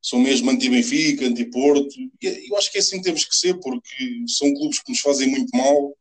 sou 0.01 0.18
mesmo 0.18 0.51
anti-Benfica, 0.51 1.24
anti-Porto. 1.26 1.94
E 2.20 2.48
Eu 2.51 2.56
acho 2.56 2.70
que 2.70 2.78
é 2.78 2.81
assim 2.81 2.98
que 2.98 3.05
temos 3.05 3.24
que 3.24 3.35
ser, 3.36 3.55
porque 3.60 4.24
são 4.26 4.52
clubes 4.52 4.81
que 4.82 4.90
nos 4.90 5.01
fazem 5.01 5.28
muito 5.28 5.56
mal. 5.56 5.97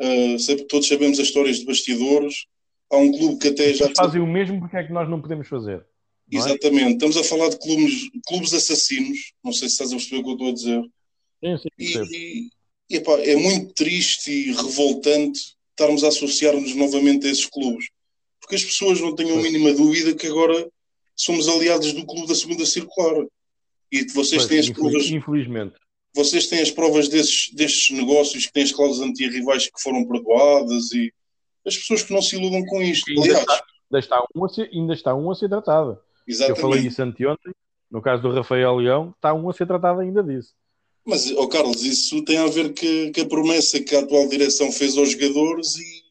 Uh, 0.00 0.38
sabe- 0.38 0.64
todos 0.66 0.88
sabemos 0.88 1.18
as 1.20 1.26
histórias 1.26 1.58
de 1.58 1.64
bastidores. 1.66 2.46
Há 2.90 2.96
um 2.96 3.12
clube 3.12 3.38
que 3.38 3.48
até 3.48 3.74
já. 3.74 3.90
Fazem 3.94 4.20
o 4.22 4.26
mesmo, 4.26 4.58
porque 4.60 4.76
é 4.76 4.84
que 4.84 4.92
nós 4.92 5.08
não 5.08 5.20
podemos 5.20 5.46
fazer? 5.48 5.84
não 6.30 6.40
é? 6.40 6.44
Exatamente, 6.50 6.92
estamos 6.94 7.16
a 7.16 7.24
falar 7.24 7.48
de 7.50 7.58
clubes, 7.58 8.10
clubes 8.26 8.52
assassinos. 8.54 9.32
Não 9.44 9.52
sei 9.52 9.68
se 9.68 9.74
estás 9.74 9.92
a 9.92 9.96
perceber 9.96 10.18
o 10.20 10.24
que 10.24 10.28
eu 10.30 10.32
estou 10.34 10.48
a 10.48 10.52
dizer. 10.52 10.90
Sim, 11.42 11.58
sim, 11.58 11.68
E, 11.78 12.50
e, 12.90 12.96
epá, 12.96 13.12
é 13.20 13.36
muito 13.36 13.72
triste 13.74 14.30
e 14.30 14.52
revoltante 14.52 15.56
estarmos 15.70 16.02
a 16.02 16.08
associar-nos 16.08 16.74
novamente 16.74 17.26
a 17.26 17.30
esses 17.30 17.46
clubes. 17.46 17.88
Porque 18.40 18.56
as 18.56 18.64
pessoas 18.64 19.00
não 19.00 19.14
tenham 19.14 19.38
a 19.38 19.42
mínima 19.42 19.72
dúvida 19.72 20.14
que 20.14 20.26
agora 20.26 20.68
somos 21.14 21.48
aliados 21.48 21.92
do 21.92 22.06
clube 22.06 22.26
da 22.26 22.34
segunda 22.34 22.64
circular. 22.64 23.24
E 23.90 24.04
vocês 24.12 24.42
Pois, 24.42 24.46
têm 24.46 24.58
as 24.58 24.70
provas, 24.70 25.10
Infelizmente. 25.10 25.74
vocês 26.14 26.46
têm 26.46 26.60
as 26.60 26.70
provas 26.70 27.08
desses, 27.08 27.50
destes 27.52 27.90
negócios 27.96 28.46
que 28.46 28.52
têm 28.52 28.64
as 28.64 28.72
cláusulas 28.72 29.08
anti-rivais 29.08 29.66
que 29.66 29.80
foram 29.80 30.06
perdoadas 30.06 30.92
e 30.92 31.12
as 31.66 31.76
pessoas 31.76 32.02
que 32.02 32.12
não 32.12 32.22
se 32.22 32.36
iludam 32.36 32.64
com 32.66 32.82
isto. 32.82 33.08
Ainda 33.10 33.22
Aliás, 33.22 33.40
está, 33.40 33.54
ainda, 33.54 33.98
está 33.98 34.24
um 34.34 34.44
a 34.44 34.48
ser, 34.48 34.70
ainda 34.72 34.94
está 34.94 35.14
um 35.14 35.30
a 35.30 35.34
ser 35.34 35.48
tratado. 35.48 35.90
Eu 36.26 36.34
falei 36.36 36.50
exatamente. 36.60 36.86
isso 36.86 37.02
anteontem, 37.02 37.52
no 37.90 38.02
caso 38.02 38.22
do 38.22 38.32
Rafael 38.32 38.76
Leão, 38.76 39.14
está 39.16 39.32
um 39.32 39.48
a 39.48 39.52
ser 39.52 39.66
tratado 39.66 40.00
ainda 40.00 40.22
disso. 40.22 40.54
Mas, 41.08 41.34
ó 41.34 41.46
Carlos, 41.46 41.82
isso 41.84 42.22
tem 42.22 42.36
a 42.36 42.48
ver 42.48 42.74
que, 42.74 43.10
que 43.12 43.22
a 43.22 43.26
promessa 43.26 43.80
que 43.80 43.96
a 43.96 44.00
atual 44.00 44.28
direção 44.28 44.70
fez 44.70 44.94
aos 44.94 45.12
jogadores 45.12 45.74
e, 45.76 46.02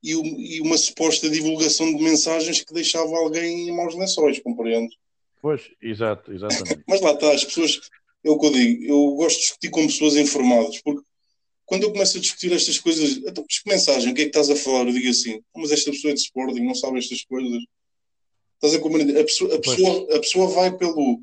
e, 0.00 0.56
e 0.58 0.60
uma 0.60 0.78
suposta 0.78 1.28
divulgação 1.28 1.92
de 1.92 2.00
mensagens 2.00 2.62
que 2.62 2.72
deixava 2.72 3.16
alguém 3.16 3.68
em 3.68 3.76
maus 3.76 3.96
lençóis, 3.96 4.38
compreendo? 4.38 4.94
Pois, 5.42 5.62
exato, 5.82 6.32
exatamente. 6.32 6.84
Mas 6.86 7.00
lá 7.00 7.14
está, 7.14 7.32
as 7.32 7.42
pessoas, 7.42 7.80
é 8.24 8.30
o 8.30 8.38
que 8.38 8.46
eu 8.46 8.52
digo, 8.52 8.84
eu 8.84 9.16
gosto 9.16 9.38
de 9.38 9.42
discutir 9.42 9.70
com 9.70 9.84
pessoas 9.88 10.14
informadas, 10.14 10.80
porque 10.82 11.02
quando 11.66 11.82
eu 11.82 11.90
começo 11.90 12.16
a 12.16 12.20
discutir 12.20 12.52
estas 12.52 12.78
coisas, 12.78 13.16
então, 13.16 13.44
mas 13.44 13.58
que 13.58 13.68
mensagem, 13.68 14.12
o 14.12 14.14
que 14.14 14.22
é 14.22 14.24
que 14.24 14.38
estás 14.38 14.48
a 14.50 14.54
falar? 14.54 14.86
Eu 14.86 14.92
digo 14.92 15.10
assim, 15.10 15.42
mas 15.56 15.72
esta 15.72 15.90
pessoa 15.90 16.12
é 16.12 16.14
de 16.14 16.20
Sporting, 16.20 16.60
não 16.60 16.76
sabe 16.76 16.98
estas 16.98 17.24
coisas. 17.24 17.60
Estás 18.54 18.72
a 18.72 18.78
compreender? 18.78 19.20
A 19.20 19.24
pessoa, 19.24 19.52
a 19.52 19.58
pessoa, 19.58 20.16
a 20.16 20.20
pessoa 20.20 20.46
vai 20.46 20.76
pelo. 20.76 21.20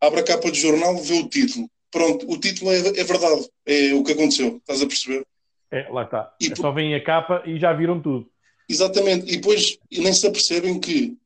abre 0.00 0.18
a 0.18 0.24
capa 0.24 0.50
de 0.50 0.60
jornal, 0.60 0.96
vê 0.96 1.14
o 1.14 1.28
título. 1.28 1.70
Pronto, 1.90 2.30
o 2.30 2.38
título 2.38 2.70
é, 2.70 2.78
é 2.78 3.04
verdade, 3.04 3.48
é 3.66 3.94
o 3.94 4.04
que 4.04 4.12
aconteceu, 4.12 4.56
estás 4.58 4.82
a 4.82 4.86
perceber? 4.86 5.26
É, 5.70 5.88
lá 5.90 6.04
está. 6.04 6.34
E 6.40 6.52
É 6.52 6.56
só 6.56 6.72
vem 6.72 6.94
a 6.94 7.02
capa 7.02 7.42
e 7.46 7.58
já 7.58 7.72
viram 7.72 8.00
tudo. 8.00 8.28
Exatamente, 8.68 9.32
e 9.32 9.36
depois 9.36 9.78
nem 9.90 10.12
se 10.12 10.26
apercebem 10.26 10.78
que 10.78 11.16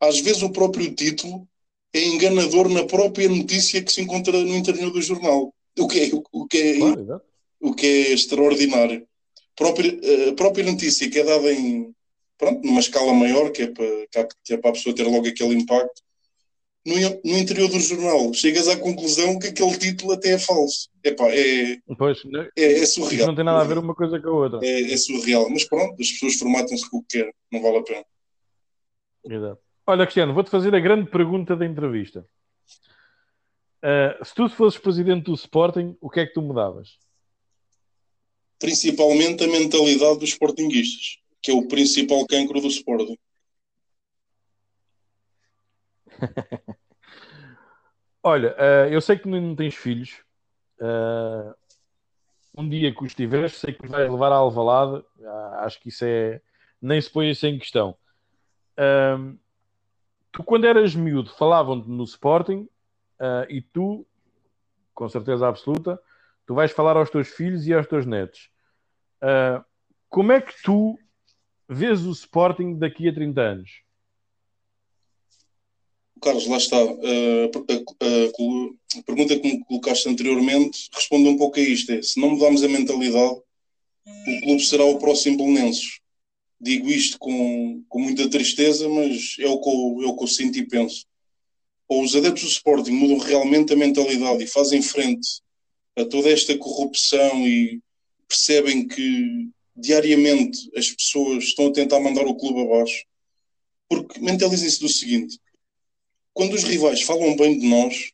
às 0.00 0.20
vezes 0.20 0.42
o 0.42 0.50
próprio 0.50 0.94
título 0.94 1.46
é 1.92 2.02
enganador 2.02 2.68
na 2.68 2.84
própria 2.84 3.28
notícia 3.28 3.82
que 3.82 3.92
se 3.92 4.00
encontra 4.00 4.32
no 4.32 4.54
interior 4.54 4.90
do 4.90 5.02
jornal. 5.02 5.54
O 5.78 5.88
que 5.88 6.00
é, 6.00 6.10
o 6.32 6.46
que 6.46 6.58
é, 6.58 6.78
Claro, 6.78 7.22
o 7.60 7.74
que 7.74 7.86
é 7.86 8.12
extraordinário. 8.12 9.06
Própria, 9.56 9.92
a 10.30 10.34
própria 10.34 10.64
notícia 10.64 11.08
que 11.08 11.18
é 11.18 11.24
dada 11.24 11.52
em 11.52 11.94
pronto, 12.36 12.66
numa 12.66 12.80
escala 12.80 13.12
maior, 13.12 13.50
que 13.50 13.62
é 13.62 13.66
para, 13.68 14.28
que 14.42 14.54
é 14.54 14.56
para 14.56 14.70
a 14.70 14.72
pessoa 14.72 14.94
ter 14.94 15.04
logo 15.04 15.26
aquele 15.26 15.54
impacto, 15.54 16.02
no, 16.84 16.94
no 17.24 17.38
interior 17.38 17.68
do 17.68 17.80
jornal 17.80 18.32
chegas 18.34 18.68
à 18.68 18.76
conclusão 18.76 19.38
que 19.38 19.48
aquele 19.48 19.76
título 19.78 20.12
até 20.12 20.32
é 20.32 20.38
falso. 20.38 20.90
Epá, 21.02 21.28
é, 21.30 21.78
Pois, 21.96 22.22
é, 22.56 22.80
é 22.80 22.86
surreal. 22.86 23.28
não 23.28 23.34
tem 23.34 23.44
nada 23.44 23.60
a 23.60 23.64
ver 23.64 23.78
uma 23.78 23.94
coisa 23.94 24.20
com 24.20 24.28
a 24.28 24.32
outra. 24.32 24.60
É, 24.62 24.92
é 24.92 24.96
surreal. 24.96 25.48
Mas 25.50 25.64
pronto, 25.64 26.00
as 26.00 26.10
pessoas 26.10 26.34
formatam-se 26.34 26.88
com 26.90 26.98
o 26.98 27.02
que 27.02 27.18
querem, 27.18 27.32
não 27.50 27.62
vale 27.62 27.78
a 27.78 27.82
pena. 27.82 28.04
Exato. 29.24 29.60
Olha, 29.86 30.04
Cristiano, 30.04 30.34
vou-te 30.34 30.50
fazer 30.50 30.74
a 30.74 30.80
grande 30.80 31.10
pergunta 31.10 31.54
da 31.56 31.66
entrevista. 31.66 32.26
Ah, 33.82 34.18
se 34.24 34.34
tu 34.34 34.48
fosses 34.48 34.80
presidente 34.80 35.24
do 35.24 35.34
Sporting, 35.34 35.94
o 36.00 36.08
que 36.08 36.20
é 36.20 36.26
que 36.26 36.32
tu 36.32 36.40
mudavas? 36.40 36.96
Principalmente 38.58 39.44
a 39.44 39.46
mentalidade 39.46 40.20
dos 40.20 40.30
sportinguistas, 40.30 41.18
que 41.42 41.50
é 41.50 41.54
o 41.54 41.68
principal 41.68 42.26
cancro 42.26 42.62
do 42.62 42.68
Sporting. 42.68 43.18
Olha, 48.22 48.56
ah, 48.58 48.88
eu 48.88 49.00
sei 49.02 49.18
que 49.18 49.28
não 49.28 49.54
tens 49.54 49.74
filhos. 49.74 50.24
Ah, 50.80 51.54
um 52.56 52.68
dia 52.68 52.94
que 52.94 53.04
os 53.04 53.14
tiveres, 53.14 53.56
sei 53.56 53.74
que 53.74 53.84
os 53.84 53.90
vais 53.90 54.10
levar 54.10 54.32
à 54.32 54.36
Alvalade. 54.36 55.04
Ah, 55.24 55.64
acho 55.64 55.80
que 55.80 55.88
isso 55.88 56.04
é... 56.04 56.40
Nem 56.80 57.00
se 57.00 57.10
põe 57.10 57.30
isso 57.30 57.46
em 57.46 57.58
questão. 57.58 57.96
Ah, 58.76 59.18
tu, 60.32 60.42
quando 60.42 60.66
eras 60.66 60.94
miúdo, 60.94 61.30
falavam-te 61.30 61.88
no 61.88 62.04
Sporting 62.04 62.68
ah, 63.18 63.46
e 63.48 63.60
tu, 63.60 64.06
com 64.94 65.08
certeza 65.08 65.46
absoluta, 65.46 66.00
tu 66.46 66.54
vais 66.54 66.72
falar 66.72 66.96
aos 66.96 67.10
teus 67.10 67.28
filhos 67.28 67.66
e 67.66 67.74
aos 67.74 67.86
teus 67.86 68.06
netos. 68.06 68.50
Como 70.10 70.32
é 70.32 70.40
que 70.40 70.52
tu 70.62 70.98
vês 71.66 72.04
o 72.06 72.12
Sporting 72.12 72.78
daqui 72.78 73.08
a 73.08 73.14
30 73.14 73.40
anos? 73.40 73.83
Carlos, 76.24 76.46
lá 76.46 76.56
está. 76.56 76.76
A, 76.76 76.82
a- 76.82 78.98
a 78.98 79.02
pergunta 79.02 79.38
que 79.38 79.46
me 79.46 79.64
colocaste 79.64 80.08
anteriormente 80.08 80.88
responde 80.92 81.28
um 81.28 81.36
pouco 81.36 81.58
a 81.58 81.62
isto. 81.62 81.92
É, 81.92 82.02
se 82.02 82.20
não 82.20 82.30
mudarmos 82.30 82.62
a 82.62 82.68
mentalidade, 82.68 83.34
o 84.06 84.40
clube 84.42 84.64
será 84.64 84.84
o 84.84 84.98
próximo 84.98 85.36
Belenenses. 85.36 85.98
Digo 86.60 86.88
isto 86.88 87.18
com, 87.18 87.82
com 87.88 87.98
muita 87.98 88.28
tristeza, 88.30 88.88
mas 88.88 89.36
é 89.38 89.46
o, 89.46 89.60
que 89.60 89.68
eu, 89.68 90.02
é 90.02 90.06
o 90.06 90.16
que 90.16 90.24
eu 90.24 90.28
sinto 90.28 90.58
e 90.58 90.66
penso. 90.66 91.04
Ou 91.88 92.02
os 92.02 92.16
adeptos 92.16 92.44
do 92.44 92.48
Sporting 92.48 92.92
mudam 92.92 93.18
realmente 93.18 93.72
a 93.72 93.76
mentalidade 93.76 94.42
e 94.42 94.46
fazem 94.46 94.80
frente 94.80 95.42
a 95.96 96.04
toda 96.04 96.30
esta 96.30 96.56
corrupção 96.56 97.46
e 97.46 97.80
percebem 98.26 98.88
que 98.88 99.48
diariamente 99.76 100.70
as 100.76 100.90
pessoas 100.90 101.44
estão 101.44 101.66
a 101.66 101.72
tentar 101.72 102.00
mandar 102.00 102.26
o 102.26 102.34
clube 102.34 102.62
abaixo. 102.62 103.04
Porque 103.88 104.18
mentalizem-se 104.20 104.80
do 104.80 104.88
seguinte: 104.88 105.38
quando 106.34 106.52
os 106.54 106.64
rivais 106.64 107.00
falam 107.02 107.34
bem 107.36 107.58
de 107.58 107.66
nós, 107.66 108.10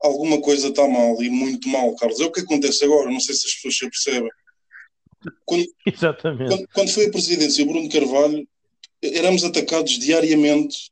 alguma 0.00 0.40
coisa 0.40 0.68
está 0.68 0.86
mal 0.88 1.20
e 1.22 1.28
muito 1.28 1.68
mal, 1.68 1.94
Carlos. 1.96 2.20
É 2.20 2.24
o 2.24 2.32
que 2.32 2.40
acontece 2.40 2.84
agora, 2.84 3.10
não 3.10 3.20
sei 3.20 3.34
se 3.34 3.46
as 3.46 3.54
pessoas 3.54 3.76
se 3.76 3.84
apercebem. 3.84 4.30
Quando, 5.44 5.66
Exatamente. 5.86 6.48
quando, 6.48 6.68
quando 6.72 6.90
foi 6.90 7.06
a 7.06 7.10
presidência 7.10 7.64
do 7.64 7.70
Bruno 7.72 7.88
Carvalho, 7.90 8.48
éramos 9.02 9.44
atacados 9.44 9.98
diariamente. 9.98 10.90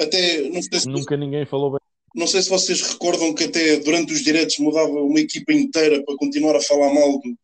Até, 0.00 0.44
se, 0.80 0.88
Nunca 0.88 1.16
ninguém 1.16 1.44
falou 1.44 1.72
bem. 1.72 1.80
não 2.14 2.26
sei 2.26 2.40
se 2.40 2.48
vocês 2.48 2.80
recordam 2.82 3.34
que 3.34 3.44
até 3.44 3.76
durante 3.78 4.12
os 4.12 4.22
diretos 4.22 4.58
mudava 4.58 4.88
uma 4.90 5.20
equipa 5.20 5.52
inteira 5.52 6.02
para 6.04 6.16
continuar 6.16 6.56
a 6.56 6.60
falar 6.62 6.92
mal 6.94 7.18
do, 7.20 7.36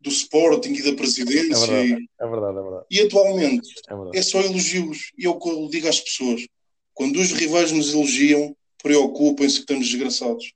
do 0.00 0.10
Sporting 0.10 0.72
e 0.74 0.82
da 0.82 0.90
É 0.90 0.94
presidência. 0.94 1.66
verdade, 1.66 1.92
e, 2.02 2.08
é 2.20 2.26
verdade, 2.28 2.58
é 2.58 2.62
verdade. 2.62 2.86
e 2.90 3.00
atualmente 3.00 3.68
É 3.88 3.94
verdade. 3.94 4.18
é 4.18 4.22
só 4.22 4.40
elogios. 4.42 5.12
E 5.16 5.24
é 5.26 5.30
o 5.30 5.38
que 5.38 5.48
eu 5.48 5.68
digo 5.68 5.88
às 5.88 6.00
pessoas. 6.00 6.44
Quando 6.94 7.20
os 7.20 7.32
rivais 7.32 7.72
nos 7.72 7.92
elogiam, 7.92 8.56
preocupem-se 8.82 9.56
que 9.56 9.60
estamos 9.62 9.88
desgraçados. 9.88 10.52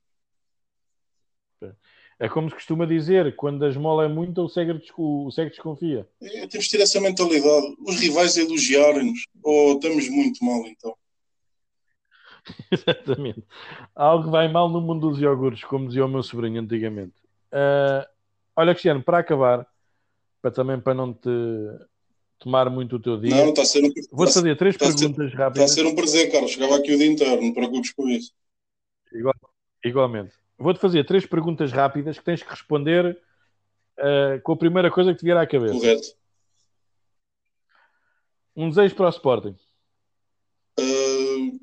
É 2.19 2.27
como 2.27 2.49
se 2.49 2.55
costuma 2.55 2.85
dizer, 2.87 3.35
quando 3.35 3.63
a 3.63 3.69
esmola 3.69 4.05
é 4.05 4.07
muita, 4.07 4.41
o 4.41 4.49
cego, 4.49 4.79
o 4.97 5.31
cego 5.31 5.51
desconfia. 5.51 6.07
É, 6.19 6.47
temos 6.47 6.65
de 6.65 6.71
ter 6.71 6.81
essa 6.81 6.99
mentalidade. 6.99 7.75
Os 7.79 7.99
rivais 7.99 8.35
elogiarem-nos. 8.37 9.27
Ou 9.43 9.75
estamos 9.75 10.09
muito 10.09 10.43
mal, 10.43 10.65
então. 10.65 10.95
Exatamente. 12.71 13.43
Algo 13.95 14.31
vai 14.31 14.47
mal 14.47 14.67
no 14.67 14.81
mundo 14.81 15.09
dos 15.09 15.21
iogurtes, 15.21 15.63
como 15.65 15.87
dizia 15.87 16.05
o 16.05 16.09
meu 16.09 16.23
sobrinho 16.23 16.59
antigamente. 16.59 17.15
Ah, 17.51 18.07
olha, 18.55 18.73
Cristiano, 18.73 19.03
para 19.03 19.19
acabar, 19.19 19.67
para 20.41 20.51
também 20.51 20.79
para 20.79 20.95
não 20.95 21.13
te 21.13 21.29
tomar 22.39 22.69
muito 22.69 22.95
o 22.97 22.99
teu 22.99 23.19
dia, 23.19 23.35
Não, 23.35 23.49
está 23.49 23.61
a 23.61 23.65
ser 23.65 23.83
um, 23.83 23.89
vou-te 24.11 24.29
está, 24.29 24.41
fazer 24.41 24.55
três 24.57 24.75
está 24.75 24.87
a 24.87 24.91
ser- 24.91 24.97
perguntas 24.99 25.25
está 25.27 25.37
a 25.41 25.43
rápidas. 25.45 25.71
ser 25.71 25.85
um 25.85 25.95
prazer, 25.95 26.31
Carlos. 26.31 26.51
Chegava 26.51 26.75
aqui 26.77 26.93
o 26.93 26.97
dia 26.97 27.07
inteiro. 27.07 27.41
Não 27.41 27.51
te 27.51 27.55
preocupes 27.55 27.91
com 27.93 28.07
isso. 28.09 28.31
Igual- 29.13 29.35
igualmente. 29.83 30.33
Vou-te 30.57 30.79
fazer 30.79 31.05
três 31.05 31.25
perguntas 31.25 31.71
rápidas 31.71 32.17
que 32.17 32.25
tens 32.25 32.41
que 32.43 32.49
responder 32.49 33.17
ah, 33.97 34.39
com 34.43 34.51
a 34.53 34.57
primeira 34.57 34.89
coisa 34.91 35.13
que 35.13 35.19
te 35.19 35.25
vier 35.25 35.37
à 35.37 35.45
cabeça. 35.47 35.73
Correto. 35.73 36.07
Um 38.55 38.69
desejo 38.69 38.95
para 38.95 39.05
o 39.07 39.09
Sporting. 39.09 39.55
Uh, 40.79 41.59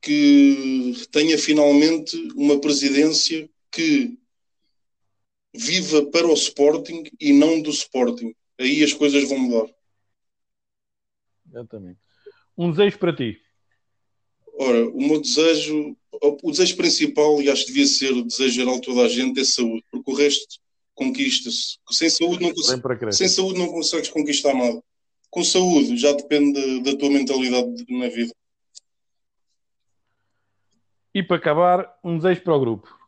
que 0.00 0.92
tenha 1.12 1.38
finalmente 1.38 2.16
uma 2.34 2.60
presidência 2.60 3.48
que 3.70 4.18
viva 5.54 6.04
para 6.06 6.26
o 6.26 6.32
Sporting 6.34 7.04
e 7.20 7.32
não 7.32 7.60
do 7.62 7.70
Sporting. 7.70 8.34
Aí 8.58 8.82
as 8.82 8.92
coisas 8.92 9.28
vão 9.28 9.38
mudar. 9.38 9.72
Exatamente. 11.52 12.00
Um 12.56 12.70
desejo 12.70 12.98
para 12.98 13.14
ti. 13.14 13.38
Ora, 14.58 14.88
o 14.88 15.00
meu 15.00 15.20
desejo, 15.20 15.96
o 16.42 16.50
desejo 16.50 16.76
principal, 16.76 17.42
e 17.42 17.50
acho 17.50 17.66
que 17.66 17.72
devia 17.72 17.86
ser 17.86 18.12
o 18.12 18.24
desejo 18.24 18.54
geral 18.54 18.74
de 18.76 18.86
toda 18.86 19.02
a 19.02 19.08
gente, 19.08 19.40
é 19.40 19.44
saúde, 19.44 19.84
porque 19.90 20.10
o 20.10 20.14
resto 20.14 20.58
conquista-se. 20.94 21.78
Sem 21.90 22.08
saúde 22.08 22.42
não, 22.42 23.12
sem 23.12 23.28
saúde 23.28 23.58
não 23.58 23.68
consegues 23.68 24.08
conquistar 24.08 24.54
nada. 24.54 24.82
Com 25.30 25.44
saúde 25.44 25.96
já 25.96 26.12
depende 26.12 26.80
da, 26.80 26.90
da 26.90 26.98
tua 26.98 27.10
mentalidade 27.10 27.84
na 27.88 28.08
vida. 28.08 28.32
E 31.14 31.22
para 31.22 31.36
acabar, 31.36 31.98
um 32.02 32.16
desejo 32.16 32.42
para 32.42 32.56
o 32.56 32.60
grupo. 32.60 32.98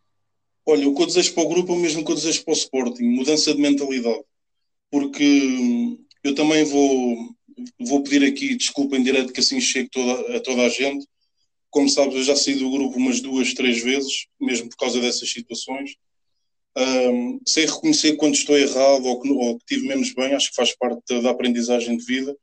Olha, 0.66 0.88
o 0.88 0.94
que 0.94 1.02
eu 1.02 1.06
desejo 1.06 1.34
para 1.34 1.44
o 1.44 1.48
grupo 1.48 1.72
é 1.72 1.76
o 1.76 1.78
mesmo 1.78 2.04
que 2.04 2.10
eu 2.10 2.16
desejo 2.16 2.44
para 2.44 2.52
o 2.52 2.56
Sporting, 2.56 3.04
mudança 3.04 3.54
de 3.54 3.60
mentalidade. 3.60 4.22
Porque 4.90 5.24
hum, 5.24 6.04
eu 6.22 6.34
também 6.34 6.64
vou, 6.64 7.16
vou 7.80 8.02
pedir 8.02 8.24
aqui 8.24 8.54
desculpa 8.54 8.96
em 8.96 9.02
direto 9.02 9.32
que 9.32 9.40
assim 9.40 9.60
chego 9.60 9.88
toda, 9.90 10.36
a 10.36 10.40
toda 10.40 10.62
a 10.62 10.68
gente. 10.68 11.06
Como 11.70 11.88
sabes, 11.88 12.14
eu 12.14 12.22
já 12.22 12.36
saí 12.36 12.54
do 12.54 12.70
grupo 12.70 12.96
umas 12.96 13.20
duas, 13.20 13.52
três 13.52 13.82
vezes, 13.82 14.26
mesmo 14.40 14.68
por 14.68 14.76
causa 14.76 15.00
dessas 15.00 15.30
situações. 15.30 15.96
Um, 16.76 17.40
sem 17.46 17.66
reconhecer 17.66 18.16
quando 18.16 18.34
estou 18.34 18.58
errado 18.58 19.04
ou 19.04 19.20
que, 19.20 19.30
ou 19.30 19.58
que 19.58 19.64
tive 19.66 19.86
menos 19.86 20.12
bem, 20.12 20.34
acho 20.34 20.50
que 20.50 20.56
faz 20.56 20.76
parte 20.76 21.00
da, 21.08 21.20
da, 21.20 21.30
aprendizagem 21.30 21.96
de 21.96 22.04
vida. 22.04 22.36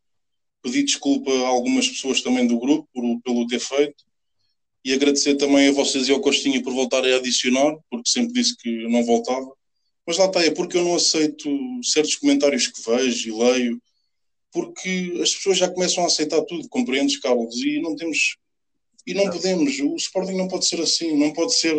Pedi 0.61 0.83
desculpa 0.83 1.31
a 1.31 1.47
algumas 1.47 1.87
pessoas 1.87 2.21
também 2.21 2.47
do 2.47 2.59
grupo 2.59 2.87
por, 2.93 3.21
pelo 3.21 3.47
ter 3.47 3.59
feito 3.59 4.03
e 4.83 4.93
agradecer 4.93 5.35
também 5.35 5.67
a 5.67 5.71
vocês 5.71 6.07
e 6.07 6.11
ao 6.11 6.21
Costinha 6.21 6.61
por 6.61 6.73
voltarem 6.73 7.13
a 7.13 7.17
adicionar, 7.17 7.75
porque 7.89 8.09
sempre 8.09 8.33
disse 8.33 8.55
que 8.57 8.87
não 8.87 9.03
voltava. 9.03 9.51
Mas 10.05 10.17
lá 10.17 10.25
está, 10.25 10.43
é 10.43 10.51
porque 10.51 10.77
eu 10.77 10.83
não 10.83 10.95
aceito 10.95 11.49
certos 11.83 12.15
comentários 12.15 12.67
que 12.67 12.81
vejo 12.89 13.29
e 13.29 13.31
leio, 13.31 13.81
porque 14.51 15.19
as 15.21 15.33
pessoas 15.33 15.57
já 15.57 15.69
começam 15.69 16.03
a 16.03 16.07
aceitar 16.07 16.41
tudo, 16.43 16.67
compreendes, 16.69 17.19
Carlos? 17.19 17.55
E 17.57 17.81
não 17.81 17.95
temos. 17.95 18.37
E 19.05 19.13
não, 19.13 19.25
não. 19.25 19.31
podemos. 19.31 19.79
O 19.79 19.95
Sporting 19.95 20.33
não 20.33 20.47
pode 20.47 20.67
ser 20.67 20.81
assim, 20.81 21.17
não 21.17 21.31
pode 21.31 21.55
ser. 21.57 21.75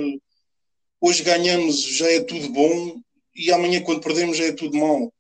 Hoje 1.01 1.23
ganhamos, 1.23 1.83
já 1.83 2.11
é 2.11 2.21
tudo 2.21 2.49
bom, 2.51 3.01
e 3.35 3.51
amanhã, 3.51 3.83
quando 3.83 4.01
perdemos, 4.01 4.37
já 4.37 4.45
é 4.45 4.53
tudo 4.53 4.77
mau. 4.77 5.13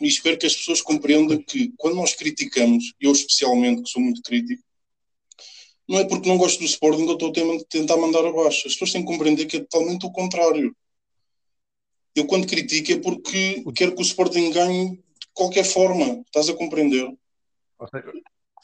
E 0.00 0.06
espero 0.06 0.38
que 0.38 0.46
as 0.46 0.54
pessoas 0.54 0.82
compreendam 0.82 1.42
que 1.42 1.72
quando 1.76 1.96
nós 1.96 2.14
criticamos, 2.14 2.92
eu 3.00 3.12
especialmente, 3.12 3.82
que 3.82 3.88
sou 3.88 4.02
muito 4.02 4.20
crítico, 4.22 4.62
não 5.88 6.00
é 6.00 6.04
porque 6.04 6.28
não 6.28 6.36
gosto 6.36 6.58
do 6.58 6.64
Sporting 6.64 7.04
que 7.04 7.10
eu 7.10 7.28
estou 7.28 7.30
a 7.30 7.64
tentar 7.70 7.96
mandar 7.96 8.24
abaixo. 8.24 8.66
As 8.66 8.72
pessoas 8.72 8.92
têm 8.92 9.02
que 9.02 9.06
compreender 9.06 9.46
que 9.46 9.58
é 9.58 9.60
totalmente 9.60 10.04
o 10.04 10.10
contrário. 10.10 10.74
Eu, 12.14 12.26
quando 12.26 12.46
critico, 12.46 12.92
é 12.92 12.98
porque 12.98 13.62
quero 13.74 13.94
que 13.94 14.00
o 14.00 14.04
Sporting 14.04 14.50
ganhe 14.50 14.98
qualquer 15.36 15.64
forma. 15.64 16.22
Estás 16.26 16.48
a 16.48 16.54
compreender? 16.54 17.08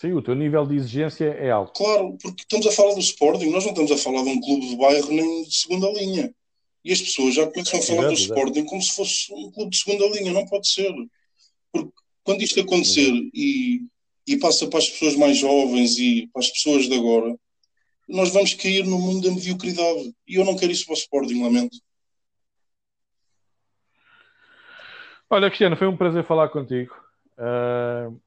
Sim, 0.01 0.13
o 0.13 0.23
teu 0.23 0.35
nível 0.35 0.67
de 0.67 0.77
exigência 0.77 1.27
é 1.27 1.51
alto. 1.51 1.73
Claro, 1.75 2.17
porque 2.21 2.43
estamos 2.43 2.67
a 2.67 2.73
falar 2.73 2.95
do 2.95 3.01
Sporting, 3.01 3.51
nós 3.51 3.65
não 3.65 3.71
estamos 3.71 3.93
a 3.93 3.97
falar 3.97 4.25
de 4.25 4.31
um 4.31 4.41
clube 4.41 4.69
de 4.69 4.77
bairro 4.77 5.13
nem 5.13 5.45
de 5.45 5.55
segunda 5.55 5.89
linha. 5.93 6.35
E 6.85 6.93
as 6.93 7.01
pessoas 7.01 7.35
já 7.35 7.47
começam 7.47 7.79
a 7.79 7.83
falar 7.83 8.13
exato, 8.13 8.15
do 8.15 8.21
Sporting 8.21 8.65
como 8.65 8.83
se 8.83 8.93
fosse 8.97 9.33
um 9.33 9.53
clube 9.53 9.71
de 9.71 9.79
segunda 9.79 10.07
linha. 10.09 10.33
Não 10.33 10.45
pode 10.47 10.69
ser. 10.69 10.93
Porque 11.71 11.93
quando 12.25 12.43
isto 12.43 12.61
acontecer 12.61 13.13
e 13.33 13.83
e 14.27 14.37
passa 14.37 14.67
para 14.67 14.79
as 14.79 14.89
pessoas 14.89 15.17
mais 15.17 15.39
jovens 15.39 15.99
e 15.99 16.29
para 16.33 16.41
as 16.41 16.51
pessoas 16.51 16.89
de 16.89 16.95
agora, 16.95 17.37
nós 18.09 18.31
vamos 18.31 18.55
cair 18.55 18.85
no 18.85 18.99
mundo 18.99 19.29
da 19.29 19.35
mediocridade. 19.35 20.15
E 20.27 20.37
eu 20.37 20.45
não 20.45 20.57
quero 20.57 20.73
isso 20.73 20.85
para 20.85 20.95
o 20.95 20.99
Sporting, 20.99 21.43
lamento. 21.43 21.77
Olha, 25.33 25.49
Cristiano, 25.49 25.79
foi 25.79 25.87
um 25.87 25.97
prazer 25.97 26.23
falar 26.25 26.51
contigo. 26.51 26.95
Uh, 27.39 28.21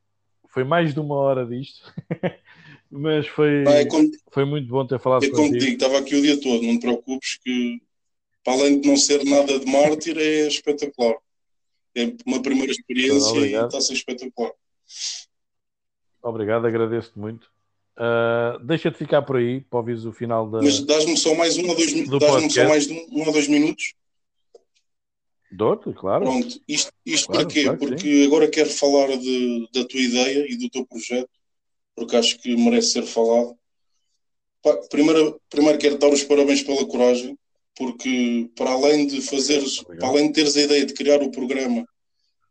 foi 0.49 0.63
mais 0.63 0.91
de 0.91 0.99
uma 0.99 1.13
hora 1.13 1.45
disto, 1.45 1.93
mas 2.89 3.27
foi, 3.27 3.63
é 3.63 3.87
foi 4.31 4.43
muito 4.43 4.67
bom 4.67 4.87
ter 4.87 4.99
falado 4.99 5.23
é 5.23 5.29
contigo. 5.29 5.49
contigo. 5.49 5.71
Estava 5.71 5.99
aqui 5.99 6.15
o 6.15 6.21
dia 6.23 6.41
todo, 6.41 6.63
não 6.63 6.79
te 6.79 6.81
preocupes 6.81 7.37
que, 7.43 7.79
para 8.43 8.53
além 8.53 8.81
de 8.81 8.87
não 8.87 8.97
ser 8.97 9.23
nada 9.23 9.59
de 9.59 9.71
mártir, 9.71 10.17
é 10.17 10.47
espetacular. 10.47 11.13
É 11.95 12.11
uma 12.25 12.41
primeira 12.41 12.71
experiência 12.71 13.37
e 13.37 13.53
está 13.53 13.77
a 13.77 13.81
ser 13.81 13.93
espetacular. 13.93 14.51
Obrigado, 16.23 16.65
agradeço-te 16.65 17.19
muito. 17.19 17.51
Uh, 17.95 18.57
Deixa-te 18.65 18.97
ficar 18.97 19.21
por 19.21 19.35
aí 19.35 19.61
para 19.61 19.77
ouvir 19.77 20.07
o 20.07 20.11
final 20.11 20.49
da. 20.49 20.59
Mas 20.59 20.79
dás-me 20.79 21.15
só 21.15 21.35
mais 21.35 21.55
um 21.55 21.69
ou 21.69 21.75
dois, 21.75 21.93
dás 22.19 22.51
só 22.51 22.67
mais 22.67 22.89
um, 22.89 23.07
um 23.11 23.27
ou 23.27 23.31
dois 23.31 23.47
minutos? 23.47 23.93
Dou-te, 25.55 25.91
claro. 25.93 26.25
Pronto, 26.25 26.61
isto, 26.67 26.91
isto 27.05 27.27
claro, 27.27 27.45
para 27.45 27.53
quê? 27.53 27.63
Claro 27.63 27.79
porque 27.79 28.01
sim. 28.01 28.25
agora 28.25 28.47
quero 28.47 28.69
falar 28.69 29.17
de, 29.17 29.69
da 29.73 29.85
tua 29.85 29.99
ideia 29.99 30.45
e 30.51 30.55
do 30.57 30.69
teu 30.69 30.85
projeto, 30.85 31.29
porque 31.95 32.15
acho 32.15 32.39
que 32.39 32.55
merece 32.55 32.91
ser 32.91 33.03
falado. 33.03 33.57
Primeiro, 34.89 35.39
primeiro 35.49 35.77
quero 35.77 35.97
dar 35.97 36.11
os 36.11 36.23
parabéns 36.23 36.63
pela 36.63 36.85
coragem, 36.85 37.37
porque 37.75 38.49
para 38.55 38.71
além 38.71 39.05
de 39.05 39.21
fazeres, 39.21 39.79
Obrigado. 39.79 39.99
para 39.99 40.07
além 40.09 40.27
de 40.27 40.33
teres 40.33 40.57
a 40.57 40.61
ideia 40.61 40.85
de 40.85 40.93
criar 40.93 41.21
o 41.21 41.31
programa 41.31 41.85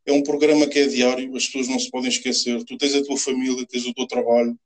é 0.06 0.12
um 0.12 0.22
programa 0.22 0.66
que 0.66 0.78
é 0.78 0.86
diário, 0.86 1.34
as 1.34 1.46
pessoas 1.46 1.68
não 1.68 1.78
se 1.78 1.90
podem 1.90 2.10
esquecer. 2.10 2.62
Tu 2.64 2.76
tens 2.76 2.94
a 2.94 3.02
tua 3.02 3.16
família, 3.16 3.66
tens 3.66 3.86
o 3.86 3.94
teu 3.94 4.06
trabalho 4.06 4.58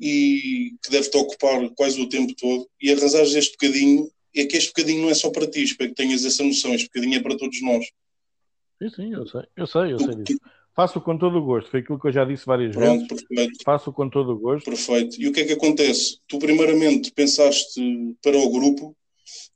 e 0.00 0.74
que 0.82 0.90
deve-te 0.90 1.16
ocupar 1.16 1.70
quase 1.76 2.00
o 2.00 2.08
tempo 2.08 2.34
todo. 2.34 2.68
E 2.80 2.90
arrasares 2.90 3.34
este 3.34 3.52
bocadinho, 3.52 4.10
é 4.40 4.46
que 4.46 4.56
este 4.56 4.68
bocadinho 4.68 5.02
não 5.02 5.10
é 5.10 5.14
só 5.14 5.30
para 5.30 5.48
ti, 5.48 5.62
espero 5.62 5.90
que 5.90 5.96
tenhas 5.96 6.24
essa 6.24 6.42
noção. 6.42 6.74
Este 6.74 6.86
bocadinho 6.86 7.16
é 7.16 7.20
para 7.20 7.36
todos 7.36 7.60
nós. 7.62 7.86
Sim, 8.82 8.90
sim, 8.90 9.12
eu 9.12 9.26
sei, 9.26 9.42
eu 9.56 9.66
sei, 9.66 9.92
eu 9.92 9.98
sei 9.98 10.14
disso. 10.22 10.40
Faço 10.74 11.00
com 11.00 11.16
todo 11.16 11.38
o 11.38 11.44
gosto, 11.44 11.70
foi 11.70 11.80
aquilo 11.80 12.00
que 12.00 12.08
eu 12.08 12.12
já 12.12 12.24
disse 12.24 12.44
várias 12.44 12.74
Pronto, 12.74 13.06
vezes. 13.06 13.24
Perfeito. 13.28 13.64
Faço 13.64 13.92
com 13.92 14.10
todo 14.10 14.32
o 14.32 14.38
gosto. 14.38 14.64
Perfeito. 14.64 15.22
E 15.22 15.28
o 15.28 15.32
que 15.32 15.40
é 15.40 15.44
que 15.44 15.52
acontece? 15.52 16.18
Tu, 16.26 16.36
primeiramente, 16.38 17.12
pensaste 17.12 17.80
para 18.20 18.36
o 18.36 18.50
grupo, 18.50 18.96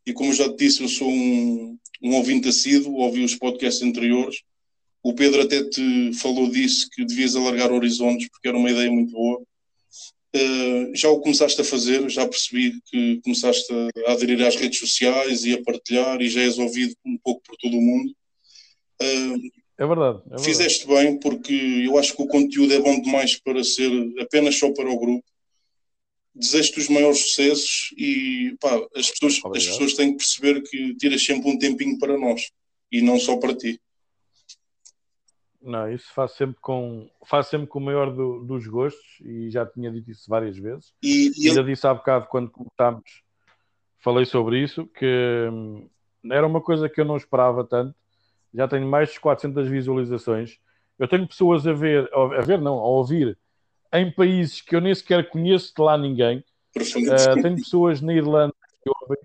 e 0.07 0.13
como 0.13 0.31
eu 0.31 0.35
já 0.35 0.49
te 0.49 0.59
disse, 0.59 0.81
eu 0.81 0.89
sou 0.89 1.11
um, 1.11 1.77
um 2.03 2.15
ouvinte 2.15 2.49
assíduo, 2.49 2.99
ouvi 2.99 3.25
os 3.25 3.35
podcasts 3.35 3.83
anteriores, 3.83 4.43
o 5.03 5.13
Pedro 5.13 5.43
até 5.43 5.65
te 5.65 6.13
falou 6.15 6.49
disso, 6.51 6.89
que 6.93 7.05
devias 7.05 7.35
alargar 7.35 7.73
horizontes, 7.73 8.29
porque 8.29 8.49
era 8.49 8.57
uma 8.57 8.71
ideia 8.71 8.91
muito 8.91 9.13
boa. 9.13 9.43
Uh, 10.35 10.95
já 10.95 11.09
o 11.09 11.21
começaste 11.21 11.61
a 11.61 11.65
fazer, 11.65 12.09
já 12.11 12.29
percebi 12.29 12.79
que 12.85 13.21
começaste 13.23 13.73
a, 13.73 14.13
aderir 14.13 14.47
às 14.47 14.57
redes 14.57 14.79
sociais 14.79 15.45
e 15.45 15.55
a 15.55 15.63
partilhar, 15.63 16.21
e 16.21 16.29
já 16.29 16.43
és 16.43 16.59
ouvido 16.59 16.95
um 17.05 17.17
pouco 17.19 17.43
por 17.43 17.57
todo 17.57 17.77
o 17.77 17.81
mundo. 17.81 18.13
Uh, 19.01 19.51
é 19.79 19.87
verdade. 19.87 20.21
É 20.33 20.39
fizeste 20.39 20.87
bem, 20.87 21.19
porque 21.19 21.55
eu 21.87 21.97
acho 21.97 22.15
que 22.15 22.23
o 22.23 22.27
conteúdo 22.27 22.75
é 22.75 22.81
bom 22.81 23.01
demais 23.01 23.37
para 23.41 23.63
ser 23.63 23.91
apenas 24.21 24.59
só 24.59 24.73
para 24.73 24.91
o 24.91 24.99
grupo. 24.99 25.25
Desejo-te 26.35 26.81
os 26.81 26.89
maiores 26.89 27.21
sucessos 27.21 27.95
e 27.97 28.57
pá, 28.61 28.77
as, 28.95 29.11
pessoas, 29.11 29.41
as 29.57 29.67
pessoas 29.67 29.95
têm 29.95 30.11
que 30.11 30.19
perceber 30.19 30.63
que 30.63 30.95
tiras 30.97 31.25
sempre 31.25 31.49
um 31.49 31.59
tempinho 31.59 31.99
para 31.99 32.19
nós 32.19 32.51
e 32.91 33.01
não 33.01 33.19
só 33.19 33.37
para 33.37 33.57
ti. 33.57 33.81
Não, 35.61 35.91
isso 35.91 36.13
faço 36.15 36.37
sempre 36.37 36.57
com, 36.61 37.11
faço 37.27 37.51
sempre 37.51 37.67
com 37.67 37.79
o 37.79 37.83
maior 37.83 38.13
do, 38.13 38.45
dos 38.45 38.67
gostos 38.67 39.21
e 39.21 39.51
já 39.51 39.67
tinha 39.67 39.91
dito 39.91 40.11
isso 40.11 40.29
várias 40.29 40.57
vezes. 40.57 40.93
E, 41.03 41.33
e 41.37 41.49
Ainda 41.49 41.65
disse 41.65 41.87
há 41.87 41.93
bocado 41.93 42.27
quando 42.29 42.51
começámos, 42.51 43.23
falei 43.99 44.25
sobre 44.25 44.63
isso, 44.63 44.87
que 44.87 45.49
hum, 45.53 45.89
era 46.31 46.47
uma 46.47 46.61
coisa 46.61 46.89
que 46.89 47.01
eu 47.01 47.05
não 47.05 47.17
esperava 47.17 47.65
tanto. 47.65 47.95
Já 48.55 48.69
tenho 48.69 48.87
mais 48.87 49.13
de 49.13 49.21
400 49.21 49.69
visualizações. 49.69 50.59
Eu 50.99 51.09
tenho 51.09 51.27
pessoas 51.27 51.67
a 51.67 51.73
ver, 51.73 52.09
a 52.15 52.41
ver 52.41 52.61
não, 52.61 52.75
a 52.75 52.87
ouvir 52.87 53.37
em 53.93 54.11
países 54.11 54.61
que 54.61 54.77
eu 54.77 54.81
nem 54.81 54.95
sequer 54.95 55.29
conheço 55.29 55.73
de 55.75 55.83
lá 55.83 55.97
ninguém. 55.97 56.45
Uh, 56.77 57.43
tenho 57.43 57.57
pessoas 57.57 58.01
na 58.01 58.13
Irlanda, 58.13 58.55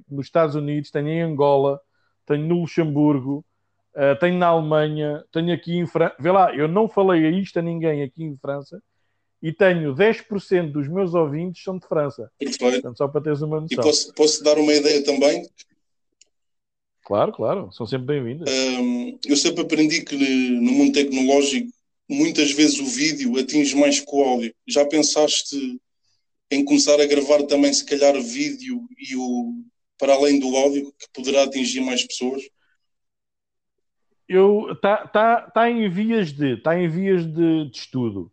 nos 0.10 0.26
Estados 0.26 0.56
Unidos, 0.56 0.92
tenho 0.92 1.10
em 1.10 1.22
Angola, 1.22 1.80
tenho 2.26 2.46
no 2.46 2.62
Luxemburgo, 2.62 3.46
Uh, 3.96 4.20
tenho 4.20 4.38
na 4.38 4.48
Alemanha, 4.48 5.24
tenho 5.32 5.54
aqui 5.54 5.78
em 5.78 5.86
França. 5.86 6.16
Vê 6.20 6.32
lá, 6.32 6.54
eu 6.56 6.68
não 6.68 6.90
falei 6.90 7.26
a 7.26 7.30
isto 7.30 7.60
a 7.60 7.62
ninguém 7.62 8.02
aqui 8.02 8.24
em 8.24 8.36
França 8.38 8.82
e 9.42 9.52
tenho 9.52 9.94
10% 9.94 10.72
dos 10.72 10.88
meus 10.88 11.14
ouvintes 11.14 11.64
são 11.64 11.78
de 11.78 11.88
França. 11.88 12.32
Perfeito. 12.40 12.60
Portanto, 12.60 12.98
só 12.98 13.08
para 13.08 13.22
teres 13.22 13.42
uma 13.42 13.62
noção. 13.62 13.78
E 13.80 13.84
posso, 13.84 14.14
posso 14.14 14.44
dar 14.44 14.58
uma 14.58 14.74
ideia 14.74 15.04
também? 15.04 15.48
Claro, 17.04 17.34
claro, 17.34 17.72
são 17.72 17.86
sempre 17.86 18.08
bem-vindas. 18.08 18.50
Um, 18.50 19.20
eu 19.28 19.36
sempre 19.36 19.62
aprendi 19.62 20.04
que 20.04 20.16
no 20.16 20.72
mundo 20.72 20.94
tecnológico 20.94 21.70
muitas 22.10 22.52
vezes 22.52 22.80
o 22.80 22.86
vídeo 22.86 23.38
atinge 23.38 23.76
mais 23.76 24.00
que 24.00 24.16
o 24.16 24.24
áudio. 24.24 24.56
Já 24.68 24.86
pensaste 24.86 25.80
em 26.50 26.64
começar 26.64 27.00
a 27.02 27.06
gravar 27.06 27.44
também, 27.44 27.74
se 27.74 27.86
calhar, 27.86 28.20
vídeo 28.22 28.88
e 28.98 29.16
o 29.16 29.64
para 29.98 30.14
além 30.14 30.40
do 30.40 30.56
áudio, 30.56 30.94
que 30.98 31.08
poderá 31.14 31.44
atingir 31.44 31.82
mais 31.82 32.06
pessoas? 32.06 32.44
Eu 34.34 34.72
está 34.72 35.08
tá, 35.08 35.42
tá 35.42 35.70
em 35.70 35.88
vias 35.90 36.32
de 36.32 36.54
está 36.54 36.78
em 36.78 36.88
vias 36.88 37.26
de, 37.26 37.70
de 37.70 37.78
estudo. 37.78 38.32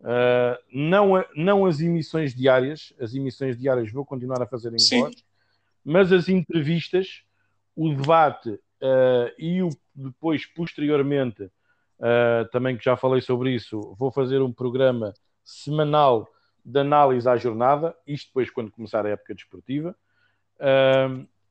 Uh, 0.00 0.56
não, 0.72 1.24
não 1.34 1.66
as 1.66 1.80
emissões 1.80 2.34
diárias, 2.34 2.92
as 3.00 3.14
emissões 3.14 3.58
diárias 3.58 3.90
vou 3.90 4.04
continuar 4.04 4.40
a 4.40 4.46
fazer 4.46 4.72
em 4.72 5.00
voz, 5.00 5.24
mas 5.84 6.12
as 6.12 6.28
entrevistas, 6.28 7.22
o 7.74 7.92
debate 7.92 8.50
uh, 8.50 9.32
e 9.36 9.60
o, 9.62 9.70
depois, 9.92 10.46
posteriormente, 10.46 11.42
uh, 11.44 12.48
também 12.52 12.76
que 12.76 12.84
já 12.84 12.96
falei 12.96 13.20
sobre 13.20 13.52
isso, 13.52 13.94
vou 13.98 14.12
fazer 14.12 14.40
um 14.40 14.52
programa 14.52 15.12
semanal 15.44 16.28
de 16.64 16.78
análise 16.78 17.28
à 17.28 17.36
jornada, 17.36 17.96
isto 18.06 18.28
depois 18.28 18.50
quando 18.50 18.70
começar 18.70 19.04
a 19.06 19.10
época 19.10 19.34
desportiva. 19.34 19.96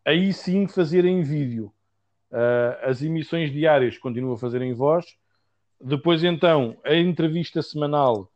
Aí 0.06 0.32
sim 0.32 0.68
fazer 0.68 1.04
em 1.06 1.24
vídeo. 1.24 1.74
As 2.82 3.02
emissões 3.02 3.52
diárias 3.52 3.98
continuo 3.98 4.34
a 4.34 4.38
fazer 4.38 4.62
em 4.62 4.74
voz. 4.74 5.06
Depois 5.80 6.24
então, 6.24 6.78
a 6.84 6.96
entrevista 6.96 7.62
semanal 7.62 8.32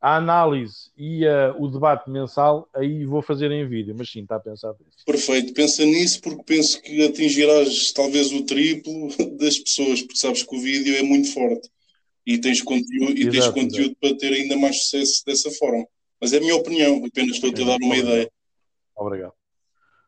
a 0.00 0.16
análise 0.16 0.90
e 0.96 1.26
uh, 1.26 1.62
o 1.62 1.68
debate 1.68 2.08
mensal, 2.08 2.68
aí 2.74 3.04
vou 3.04 3.20
fazer 3.20 3.50
em 3.50 3.68
vídeo, 3.68 3.94
mas 3.96 4.10
sim, 4.10 4.22
está 4.22 4.36
a 4.36 4.40
pensar 4.40 4.74
nisso. 4.80 5.04
Perfeito, 5.04 5.52
pensa 5.52 5.84
nisso 5.84 6.22
porque 6.22 6.42
penso 6.42 6.80
que 6.80 7.04
atingirás 7.04 7.92
talvez 7.92 8.32
o 8.32 8.42
triplo 8.44 9.08
das 9.36 9.58
pessoas, 9.58 10.00
porque 10.00 10.16
sabes 10.16 10.42
que 10.42 10.56
o 10.56 10.60
vídeo 10.60 10.96
é 10.96 11.02
muito 11.02 11.30
forte 11.32 11.68
e 12.26 12.38
tens 12.38 12.62
conteúdo, 12.62 13.12
e 13.12 13.26
exato, 13.26 13.30
tens 13.30 13.48
conteúdo 13.48 13.96
para 14.00 14.16
ter 14.16 14.32
ainda 14.32 14.56
mais 14.56 14.84
sucesso 14.84 15.22
dessa 15.26 15.50
forma. 15.50 15.86
Mas 16.18 16.32
é 16.32 16.38
a 16.38 16.40
minha 16.40 16.56
opinião, 16.56 17.04
apenas 17.04 17.36
estou-te 17.36 17.62
a 17.62 17.66
dar 17.66 17.76
uma 17.82 17.96
ideia. 17.96 18.30
Obrigado. 18.96 19.39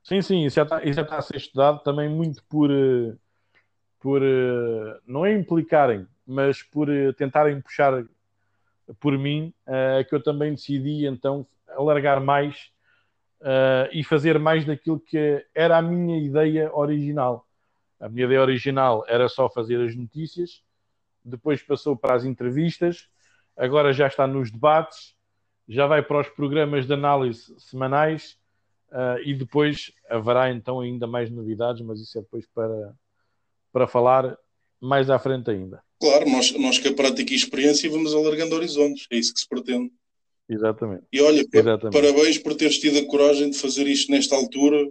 Sim, 0.03 0.21
sim, 0.21 0.45
isso 0.45 0.57
já, 0.57 0.63
está, 0.65 0.83
isso 0.83 0.95
já 0.95 1.03
está 1.03 1.19
a 1.19 1.23
ser 1.23 1.37
estudado 1.37 1.81
também 1.83 2.09
muito 2.09 2.43
por, 2.45 2.71
eh, 2.71 3.15
por 4.01 4.23
eh, 4.23 5.01
não 5.07 5.25
é 5.25 5.33
implicarem, 5.33 6.07
mas 6.27 6.63
por 6.63 6.89
tentarem 7.17 7.61
puxar 7.61 8.05
por 9.01 9.17
mim, 9.17 9.55
uh, 9.67 10.07
que 10.09 10.15
eu 10.15 10.23
também 10.23 10.53
decidi 10.53 11.07
então 11.07 11.47
alargar 11.69 12.21
mais 12.21 12.71
e 13.93 14.05
fazer 14.05 14.39
mais 14.39 14.65
daquilo 14.65 15.01
que 15.01 15.45
era 15.53 15.77
a 15.77 15.83
minha 15.83 16.17
ideia 16.19 16.71
original. 16.73 17.45
A 17.99 18.09
minha 18.09 18.25
ideia 18.25 18.41
original 18.41 19.05
era 19.09 19.29
só 19.29 19.49
fazer 19.49 19.81
as 19.81 19.97
notícias, 19.97 20.63
depois 21.25 21.61
passou 21.61 21.97
para 21.97 22.15
as 22.15 22.25
entrevistas, 22.25 23.09
agora 23.57 23.93
já 23.93 24.07
está 24.07 24.29
nos 24.29 24.51
debates, 24.51 25.17
já 25.69 25.87
vai 25.89 26.03
para 26.03 26.21
os 26.21 26.29
programas 26.29 26.87
de 26.87 26.95
análise 26.95 27.53
semanais 27.59 28.39
uh, 28.93 29.21
e 29.25 29.35
depois 29.35 29.91
haverá 30.09 30.51
então 30.51 30.81
ainda 30.81 31.07
mais 31.07 31.31
novidades, 31.31 31.83
mas 31.83 32.01
isso 32.01 32.19
é 32.19 32.21
depois 32.21 32.47
para, 32.55 32.95
para 33.73 33.89
falar 33.89 34.37
mais 34.81 35.11
à 35.11 35.19
frente 35.19 35.51
ainda. 35.51 35.83
Claro, 36.01 36.29
nós, 36.29 36.53
nós 36.53 36.79
que 36.79 36.89
a 36.89 36.95
prática 36.95 37.33
e 37.33 37.37
experiência 37.37 37.91
vamos 37.91 38.15
alargando 38.15 38.55
horizontes, 38.55 39.07
é 39.11 39.17
isso 39.17 39.33
que 39.33 39.41
se 39.41 39.49
pretende. 39.49 39.91
Exatamente. 40.49 41.05
E 41.13 41.21
olha, 41.21 41.45
Exatamente. 41.53 41.93
parabéns 41.93 42.39
por 42.39 42.55
teres 42.55 42.79
tido 42.79 42.99
a 42.99 43.07
coragem 43.07 43.51
de 43.51 43.59
fazer 43.59 43.87
isto 43.87 44.11
nesta 44.11 44.35
altura, 44.35 44.91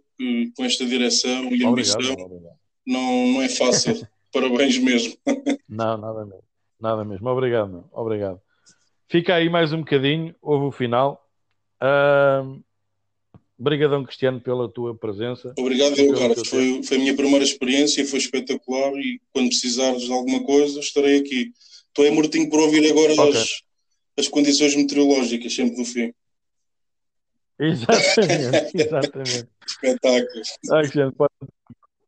com 0.56 0.66
esta 0.66 0.86
direção 0.86 1.54
e 1.54 1.64
ambição. 1.64 2.00
Obrigado. 2.00 2.58
Não, 2.88 3.28
não 3.28 3.42
é 3.42 3.50
fácil. 3.50 4.08
parabéns 4.32 4.78
mesmo. 4.78 5.14
não, 5.70 5.98
nada 5.98 6.26
mesmo. 6.26 6.44
Nada 6.80 7.06
mesmo. 7.06 7.30
Obrigado, 7.30 7.70
meu. 7.70 7.86
Obrigado. 7.92 8.42
Fica 9.08 9.36
aí 9.36 9.50
mais 9.50 9.74
um 9.74 9.80
bocadinho, 9.80 10.34
houve 10.42 10.66
o 10.68 10.72
final. 10.72 11.22
Uh, 11.82 12.64
Obrigadão, 13.62 14.04
Cristiano, 14.04 14.42
pela 14.42 14.68
tua 14.68 14.96
presença. 14.96 15.54
Obrigado, 15.56 15.96
eu, 15.96 16.18
cara. 16.18 16.34
Foi, 16.44 16.82
foi 16.82 16.98
a 16.98 17.00
minha 17.00 17.16
primeira 17.16 17.46
experiência, 17.46 18.04
foi 18.08 18.18
espetacular 18.18 18.92
e 18.96 19.22
quando 19.32 19.50
precisares 19.50 20.02
de 20.02 20.12
alguma 20.12 20.44
coisa, 20.44 20.80
estarei 20.80 21.20
aqui. 21.20 21.54
Estou 21.88 22.04
aí 22.04 22.10
mortinho 22.10 22.50
por 22.50 22.60
ouvir 22.60 22.90
agora 22.90 23.14
okay. 23.14 23.40
as, 23.40 23.62
as 24.18 24.28
condições 24.28 24.76
meteorológicas, 24.76 25.54
sempre 25.54 25.76
do 25.76 25.86
fim. 25.86 26.12
Exatamente, 27.62 28.72
exatamente. 28.74 29.48
Espetáculo. 29.68 30.42
Ah, 30.72 30.80
Cristiano, 30.80 31.14
pode... 31.14 31.32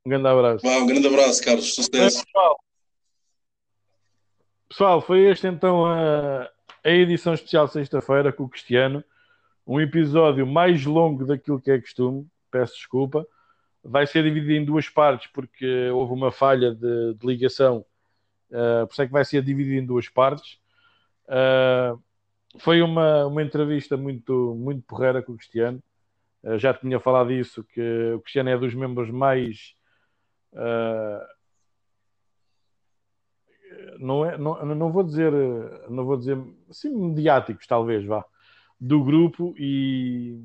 um 0.03 0.09
grande 0.09 0.27
abraço. 0.27 0.67
um 0.67 0.87
grande 0.87 1.05
abraço, 1.05 1.43
Carlos. 1.43 1.75
Sucesso. 1.75 2.23
pessoal. 2.25 2.59
pessoal, 4.69 5.01
foi 5.03 5.29
esta 5.29 5.47
então 5.47 5.85
a, 5.85 6.49
a 6.83 6.89
edição 6.89 7.35
especial 7.35 7.67
sexta-feira 7.67 8.33
com 8.33 8.45
o 8.45 8.49
Cristiano 8.49 9.03
um 9.65 9.79
episódio 9.79 10.45
mais 10.45 10.85
longo 10.85 11.25
daquilo 11.25 11.59
que 11.59 11.71
é 11.71 11.79
costume, 11.79 12.27
peço 12.51 12.75
desculpa. 12.75 13.25
Vai 13.83 14.05
ser 14.07 14.23
dividido 14.23 14.53
em 14.53 14.65
duas 14.65 14.89
partes 14.89 15.29
porque 15.33 15.89
houve 15.89 16.13
uma 16.13 16.31
falha 16.31 16.73
de, 16.73 17.13
de 17.15 17.25
ligação, 17.25 17.85
uh, 18.49 18.87
por 18.87 18.93
isso 18.93 19.01
é 19.01 19.05
que 19.05 19.11
vai 19.11 19.25
ser 19.25 19.41
dividido 19.41 19.75
em 19.75 19.85
duas 19.85 20.07
partes. 20.09 20.59
Uh, 21.25 22.01
foi 22.59 22.81
uma, 22.81 23.25
uma 23.25 23.41
entrevista 23.41 23.97
muito, 23.97 24.55
muito 24.55 24.83
porreira 24.83 25.21
com 25.21 25.33
o 25.33 25.37
Cristiano. 25.37 25.81
Uh, 26.43 26.57
já 26.57 26.73
tinha 26.73 26.99
falado 26.99 27.31
isso, 27.31 27.63
que 27.63 28.13
o 28.15 28.21
Cristiano 28.21 28.49
é 28.49 28.57
dos 28.57 28.73
membros 28.73 29.09
mais. 29.09 29.75
Não, 33.99 34.23
é, 34.23 34.37
não, 34.37 34.63
não 34.75 34.91
vou 34.91 35.03
dizer, 35.03 35.31
não 35.89 36.05
vou 36.05 36.15
dizer, 36.15 36.37
sim, 36.71 36.95
mediáticos, 36.95 37.65
talvez, 37.65 38.05
vá 38.05 38.23
do 38.83 39.01
grupo 39.01 39.55
e, 39.57 40.37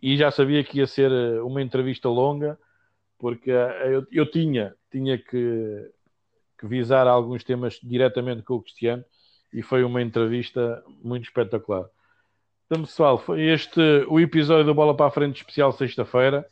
e 0.00 0.16
já 0.16 0.30
sabia 0.30 0.62
que 0.62 0.78
ia 0.78 0.86
ser 0.86 1.10
eh, 1.10 1.40
uma 1.40 1.60
entrevista 1.60 2.08
longa, 2.08 2.56
porque 3.18 3.50
eh, 3.50 3.88
eu, 3.96 4.06
eu 4.12 4.30
tinha, 4.30 4.76
tinha 4.92 5.18
que, 5.18 5.90
que 6.56 6.66
visar 6.68 7.08
alguns 7.08 7.42
temas 7.42 7.80
diretamente 7.82 8.42
com 8.42 8.54
o 8.54 8.62
Cristiano 8.62 9.04
e 9.52 9.60
foi 9.60 9.82
uma 9.82 10.00
entrevista 10.00 10.84
muito 11.02 11.24
espetacular. 11.24 11.84
Então, 12.66 12.82
pessoal, 12.82 13.18
foi 13.18 13.42
este 13.42 13.80
o 14.08 14.20
episódio 14.20 14.64
do 14.64 14.72
Bola 14.74 14.96
para 14.96 15.06
a 15.06 15.10
Frente 15.10 15.38
especial 15.38 15.72
sexta-feira. 15.72 16.46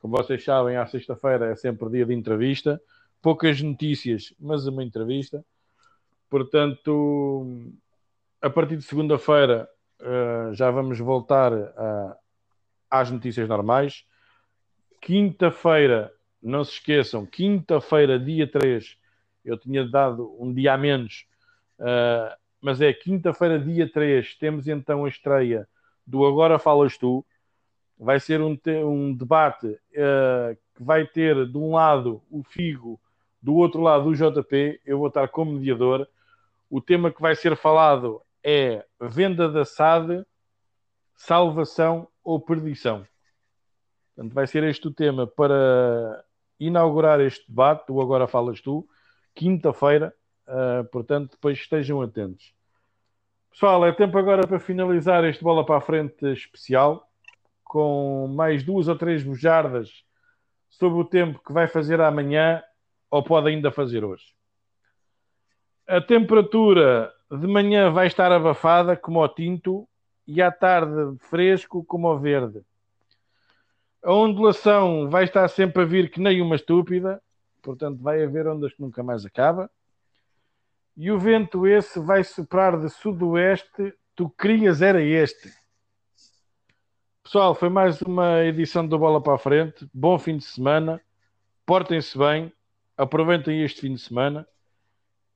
Como 0.00 0.16
vocês 0.16 0.44
sabem, 0.44 0.76
à 0.76 0.86
sexta-feira 0.86 1.46
é 1.46 1.56
sempre 1.56 1.90
dia 1.90 2.06
de 2.06 2.14
entrevista. 2.14 2.80
Poucas 3.20 3.60
notícias, 3.60 4.32
mas 4.38 4.68
uma 4.68 4.84
entrevista. 4.84 5.44
Portanto, 6.30 7.72
a 8.40 8.48
partir 8.48 8.76
de 8.76 8.84
segunda-feira 8.84 9.68
uh, 10.00 10.54
já 10.54 10.70
vamos 10.70 10.98
voltar 10.98 11.52
uh, 11.52 12.14
às 12.90 13.10
notícias 13.10 13.48
normais. 13.48 14.04
Quinta-feira, 15.00 16.12
não 16.42 16.64
se 16.64 16.72
esqueçam, 16.72 17.24
quinta-feira, 17.24 18.18
dia 18.18 18.46
3, 18.46 18.96
eu 19.44 19.56
tinha 19.56 19.86
dado 19.88 20.36
um 20.38 20.52
dia 20.52 20.74
a 20.74 20.78
menos, 20.78 21.26
uh, 21.78 22.36
mas 22.60 22.80
é 22.80 22.92
quinta-feira, 22.92 23.58
dia 23.58 23.90
3, 23.90 24.34
temos 24.34 24.68
então 24.68 25.04
a 25.04 25.08
estreia 25.08 25.66
do 26.06 26.26
Agora 26.26 26.58
Falas 26.58 26.98
Tu. 26.98 27.24
Vai 27.98 28.18
ser 28.18 28.40
um, 28.40 28.58
um 28.84 29.14
debate 29.14 29.66
uh, 29.66 30.56
que 30.74 30.82
vai 30.82 31.06
ter 31.06 31.46
de 31.46 31.56
um 31.56 31.72
lado 31.72 32.22
o 32.30 32.42
Figo, 32.42 32.98
do 33.42 33.54
outro 33.54 33.82
lado 33.82 34.08
o 34.08 34.14
JP. 34.14 34.80
Eu 34.84 34.98
vou 34.98 35.08
estar 35.08 35.28
como 35.28 35.52
mediador. 35.52 36.08
O 36.68 36.80
tema 36.80 37.10
que 37.10 37.20
vai 37.20 37.34
ser 37.34 37.56
falado 37.56 38.22
é 38.44 38.84
venda 39.00 39.48
da 39.48 39.64
SAD, 39.64 40.24
salvação 41.14 42.08
ou 42.24 42.40
perdição. 42.40 43.06
Portanto, 44.14 44.34
vai 44.34 44.46
ser 44.46 44.64
este 44.64 44.88
o 44.88 44.92
tema 44.92 45.26
para 45.26 46.24
inaugurar 46.58 47.20
este 47.20 47.48
debate. 47.48 47.86
Tu 47.86 48.00
agora 48.00 48.26
falas 48.26 48.60
tu, 48.60 48.86
quinta-feira. 49.34 50.14
Uh, 50.46 50.84
portanto, 50.90 51.32
depois 51.32 51.58
estejam 51.58 52.02
atentos. 52.02 52.54
Pessoal, 53.50 53.84
é 53.86 53.92
tempo 53.92 54.16
agora 54.18 54.46
para 54.46 54.60
finalizar 54.60 55.24
este 55.24 55.42
bola 55.42 55.64
para 55.64 55.76
a 55.76 55.80
frente 55.80 56.24
especial 56.32 57.08
com 57.64 58.26
mais 58.28 58.64
duas 58.64 58.88
ou 58.88 58.96
três 58.96 59.22
bujardas 59.22 60.04
sobre 60.68 61.00
o 61.00 61.04
tempo 61.04 61.40
que 61.44 61.52
vai 61.52 61.68
fazer 61.68 62.00
amanhã 62.00 62.62
ou 63.10 63.22
pode 63.22 63.48
ainda 63.48 63.70
fazer 63.70 64.04
hoje. 64.04 64.24
A 65.86 66.00
temperatura 66.00 67.12
de 67.30 67.46
manhã 67.46 67.90
vai 67.90 68.06
estar 68.06 68.32
abafada 68.32 68.96
como 68.96 69.22
o 69.22 69.28
tinto 69.28 69.88
e 70.26 70.42
à 70.42 70.50
tarde 70.50 71.16
fresco 71.18 71.84
como 71.84 72.08
o 72.08 72.18
verde. 72.18 72.62
A 74.02 74.12
ondulação 74.12 75.08
vai 75.08 75.24
estar 75.24 75.46
sempre 75.48 75.82
a 75.82 75.86
vir 75.86 76.10
que 76.10 76.20
nem 76.20 76.40
uma 76.40 76.56
estúpida, 76.56 77.22
portanto 77.62 78.02
vai 78.02 78.22
haver 78.24 78.46
ondas 78.48 78.72
que 78.72 78.80
nunca 78.80 79.02
mais 79.02 79.24
acaba. 79.24 79.70
E 80.96 81.10
o 81.10 81.18
vento 81.18 81.66
esse 81.66 82.00
vai 82.00 82.24
soprar 82.24 82.78
de 82.78 82.88
sudoeste, 82.88 83.94
tu 84.16 84.28
querias 84.28 84.82
era 84.82 85.00
este. 85.00 85.52
Pessoal, 87.22 87.54
foi 87.54 87.68
mais 87.68 88.02
uma 88.02 88.42
edição 88.44 88.86
do 88.86 88.98
Bola 88.98 89.22
para 89.22 89.34
a 89.34 89.38
Frente. 89.38 89.88
Bom 89.94 90.18
fim 90.18 90.36
de 90.36 90.44
semana. 90.44 91.00
Portem-se 91.64 92.18
bem. 92.18 92.52
Aproveitem 92.96 93.62
este 93.62 93.82
fim 93.82 93.94
de 93.94 94.00
semana. 94.00 94.46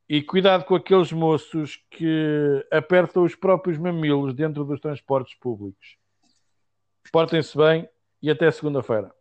E 0.08 0.22
cuidado 0.22 0.64
com 0.64 0.74
aqueles 0.74 1.12
moços 1.12 1.82
que 1.90 2.66
apertam 2.70 3.24
os 3.24 3.34
próprios 3.34 3.78
mamilos 3.78 4.34
dentro 4.34 4.64
dos 4.64 4.80
transportes 4.80 5.34
públicos. 5.34 5.96
Portem-se 7.10 7.56
bem 7.56 7.88
e 8.20 8.30
até 8.30 8.50
segunda-feira. 8.50 9.14